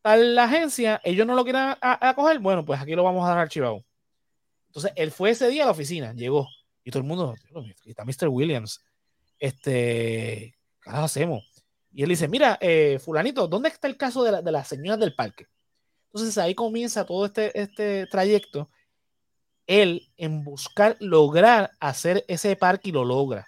tal 0.00 0.38
agencia, 0.38 1.00
ellos 1.02 1.26
no 1.26 1.34
lo 1.34 1.42
quieren 1.42 1.74
acoger, 1.80 2.38
bueno, 2.38 2.64
pues 2.64 2.80
aquí 2.80 2.94
lo 2.94 3.02
vamos 3.02 3.24
a 3.24 3.30
dar 3.30 3.38
archivado. 3.38 3.84
Entonces, 4.68 4.92
él 4.94 5.10
fue 5.10 5.30
ese 5.30 5.48
día 5.48 5.64
a 5.64 5.66
la 5.66 5.72
oficina, 5.72 6.12
llegó, 6.12 6.46
y 6.84 6.92
todo 6.92 7.00
el 7.00 7.08
mundo, 7.08 7.34
está 7.84 8.04
Mr. 8.04 8.28
Williams, 8.28 8.80
este, 9.40 10.56
¿qué 10.80 10.90
hacemos? 10.90 11.42
Y 11.92 12.04
él 12.04 12.10
dice, 12.10 12.28
mira, 12.28 12.58
eh, 12.60 13.00
fulanito, 13.00 13.48
¿dónde 13.48 13.70
está 13.70 13.88
el 13.88 13.96
caso 13.96 14.22
de, 14.22 14.40
de 14.40 14.52
las 14.52 14.68
señoras 14.68 15.00
del 15.00 15.16
parque? 15.16 15.48
Entonces 16.12 16.38
ahí 16.38 16.54
comienza 16.54 17.04
todo 17.04 17.26
este, 17.26 17.60
este 17.60 18.06
trayecto, 18.06 18.70
él 19.80 20.10
en 20.16 20.44
buscar 20.44 20.96
lograr 21.00 21.70
hacer 21.80 22.24
ese 22.28 22.56
parque 22.56 22.90
y 22.90 22.92
lo 22.92 23.04
logra. 23.04 23.46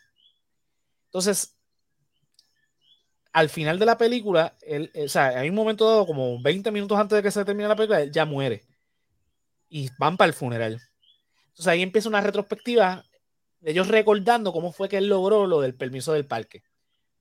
Entonces, 1.07 1.57
al 3.33 3.49
final 3.49 3.79
de 3.79 3.87
la 3.87 3.99
película, 3.99 4.57
él, 4.63 4.91
o 4.95 5.09
sea, 5.09 5.29
hay 5.29 5.49
un 5.49 5.55
momento 5.55 5.89
dado, 5.89 6.07
como 6.07 6.41
20 6.41 6.71
minutos 6.71 6.99
antes 6.99 7.17
de 7.17 7.23
que 7.23 7.31
se 7.31 7.45
termine 7.45 7.69
la 7.69 7.77
película, 7.77 8.01
él 8.01 8.13
ya 8.13 8.25
muere. 8.25 8.65
Y 9.69 9.91
van 9.99 10.17
para 10.17 10.29
el 10.29 10.35
funeral. 10.35 10.81
Entonces 11.49 11.67
ahí 11.67 11.83
empieza 11.83 12.09
una 12.09 12.21
retrospectiva 12.21 13.05
de 13.61 13.71
ellos 13.73 13.89
recordando 13.89 14.53
cómo 14.53 14.73
fue 14.73 14.89
que 14.89 14.99
él 14.99 15.09
logró 15.09 15.47
lo 15.47 15.61
del 15.61 15.75
permiso 15.75 16.13
del 16.13 16.27
parque. 16.27 16.63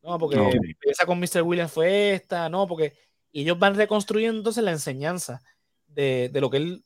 No, 0.01 0.19
porque 0.19 0.37
esa 0.81 1.05
con 1.05 1.19
Mr. 1.19 1.41
Williams 1.43 1.71
fue 1.71 2.13
esta, 2.13 2.49
no, 2.49 2.67
porque 2.67 2.93
ellos 3.31 3.57
van 3.57 3.75
reconstruyendo 3.75 4.37
entonces 4.37 4.63
la 4.63 4.71
enseñanza 4.71 5.41
de, 5.87 6.29
lo 6.33 6.49
que 6.49 6.57
él 6.57 6.85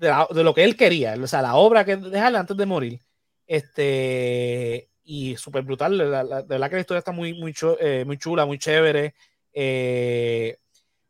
de, 0.00 0.42
lo 0.44 0.54
que 0.54 0.64
él 0.64 0.76
quería, 0.76 1.14
o 1.20 1.26
sea, 1.26 1.42
la 1.42 1.56
obra 1.56 1.84
que 1.84 1.96
dejarle 1.96 2.38
antes 2.38 2.56
de 2.56 2.66
morir. 2.66 3.00
Este, 3.46 4.90
y 5.02 5.36
súper 5.36 5.62
brutal, 5.62 5.98
de 5.98 6.06
verdad 6.06 6.70
que 6.70 6.76
la 6.76 6.80
historia 6.80 6.98
está 7.00 7.12
muy, 7.12 7.34
muy, 7.34 7.54
eh, 7.80 8.04
muy 8.06 8.16
chula, 8.18 8.46
muy 8.46 8.58
chévere. 8.58 9.14
Eh, 9.52 10.56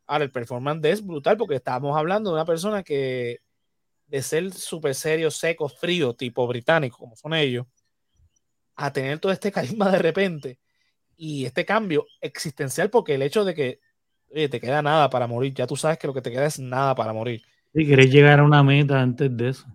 ahora, 0.07 0.25
el 0.25 0.33
performance 0.33 0.85
es 0.87 1.07
brutal 1.07 1.37
porque 1.37 1.57
estábamos 1.57 1.97
hablando 1.97 2.31
de 2.31 2.35
una 2.35 2.45
persona 2.45 2.83
que 2.83 3.41
de 4.07 4.23
ser 4.23 4.53
súper 4.53 4.95
serio, 4.95 5.31
seco, 5.31 5.69
frío, 5.69 6.15
tipo 6.15 6.47
británico, 6.49 6.99
como 6.99 7.15
son 7.15 7.35
ellos, 7.35 7.67
a 8.75 8.93
tener 8.93 9.21
todo 9.21 9.33
este 9.33 9.53
carisma 9.53 9.91
de 9.91 9.99
repente 9.99 10.59
y 11.17 11.45
este 11.45 11.65
cambio 11.65 12.07
existencial, 12.21 12.91
porque 12.91 13.15
el 13.15 13.23
hecho 13.23 13.45
de 13.45 13.55
que 13.55 13.81
te 14.33 14.61
queda 14.61 14.83
nada 14.83 15.11
para 15.11 15.27
morir, 15.27 15.55
ya 15.55 15.67
tú 15.67 15.77
sabes 15.77 15.99
que 15.99 16.07
lo 16.07 16.15
que 16.15 16.23
te 16.23 16.31
queda 16.31 16.47
es 16.47 16.59
nada 16.59 16.95
para 16.95 17.13
morir. 17.13 17.43
Si 17.73 17.87
querés 17.87 18.11
llegar 18.11 18.41
a 18.41 18.45
una 18.45 18.63
meta 18.63 19.01
antes 19.01 19.35
de 19.37 19.51
eso. 19.51 19.67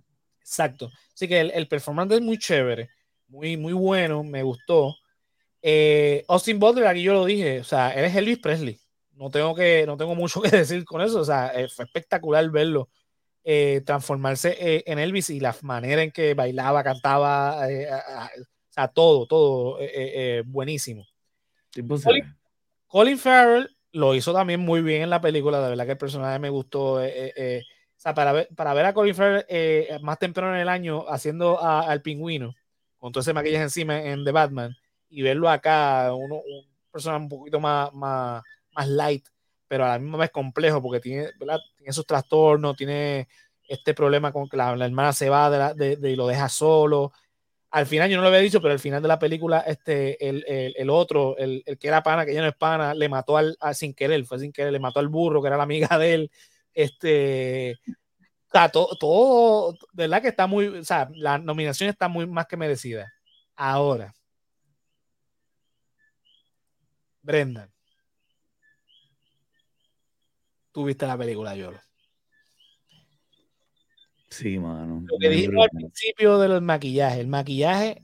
Exacto. 0.41 0.91
Así 1.13 1.27
que 1.27 1.39
el, 1.39 1.67
performance 1.67 2.13
es 2.13 2.22
muy 2.22 2.38
chévere, 2.38 2.89
muy, 3.27 3.55
muy 3.57 3.73
bueno, 3.73 4.23
me 4.23 4.43
gustó. 4.43 4.95
Eh, 5.61 6.26
Austin 6.27 6.59
Butler, 6.59 6.88
aquí 6.88 7.01
yo 7.01 7.13
lo 7.13 7.26
dije, 7.26 7.61
o 7.61 7.63
sea, 7.63 7.91
él 7.91 8.05
es 8.05 8.15
Elvis 8.15 8.39
Presley. 8.39 8.80
No 9.13 9.31
tengo, 9.31 9.55
que, 9.55 9.85
no 9.88 9.95
tengo 9.95 10.13
mucho 10.13 10.41
que 10.41 10.49
decir 10.49 10.84
con 10.84 11.01
eso, 11.01 11.22
o 11.22 11.26
sea, 11.26 11.47
eh, 11.55 11.67
fue 11.69 11.85
espectacular 11.85 12.49
verlo 12.49 12.89
eh, 13.43 13.81
transformarse 13.85 14.57
eh, 14.59 14.84
en 14.88 14.99
Elvis 14.99 15.30
y 15.30 15.39
la 15.39 15.55
manera 15.61 16.01
en 16.01 16.11
que 16.11 16.34
bailaba, 16.34 16.84
cantaba, 16.84 17.59
o 17.59 18.43
sea, 18.69 18.88
todo, 18.89 19.27
todo 19.27 19.80
buenísimo. 20.45 21.07
Colin, 22.88 23.17
Farrell 23.17 23.69
lo 23.91 24.15
hizo 24.15 24.34
también 24.34 24.59
muy 24.59 24.81
bien 24.81 25.03
en 25.03 25.09
la 25.09 25.22
película, 25.22 25.61
de 25.61 25.69
verdad 25.69 25.85
que 25.85 25.91
el 25.91 25.97
personaje 25.97 26.39
me 26.39 26.49
gustó. 26.49 26.99
Sea, 28.06 28.14
para 28.14 28.32
ver, 28.32 28.49
para 28.56 28.73
ver 28.73 28.86
a 28.86 28.94
Colin 28.94 29.15
Farrell 29.15 30.02
más 30.02 30.19
temprano 30.19 30.53
en 30.56 30.61
el 30.61 30.69
año 30.69 31.06
haciendo 31.10 31.61
al 31.61 32.02
pingüino, 32.02 32.53
con 32.98 33.11
todo 33.11 33.22
ese 33.22 33.34
maquillaje 33.34 33.64
encima 33.64 34.02
en 34.02 34.23
The 34.23 34.32
Batman, 34.32 34.76
y 35.10 35.22
verlo 35.22 35.49
acá, 35.49 36.14
uno, 36.14 36.36
un 36.36 36.65
personaje 36.91 37.23
un 37.23 37.30
poquito 37.30 37.60
más, 37.60 37.94
más, 37.94 38.44
más 38.73 38.88
light, 38.88 39.26
pero 39.68 39.86
a 39.86 39.90
la 39.90 39.99
misma 39.99 40.18
vez 40.19 40.32
complejo 40.32 40.82
porque 40.82 40.99
tiene, 40.99 41.30
¿verdad? 41.40 41.60
tiene 41.76 41.90
esos 41.90 42.06
trastornos, 42.06 42.76
tiene 42.76 43.27
este 43.68 43.94
problema 43.94 44.32
con 44.32 44.48
que 44.48 44.57
la, 44.57 44.72
hermana 44.73 45.14
se 45.14 45.30
va 45.30 45.73
de, 45.73 45.98
y 46.02 46.15
lo 46.15 46.27
deja 46.27 46.49
solo. 46.49 47.11
Al 47.72 47.86
final, 47.86 48.10
yo 48.10 48.15
no 48.15 48.22
lo 48.22 48.30
había 48.30 48.40
dicho, 48.40 48.61
pero 48.61 48.73
al 48.73 48.80
final 48.80 49.02
de 49.02 49.07
la 49.07 49.19
película, 49.19 49.60
este, 49.61 50.26
el, 50.27 50.45
el, 50.48 50.90
otro, 50.90 51.36
el, 51.38 51.64
que 51.80 51.88
era 51.88 52.03
pana, 52.03 52.26
que 52.26 52.34
ya 52.34 52.41
no 52.41 52.48
es 52.48 52.56
pana, 52.56 52.94
le 52.94 53.10
mató 53.10 53.38
al, 53.38 53.57
sin 53.73 53.94
querer, 53.94 54.23
fue 54.26 54.40
sin 54.40 54.53
querer, 54.53 54.72
le 54.72 54.80
mató 54.80 54.99
al 54.99 55.10
burro, 55.10 55.41
que 55.41 55.48
era 55.48 55.57
la 55.57 55.64
amiga 55.64 55.98
de 55.98 56.14
él. 56.14 56.32
Este, 56.76 57.80
o 58.53 58.69
todo, 58.69 58.95
todo, 58.97 59.77
¿verdad? 59.93 60.22
Que 60.22 60.27
está 60.30 60.45
muy, 60.45 60.68
o 60.68 60.84
sea, 60.84 61.10
la 61.15 61.38
nominación 61.38 61.89
está 61.89 62.07
muy 62.07 62.27
más 62.27 62.45
que 62.45 62.57
merecida. 62.57 63.11
Ahora, 63.56 64.14
Brendan, 67.22 67.72
tú 70.72 70.85
viste 70.85 71.07
la 71.07 71.18
película, 71.18 71.56
Yolo. 71.56 71.80
Sí, 74.30 74.60
mano. 74.60 75.03
Lo 75.07 75.18
que 75.18 75.30
dijimos 75.30 75.64
al 75.64 75.69
principio 75.69 76.38
del 76.39 76.61
maquillaje. 76.61 77.22
El 77.22 77.27
maquillaje 77.27 78.03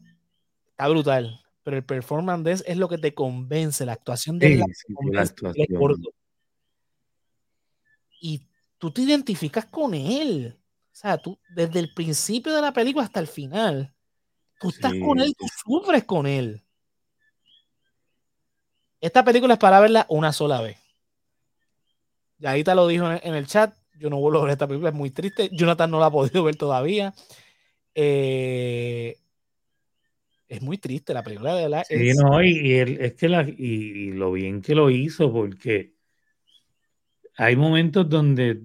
está 0.69 0.87
brutal, 0.87 1.41
pero 1.63 1.77
el 1.77 1.83
performance 1.83 2.63
es 2.65 2.77
lo 2.77 2.87
que 2.87 2.97
te 2.97 3.13
convence, 3.13 3.85
la 3.85 3.93
actuación 3.93 4.39
de 4.39 4.55
la, 5.11 5.21
actuación. 5.21 5.67
Y 8.21 8.47
tú 8.81 8.89
te 8.89 9.03
identificas 9.03 9.67
con 9.67 9.93
él. 9.93 10.57
O 10.57 10.95
sea, 10.95 11.19
tú, 11.19 11.39
desde 11.55 11.79
el 11.79 11.93
principio 11.93 12.53
de 12.53 12.61
la 12.61 12.73
película 12.73 13.05
hasta 13.05 13.19
el 13.19 13.27
final, 13.27 13.93
tú 14.59 14.69
estás 14.69 14.91
con 14.99 15.19
él, 15.19 15.35
tú 15.37 15.45
sufres 15.63 16.03
con 16.03 16.25
él. 16.25 16.63
Esta 18.99 19.23
película 19.23 19.53
es 19.53 19.59
para 19.59 19.79
verla 19.79 20.07
una 20.09 20.33
sola 20.33 20.61
vez. 20.61 20.77
Y 22.39 22.47
ahí 22.47 22.63
te 22.63 22.73
lo 22.73 22.87
dijo 22.87 23.05
en 23.11 23.35
el 23.35 23.45
chat 23.45 23.75
yo 23.99 24.09
no 24.09 24.19
vuelvo 24.19 24.39
a 24.39 24.45
ver 24.45 24.53
esta 24.53 24.67
película, 24.67 24.89
es 24.89 24.95
muy 24.95 25.11
triste. 25.11 25.49
Jonathan 25.53 25.91
no 25.91 25.99
la 25.99 26.07
ha 26.07 26.11
podido 26.11 26.43
ver 26.43 26.55
todavía. 26.55 27.13
Eh, 27.93 29.15
es 30.47 30.61
muy 30.61 30.79
triste 30.79 31.13
la 31.13 31.23
película, 31.23 31.53
de 31.53 31.61
verdad. 31.61 31.83
Sí, 31.87 32.13
no, 32.15 32.43
y, 32.43 32.73
es 32.73 33.13
que 33.13 33.29
la, 33.29 33.43
y, 33.47 34.11
lo 34.11 34.31
bien 34.31 34.63
que 34.63 34.73
lo 34.73 34.89
hizo, 34.89 35.31
porque 35.31 35.93
hay 37.41 37.55
momentos 37.55 38.07
donde 38.07 38.61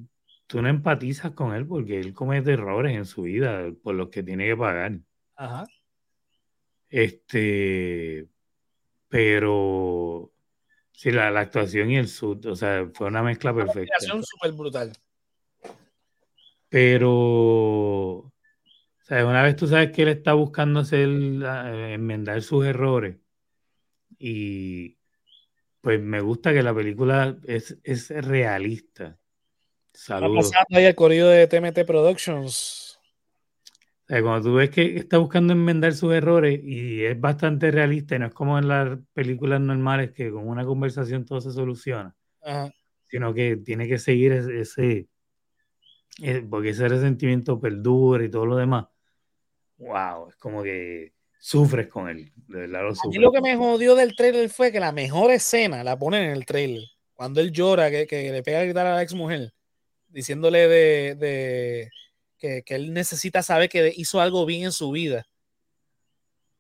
tú 0.47 0.61
no 0.61 0.69
empatizas 0.69 1.33
con 1.33 1.55
él 1.55 1.67
porque 1.67 1.99
él 1.99 2.13
comete 2.13 2.53
errores 2.53 2.95
en 2.95 3.07
su 3.07 3.23
vida 3.23 3.73
por 3.83 3.95
los 3.95 4.11
que 4.11 4.23
tiene 4.23 4.47
que 4.47 4.57
pagar. 4.57 4.99
Ajá. 5.35 5.65
Este, 6.91 8.29
pero 9.09 10.31
sí, 10.93 11.11
la, 11.11 11.29
actuación 11.29 11.91
y 11.91 11.97
el 11.97 12.09
sud, 12.09 12.45
o 12.45 12.55
sea, 12.55 12.87
fue 12.93 13.07
una 13.07 13.23
mezcla 13.23 13.55
perfecta. 13.55 13.81
Una 13.81 13.95
actuación 13.95 14.25
súper 14.25 14.53
brutal. 14.53 14.93
Pero, 16.69 17.13
o 17.15 18.33
sea, 19.05 19.25
una 19.25 19.43
vez 19.43 19.57
tú 19.57 19.67
sabes 19.67 19.91
que 19.91 20.03
él 20.03 20.09
está 20.09 20.35
buscando 20.35 20.81
hacer, 20.81 21.09
enmendar 21.09 22.43
sus 22.43 22.67
errores 22.67 23.17
y 24.19 24.96
pues 25.87 26.03
me 26.03 26.21
gusta 26.21 26.53
que 26.53 26.65
la 26.65 26.75
película 26.75 27.39
es, 27.45 27.79
es 27.85 28.11
realista. 28.11 29.17
Saludos. 29.93 30.51
ahí 30.71 30.85
el 30.85 30.97
corrido 30.97 31.29
de 31.29 31.47
TMT 31.47 31.87
Productions. 31.87 32.99
O 34.03 34.07
sea, 34.09 34.21
cuando 34.21 34.49
tú 34.49 34.57
ves 34.57 34.71
que 34.71 34.97
está 34.97 35.19
buscando 35.19 35.53
enmendar 35.53 35.93
sus 35.93 36.13
errores 36.13 36.59
y 36.61 37.05
es 37.05 37.21
bastante 37.21 37.71
realista, 37.71 38.17
y 38.17 38.19
no 38.19 38.27
es 38.27 38.35
como 38.35 38.59
en 38.59 38.67
las 38.67 38.99
películas 39.13 39.61
normales 39.61 40.11
que 40.11 40.29
con 40.33 40.49
una 40.49 40.65
conversación 40.65 41.25
todo 41.25 41.41
se 41.41 41.53
soluciona, 41.53 42.17
sino 43.07 43.33
que 43.33 43.59
tiene 43.59 43.87
que 43.87 44.01
seguir 44.01 44.33
ese, 44.33 45.07
eh, 46.21 46.47
porque 46.51 46.71
ese 46.71 46.89
resentimiento 46.89 47.61
perdura 47.61 48.25
y 48.25 48.29
todo 48.29 48.45
lo 48.45 48.57
demás. 48.57 48.87
Wow, 49.79 50.31
es 50.31 50.35
como 50.35 50.65
que 50.65 51.13
sufres 51.39 51.89
con 51.89 52.09
él. 52.09 52.33
De 52.49 52.61
verdad 52.61 52.83
lo 52.83 52.91
A 52.91 53.09
mí 53.09 53.19
lo 53.19 53.33
que 53.33 53.41
me 53.41 53.57
jodió 53.57 53.95
del 53.95 54.15
trailer 54.17 54.49
fue 54.51 54.73
que 54.73 54.81
la 54.81 54.93
mejor 54.93 55.31
escena 55.31 55.85
la 55.85 55.99
ponen 55.99 56.25
en 56.25 56.31
el 56.33 56.47
trailer. 56.47 56.83
Cuando 57.15 57.41
él 57.41 57.51
llora, 57.53 57.91
que, 57.91 58.07
que 58.07 58.31
le 58.31 58.43
pega 58.43 58.61
a 58.61 58.65
gritar 58.65 58.87
a 58.87 58.97
la 58.97 59.03
ex 59.03 59.15
mujer, 59.15 59.53
diciéndole 60.09 60.69
de, 60.69 61.15
de 61.15 61.91
que, 62.39 62.63
que, 62.63 62.75
él 62.75 62.93
necesita 62.93 63.43
saber 63.43 63.69
que 63.69 63.93
hizo 63.97 64.21
algo 64.21 64.45
bien 64.45 64.65
en 64.65 64.73
su 64.73 64.91
vida. 64.91 65.27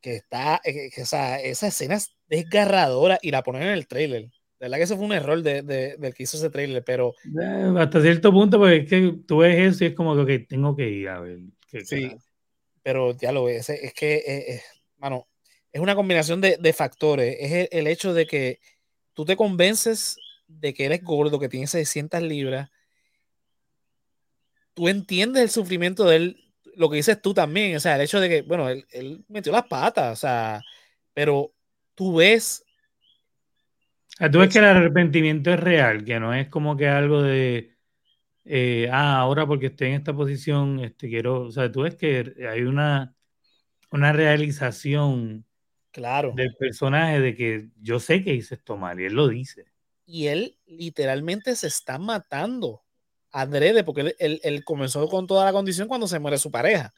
Que 0.00 0.16
está, 0.16 0.60
eh, 0.64 0.90
que, 0.94 1.02
o 1.02 1.06
sea, 1.06 1.40
esa 1.40 1.66
escena 1.66 1.96
es 1.96 2.14
desgarradora 2.28 3.18
y 3.20 3.30
la 3.30 3.42
ponen 3.42 3.62
en 3.62 3.68
el 3.70 3.86
trailer. 3.86 4.22
De 4.58 4.64
verdad 4.64 4.78
que 4.78 4.84
eso 4.84 4.96
fue 4.96 5.04
un 5.04 5.12
error 5.12 5.42
de, 5.42 5.62
de, 5.62 5.96
del 5.98 6.14
que 6.14 6.22
hizo 6.22 6.38
ese 6.38 6.48
trailer, 6.48 6.82
pero. 6.84 7.12
Eh, 7.24 7.74
hasta 7.78 8.00
cierto 8.00 8.32
punto, 8.32 8.58
porque 8.58 8.76
es 8.76 8.88
que 8.88 9.14
tú 9.26 9.38
ves 9.38 9.74
eso 9.74 9.84
y 9.84 9.88
es 9.88 9.94
como 9.94 10.24
que 10.24 10.38
tengo 10.38 10.74
que 10.74 10.88
ir 10.88 11.08
a 11.08 11.20
ver. 11.20 11.40
Que, 11.68 11.84
sí, 11.84 12.16
pero 12.86 13.16
ya 13.16 13.32
lo 13.32 13.42
ves. 13.46 13.68
Es 13.68 13.92
que, 13.94 14.14
eh, 14.14 14.54
eh, 14.54 14.62
mano, 14.98 15.26
es 15.72 15.80
una 15.80 15.96
combinación 15.96 16.40
de, 16.40 16.56
de 16.56 16.72
factores. 16.72 17.36
Es 17.40 17.50
el, 17.50 17.68
el, 17.72 17.86
hecho 17.88 18.14
de 18.14 18.28
que 18.28 18.60
tú 19.12 19.24
te 19.24 19.34
convences 19.34 20.16
de 20.46 20.72
que 20.72 20.84
eres 20.84 21.02
gordo, 21.02 21.40
que 21.40 21.48
tienes 21.48 21.70
600 21.70 22.22
libras. 22.22 22.70
Tú 24.72 24.86
entiendes 24.86 25.42
el 25.42 25.50
sufrimiento 25.50 26.04
de 26.04 26.14
él, 26.16 26.44
lo 26.76 26.88
que 26.88 26.98
dices 26.98 27.20
tú 27.20 27.34
también. 27.34 27.76
O 27.76 27.80
sea, 27.80 27.96
el 27.96 28.02
hecho 28.02 28.20
de 28.20 28.28
que, 28.28 28.42
bueno, 28.42 28.68
él, 28.68 28.86
él 28.92 29.24
metió 29.26 29.50
las 29.50 29.66
patas, 29.66 30.12
o 30.12 30.20
sea, 30.20 30.62
pero 31.12 31.52
tú 31.96 32.14
ves 32.14 32.64
tú 34.30 34.38
ves 34.38 34.52
que 34.52 34.60
el 34.60 34.64
arrepentimiento 34.64 35.52
es 35.52 35.58
real, 35.58 36.04
que 36.04 36.20
no 36.20 36.32
es 36.32 36.46
como 36.50 36.76
que 36.76 36.86
algo 36.86 37.20
de, 37.20 37.75
eh, 38.46 38.88
ah, 38.92 39.18
ahora 39.18 39.46
porque 39.46 39.66
estoy 39.66 39.88
en 39.88 39.94
esta 39.94 40.14
posición, 40.14 40.80
este, 40.80 41.08
quiero, 41.08 41.42
o 41.42 41.50
sea, 41.50 41.70
tú 41.70 41.82
ves 41.82 41.96
que 41.96 42.34
hay 42.48 42.62
una, 42.62 43.14
una 43.90 44.12
realización 44.12 45.44
claro. 45.90 46.32
del 46.36 46.54
personaje 46.54 47.20
de 47.20 47.34
que 47.34 47.68
yo 47.80 47.98
sé 47.98 48.22
que 48.22 48.34
hice 48.34 48.54
esto 48.54 48.76
mal, 48.76 49.00
y 49.00 49.04
él 49.04 49.14
lo 49.14 49.28
dice. 49.28 49.66
Y 50.06 50.28
él 50.28 50.56
literalmente 50.66 51.56
se 51.56 51.66
está 51.66 51.98
matando 51.98 52.82
adrede, 53.32 53.84
porque 53.84 54.02
él, 54.02 54.16
él, 54.18 54.40
él 54.44 54.64
comenzó 54.64 55.08
con 55.08 55.26
toda 55.26 55.44
la 55.44 55.52
condición 55.52 55.88
cuando 55.88 56.06
se 56.06 56.18
muere 56.18 56.38
su 56.38 56.50
pareja. 56.50 56.94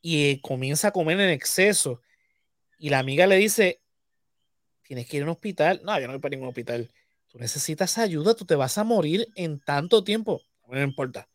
Y 0.00 0.40
comienza 0.40 0.88
a 0.88 0.92
comer 0.92 1.20
en 1.20 1.30
exceso. 1.30 2.00
Y 2.78 2.88
la 2.88 2.98
amiga 2.98 3.26
le 3.26 3.36
dice, 3.36 3.80
tienes 4.82 5.06
que 5.06 5.18
ir 5.18 5.22
a 5.22 5.26
un 5.26 5.32
hospital. 5.32 5.80
No, 5.84 5.98
yo 6.00 6.06
no 6.06 6.14
voy 6.14 6.20
para 6.20 6.30
ningún 6.30 6.48
hospital. 6.48 6.90
Tú 7.28 7.38
necesitas 7.38 7.98
ayuda, 7.98 8.34
tú 8.34 8.44
te 8.44 8.54
vas 8.54 8.78
a 8.78 8.84
morir 8.84 9.28
en 9.34 9.60
tanto 9.60 10.04
tiempo. 10.04 10.42
No 10.68 10.82
importa. 10.82 11.28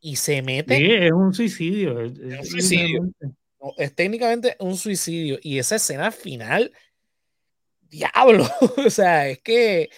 Y 0.00 0.16
se 0.16 0.42
mete. 0.42 0.76
Sí, 0.76 0.90
es 0.90 1.12
un 1.12 1.32
suicidio. 1.32 2.00
Es, 2.00 2.18
es 2.18 2.38
un 2.38 2.44
suicidio. 2.46 3.12
No, 3.60 3.74
es 3.76 3.94
técnicamente 3.94 4.56
un 4.58 4.76
suicidio. 4.76 5.38
Y 5.42 5.58
esa 5.58 5.76
escena 5.76 6.10
final, 6.10 6.72
diablo. 7.88 8.46
o 8.86 8.90
sea, 8.90 9.28
es 9.28 9.40
que. 9.40 9.90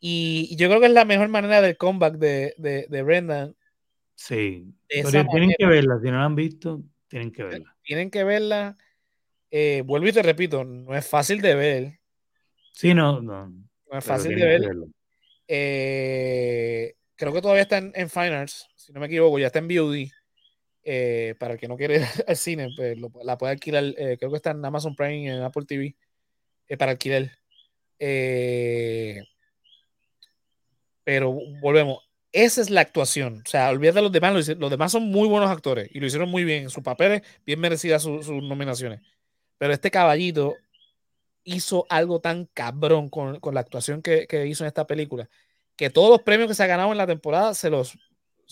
Y, 0.00 0.54
yo 0.56 0.68
creo 0.68 0.80
que 0.80 0.86
es 0.86 0.92
la 0.92 1.04
mejor 1.04 1.28
manera 1.28 1.60
del 1.60 1.76
comeback 1.76 2.14
de, 2.14 2.54
de, 2.58 2.86
de 2.88 3.02
Brendan. 3.02 3.56
Sí. 4.14 4.72
Pero 4.88 5.10
tienen 5.10 5.26
manera. 5.26 5.54
que 5.58 5.66
verla. 5.66 5.98
Si 6.00 6.06
no 6.06 6.18
la 6.18 6.24
han 6.24 6.36
visto, 6.36 6.82
tienen 7.08 7.32
que 7.32 7.42
verla. 7.42 7.76
Tienen 7.82 8.10
que 8.10 8.22
verla 8.22 8.76
eh, 9.50 9.82
vuelvo 9.84 10.08
y 10.08 10.12
te 10.12 10.22
repito, 10.22 10.64
no 10.64 10.94
es 10.94 11.06
fácil 11.06 11.40
de 11.40 11.54
ver. 11.54 12.00
Sí, 12.72 12.94
no, 12.94 13.20
no. 13.20 13.48
No 13.48 13.98
es 13.98 14.04
fácil 14.04 14.34
de 14.34 14.44
ver. 14.44 14.70
Eh, 15.46 16.94
creo 17.18 17.32
que 17.32 17.42
todavía 17.42 17.62
está 17.62 17.78
en, 17.78 17.92
en, 17.94 18.08
Fine 18.08 18.34
Arts, 18.34 18.68
si 18.76 18.92
no 18.92 19.00
me 19.00 19.06
equivoco, 19.06 19.38
ya 19.38 19.48
está 19.48 19.58
en 19.58 19.68
VOD. 19.68 20.10
Eh, 20.90 21.34
para 21.38 21.54
el 21.54 21.60
que 21.60 21.68
no 21.68 21.76
quiere 21.76 21.96
ir 22.00 22.06
al 22.26 22.36
cine, 22.36 22.70
pues 22.74 22.96
lo, 22.98 23.12
la 23.22 23.36
puede 23.36 23.52
alquilar. 23.52 23.84
Eh, 23.84 24.16
creo 24.18 24.30
que 24.30 24.36
está 24.36 24.52
en 24.52 24.64
Amazon 24.64 24.96
Prime 24.96 25.18
y 25.18 25.28
en 25.28 25.42
Apple 25.42 25.66
TV 25.66 25.96
eh, 26.68 26.76
para 26.78 26.92
alquilar. 26.92 27.30
pero 31.04 31.38
volvemos. 31.60 31.98
Esa 32.32 32.60
es 32.60 32.70
la 32.70 32.82
actuación. 32.82 33.42
O 33.44 33.48
sea, 33.48 33.70
olvídate 33.70 33.96
de 33.96 34.02
los 34.02 34.12
demás. 34.12 34.32
Los, 34.34 34.48
los, 34.58 34.70
demás 34.70 34.92
son 34.92 35.10
muy 35.10 35.28
buenos 35.28 35.50
actores 35.50 35.90
y 35.92 36.00
lo 36.00 36.06
hicieron 36.06 36.30
muy 36.30 36.44
bien. 36.44 36.70
Sus 36.70 36.82
papeles, 36.82 37.22
bien 37.44 37.60
merecidas 37.60 38.02
sus, 38.02 38.26
sus 38.26 38.42
nominaciones. 38.42 39.00
Pero 39.58 39.72
este 39.72 39.90
caballito 39.90 40.56
hizo 41.44 41.86
algo 41.88 42.20
tan 42.20 42.46
cabrón 42.46 43.08
con, 43.08 43.40
con 43.40 43.54
la 43.54 43.60
actuación 43.60 44.02
que, 44.02 44.26
que, 44.26 44.46
hizo 44.46 44.64
en 44.64 44.68
esta 44.68 44.86
película, 44.86 45.28
que 45.78 45.90
todos 45.90 46.10
los 46.10 46.22
premios 46.22 46.48
que 46.48 46.54
se 46.54 46.64
ha 46.64 46.66
ganado 46.66 46.90
en 46.90 46.98
la 46.98 47.06
temporada 47.06 47.54
se 47.54 47.70
los 47.70 47.96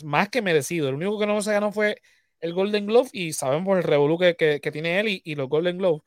más 0.04 0.28
que 0.28 0.40
merecido. 0.40 0.88
El 0.88 0.94
único 0.94 1.18
que 1.18 1.26
no 1.26 1.42
se 1.42 1.52
ganó 1.52 1.72
fue 1.72 2.00
el 2.40 2.54
Golden 2.54 2.86
Glove 2.86 3.10
y 3.12 3.32
sabemos 3.32 3.76
el 3.76 3.82
revolú 3.82 4.16
que, 4.16 4.36
que, 4.36 4.60
que, 4.60 4.70
tiene 4.70 5.00
él 5.00 5.08
y, 5.08 5.22
y, 5.24 5.34
los 5.34 5.48
Golden 5.48 5.76
Glove. 5.76 6.02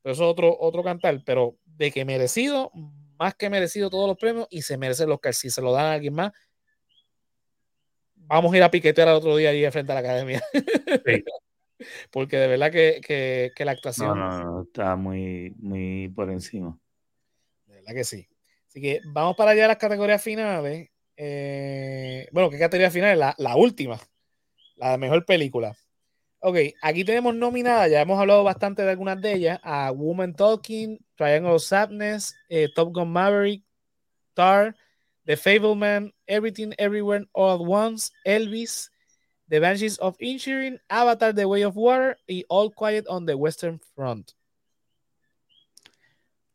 Pero 0.00 0.12
eso 0.12 0.22
es 0.22 0.30
otro, 0.30 0.56
otro 0.58 0.84
cantar. 0.84 1.22
Pero 1.26 1.56
de 1.64 1.90
que 1.90 2.04
merecido, 2.04 2.70
más 3.18 3.34
que 3.34 3.50
merecido 3.50 3.90
todos 3.90 4.06
los 4.06 4.16
premios 4.16 4.46
y 4.48 4.62
se 4.62 4.78
merece 4.78 5.06
los 5.06 5.20
que 5.20 5.32
si 5.32 5.50
se 5.50 5.60
lo 5.60 5.72
dan 5.72 5.86
a 5.86 5.92
alguien 5.94 6.14
más, 6.14 6.30
vamos 8.14 8.52
a 8.52 8.56
ir 8.56 8.62
a 8.62 8.70
piquetear 8.70 9.08
al 9.08 9.16
otro 9.16 9.36
día 9.36 9.50
allí 9.50 9.68
frente 9.72 9.90
a 9.90 9.96
la 9.96 10.00
academia. 10.00 10.40
Sí. 11.04 11.24
porque 12.12 12.36
de 12.36 12.46
verdad 12.46 12.70
que, 12.70 13.00
que, 13.04 13.50
que, 13.56 13.64
la 13.64 13.72
actuación. 13.72 14.16
No, 14.16 14.30
no, 14.30 14.44
no, 14.44 14.62
está 14.62 14.94
muy, 14.94 15.52
muy 15.58 16.08
por 16.10 16.30
encima. 16.30 16.78
De 17.66 17.74
verdad 17.74 17.92
que 17.92 18.04
sí. 18.04 18.28
Así 18.70 18.80
que 18.80 19.00
vamos 19.04 19.34
para 19.34 19.50
allá 19.50 19.64
a 19.64 19.68
las 19.68 19.78
categorías 19.78 20.22
finales. 20.22 20.90
Eh, 21.16 22.28
bueno, 22.30 22.48
¿qué 22.48 22.56
categoría 22.56 22.88
final? 22.88 23.18
La, 23.18 23.34
la 23.36 23.56
última, 23.56 23.98
la 24.76 24.96
mejor 24.96 25.26
película. 25.26 25.76
Ok, 26.38 26.56
aquí 26.80 27.04
tenemos 27.04 27.34
nominada, 27.34 27.88
ya 27.88 28.00
hemos 28.00 28.18
hablado 28.18 28.44
bastante 28.44 28.82
de 28.82 28.90
algunas 28.92 29.20
de 29.20 29.32
ellas, 29.34 29.60
a 29.64 29.90
Woman 29.90 30.34
Talking, 30.34 31.04
Triangle 31.16 31.50
of 31.50 31.62
Sadness, 31.62 32.36
eh, 32.48 32.68
Top 32.72 32.94
Gun 32.94 33.10
Maverick, 33.10 33.64
Tar, 34.34 34.76
The 35.26 35.36
Fableman, 35.36 36.14
Everything 36.28 36.72
Everywhere 36.78 37.26
All 37.32 37.60
at 37.60 37.60
Once, 37.60 38.12
Elvis, 38.24 38.88
The 39.48 39.58
Banshees 39.58 39.98
of 39.98 40.16
Inisherin, 40.18 40.78
Avatar 40.88 41.34
The 41.34 41.44
Way 41.44 41.64
of 41.64 41.74
Water 41.74 42.16
y 42.28 42.44
All 42.48 42.70
Quiet 42.70 43.06
on 43.08 43.26
the 43.26 43.36
Western 43.36 43.80
Front. 43.96 44.32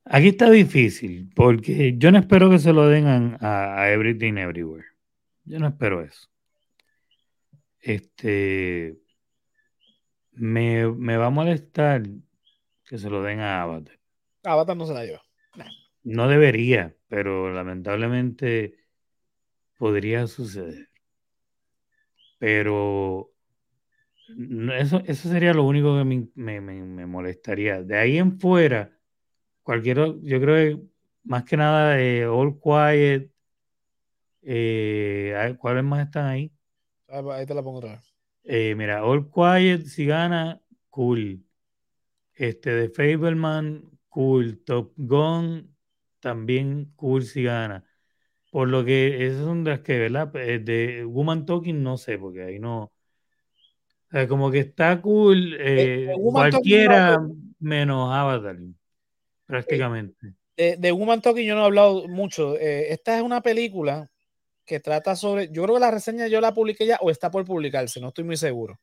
Aquí 0.06 0.30
está 0.30 0.49
difícil, 0.49 1.32
porque 1.36 1.95
yo 1.98 2.11
no 2.11 2.19
espero 2.19 2.49
que 2.49 2.60
se 2.60 2.73
lo 2.73 2.88
den 2.88 3.07
a, 3.07 3.82
a 3.82 3.91
Everything 3.91 4.38
Everywhere. 4.38 4.86
Yo 5.45 5.60
no 5.60 5.68
espero 5.68 6.02
eso. 6.02 6.30
Este. 7.80 8.98
Me, 10.32 10.88
me, 10.91 11.18
va 11.18 11.27
a 11.27 11.30
molestar 11.30 12.03
que 12.86 12.98
se 12.98 13.10
lo 13.10 13.23
den 13.23 13.40
a 13.40 13.61
Avatar. 13.61 13.98
Avatar 14.44 14.77
no 14.77 14.86
se 14.86 14.94
la 14.94 15.06
lleva. 15.06 15.23
Nah. 15.56 15.65
No 16.03 16.27
debería, 16.27 16.95
pero 17.07 17.52
lamentablemente 17.52 18.76
podría 19.77 20.27
suceder. 20.27 20.90
Pero 22.38 23.32
eso, 24.77 25.02
eso 25.06 25.30
sería 25.30 25.53
lo 25.53 25.64
único 25.64 25.98
que 25.98 26.03
me, 26.03 26.30
me, 26.36 26.61
me, 26.61 27.06
molestaría. 27.06 27.84
De 27.84 27.98
ahí 27.98 28.18
en 28.18 28.40
fuera, 28.40 28.94
cualquier, 29.66 29.98
yo 30.22 30.40
creo 30.40 30.56
que 30.78 30.84
más 31.24 31.44
que 31.44 31.58
nada 31.58 32.00
eh, 32.00 32.28
All 32.28 32.60
Quiet, 32.60 33.32
eh, 34.44 35.56
¿cuáles 35.58 35.84
más 35.84 36.06
están 36.06 36.28
ahí? 36.28 36.52
Ahí 37.08 37.46
te 37.46 37.54
la 37.56 37.64
pongo 37.64 37.80
otra 37.80 37.94
vez. 37.94 38.14
Eh, 38.44 38.76
mira, 38.76 39.04
All 39.04 39.30
Quiet, 39.30 39.86
si 39.86 40.06
gana, 40.06 40.62
cool. 40.92 41.44
Este 42.36 42.70
de 42.70 42.90
Fableman, 42.90 43.90
cool. 44.08 44.64
Top 44.64 44.94
Gun, 44.96 45.76
también 46.20 46.94
cool 46.96 47.24
si 47.24 47.44
gana. 47.44 47.84
Por 48.52 48.70
lo 48.70 48.86
que 48.86 49.26
esas 49.26 49.44
son 49.44 49.64
las 49.64 49.80
que, 49.80 49.98
¿verdad? 49.98 50.34
Eh, 50.36 50.60
de 50.60 51.06
Woman 51.06 51.46
Talking 51.46 51.82
no 51.82 51.98
sé, 51.98 52.20
porque 52.20 52.44
ahí 52.44 52.60
no. 52.60 52.84
O 52.84 52.92
sea, 54.12 54.28
como 54.28 54.52
que 54.52 54.60
está 54.60 55.02
cool 55.02 55.56
eh, 55.56 56.12
eh, 56.12 56.16
cualquiera 56.32 57.18
no, 57.18 57.36
menos 57.60 58.14
Avatar, 58.14 58.58
prácticamente. 59.45 60.34
De, 60.57 60.77
de, 60.77 60.91
Woman 60.91 61.22
Talking 61.22 61.45
yo 61.45 61.55
no 61.55 61.61
he 61.61 61.65
hablado 61.65 62.07
mucho. 62.07 62.57
Eh, 62.57 62.93
esta 62.93 63.17
es 63.17 63.23
una 63.23 63.41
película 63.41 64.09
que 64.65 64.80
trata 64.80 65.15
sobre. 65.15 65.49
Yo 65.51 65.63
creo 65.63 65.76
que 65.76 65.81
la 65.81 65.91
reseña 65.91 66.27
yo 66.27 66.41
la 66.41 66.53
publiqué 66.53 66.85
ya 66.85 66.97
o 67.01 67.11
está 67.11 67.30
por 67.30 67.45
publicarse, 67.45 67.99
no 67.99 68.09
estoy 68.09 68.23
muy 68.23 68.38
seguro. 68.38 68.80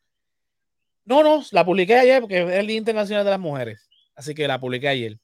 No, 1.05 1.22
no, 1.22 1.43
la 1.51 1.64
publiqué 1.64 1.97
ayer 1.97 2.20
porque 2.20 2.43
es 2.43 2.51
el 2.51 2.66
Día 2.66 2.76
Internacional 2.76 3.24
de 3.24 3.30
las 3.30 3.40
Mujeres. 3.40 3.89
Así 4.14 4.34
que 4.34 4.47
la 4.47 4.60
publiqué 4.60 4.89
ayer. 4.89 5.18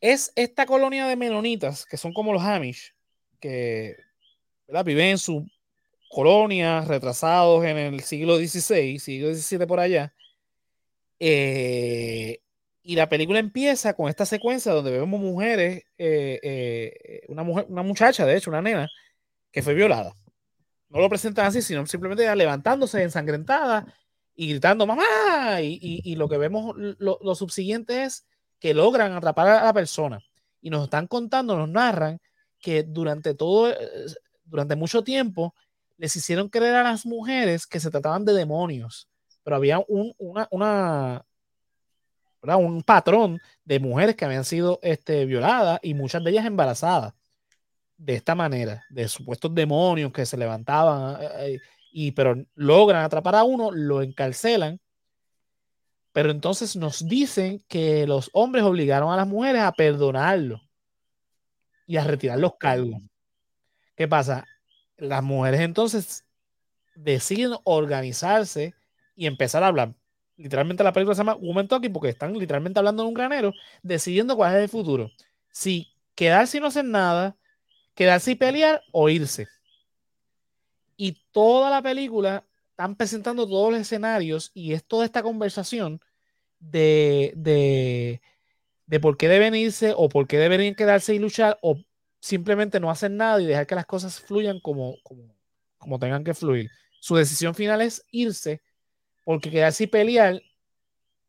Es 0.00 0.32
esta 0.34 0.66
colonia 0.66 1.06
de 1.06 1.14
menonitas, 1.14 1.86
que 1.86 1.96
son 1.96 2.12
como 2.12 2.32
los 2.32 2.42
Amish, 2.42 2.92
que 3.38 3.96
¿verdad? 4.66 4.84
viven 4.84 5.10
en 5.10 5.18
su 5.18 5.46
colonia, 6.08 6.80
retrasados 6.82 7.64
en 7.64 7.78
el 7.78 8.00
siglo 8.00 8.36
XVI, 8.36 8.98
siglo 8.98 9.32
XVII 9.32 9.66
por 9.66 9.78
allá. 9.78 10.12
Eh, 11.20 12.41
y 12.82 12.96
la 12.96 13.08
película 13.08 13.38
empieza 13.38 13.94
con 13.94 14.08
esta 14.08 14.26
secuencia 14.26 14.72
donde 14.72 14.90
vemos 14.90 15.20
mujeres, 15.20 15.84
eh, 15.98 16.40
eh, 16.42 17.22
una, 17.28 17.44
mujer, 17.44 17.66
una 17.68 17.82
muchacha, 17.82 18.26
de 18.26 18.36
hecho, 18.36 18.50
una 18.50 18.60
nena, 18.60 18.88
que 19.52 19.62
fue 19.62 19.74
violada. 19.74 20.14
No 20.88 21.00
lo 21.00 21.08
presentan 21.08 21.46
así, 21.46 21.62
sino 21.62 21.86
simplemente 21.86 22.34
levantándose 22.34 23.02
ensangrentada 23.02 23.86
y 24.34 24.48
gritando 24.48 24.86
mamá. 24.86 25.60
Y, 25.62 26.16
lo 26.16 26.28
que 26.28 26.38
vemos, 26.38 26.74
lo, 26.76 27.18
lo, 27.22 27.34
subsiguiente 27.34 28.02
es 28.04 28.26
que 28.58 28.74
logran 28.74 29.12
atrapar 29.12 29.48
a 29.48 29.64
la 29.64 29.72
persona. 29.72 30.20
Y 30.60 30.70
nos 30.70 30.84
están 30.84 31.06
contando, 31.06 31.56
nos 31.56 31.68
narran 31.68 32.20
que 32.60 32.82
durante 32.82 33.34
todo, 33.34 33.70
eh, 33.70 33.76
durante 34.44 34.76
mucho 34.76 35.04
tiempo, 35.04 35.54
les 35.98 36.14
hicieron 36.16 36.48
creer 36.48 36.74
a 36.74 36.82
las 36.82 37.06
mujeres 37.06 37.66
que 37.66 37.80
se 37.80 37.90
trataban 37.90 38.24
de 38.24 38.34
demonios. 38.34 39.08
Pero 39.44 39.56
había 39.56 39.80
un, 39.88 40.14
una 40.18 41.24
un 42.42 42.82
patrón 42.82 43.40
de 43.64 43.80
mujeres 43.80 44.16
que 44.16 44.24
habían 44.24 44.44
sido 44.44 44.78
este, 44.82 45.24
violadas 45.26 45.78
y 45.82 45.94
muchas 45.94 46.22
de 46.24 46.30
ellas 46.30 46.46
embarazadas 46.46 47.14
de 47.96 48.14
esta 48.14 48.34
manera, 48.34 48.84
de 48.90 49.06
supuestos 49.08 49.54
demonios 49.54 50.12
que 50.12 50.26
se 50.26 50.36
levantaban, 50.36 51.22
eh, 51.22 51.28
eh, 51.38 51.60
y, 51.92 52.10
pero 52.12 52.34
logran 52.54 53.04
atrapar 53.04 53.36
a 53.36 53.44
uno, 53.44 53.70
lo 53.70 54.02
encarcelan, 54.02 54.80
pero 56.12 56.30
entonces 56.30 56.74
nos 56.76 57.06
dicen 57.06 57.64
que 57.68 58.06
los 58.06 58.28
hombres 58.32 58.64
obligaron 58.64 59.12
a 59.12 59.16
las 59.16 59.28
mujeres 59.28 59.62
a 59.62 59.72
perdonarlo 59.72 60.60
y 61.86 61.96
a 61.96 62.04
retirar 62.04 62.38
los 62.38 62.56
cargos. 62.56 63.00
¿Qué 63.94 64.08
pasa? 64.08 64.46
Las 64.96 65.22
mujeres 65.22 65.60
entonces 65.60 66.24
deciden 66.94 67.56
organizarse 67.64 68.74
y 69.14 69.26
empezar 69.26 69.62
a 69.62 69.68
hablar. 69.68 69.94
Literalmente 70.36 70.82
la 70.82 70.92
película 70.92 71.14
se 71.14 71.20
llama 71.20 71.34
Woman 71.34 71.68
Talking 71.68 71.92
porque 71.92 72.08
están 72.08 72.36
literalmente 72.36 72.78
hablando 72.78 73.02
en 73.02 73.08
un 73.08 73.14
granero, 73.14 73.52
decidiendo 73.82 74.36
cuál 74.36 74.56
es 74.56 74.62
el 74.62 74.68
futuro. 74.68 75.10
Si 75.50 75.92
quedarse 76.14 76.58
y 76.58 76.60
no 76.60 76.66
hacer 76.68 76.84
nada, 76.84 77.36
quedarse 77.94 78.32
y 78.32 78.34
pelear 78.34 78.82
o 78.92 79.08
irse. 79.08 79.48
Y 80.96 81.18
toda 81.32 81.70
la 81.70 81.82
película 81.82 82.44
están 82.70 82.96
presentando 82.96 83.46
todos 83.46 83.72
los 83.72 83.80
escenarios 83.80 84.50
y 84.54 84.72
es 84.72 84.84
toda 84.84 85.04
esta 85.04 85.22
conversación 85.22 86.00
de, 86.58 87.32
de, 87.36 88.22
de 88.86 89.00
por 89.00 89.16
qué 89.16 89.28
deben 89.28 89.54
irse 89.54 89.92
o 89.96 90.08
por 90.08 90.26
qué 90.26 90.38
deberían 90.38 90.74
quedarse 90.74 91.14
y 91.14 91.18
luchar 91.18 91.58
o 91.60 91.78
simplemente 92.20 92.80
no 92.80 92.90
hacer 92.90 93.10
nada 93.10 93.40
y 93.42 93.46
dejar 93.46 93.66
que 93.66 93.74
las 93.74 93.86
cosas 93.86 94.20
fluyan 94.20 94.60
como, 94.60 94.96
como, 95.02 95.34
como 95.76 95.98
tengan 95.98 96.24
que 96.24 96.34
fluir. 96.34 96.70
Su 97.00 97.16
decisión 97.16 97.54
final 97.54 97.82
es 97.82 98.04
irse 98.10 98.62
porque 99.24 99.50
quedarse 99.50 99.84
y 99.84 99.88
pelear 99.88 100.40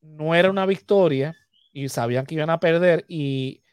no 0.02 0.36
era 0.36 0.50
una 0.50 0.66
victoria 0.66 1.36
y 1.72 1.90
sabían 1.90 2.26
que 2.26 2.36
iban 2.36 2.50
a 2.50 2.60
perder 2.60 3.06
y 3.08 3.64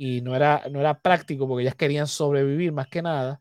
y 0.00 0.20
no 0.20 0.36
era, 0.36 0.62
no 0.70 0.78
era 0.78 0.96
práctico 0.96 1.48
porque 1.48 1.62
ellas 1.62 1.74
querían 1.74 2.06
sobrevivir 2.06 2.70
más 2.70 2.86
que 2.86 3.02
nada. 3.02 3.40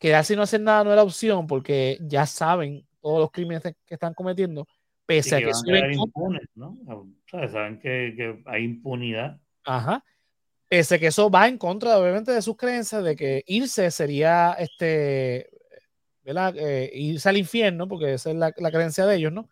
Quedarse 0.00 0.32
y 0.32 0.36
no 0.36 0.42
hacer 0.42 0.60
nada 0.60 0.82
no 0.82 0.92
era 0.92 1.04
opción 1.04 1.46
porque 1.46 1.96
ya 2.00 2.26
saben 2.26 2.84
todos 3.00 3.20
los 3.20 3.30
crímenes 3.30 3.62
que 3.62 3.94
están 3.94 4.12
cometiendo, 4.12 4.66
pese 5.06 5.36
a 5.36 5.38
que, 5.38 5.52
impunes, 5.92 6.42
¿no? 6.56 6.76
saben 7.30 7.78
que, 7.78 8.42
hay 8.46 8.64
impunidad. 8.64 9.40
Ajá. 9.62 10.04
Pese 10.68 10.96
a 10.96 10.98
que 10.98 11.06
eso 11.06 11.30
va 11.30 11.46
en 11.46 11.56
contra, 11.56 11.96
obviamente, 11.96 12.32
de 12.32 12.42
sus 12.42 12.56
creencias 12.56 13.04
de 13.04 13.14
que 13.14 13.44
irse 13.46 13.88
sería 13.92 14.56
este, 14.58 15.50
¿verdad? 16.24 16.56
Eh, 16.58 16.90
irse 16.94 17.28
al 17.28 17.36
infierno, 17.36 17.86
porque 17.86 18.14
esa 18.14 18.30
es 18.30 18.36
la, 18.36 18.52
la 18.56 18.72
creencia 18.72 19.06
de 19.06 19.14
ellos, 19.14 19.32
¿no? 19.32 19.48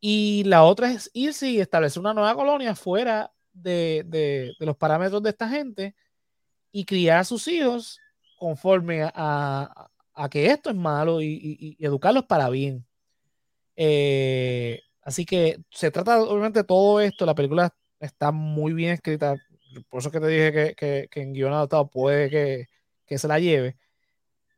Y 0.00 0.44
la 0.44 0.64
otra 0.64 0.92
es 0.92 1.10
irse 1.12 1.50
y 1.50 1.60
establecer 1.60 2.00
una 2.00 2.14
nueva 2.14 2.34
colonia 2.34 2.74
fuera 2.74 3.32
de, 3.52 4.54
los 4.60 4.76
parámetros 4.76 5.22
de 5.22 5.30
esta 5.30 5.48
gente 5.48 5.94
y 6.70 6.84
criar 6.84 7.18
a 7.20 7.24
sus 7.24 7.48
hijos 7.48 8.00
conforme 8.38 9.02
a, 9.02 9.90
que 10.30 10.46
esto 10.46 10.70
es 10.70 10.76
malo 10.76 11.20
y, 11.20 11.76
educarlos 11.80 12.24
para 12.26 12.48
bien. 12.50 12.86
Eh, 13.76 14.80
así 15.02 15.24
que 15.24 15.60
se 15.70 15.90
trata 15.90 16.20
obviamente 16.22 16.60
de 16.60 16.64
todo 16.64 17.00
esto, 17.00 17.26
la 17.26 17.34
película 17.34 17.72
está 18.00 18.32
muy 18.32 18.72
bien 18.72 18.92
escrita, 18.92 19.36
por 19.88 20.00
eso 20.00 20.10
que 20.10 20.20
te 20.20 20.26
dije 20.28 20.74
que, 20.74 21.08
en 21.20 21.32
guion 21.32 21.52
adaptado 21.52 21.88
puede 21.88 22.30
que, 23.06 23.18
se 23.18 23.28
la 23.28 23.38
lleve, 23.38 23.76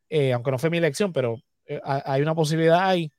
eh, 0.09 0.33
aunque 0.33 0.51
no 0.51 0.59
fue 0.59 0.71
mi 0.71 0.79
elección, 0.79 1.13
pero 1.13 1.37
eh, 1.67 1.81
hay 1.85 2.23
una 2.23 2.35
posibilidad 2.35 2.81
ahí. 2.89 3.13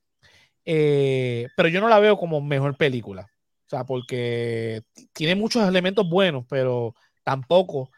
Pero 0.64 1.70
yo 1.70 1.82
no 1.82 1.90
la 1.90 2.00
veo 2.00 2.18
como 2.18 2.42
mejor 2.42 2.78
película. 2.78 3.28
O 3.66 3.70
sea, 3.70 3.86
porque 3.86 4.82
tiene 5.14 5.36
muchos 5.36 5.68
elementos 5.68 6.10
buenos, 6.10 6.46
pero 6.50 6.94
tampoco 7.24 7.90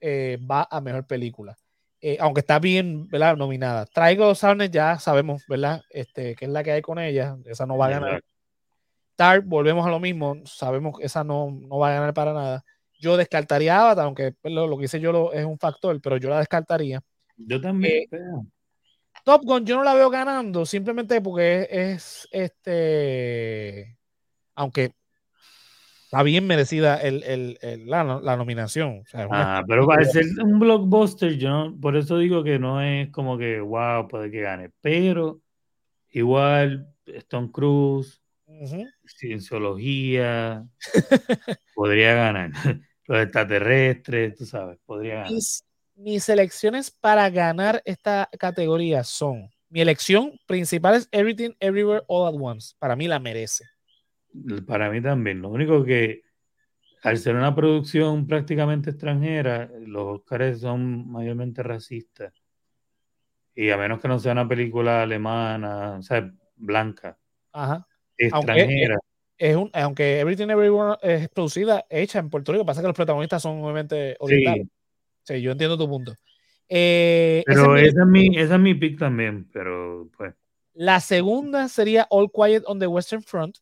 eh, 0.00 0.38
va 0.50 0.66
a 0.70 0.80
mejor 0.80 1.06
película. 1.06 1.56
Eh, 2.00 2.16
aunque 2.18 2.40
está 2.40 2.58
bien, 2.58 3.08
¿verdad? 3.08 3.36
Nominada. 3.36 3.84
Traigo 3.86 4.34
Sarnes, 4.34 4.70
ya 4.70 4.98
sabemos, 4.98 5.44
¿verdad? 5.46 5.82
Este, 5.90 6.34
que 6.34 6.46
es 6.46 6.50
la 6.50 6.64
que 6.64 6.72
hay 6.72 6.82
con 6.82 6.98
ella. 6.98 7.36
Esa 7.44 7.66
no 7.66 7.76
va 7.76 7.86
a 7.86 7.90
ganar. 7.90 8.24
Tar, 9.16 9.42
volvemos 9.42 9.86
a 9.86 9.90
lo 9.90 10.00
mismo. 10.00 10.36
Sabemos 10.46 10.98
que 10.98 11.04
esa 11.04 11.22
no, 11.22 11.50
no 11.50 11.78
va 11.78 11.90
a 11.90 11.94
ganar 11.94 12.14
para 12.14 12.32
nada. 12.32 12.64
Yo 12.98 13.16
descartaría 13.16 13.78
Avatar, 13.78 14.06
aunque 14.06 14.32
pues, 14.40 14.52
lo, 14.52 14.76
que 14.78 14.86
hice 14.86 14.98
yo 14.98 15.32
es 15.32 15.44
un 15.44 15.58
factor, 15.58 16.00
pero 16.00 16.16
yo 16.16 16.30
la 16.30 16.38
descartaría. 16.38 17.02
Yo 17.36 17.60
también. 17.60 18.08
Eh, 18.10 18.18
Top 19.24 19.42
Gun 19.44 19.64
yo 19.64 19.76
no 19.76 19.84
la 19.84 19.94
veo 19.94 20.10
ganando, 20.10 20.66
simplemente 20.66 21.20
porque 21.20 21.68
es 21.70 22.28
este. 22.30 23.98
Aunque 24.54 24.94
está 26.10 26.24
bien 26.24 26.44
merecida 26.44 26.96
el, 26.96 27.22
el, 27.22 27.88
la, 27.88 28.02
la, 28.02 28.36
nominación. 28.36 29.04
ah, 29.14 29.62
pero 29.68 29.86
para 29.86 30.04
ser 30.04 30.24
un 30.42 30.58
blockbuster, 30.58 31.38
yo 31.38 31.72
por 31.80 31.96
eso 31.96 32.18
digo 32.18 32.42
que 32.42 32.58
no 32.58 32.82
es 32.82 33.10
como 33.10 33.38
que, 33.38 33.60
wow, 33.60 34.08
puede 34.08 34.28
que 34.28 34.40
gane. 34.40 34.70
Pero 34.80 35.40
igual, 36.10 36.92
Stone 37.06 37.52
Cruise, 37.52 38.20
Cienciología, 39.06 40.66
podría 41.76 42.14
ganar. 42.14 42.50
Los 43.06 43.22
extraterrestres, 43.22 44.36
tú 44.36 44.46
sabes, 44.46 44.78
podría 44.84 45.14
ganar. 45.22 45.32
Mis 46.00 46.28
elecciones 46.28 46.90
para 46.90 47.28
ganar 47.28 47.82
esta 47.84 48.28
categoría 48.38 49.04
son, 49.04 49.50
mi 49.68 49.80
elección 49.80 50.32
principal 50.46 50.94
es 50.94 51.08
Everything, 51.12 51.50
Everywhere, 51.60 52.02
All 52.08 52.26
at 52.26 52.40
Once. 52.40 52.74
Para 52.78 52.96
mí 52.96 53.06
la 53.06 53.20
merece. 53.20 53.66
Para 54.66 54.90
mí 54.90 55.00
también. 55.00 55.42
Lo 55.42 55.50
único 55.50 55.84
que 55.84 56.22
al 57.02 57.18
ser 57.18 57.36
una 57.36 57.54
producción 57.54 58.26
prácticamente 58.26 58.90
extranjera, 58.90 59.70
los 59.80 60.20
Oscars 60.20 60.60
son 60.60 61.10
mayormente 61.10 61.62
racistas. 61.62 62.32
Y 63.54 63.70
a 63.70 63.76
menos 63.76 64.00
que 64.00 64.08
no 64.08 64.18
sea 64.18 64.32
una 64.32 64.48
película 64.48 65.02
alemana, 65.02 65.96
o 65.98 66.02
sea, 66.02 66.32
blanca, 66.56 67.18
Ajá. 67.52 67.86
extranjera. 68.16 68.94
Aunque, 68.94 69.06
es 69.38 69.56
un, 69.56 69.70
aunque 69.72 70.20
Everything 70.20 70.48
Everyone 70.48 70.96
es 71.02 71.28
producida, 71.28 71.84
hecha 71.90 72.18
en 72.18 72.30
Puerto 72.30 72.52
Rico, 72.52 72.64
pasa 72.64 72.80
que 72.80 72.86
los 72.86 72.96
protagonistas 72.96 73.42
son 73.42 73.62
obviamente 73.62 74.16
orientales. 74.18 74.64
Sí, 74.64 74.70
yo 75.26 75.52
entiendo 75.52 75.78
tu 75.78 75.88
punto. 75.88 76.14
Eh, 76.68 77.42
pero 77.46 77.76
esa 77.76 78.02
es, 78.02 78.06
mi, 78.06 78.36
esa 78.36 78.54
es 78.54 78.60
mi 78.60 78.74
pick 78.74 78.98
también, 78.98 79.48
pero 79.52 80.08
pues. 80.16 80.34
La 80.74 81.00
segunda 81.00 81.68
sería 81.68 82.06
All 82.10 82.30
Quiet 82.30 82.62
on 82.66 82.78
the 82.78 82.86
Western 82.86 83.22
Front, 83.22 83.58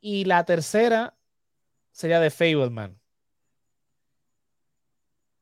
y 0.00 0.26
la 0.26 0.44
tercera 0.44 1.16
sería 1.90 2.20
de 2.20 2.28
Fableman. 2.28 3.00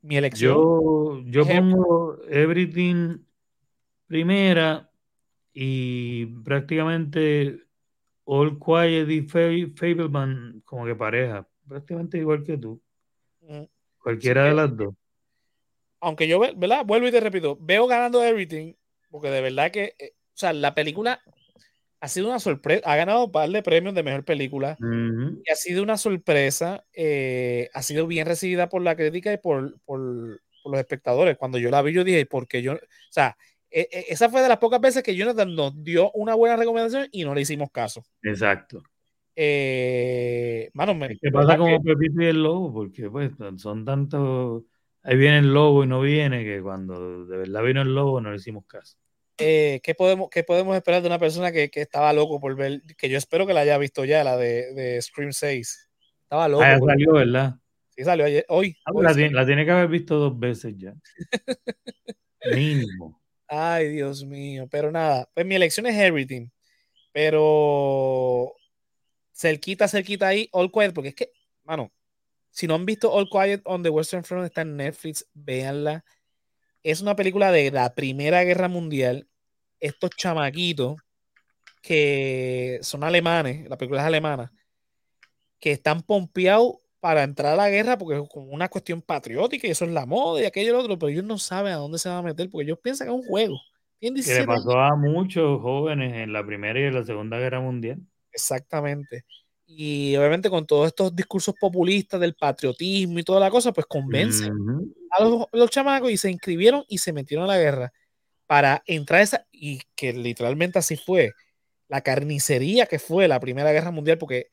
Mi 0.03 0.17
elección. 0.17 0.55
Yo, 0.55 1.23
yo 1.27 1.45
pongo 1.45 2.23
Everything 2.29 3.19
primera 4.07 4.89
y 5.53 6.27
prácticamente 6.27 7.59
All 8.25 8.57
Quiet 8.61 9.11
y 9.11 9.23
Fableman 9.23 10.63
como 10.65 10.87
que 10.87 10.95
pareja. 10.95 11.49
Prácticamente 11.67 12.19
igual 12.19 12.45
que 12.45 12.57
tú. 12.57 12.81
Mm. 13.41 13.65
Cualquiera 14.03 14.45
de 14.45 14.55
las 14.55 14.77
dos. 14.77 14.95
Aunque 16.01 16.27
yo, 16.27 16.41
¿verdad? 16.41 16.85
Vuelvo 16.85 17.07
y 17.07 17.13
te 17.13 17.21
repito, 17.21 17.57
veo 17.61 17.87
ganando 17.87 18.23
Everything, 18.25 18.75
porque 19.11 19.31
de 19.31 19.41
verdad 19.41 19.71
que, 19.71 19.95
eh, 19.99 20.15
o 20.15 20.37
sea, 20.37 20.53
la 20.53 20.75
película 20.75 21.21
ha 22.01 22.09
sido 22.09 22.29
una 22.29 22.41
sorpresa, 22.41 22.83
ha 22.85 22.97
ganado 22.97 23.27
un 23.27 23.31
par 23.31 23.49
de 23.49 23.63
premios 23.63 23.95
de 23.95 24.03
mejor 24.03 24.25
película 24.25 24.77
y 24.81 25.51
ha 25.51 25.55
sido 25.55 25.85
una 25.85 25.97
sorpresa, 25.97 26.85
eh, 26.93 27.71
ha 27.73 27.83
sido 27.83 28.09
bien 28.09 28.27
recibida 28.27 28.69
por 28.69 28.83
la 28.83 28.97
crítica 28.97 29.33
y 29.33 29.39
por, 29.39 29.79
por, 29.85 30.01
los 30.01 30.81
espectadores. 30.81 31.37
Cuando 31.37 31.59
yo 31.59 31.71
la 31.71 31.81
vi, 31.83 31.93
yo 31.93 32.03
dije, 32.03 32.27
porque 32.27 32.61
yo, 32.61 32.73
o 32.73 32.79
sea, 33.11 33.37
e, 33.71 33.89
e, 33.93 34.07
esa 34.09 34.29
fue 34.29 34.43
de 34.43 34.49
las 34.49 34.59
pocas 34.59 34.81
veces 34.81 35.05
que 35.05 35.15
Jonathan 35.15 35.55
nos 35.55 35.85
dio 35.85 36.11
una 36.13 36.35
buena 36.35 36.57
recomendación 36.57 37.09
y 37.13 37.25
no 37.25 37.35
le 37.35 37.43
hicimos 37.43 37.71
caso. 37.71 38.05
Exacto. 38.23 38.83
Eh, 39.35 40.71
mano, 40.75 40.95
me, 40.95 41.17
¿Qué 41.17 41.31
pasa 41.31 41.57
como 41.57 41.83
Pepito 41.83 42.23
y 42.23 42.27
el 42.27 42.43
Lobo? 42.43 42.73
Porque 42.73 43.09
pues 43.09 43.33
son 43.57 43.85
tantos, 43.85 44.65
ahí 45.03 45.17
viene 45.17 45.39
el 45.39 45.55
Lobo 45.55 45.85
y 45.85 45.87
no 45.87 46.01
viene, 46.01 46.45
que 46.45 46.61
cuando 46.61 47.25
de 47.27 47.37
verdad 47.39 47.63
vino 47.63 47.83
el 47.83 47.95
Lobo 47.95 48.21
no 48.21 48.31
le 48.31 48.37
hicimos 48.37 48.67
caso. 48.67 48.97
Eh, 49.39 49.81
¿qué, 49.83 49.95
podemos, 49.95 50.29
¿qué 50.31 50.45
podemos 50.45 50.77
esperar 50.77 51.01
de 51.01 51.09
una 51.09 51.19
persona 51.19 51.51
que, 51.51 51.71
que, 51.71 51.81
estaba 51.81 52.13
loco 52.13 52.39
por 52.39 52.55
ver, 52.55 52.83
que 52.99 53.09
yo 53.09 53.17
espero 53.17 53.47
que 53.47 53.55
la 53.55 53.61
haya 53.61 53.79
visto 53.79 54.05
ya, 54.05 54.23
la 54.23 54.37
de, 54.37 54.73
de 54.75 55.01
Scream 55.01 55.33
6? 55.33 55.91
Estaba 56.23 56.49
loco. 56.49 56.63
Ah, 56.63 56.79
salió, 56.79 57.13
¿verdad? 57.13 57.57
Sí, 57.89 58.05
salió 58.05 58.25
ayer, 58.25 58.45
hoy. 58.49 58.77
Ah, 58.85 58.93
pues 58.93 59.05
la, 59.05 59.15
tiene, 59.15 59.35
la, 59.35 59.47
tiene, 59.47 59.65
que 59.65 59.71
haber 59.71 59.89
visto 59.89 60.17
dos 60.17 60.39
veces 60.39 60.75
ya. 60.77 60.95
Mínimo. 62.55 63.21
Ay, 63.49 63.89
Dios 63.89 64.25
mío. 64.25 64.67
Pero 64.71 64.91
nada, 64.91 65.29
pues 65.35 65.45
mi 65.45 65.55
elección 65.55 65.87
es 65.87 65.97
Everything. 65.97 66.49
Pero 67.13 68.55
cerquita, 69.43 69.89
cerquita 69.89 70.29
ahí, 70.29 70.49
All 70.53 70.71
Quiet, 70.71 70.95
porque 70.95 71.11
es 71.11 71.15
que, 71.15 71.33
mano, 71.65 71.93
si 72.51 72.67
no 72.67 72.75
han 72.75 72.87
visto 72.87 73.13
All 73.13 73.29
Quiet 73.29 73.63
on 73.65 73.83
the 73.83 73.91
Western 73.91 74.25
Front, 74.25 74.47
está 74.47 74.63
en 74.63 74.77
Netflix, 74.77 75.27
véanla. 75.35 76.05
Es 76.83 77.01
una 77.01 77.17
película 77.17 77.51
de 77.51 77.71
la 77.71 77.95
Primera 77.95 78.45
Guerra 78.45 78.69
Mundial. 78.69 79.29
Estos 79.81 80.11
chamaquitos 80.11 80.97
que 81.83 82.79
son 82.83 83.03
alemanes, 83.03 83.69
la 83.69 83.77
película 83.77 84.03
es 84.03 84.07
alemana, 84.07 84.53
que 85.59 85.73
están 85.73 86.03
pompeados 86.03 86.77
para 87.01 87.25
entrar 87.25 87.55
a 87.55 87.57
la 87.57 87.69
guerra 87.71 87.99
porque 87.99 88.21
es 88.21 88.29
como 88.29 88.47
una 88.53 88.69
cuestión 88.69 89.03
patriótica 89.03 89.67
y 89.67 89.73
eso 89.73 89.85
es 89.85 89.91
la 89.91 90.07
moda 90.07 90.41
y 90.41 90.45
aquello 90.45 90.71
y 90.71 90.73
lo 90.73 90.79
otro, 90.79 90.97
pero 90.97 91.11
ellos 91.11 91.25
no 91.25 91.39
saben 91.39 91.73
a 91.73 91.77
dónde 91.77 91.99
se 91.99 92.09
van 92.09 92.19
a 92.19 92.23
meter 92.23 92.49
porque 92.49 92.65
ellos 92.65 92.79
piensan 92.81 93.09
que 93.09 93.13
es 93.13 93.21
un 93.21 93.27
juego. 93.27 93.59
Que 93.99 94.11
le 94.11 94.47
pasó 94.47 94.79
a 94.79 94.97
muchos 94.97 95.61
jóvenes 95.61 96.15
en 96.15 96.33
la 96.33 96.45
Primera 96.45 96.79
y 96.79 96.85
en 96.85 96.95
la 96.95 97.05
Segunda 97.05 97.39
Guerra 97.39 97.61
Mundial. 97.61 98.01
Exactamente. 98.33 99.25
Y 99.67 100.17
obviamente 100.17 100.51
con 100.51 100.67
todos 100.67 100.89
estos 100.89 101.15
discursos 101.15 101.55
populistas 101.59 102.21
del 102.21 102.35
patriotismo 102.35 103.19
y 103.19 103.23
toda 103.23 103.41
la 103.41 103.51
cosa, 103.51 103.73
pues 103.73 103.87
convencen 103.87 104.53
a 105.11 105.25
los, 105.25 105.47
los, 105.53 105.71
chamacos 105.71 106.11
y 106.11 106.17
se 106.17 106.31
inscribieron 106.31 106.85
y 106.89 106.99
se 106.99 107.13
metieron 107.13 107.45
a 107.45 107.55
la 107.55 107.59
guerra 107.59 107.93
para 108.47 108.83
entrar 108.87 109.21
a 109.21 109.23
esa, 109.23 109.47
y 109.51 109.81
que 109.95 110.13
literalmente 110.13 110.79
así 110.79 110.97
fue, 110.97 111.33
la 111.89 112.03
carnicería 112.03 112.87
que 112.87 112.99
fue 112.99 113.29
la 113.29 113.41
Primera 113.41 113.73
Guerra 113.73 113.91
Mundial, 113.91 114.19
porque 114.19 114.49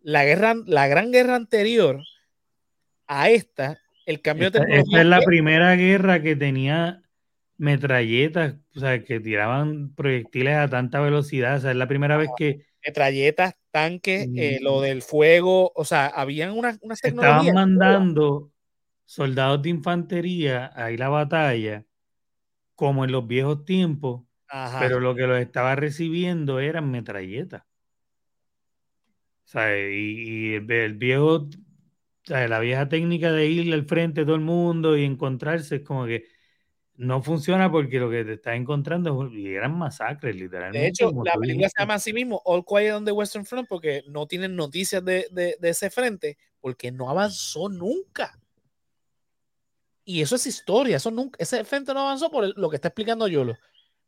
la 0.00 0.24
guerra, 0.24 0.54
la 0.66 0.86
gran 0.88 1.12
guerra 1.12 1.36
anterior 1.36 2.02
a 3.06 3.30
esta, 3.30 3.78
el 4.06 4.20
cambio 4.20 4.50
de 4.50 4.58
tecnología. 4.58 4.82
Esta 4.82 5.00
es 5.00 5.06
la 5.06 5.20
primera 5.20 5.74
guerra 5.76 6.22
que 6.22 6.36
tenía 6.36 7.02
metralletas, 7.56 8.56
o 8.74 8.80
sea, 8.80 9.04
que 9.04 9.20
tiraban 9.20 9.94
proyectiles 9.94 10.56
a 10.56 10.68
tanta 10.68 11.00
velocidad. 11.00 11.56
O 11.56 11.60
sea, 11.60 11.70
es 11.70 11.76
la 11.76 11.88
primera 11.88 12.16
vez 12.16 12.30
que. 12.36 12.66
Metralletas, 12.84 13.54
tanques, 13.70 14.28
eh, 14.36 14.58
lo 14.60 14.80
del 14.80 15.02
fuego, 15.02 15.72
o 15.74 15.84
sea, 15.84 16.06
habían 16.06 16.50
unas, 16.52 16.78
unas 16.82 17.00
tecnologías. 17.00 17.46
Estaban 17.46 17.76
mandando 17.76 18.52
soldados 19.04 19.62
de 19.62 19.70
infantería 19.70 20.70
a 20.74 20.90
ir 20.90 21.02
a 21.02 21.06
la 21.06 21.10
batalla, 21.10 21.84
como 22.74 23.04
en 23.04 23.12
los 23.12 23.26
viejos 23.26 23.64
tiempos, 23.64 24.22
pero 24.80 25.00
lo 25.00 25.14
que 25.14 25.26
los 25.26 25.38
estaba 25.38 25.76
recibiendo 25.76 26.60
eran 26.60 26.90
metralletas. 26.90 27.62
O 29.44 29.48
sea, 29.52 29.78
y, 29.78 30.54
el, 30.54 30.94
viejo, 30.94 31.34
o 31.34 31.48
sea, 32.24 32.48
la 32.48 32.58
vieja 32.58 32.88
técnica 32.88 33.32
de 33.32 33.46
ir 33.48 33.72
al 33.72 33.84
frente 33.84 34.22
de 34.22 34.24
todo 34.24 34.36
el 34.36 34.40
mundo 34.40 34.96
y 34.96 35.04
encontrarse 35.04 35.76
es 35.76 35.82
como 35.82 36.06
que 36.06 36.24
no 36.96 37.22
funciona 37.22 37.70
porque 37.70 37.98
lo 37.98 38.10
que 38.10 38.24
te 38.24 38.34
estás 38.34 38.54
encontrando 38.54 39.30
eran 39.34 39.76
masacres, 39.76 40.36
literalmente. 40.36 40.78
De 40.78 40.86
hecho, 40.88 41.10
la 41.24 41.34
película 41.34 41.68
se 41.68 41.82
llama 41.82 41.94
así 41.94 42.12
mismo, 42.12 42.40
All 42.44 42.64
Quiet 42.64 42.94
on 42.94 43.04
the 43.04 43.12
Western 43.12 43.44
Front, 43.44 43.68
porque 43.68 44.04
no 44.08 44.26
tienen 44.26 44.54
noticias 44.54 45.04
de, 45.04 45.26
de, 45.30 45.56
de 45.58 45.68
ese 45.68 45.90
frente, 45.90 46.36
porque 46.60 46.92
no 46.92 47.08
avanzó 47.10 47.68
nunca. 47.68 48.38
Y 50.04 50.20
eso 50.20 50.36
es 50.36 50.46
historia, 50.46 50.96
eso 50.96 51.10
nunca, 51.10 51.36
ese 51.40 51.64
frente 51.64 51.94
no 51.94 52.00
avanzó 52.00 52.30
por 52.30 52.58
lo 52.58 52.70
que 52.70 52.76
está 52.76 52.88
explicando 52.88 53.28
Yolo 53.28 53.56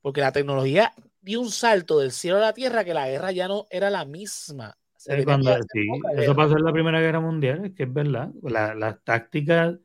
porque 0.05 0.21
la 0.21 0.33
tecnología 0.33 0.93
dio 1.23 1.41
un 1.41 1.51
salto 1.51 1.99
del 1.99 2.13
cielo 2.13 2.37
a 2.37 2.41
la 2.41 2.53
tierra 2.53 2.85
que 2.85 2.93
la 2.93 3.09
guerra 3.09 3.33
ya 3.33 3.49
no 3.49 3.67
era 3.71 3.89
la 3.89 4.05
misma. 4.05 4.77
cuando, 5.25 5.55
sí, 5.73 5.87
eso 6.19 6.37
pasó 6.37 6.59
en 6.59 6.65
la 6.65 6.75
Primera 6.75 7.01
Guerra 7.01 7.21
Mundial, 7.21 7.65
es 7.65 7.73
que 7.73 7.85
es 7.85 7.93
verdad. 7.93 8.29
las 8.43 9.03
tácticas 9.03 9.77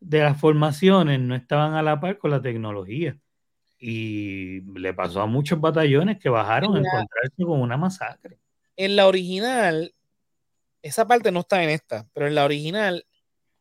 de 0.00 0.20
las 0.20 0.40
formaciones 0.40 1.20
no 1.20 1.34
estaban 1.34 1.74
a 1.74 1.82
la 1.82 2.00
par 2.00 2.18
con 2.18 2.30
la 2.30 2.42
tecnología. 2.42 3.16
Y 3.78 4.60
le 4.78 4.92
pasó 4.92 5.22
a 5.22 5.26
muchos 5.26 5.60
batallones 5.60 6.18
que 6.18 6.28
bajaron 6.28 6.76
a 6.76 6.80
encontrarse 6.80 7.44
con 7.44 7.60
una 7.60 7.76
masacre. 7.76 8.38
En 8.76 8.96
la 8.96 9.06
original, 9.06 9.94
esa 10.82 11.06
parte 11.06 11.30
no 11.30 11.40
está 11.40 11.62
en 11.62 11.70
esta, 11.70 12.06
pero 12.12 12.26
en 12.26 12.34
la 12.34 12.44
original, 12.44 13.06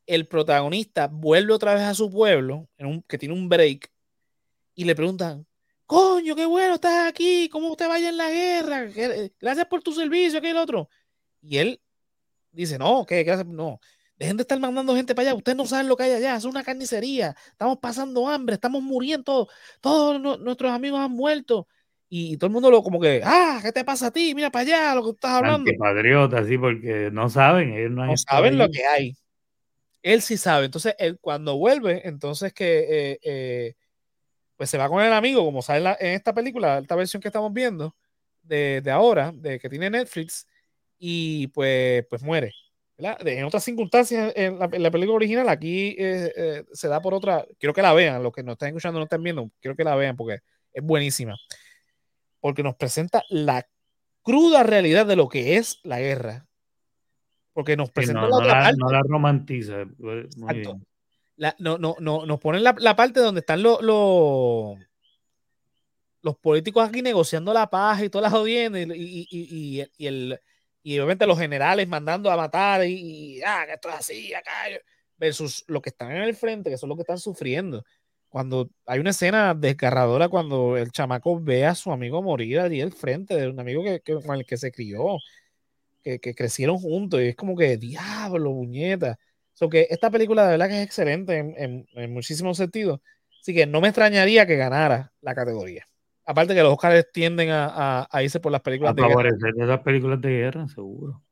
el 0.06 0.28
protagonista 0.28 1.08
vuelve 1.08 1.54
otra 1.54 1.74
vez 1.74 1.84
a 1.84 1.94
su 1.94 2.10
pueblo, 2.10 2.68
en 2.78 2.88
un, 2.88 3.02
que 3.04 3.18
tiene 3.18 3.34
un 3.34 3.48
break, 3.48 3.90
y 4.76 4.86
le 4.86 4.96
preguntan, 4.96 5.46
coño, 5.86 6.36
qué 6.36 6.46
bueno, 6.46 6.76
estás 6.76 7.08
aquí, 7.08 7.50
¿cómo 7.50 7.72
usted 7.72 7.88
vaya 7.88 8.10
en 8.10 8.18
la 8.18 8.30
guerra? 8.30 8.86
Gracias 9.40 9.68
por 9.68 9.82
tu 9.82 9.92
servicio, 9.92 10.42
que 10.42 10.52
el 10.52 10.58
otro. 10.58 10.90
Y 11.42 11.58
él 11.58 11.82
dice, 12.52 12.78
no, 12.78 13.06
¿qué? 13.06 13.24
¿Qué 13.26 13.44
No, 13.46 13.80
dejen 14.20 14.36
de 14.36 14.42
estar 14.42 14.60
mandando 14.60 14.96
gente 14.96 15.16
para 15.16 15.30
allá, 15.30 15.38
ustedes 15.38 15.58
no 15.58 15.66
saben 15.66 15.88
lo 15.88 15.96
que 15.96 16.04
hay 16.04 16.12
allá, 16.12 16.36
es 16.36 16.44
una 16.44 16.64
carnicería, 16.64 17.36
estamos 17.52 17.80
pasando 17.80 18.28
hambre, 18.28 18.56
estamos 18.56 18.84
muriendo, 18.84 19.48
todos, 19.80 20.40
nuestros 20.42 20.72
amigos 20.72 21.00
han 21.00 21.12
muerto. 21.12 21.68
Y, 22.12 22.38
todo 22.38 22.48
el 22.48 22.54
mundo 22.54 22.72
lo 22.72 22.82
como 22.82 23.00
que, 23.00 23.22
ah, 23.24 23.60
¿qué 23.62 23.72
te 23.72 23.86
pasa 23.86 24.08
a 24.08 24.12
ti? 24.12 24.34
Mira 24.34 24.50
para 24.50 24.64
allá 24.64 24.96
lo 24.96 25.04
que 25.04 25.12
estás 25.12 25.32
hablando. 25.32 25.72
Patriota, 25.78 26.44
sí, 26.44 26.58
porque 26.58 27.10
no 27.12 27.30
saben, 27.30 27.72
ellos 27.72 27.92
no, 27.92 28.18
saben 28.18 28.58
lo 28.58 28.68
que 28.68 28.84
hay. 28.84 29.16
Él 30.02 30.24
sí 30.24 30.36
sabe. 30.36 30.66
Entonces, 30.66 30.96
él 30.98 31.20
cuando 31.22 31.58
vuelve, 31.58 32.08
entonces 32.08 32.52
que 32.52 32.80
eh, 32.90 33.20
eh, 33.22 33.74
pues 34.56 34.72
se 34.72 34.80
va 34.80 34.90
con 34.90 35.04
el 35.04 35.14
amigo, 35.14 35.46
como 35.46 35.62
sale 35.62 35.96
en, 36.00 36.14
esta 36.16 36.34
película, 36.34 36.80
esta 36.80 36.96
versión 36.96 37.22
que 37.22 37.28
estamos 37.28 37.54
viendo 37.54 37.96
de, 38.42 38.82
ahora, 38.92 39.32
de 39.32 39.60
que 39.60 39.70
tiene 39.70 39.92
Netflix, 39.92 40.48
y 40.98 41.48
pues, 41.50 42.06
pues 42.10 42.24
muere. 42.24 42.52
En 43.00 43.46
otras 43.46 43.64
circunstancias, 43.64 44.34
en 44.36 44.60
la, 44.60 44.70
película 44.70 45.16
original, 45.16 45.48
aquí 45.48 45.96
eh, 45.98 46.34
eh, 46.36 46.64
se 46.74 46.88
da 46.88 47.02
por 47.02 47.14
otra. 47.14 47.46
Quiero 47.58 47.74
que 47.74 47.82
la 47.82 47.94
vean, 47.94 48.22
los 48.22 48.34
que 48.34 48.44
nos 48.44 48.54
están 48.54 48.70
escuchando 48.70 49.00
no 49.00 49.06
están 49.06 49.24
viendo, 49.24 49.50
quiero 49.62 49.76
que 49.76 49.84
la 49.84 49.96
vean 49.96 50.18
porque 50.18 50.40
es 50.74 50.84
buenísima. 50.84 51.36
Porque 52.42 52.64
nos 52.64 52.76
presenta 52.76 53.24
la 53.30 53.68
cruda 54.22 54.64
realidad 54.64 55.06
de 55.06 55.16
lo 55.16 55.30
que 55.30 55.58
es 55.58 55.80
la 55.84 56.00
guerra. 56.00 56.46
Porque 57.54 57.78
nos 57.78 57.90
presenta 57.90 58.28
no, 58.28 58.42
la, 58.42 58.72
no 58.74 58.92
la 58.92 59.02
romantiza. 59.08 59.82
Exacto 59.82 60.80
no, 61.60 61.78
no, 61.78 61.96
no, 62.00 62.26
nos 62.26 62.40
ponen 62.40 62.64
la, 62.64 62.96
parte 62.96 63.20
donde 63.20 63.40
están 63.40 63.64
los, 63.64 63.82
los, 63.82 64.78
políticos 66.42 66.88
aquí 66.88 67.02
negociando 67.02 67.54
la 67.54 67.70
paz 67.70 68.04
y 68.04 68.10
todas 68.10 68.32
las 68.32 68.40
audiencias 68.40 68.90
y, 68.96 69.28
y, 69.30 69.88
y, 69.98 70.06
el, 70.06 70.40
y 70.84 70.98
obviamente 71.00 71.28
los 71.28 71.40
generales 71.40 71.88
mandando 71.88 72.32
a 72.32 72.38
matar 72.38 72.86
y, 72.86 73.42
ah, 73.46 73.64
que 73.66 73.74
esto 73.74 73.90
es 73.90 73.96
así, 73.96 74.34
acá, 74.34 74.52
versus 75.18 75.64
los 75.68 75.82
que 75.82 75.90
están 75.90 76.12
en 76.12 76.24
el 76.24 76.36
frente, 76.36 76.70
que 76.70 76.78
son 76.78 76.90
los 76.90 76.98
que 76.98 77.04
están 77.04 77.20
sufriendo. 77.20 77.84
Cuando 78.30 78.70
hay 78.86 79.00
una 79.00 79.10
escena 79.12 79.54
desgarradora 79.56 80.30
cuando 80.30 80.78
el 80.78 80.92
chamaco 80.92 81.40
ve 81.42 81.66
a 81.66 81.76
su 81.76 81.92
amigo 81.92 82.22
morir 82.22 82.60
allí 82.60 82.82
al 82.82 82.94
frente 82.94 83.36
de 83.36 83.48
un 83.50 83.60
amigo 83.60 83.84
que, 83.84 84.02
con 84.02 84.36
el 84.36 84.46
que 84.46 84.58
se 84.58 84.72
crió, 84.72 85.18
que, 86.04 86.20
que, 86.20 86.36
crecieron 86.36 86.78
juntos, 86.78 87.22
y 87.22 87.30
es 87.30 87.36
como 87.36 87.56
que, 87.58 87.78
diablo, 87.78 88.52
muñeta 88.52 89.18
que 89.68 89.88
esta 89.90 90.10
película 90.10 90.46
de 90.46 90.52
verdad 90.52 90.70
que 90.70 90.80
es 90.80 90.86
excelente 90.86 91.38
en, 91.38 91.88
en, 91.94 92.14
muchísimos 92.14 92.56
sentidos. 92.56 93.02
Así 93.42 93.54
que 93.54 93.66
no 93.66 93.82
me 93.82 93.90
extrañaría 93.90 94.46
que 94.46 94.56
ganara 94.56 95.12
la 95.22 95.36
categoría. 95.36 95.89
Aparte 96.30 96.54
que 96.54 96.62
los 96.62 96.74
Oscars 96.74 97.12
tienden 97.12 97.50
a, 97.50 98.08
a, 98.08 98.24
irse 98.24 98.40
por 98.40 98.52
las 98.52 98.62
películas 98.62 98.96
de 98.96 99.02
favorecer 99.02 99.52
guerra. 99.52 99.66
esas 99.66 99.80
películas 99.84 100.22
de 100.22 100.30
guerra, 100.30 100.68
seguro. 100.68 101.24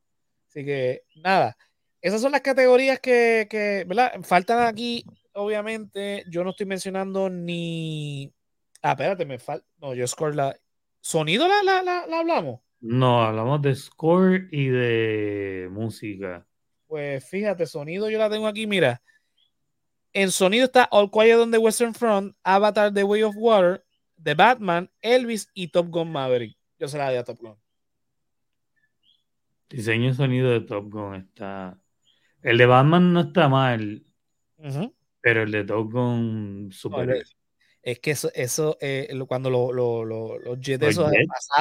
Así 0.49 0.65
que 0.65 1.03
nada, 1.23 1.55
esas 2.01 2.19
son 2.19 2.31
las 2.31 2.41
categorías 2.41 2.99
que, 2.99 3.45
que 3.47 3.85
¿verdad? 3.87 4.13
Faltan 4.23 4.65
aquí, 4.65 5.05
obviamente, 5.33 6.23
yo 6.31 6.43
no 6.43 6.49
estoy 6.49 6.65
mencionando 6.65 7.29
ni... 7.29 8.33
Ah, 8.81 8.93
espérate, 8.93 9.23
me 9.27 9.37
falta... 9.37 9.67
No, 9.79 9.93
yo 9.93 10.07
score 10.07 10.33
la... 10.33 10.57
¿Sonido 10.99 11.47
la, 11.47 11.61
la, 11.61 11.83
la, 11.83 12.07
la 12.07 12.19
hablamos? 12.21 12.61
No, 12.79 13.21
hablamos 13.21 13.61
de 13.61 13.75
score 13.75 14.47
y 14.51 14.69
de 14.69 15.67
música. 15.69 16.43
Pues 16.87 17.23
fíjate, 17.29 17.67
sonido 17.67 18.09
yo 18.09 18.17
la 18.17 18.31
tengo 18.31 18.47
aquí, 18.47 18.65
mira. 18.65 19.03
En 20.11 20.31
sonido 20.31 20.65
está 20.65 20.89
All 20.89 21.11
Quiet 21.11 21.37
on 21.37 21.51
the 21.51 21.59
Western 21.59 21.93
Front, 21.93 22.35
Avatar 22.43 22.91
The 22.91 23.03
Way 23.03 23.21
of 23.21 23.35
Water, 23.37 23.85
The 24.21 24.33
Batman, 24.33 24.89
Elvis 25.01 25.49
y 25.53 25.69
Top 25.69 25.89
Gun 25.89 26.11
Maverick. 26.11 26.57
Yo 26.79 26.87
se 26.87 26.97
la 26.97 27.09
doy 27.09 27.17
a 27.17 27.23
Top 27.23 27.39
Gun. 27.39 27.55
Diseño 29.69 30.09
y 30.09 30.13
sonido 30.13 30.49
de 30.49 30.61
Top 30.61 30.89
Gun 30.89 31.15
está. 31.15 31.77
El 32.41 32.57
de 32.57 32.65
Batman 32.65 33.13
no 33.13 33.21
está 33.21 33.49
mal, 33.49 34.05
pero 35.21 35.43
el 35.43 35.51
de 35.51 35.63
Top 35.65 35.91
Gun 35.91 36.69
super. 36.71 37.23
es 37.81 37.99
que 37.99 38.11
eso, 38.11 38.31
eso 38.33 38.77
eh, 38.79 39.09
cuando 39.27 39.49
lo, 39.49 39.73
lo, 39.73 40.05
los 40.05 40.59
jets 40.59 40.79
de 40.79 40.87
esos 40.89 41.11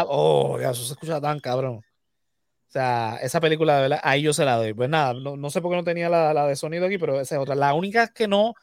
oh, 0.07 0.59
eso 0.61 0.75
se 0.75 0.93
escucha 0.93 1.21
tan 1.21 1.41
cabrón. 1.41 1.77
O 2.69 2.71
sea, 2.79 3.19
esa 3.23 3.41
película, 3.41 3.77
de 3.77 3.83
verdad, 3.83 4.01
ahí 4.03 4.23
yo 4.23 4.33
se 4.33 4.45
la 4.45 4.57
doy. 4.57 4.75
Pues 4.75 4.89
nada, 4.89 5.15
no, 5.15 5.51
sé 5.51 5.61
por 5.61 5.71
qué 5.71 5.77
no 5.77 5.85
tenía 5.85 6.09
la, 6.09 6.47
de 6.47 6.57
sonido 6.57 6.87
aquí, 6.87 6.99
pero 6.99 7.21
esa 7.21 7.37
es 7.37 7.41
otra. 7.41 7.55
Las 7.55 7.75
únicas 7.75 8.11
que 8.11 8.29
no 8.29 8.55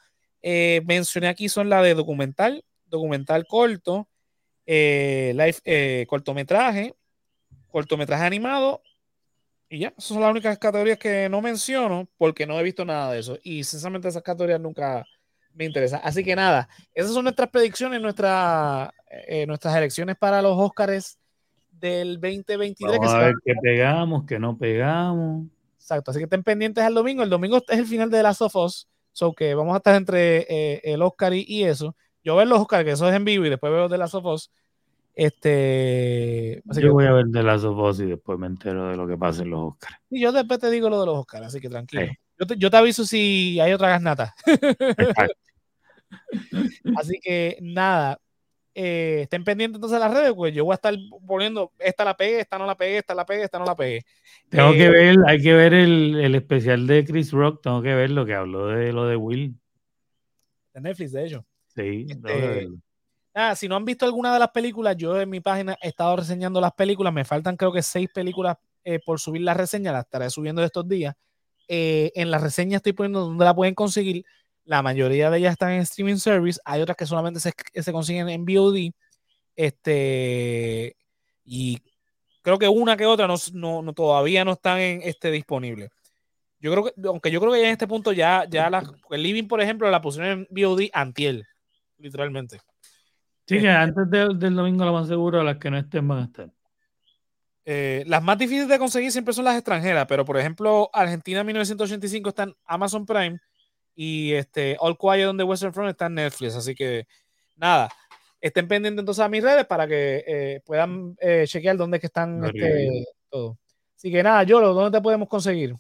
eh, 0.42 0.82
mencioné 0.86 1.28
aquí 1.28 1.50
son 1.50 1.70
la 1.70 1.82
de 1.82 1.96
documental, 1.96 2.64
documental 2.94 3.46
corto, 3.46 4.08
eh, 4.66 5.34
live, 5.36 5.58
eh, 5.66 6.06
cortometraje, 6.08 6.94
cortometraje 7.68 8.24
animado, 8.24 8.82
y 9.70 9.80
ya, 9.80 9.88
esas 9.90 10.06
son 10.06 10.22
las 10.22 10.32
únicas 10.32 10.58
categorías 10.60 11.00
que 11.00 11.28
no 11.30 11.42
menciono 11.42 12.08
porque 12.18 12.46
no 12.46 12.60
he 12.60 12.64
visto 12.64 12.86
nada 12.86 13.12
de 13.12 13.20
eso. 13.20 13.40
Y 13.42 13.64
sinceramente 13.64 14.08
esas 14.08 14.22
categorías 14.22 14.62
nunca 14.62 15.04
me 15.56 15.66
interesan. 15.66 16.00
Así 16.04 16.24
que 16.24 16.36
nada, 16.36 16.70
esas 16.94 17.14
son 17.14 17.24
nuestras 17.24 17.50
predicciones, 17.50 18.00
nuestras 18.00 18.92
nuestras 19.48 19.76
elecciones 19.76 20.16
para 20.16 20.42
los 20.42 20.58
Oscars 20.58 21.18
del 21.72 22.20
2023. 22.20 23.00
Vamos 23.00 23.14
a 23.14 23.18
ver 23.20 23.34
qué 23.44 23.54
pegamos, 23.62 24.26
qué 24.26 24.40
no 24.40 24.58
pegamos. 24.58 25.48
Exacto, 25.84 26.12
así 26.12 26.20
que 26.20 26.24
estén 26.24 26.44
pendientes 26.44 26.82
al 26.82 26.94
domingo. 26.94 27.24
El 27.24 27.30
domingo 27.30 27.58
es 27.58 27.78
el 27.78 27.86
final 27.86 28.10
de 28.10 28.24
las 28.24 28.42
of 28.42 28.56
Us, 28.56 28.88
so 29.12 29.34
que 29.34 29.54
vamos 29.54 29.74
a 29.74 29.78
estar 29.78 29.96
entre 29.96 30.46
eh, 30.50 30.82
el 30.86 31.02
Oscar 31.02 31.34
y, 31.34 31.66
eso. 31.66 31.94
Yo 32.24 32.36
veo 32.36 32.46
los 32.46 32.60
Oscar, 32.60 32.86
que 32.86 32.92
eso 32.92 33.08
es 33.08 33.16
en 33.16 33.26
vivo, 33.26 33.46
y 33.46 33.50
después 33.50 33.72
veo 33.72 33.90
de 33.90 33.98
las 33.98 34.14
of 34.16 34.26
Us. 34.26 34.52
Este, 35.16 36.64
así 36.68 36.82
yo 36.82 36.92
voy 36.92 37.06
a 37.06 37.12
ver 37.12 37.26
de 37.26 37.44
las 37.44 37.64
of 37.64 37.78
Us 37.78 38.00
y 38.00 38.08
después 38.08 38.40
me 38.40 38.48
entero 38.48 38.90
de 38.90 38.98
lo 38.98 39.08
que 39.08 39.16
pasa 39.16 39.44
en 39.44 39.52
los 39.52 39.74
Oscars. 39.74 39.98
Y 40.10 40.22
yo 40.22 40.32
después 40.32 40.60
te 40.60 40.72
digo 40.72 40.90
lo 40.90 41.00
de 41.00 41.06
los 41.06 41.20
Oscars, 41.20 41.48
así 41.48 41.60
que 41.60 41.70
tranquilo. 41.70 42.08
Yo, 42.40 42.48
te, 42.48 42.58
yo, 42.58 42.72
te, 42.72 42.78
aviso 42.78 43.06
si 43.06 43.60
hay 43.60 43.74
otra 43.74 43.90
gasnata. 43.90 44.34
así 46.98 47.20
que 47.22 47.58
nada, 47.62 48.20
eh, 48.74 49.20
estén 49.24 49.44
pendientes 49.44 49.76
entonces 49.76 50.00
de 50.00 50.06
las 50.06 50.14
redes, 50.14 50.34
pues 50.34 50.54
yo 50.54 50.66
voy 50.66 50.74
a 50.74 50.76
estar 50.76 50.96
poniendo, 51.28 51.72
esta 51.78 52.04
la 52.04 52.18
pegué, 52.18 52.40
esta 52.40 52.58
no 52.58 52.66
la 52.66 52.76
pegué, 52.76 52.98
esta 52.98 53.14
la 53.14 53.26
pegué, 53.26 53.44
esta 53.44 53.60
no 53.60 53.66
la 53.66 53.76
pegué. 53.76 54.04
Tengo 54.50 54.72
que 54.72 54.86
eh, 54.86 54.90
ver, 54.90 55.18
hay 55.28 55.42
que 55.42 55.54
ver 55.54 55.76
el, 55.76 56.20
el, 56.20 56.34
especial 56.34 56.88
de 56.88 57.06
Chris 57.06 57.32
Rock, 57.32 57.62
tengo 57.62 57.84
que 57.84 57.94
ver 57.94 58.10
lo 58.10 58.26
que 58.26 58.34
habló 58.34 58.68
de 58.68 58.92
lo 58.92 59.06
de 59.06 59.16
Will. 59.16 59.56
De 60.74 60.82
Netflix, 60.82 61.12
de 61.12 61.26
hecho. 61.26 61.46
Sí, 61.76 62.06
este, 62.10 62.70
ah, 63.34 63.56
si 63.56 63.68
no 63.68 63.76
han 63.76 63.86
visto 63.86 64.06
alguna 64.06 64.34
de 64.34 64.40
las 64.40 64.50
películas, 64.50 64.96
yo 64.96 65.20
en 65.20 65.30
mi 65.30 65.40
página 65.40 65.78
he 65.82 65.90
estado 65.90 66.16
reseñando 66.16 66.62
las 66.62 66.74
películas, 66.74 67.14
me 67.14 67.26
faltan 67.26 67.58
creo 67.58 67.72
que 67.72 67.82
seis 67.82 68.10
películas 68.14 68.58
eh, 68.84 69.00
por 69.04 69.20
subir 69.20 69.42
la 69.42 69.54
reseña, 69.54 69.92
las 69.92 70.06
estaré 70.06 70.30
subiendo 70.30 70.64
estos 70.64 70.88
días. 70.88 71.16
en 71.68 72.30
la 72.30 72.38
reseña 72.38 72.78
estoy 72.78 72.94
poniendo 72.94 73.22
donde 73.22 73.46
la 73.46 73.56
pueden 73.56 73.74
conseguir 73.74 74.26
la 74.66 74.82
mayoría 74.82 75.30
de 75.30 75.40
ellas 75.40 75.54
están 75.54 75.72
en 75.72 75.82
streaming 75.82 76.18
service. 76.18 76.60
Hay 76.66 76.82
otras 76.82 76.98
que 76.98 77.06
solamente 77.06 77.40
se, 77.40 77.54
se 77.74 77.92
consiguen 77.92 78.30
en 78.30 78.46
VOD. 78.46 78.92
Este, 79.56 80.96
y 81.46 81.80
creo 82.42 82.58
que 82.58 82.68
una 82.68 82.98
que 82.98 83.06
otra 83.06 83.28
no, 83.28 83.82
no, 83.82 83.94
todavía 83.94 84.46
no 84.46 84.54
están 84.54 84.80
en, 84.80 85.02
este, 85.04 85.32
disponibles. 85.32 85.90
Yo 86.60 86.72
creo 86.72 86.84
que, 86.86 86.94
aunque 87.08 87.32
yo 87.32 87.42
creo 87.42 87.52
que 87.52 87.60
ya 87.60 87.68
en 87.68 87.74
este 87.74 87.88
punto 87.88 88.14
ya, 88.14 88.46
ya 88.50 88.70
la, 88.70 88.90
el 89.10 89.24
Living, 89.24 89.48
por 89.48 89.62
ejemplo, 89.62 89.90
la 89.92 90.02
pusieron 90.02 90.32
en 90.32 90.48
VOD 90.50 90.90
antiel, 90.94 91.46
literalmente. 92.04 92.60
Sí, 93.48 93.60
que 93.60 93.70
antes 93.70 94.10
del 94.10 94.56
domingo 94.56 94.86
lo 94.86 94.94
más 94.94 95.08
seguro 95.08 95.44
las 95.44 95.58
que 95.58 95.72
no 95.72 95.78
estén 95.78 96.08
van 96.08 96.20
a 96.20 96.24
estar. 96.26 96.52
Eh, 97.66 98.04
las 98.08 98.22
más 98.22 98.38
difíciles 98.38 98.68
de 98.68 98.78
conseguir 98.78 99.12
siempre 99.12 99.34
son 99.34 99.46
las 99.46 99.56
extranjeras, 99.56 100.06
pero 100.08 100.26
por 100.26 100.38
ejemplo, 100.38 100.90
Argentina 100.94 101.44
1985 101.44 102.30
está 102.30 102.44
en 102.44 102.56
Amazon 102.66 103.06
Prime 103.06 103.40
y 103.96 104.34
este, 104.34 104.76
All 104.80 104.98
Quiet 104.98 105.28
on 105.28 105.38
the 105.38 105.44
Western 105.44 105.74
Front 105.74 105.92
está 105.92 106.08
en 106.08 106.16
Netflix. 106.16 106.56
Así 106.56 106.76
que 106.76 107.08
nada, 107.56 107.90
estén 108.42 108.68
pendientes 108.68 109.00
entonces 109.00 109.24
a 109.24 109.30
mis 109.30 109.44
redes 109.44 109.66
para 109.66 109.88
que 109.88 110.24
eh, 110.28 110.62
puedan 110.66 111.16
eh, 111.20 111.46
chequear 111.48 111.78
dónde 111.78 111.98
es 111.98 112.02
que 112.02 112.08
están 112.08 112.44
este, 112.44 113.06
todo. 113.30 113.58
Así 113.96 114.12
que 114.12 114.22
nada, 114.22 114.44
Yolo, 114.44 114.74
¿dónde 114.74 114.98
te 114.98 115.02
podemos 115.02 115.30
conseguir? 115.30 115.76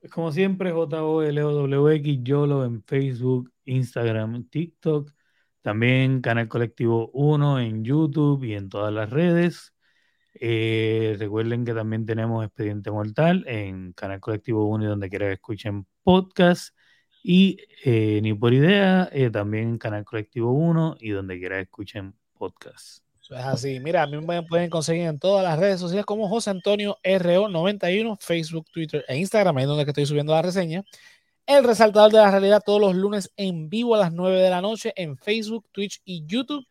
Pues 0.00 0.12
como 0.12 0.30
siempre, 0.30 0.70
J-O-L-O-W-X, 0.70 2.18
Yolo 2.22 2.64
en 2.64 2.82
Facebook, 2.84 3.52
Instagram, 3.64 4.48
TikTok. 4.48 5.15
También 5.66 6.20
Canal 6.20 6.46
Colectivo 6.46 7.10
1 7.12 7.58
en 7.58 7.84
YouTube 7.84 8.44
y 8.44 8.54
en 8.54 8.68
todas 8.68 8.94
las 8.94 9.10
redes. 9.10 9.74
Eh, 10.34 11.16
recuerden 11.18 11.64
que 11.64 11.74
también 11.74 12.06
tenemos 12.06 12.44
Expediente 12.44 12.92
Mortal 12.92 13.42
en 13.48 13.92
Canal 13.92 14.20
Colectivo 14.20 14.66
1 14.66 14.84
y 14.84 14.86
donde 14.86 15.10
quiera 15.10 15.32
escuchen 15.32 15.84
podcast. 16.04 16.72
Y 17.20 17.58
eh, 17.84 18.20
ni 18.22 18.32
por 18.32 18.54
idea, 18.54 19.08
eh, 19.10 19.28
también 19.28 19.70
en 19.70 19.78
Canal 19.78 20.04
Colectivo 20.04 20.52
1 20.52 20.98
y 21.00 21.10
donde 21.10 21.36
quiera 21.36 21.58
escuchen 21.58 22.14
podcast. 22.34 23.02
Eso 23.20 23.34
es 23.34 23.44
así. 23.44 23.80
Mira, 23.80 24.04
a 24.04 24.06
mí 24.06 24.24
me 24.24 24.44
pueden 24.44 24.70
conseguir 24.70 25.02
en 25.06 25.18
todas 25.18 25.42
las 25.42 25.58
redes 25.58 25.80
sociales 25.80 26.06
como 26.06 26.28
José 26.28 26.50
Antonio 26.50 26.96
RO91, 27.02 28.18
Facebook, 28.20 28.66
Twitter 28.70 29.04
e 29.08 29.16
Instagram, 29.16 29.56
ahí 29.56 29.64
es 29.64 29.68
donde 29.68 29.82
estoy 29.82 30.06
subiendo 30.06 30.32
la 30.32 30.42
reseña. 30.42 30.84
El 31.46 31.64
resaltador 31.64 32.10
de 32.10 32.18
la 32.18 32.30
realidad 32.30 32.62
todos 32.64 32.80
los 32.80 32.94
lunes 32.94 33.32
en 33.36 33.68
vivo 33.68 33.94
a 33.94 33.98
las 33.98 34.12
9 34.12 34.40
de 34.40 34.50
la 34.50 34.60
noche 34.60 34.92
en 34.96 35.16
Facebook, 35.16 35.66
Twitch 35.72 36.00
y 36.04 36.26
YouTube. 36.26 36.66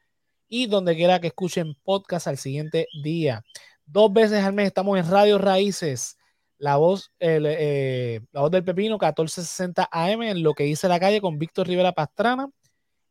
Y 0.48 0.68
donde 0.68 0.96
quiera 0.96 1.20
que 1.20 1.28
escuchen 1.28 1.76
podcast 1.84 2.28
al 2.28 2.38
siguiente 2.38 2.88
día. 3.04 3.44
Dos 3.86 4.14
veces 4.14 4.44
al 4.44 4.54
mes 4.54 4.68
estamos 4.68 5.00
en 5.00 5.10
Radio 5.10 5.38
Raíces 5.38 6.18
la 6.58 6.78
voz, 6.78 7.12
eh, 7.20 8.22
la 8.32 8.42
voz 8.42 8.52
del 8.52 8.64
Pepino, 8.64 8.96
1460 8.96 9.90
AM, 9.92 10.24
en 10.24 10.44
lo 10.44 10.54
que 10.54 10.66
hice 10.68 10.88
la 10.88 11.00
calle 11.00 11.22
con 11.22 11.38
Víctor 11.38 11.68
Rivera 11.68 11.92
Pastrana. 11.92 12.50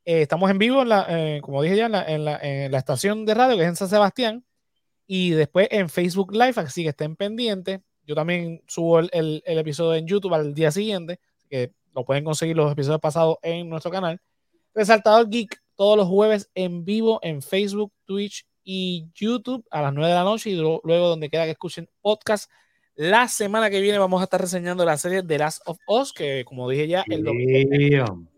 Eh, 0.04 0.22
estamos 0.22 0.50
en 0.50 0.58
vivo, 0.58 0.82
en 0.82 0.88
la, 0.88 1.06
eh, 1.08 1.40
como 1.42 1.62
dije 1.62 1.76
ya, 1.76 1.86
en 1.86 2.24
la, 2.24 2.78
estación 2.78 3.24
de 3.26 3.34
radio 3.34 3.56
que 3.56 3.62
es 3.62 3.68
en 3.68 3.76
San 3.76 3.88
Sebastián. 3.88 4.44
Y 5.06 5.30
después 5.30 5.68
en 5.70 5.88
Facebook 5.90 6.32
Live, 6.32 6.54
así 6.56 6.82
que 6.82 6.90
estén 6.90 7.16
pendientes. 7.16 7.80
Yo 8.06 8.14
también 8.14 8.62
subo 8.66 9.00
el, 9.00 9.42
el, 9.44 9.58
episodio 9.58 9.94
en 9.94 10.06
YouTube 10.06 10.34
al 10.34 10.54
día 10.54 10.70
siguiente, 10.70 11.20
que 11.54 11.72
lo 11.94 12.04
pueden 12.04 12.24
conseguir 12.24 12.56
los 12.56 12.72
episodios 12.72 13.00
pasados 13.00 13.36
en 13.42 13.68
nuestro 13.68 13.92
canal. 13.92 14.20
Resaltador 14.74 15.28
Geek, 15.30 15.62
todos 15.76 15.96
los 15.96 16.08
jueves 16.08 16.50
en 16.56 16.84
vivo 16.84 17.20
en 17.22 17.42
Facebook, 17.42 17.92
Twitch 18.04 18.44
y 18.64 19.06
YouTube 19.14 19.64
a 19.70 19.82
las 19.82 19.94
9 19.94 20.08
de 20.08 20.14
la 20.16 20.24
noche 20.24 20.50
y 20.50 20.56
luego 20.56 21.08
donde 21.08 21.30
queda 21.30 21.44
que 21.44 21.52
escuchen 21.52 21.88
podcast 22.00 22.50
la 22.96 23.28
semana 23.28 23.70
que 23.70 23.80
viene 23.80 23.98
vamos 23.98 24.20
a 24.20 24.24
estar 24.24 24.40
reseñando 24.40 24.84
la 24.84 24.96
serie 24.96 25.22
The 25.22 25.38
Last 25.38 25.62
of 25.66 25.78
Us, 25.86 26.12
que 26.12 26.44
como 26.44 26.68
dije 26.68 26.88
ya, 26.88 27.04
el 27.08 27.22
domingo 27.22 28.28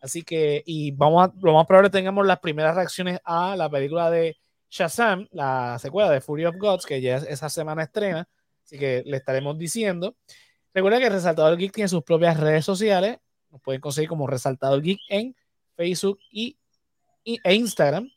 Así 0.00 0.22
que, 0.22 0.62
y 0.64 0.92
vamos 0.92 1.28
a, 1.28 1.34
lo 1.40 1.54
más 1.54 1.66
probable 1.66 1.90
tengamos 1.90 2.24
las 2.24 2.38
primeras 2.38 2.76
reacciones 2.76 3.18
a 3.24 3.56
la 3.56 3.68
película 3.68 4.12
de 4.12 4.36
Shazam, 4.70 5.26
la 5.32 5.76
secuela 5.80 6.08
de 6.10 6.20
Fury 6.20 6.44
of 6.44 6.56
Gods, 6.56 6.86
que 6.86 7.00
ya 7.00 7.16
esa 7.16 7.48
semana 7.48 7.82
estrena. 7.82 8.28
Así 8.64 8.78
que 8.78 9.02
le 9.04 9.16
estaremos 9.16 9.58
diciendo. 9.58 10.14
Recuerda 10.74 10.98
que 10.98 11.08
Resaltador 11.10 11.56
Geek 11.56 11.72
tiene 11.72 11.88
sus 11.88 12.02
propias 12.02 12.38
redes 12.38 12.64
sociales. 12.64 13.18
Nos 13.50 13.60
pueden 13.62 13.80
conseguir 13.80 14.08
como 14.08 14.26
Resaltador 14.26 14.82
Geek 14.82 15.00
en 15.08 15.34
Facebook 15.76 16.18
y, 16.30 16.58
y, 17.24 17.40
e 17.42 17.54
Instagram. 17.54 18.10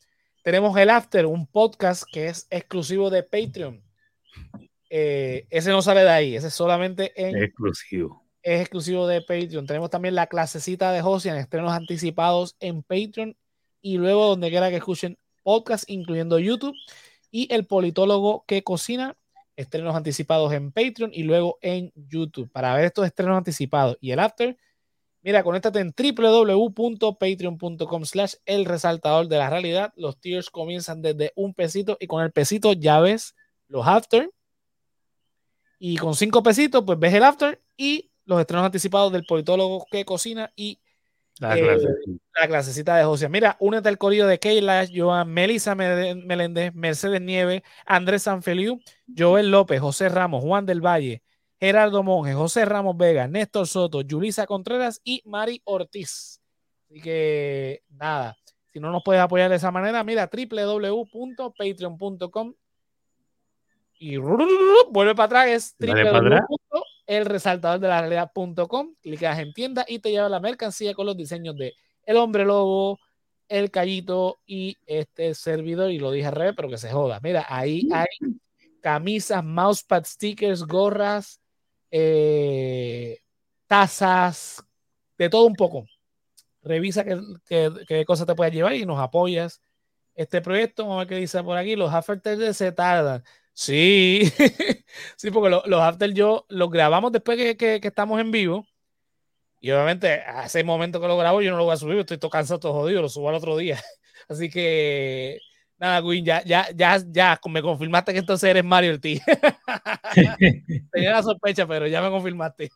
Tenemos 0.43 0.75
el 0.77 0.89
After, 0.89 1.25
un 1.25 1.47
podcast 1.47 2.03
que 2.11 2.27
es 2.27 2.47
exclusivo 2.49 3.09
de 3.09 3.23
Patreon 3.23 3.83
eh, 4.93 5.47
ese 5.49 5.69
no 5.69 5.81
sale 5.81 6.01
de 6.01 6.09
ahí, 6.09 6.35
ese 6.35 6.47
es 6.47 6.53
solamente 6.53 7.13
en. 7.15 7.41
exclusivo. 7.41 8.25
Es 8.43 8.59
exclusivo 8.59 9.07
de 9.07 9.21
Patreon. 9.21 9.65
Tenemos 9.65 9.89
también 9.89 10.15
la 10.15 10.27
clasecita 10.27 10.91
de 10.91 10.99
en 10.99 11.35
estrenos 11.37 11.71
anticipados 11.71 12.57
en 12.59 12.83
Patreon 12.83 13.37
y 13.81 13.97
luego 13.97 14.27
donde 14.27 14.49
quiera 14.49 14.69
que 14.69 14.77
escuchen 14.77 15.17
podcast, 15.43 15.89
incluyendo 15.89 16.39
YouTube. 16.39 16.75
Y 17.29 17.47
el 17.53 17.65
politólogo 17.65 18.43
que 18.45 18.63
cocina, 18.63 19.15
estrenos 19.55 19.95
anticipados 19.95 20.51
en 20.53 20.71
Patreon 20.71 21.11
y 21.13 21.23
luego 21.23 21.57
en 21.61 21.91
YouTube. 21.95 22.51
Para 22.51 22.75
ver 22.75 22.85
estos 22.85 23.05
estrenos 23.05 23.37
anticipados 23.37 23.97
y 24.01 24.11
el 24.11 24.19
after, 24.19 24.57
mira, 25.21 25.43
conéctate 25.43 25.79
en 25.79 25.93
www.patreon.com 25.95 28.05
slash 28.05 28.35
el 28.45 28.65
resaltador 28.65 29.27
de 29.27 29.37
la 29.37 29.49
realidad. 29.49 29.93
Los 29.95 30.19
tiers 30.19 30.49
comienzan 30.49 31.01
desde 31.01 31.31
un 31.35 31.53
pesito 31.53 31.97
y 31.99 32.07
con 32.07 32.23
el 32.23 32.31
pesito 32.31 32.73
ya 32.73 32.99
ves 32.99 33.35
los 33.67 33.87
after 33.87 34.29
y 35.79 35.97
con 35.97 36.15
cinco 36.15 36.43
pesitos, 36.43 36.83
pues 36.85 36.99
ves 36.99 37.13
el 37.13 37.23
after 37.23 37.61
y 37.75 38.11
los 38.25 38.39
estrenos 38.39 38.65
anticipados 38.65 39.11
del 39.11 39.25
politólogo 39.25 39.85
que 39.89 40.05
cocina 40.05 40.53
y 40.55 40.79
la, 41.41 41.57
eh, 41.57 41.77
la 42.39 42.47
clasecita 42.47 42.95
de 42.95 43.03
José. 43.03 43.27
Mira, 43.27 43.57
únete 43.59 43.89
al 43.89 43.97
corrido 43.97 44.27
de 44.27 44.37
Keila, 44.37 44.85
Joan, 44.93 45.33
Melissa 45.33 45.73
Meléndez, 45.73 46.75
Mercedes 46.75 47.19
Nieves, 47.19 47.63
Andrés 47.85 48.21
Sanfeliu, 48.23 48.79
Joel 49.17 49.49
López, 49.49 49.81
José 49.81 50.09
Ramos, 50.09 50.43
Juan 50.43 50.67
del 50.67 50.85
Valle, 50.85 51.23
Gerardo 51.59 52.03
Monge, 52.03 52.35
José 52.35 52.65
Ramos 52.65 52.95
Vega, 52.95 53.27
Néstor 53.27 53.65
Soto, 53.67 54.01
Yulisa 54.01 54.45
Contreras 54.45 55.01
y 55.03 55.23
Mari 55.25 55.63
Ortiz. 55.63 56.39
Así 56.89 57.01
que 57.01 57.81
nada, 57.89 58.37
si 58.71 58.79
no 58.79 58.91
nos 58.91 59.01
puedes 59.03 59.21
apoyar 59.21 59.49
de 59.49 59.55
esa 59.55 59.71
manera, 59.71 60.03
mira 60.03 60.29
www.patreon.com 60.31 62.53
y 63.97 64.17
vuelve 64.17 65.15
para 65.15 65.25
atrás, 65.25 65.47
es 65.47 65.75
elresaltador 67.11 67.79
de 67.79 67.87
la 67.87 68.01
realidad.com, 68.01 68.95
clicas 69.01 69.39
en 69.39 69.53
tienda 69.53 69.85
y 69.87 69.99
te 69.99 70.11
lleva 70.11 70.29
la 70.29 70.39
mercancía 70.39 70.93
con 70.93 71.05
los 71.05 71.17
diseños 71.17 71.55
de 71.57 71.73
el 72.05 72.17
hombre 72.17 72.45
lobo, 72.45 72.99
el 73.47 73.69
callito 73.69 74.39
y 74.45 74.77
este 74.85 75.35
servidor, 75.35 75.91
y 75.91 75.99
lo 75.99 76.11
dije 76.11 76.27
al 76.27 76.35
revés, 76.35 76.53
pero 76.55 76.69
que 76.69 76.77
se 76.77 76.91
joda. 76.91 77.19
Mira, 77.21 77.45
ahí 77.49 77.87
hay 77.91 78.07
camisas, 78.81 79.43
mousepad, 79.43 80.05
stickers, 80.05 80.63
gorras, 80.63 81.41
eh, 81.91 83.19
tazas, 83.67 84.63
de 85.17 85.29
todo 85.29 85.45
un 85.45 85.55
poco. 85.55 85.85
Revisa 86.63 87.03
qué, 87.03 87.71
qué, 87.87 88.05
cosa 88.05 88.25
te 88.25 88.35
puedes 88.35 88.53
llevar 88.53 88.73
y 88.73 88.85
nos 88.85 88.99
apoyas 88.99 89.61
este 90.15 90.41
proyecto. 90.41 90.83
Vamos 90.83 90.95
a 90.95 90.99
ver 90.99 91.07
qué 91.09 91.15
dice 91.15 91.43
por 91.43 91.57
aquí. 91.57 91.75
Los 91.75 91.93
aftertales 91.93 92.57
se 92.57 92.71
tardan. 92.71 93.23
Sí, 93.61 94.23
sí, 95.17 95.29
porque 95.29 95.51
los 95.51 95.81
after 95.81 96.11
yo 96.15 96.47
los 96.49 96.71
grabamos 96.71 97.11
después 97.11 97.37
que, 97.37 97.79
que, 97.79 97.87
estamos 97.87 98.19
en 98.19 98.31
vivo. 98.31 98.65
Y 99.59 99.69
obviamente, 99.69 100.23
ese 100.43 100.63
momento 100.63 100.99
que 100.99 101.07
lo 101.07 101.15
grabo, 101.15 101.43
yo 101.43 101.51
no 101.51 101.57
lo 101.57 101.65
voy 101.65 101.73
a 101.75 101.77
subir, 101.77 101.99
estoy 101.99 102.17
todo 102.17 102.31
cansado, 102.31 102.59
todo 102.59 102.73
jodido, 102.73 103.03
lo 103.03 103.09
subo 103.09 103.29
al 103.29 103.35
otro 103.35 103.55
día. 103.55 103.79
Así 104.27 104.49
que, 104.49 105.37
Nada, 105.77 106.01
Queen, 106.01 106.25
ya, 106.25 106.43
ya, 106.43 106.69
ya, 106.73 106.99
ya, 107.07 107.39
me 107.51 107.61
confirmaste 107.61 108.13
que 108.13 108.19
entonces 108.19 108.49
eres 108.49 108.63
Mario 108.63 108.93
el 108.93 108.99
tío. 108.99 109.19
Tenía 110.91 111.11
la 111.11 111.21
sospecha, 111.21 111.67
pero 111.67 111.85
ya 111.85 112.01
me 112.01 112.09
confirmaste. 112.09 112.71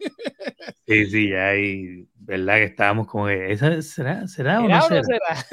sí, 0.85 1.05
sí, 1.07 1.29
ya 1.31 1.47
hay, 1.47 2.07
verdad 2.13 2.57
que 2.57 2.65
estábamos 2.65 3.07
como, 3.07 3.27
¿esa 3.29 3.81
será, 3.81 4.27
será 4.27 4.61
o 4.61 4.69
no 4.69 4.81
será? 4.83 5.45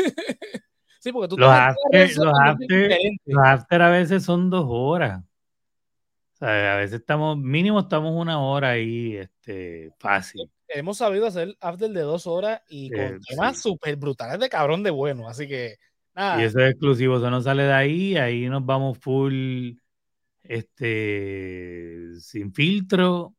Sí, 1.02 1.12
porque 1.12 1.28
tú 1.28 1.36
los 1.36 1.50
after, 1.50 2.16
los, 2.16 2.34
after, 2.40 2.98
los 3.26 3.44
after 3.44 3.82
a 3.82 3.90
veces 3.90 4.22
son 4.22 4.48
dos 4.48 4.66
horas. 4.68 5.22
O 6.34 6.36
sea, 6.36 6.74
a 6.74 6.76
veces 6.78 7.00
estamos, 7.00 7.36
mínimo 7.36 7.80
estamos 7.80 8.12
una 8.14 8.40
hora 8.40 8.70
ahí, 8.70 9.16
este, 9.16 9.90
fácil. 9.98 10.50
Hemos 10.68 10.98
sabido 10.98 11.26
hacer 11.26 11.56
after 11.60 11.90
de 11.90 12.00
dos 12.00 12.26
horas 12.26 12.62
y 12.68 12.90
con 12.90 13.00
eh, 13.00 13.18
temas 13.28 13.60
súper 13.60 13.96
brutales 13.96 14.40
de 14.40 14.48
cabrón 14.48 14.82
de 14.82 14.90
bueno, 14.90 15.28
así 15.28 15.46
que 15.46 15.76
y 16.14 16.42
eso 16.42 16.60
es 16.60 16.72
exclusivo, 16.72 17.16
eso 17.16 17.30
no 17.30 17.40
sale 17.40 17.62
de 17.64 17.72
ahí, 17.72 18.16
ahí 18.16 18.48
nos 18.48 18.64
vamos 18.64 18.98
full, 18.98 19.72
este, 20.42 22.10
sin 22.20 22.52
filtro. 22.52 23.34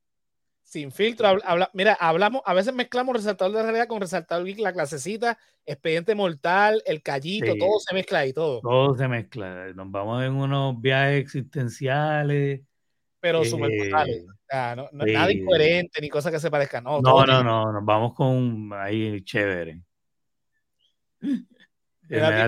Sin 0.73 0.91
filtro, 0.91 1.37
mira, 1.73 1.93
hablamos, 1.99 2.41
a 2.45 2.53
veces 2.55 2.73
mezclamos 2.73 3.15
resaltador 3.15 3.55
de 3.55 3.61
realidad 3.61 3.87
con 3.87 4.01
resaltador 4.01 4.43
geek, 4.43 4.57
la 4.57 4.73
clasecita, 4.73 5.37
expediente 5.67 6.15
mortal, 6.15 6.81
el 6.87 7.03
callito, 7.03 7.55
todo 7.59 7.77
se 7.77 7.93
mezcla 7.93 8.17
ahí, 8.17 8.33
todo. 8.33 8.59
Todo 8.59 8.97
se 8.97 9.07
mezcla, 9.07 9.71
nos 9.75 9.91
vamos 9.91 10.23
en 10.23 10.33
unos 10.33 10.81
viajes 10.81 11.21
existenciales. 11.21 12.61
Pero 13.19 13.45
súper 13.45 13.69
brutales. 13.69 14.25
no, 14.75 14.89
Nada 14.93 15.31
incoherente 15.31 16.01
ni 16.01 16.09
cosa 16.09 16.31
que 16.31 16.39
se 16.39 16.49
parezca. 16.49 16.81
No, 16.81 16.99
no, 17.01 17.23
no, 17.23 17.43
no, 17.43 17.71
nos 17.71 17.85
vamos 17.85 18.15
con 18.15 18.71
ahí 18.73 19.21
chévere 19.23 19.79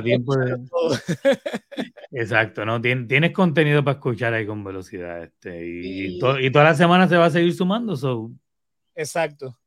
tiempo 0.04 0.34
Exacto, 2.12 2.66
¿no? 2.66 2.82
tienes 2.82 3.32
contenido 3.32 3.84
para 3.84 3.98
escuchar 3.98 4.34
ahí 4.34 4.46
con 4.46 4.64
velocidad. 4.64 5.24
Este, 5.24 5.66
y, 5.66 6.20
toda 6.20 6.64
la 6.64 6.76
semana 6.76 7.08
se 7.08 7.18
va 7.18 7.26
a 7.26 7.32
seguir 7.32 7.54
sumando. 7.54 7.96
So. 7.96 8.32
Exacto. 8.96 9.58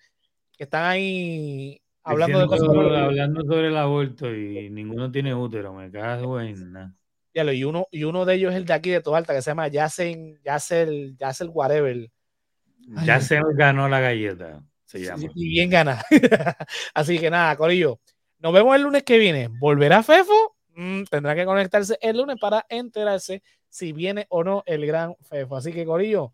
que 0.57 0.65
están 0.65 0.85
ahí 0.85 1.81
hablando 2.05 2.39
de 2.39 2.47
cosas. 2.47 2.69
Hablando 2.69 3.41
sobre 3.41 3.69
el 3.69 3.77
aborto 3.79 4.33
y 4.33 4.69
ninguno 4.69 5.11
tiene 5.11 5.35
útero, 5.35 5.73
me 5.73 5.91
cago 5.91 6.39
en 6.39 6.73
nada. 6.73 6.95
Y 7.33 7.65
uno, 7.65 7.87
y 7.91 8.05
uno 8.05 8.27
de 8.27 8.35
ellos 8.35 8.53
es 8.53 8.59
el 8.59 8.67
de 8.67 8.73
aquí 8.75 8.91
de 8.91 9.01
Toalta, 9.01 9.33
que 9.33 9.41
se 9.41 9.51
llama 9.53 9.69
Yacen, 9.69 10.39
Yacel, 10.45 11.17
Yacel 11.17 11.49
Whatever. 11.49 12.11
Yacel 13.07 13.45
ganó 13.55 13.89
la 13.89 14.01
galleta, 14.01 14.63
se 14.85 15.01
llama. 15.01 15.23
Y 15.35 15.49
bien 15.49 15.71
gana. 15.71 16.03
Así 16.95 17.19
que 17.19 17.31
nada, 17.31 17.57
Corillo. 17.57 18.01
Nos 18.41 18.53
vemos 18.53 18.77
el 18.77 18.83
lunes 18.83 19.03
que 19.05 19.19
viene. 19.19 19.49
¿Volverá 19.49 20.03
Fefo? 20.03 20.58
Mm, 20.79 21.03
tendrá 21.11 21.35
que 21.35 21.45
conectarse 21.45 21.99
el 22.01 22.19
lunes 22.19 22.37
para 22.41 22.65
enterarse 22.69 23.43
si 23.69 23.93
viene 23.93 24.27
o 24.29 24.45
no 24.45 24.63
el 24.65 24.87
gran 24.87 25.17
Fefo. 25.23 25.57
Así 25.57 25.73
que, 25.73 25.85
Corillo, 25.85 26.33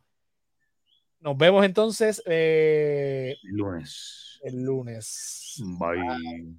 nos 1.20 1.38
vemos 1.38 1.64
entonces 1.64 2.22
eh, 2.26 3.36
el 3.42 3.56
lunes. 3.56 4.38
El 4.42 4.62
lunes. 4.62 5.62
Bye. 5.78 6.58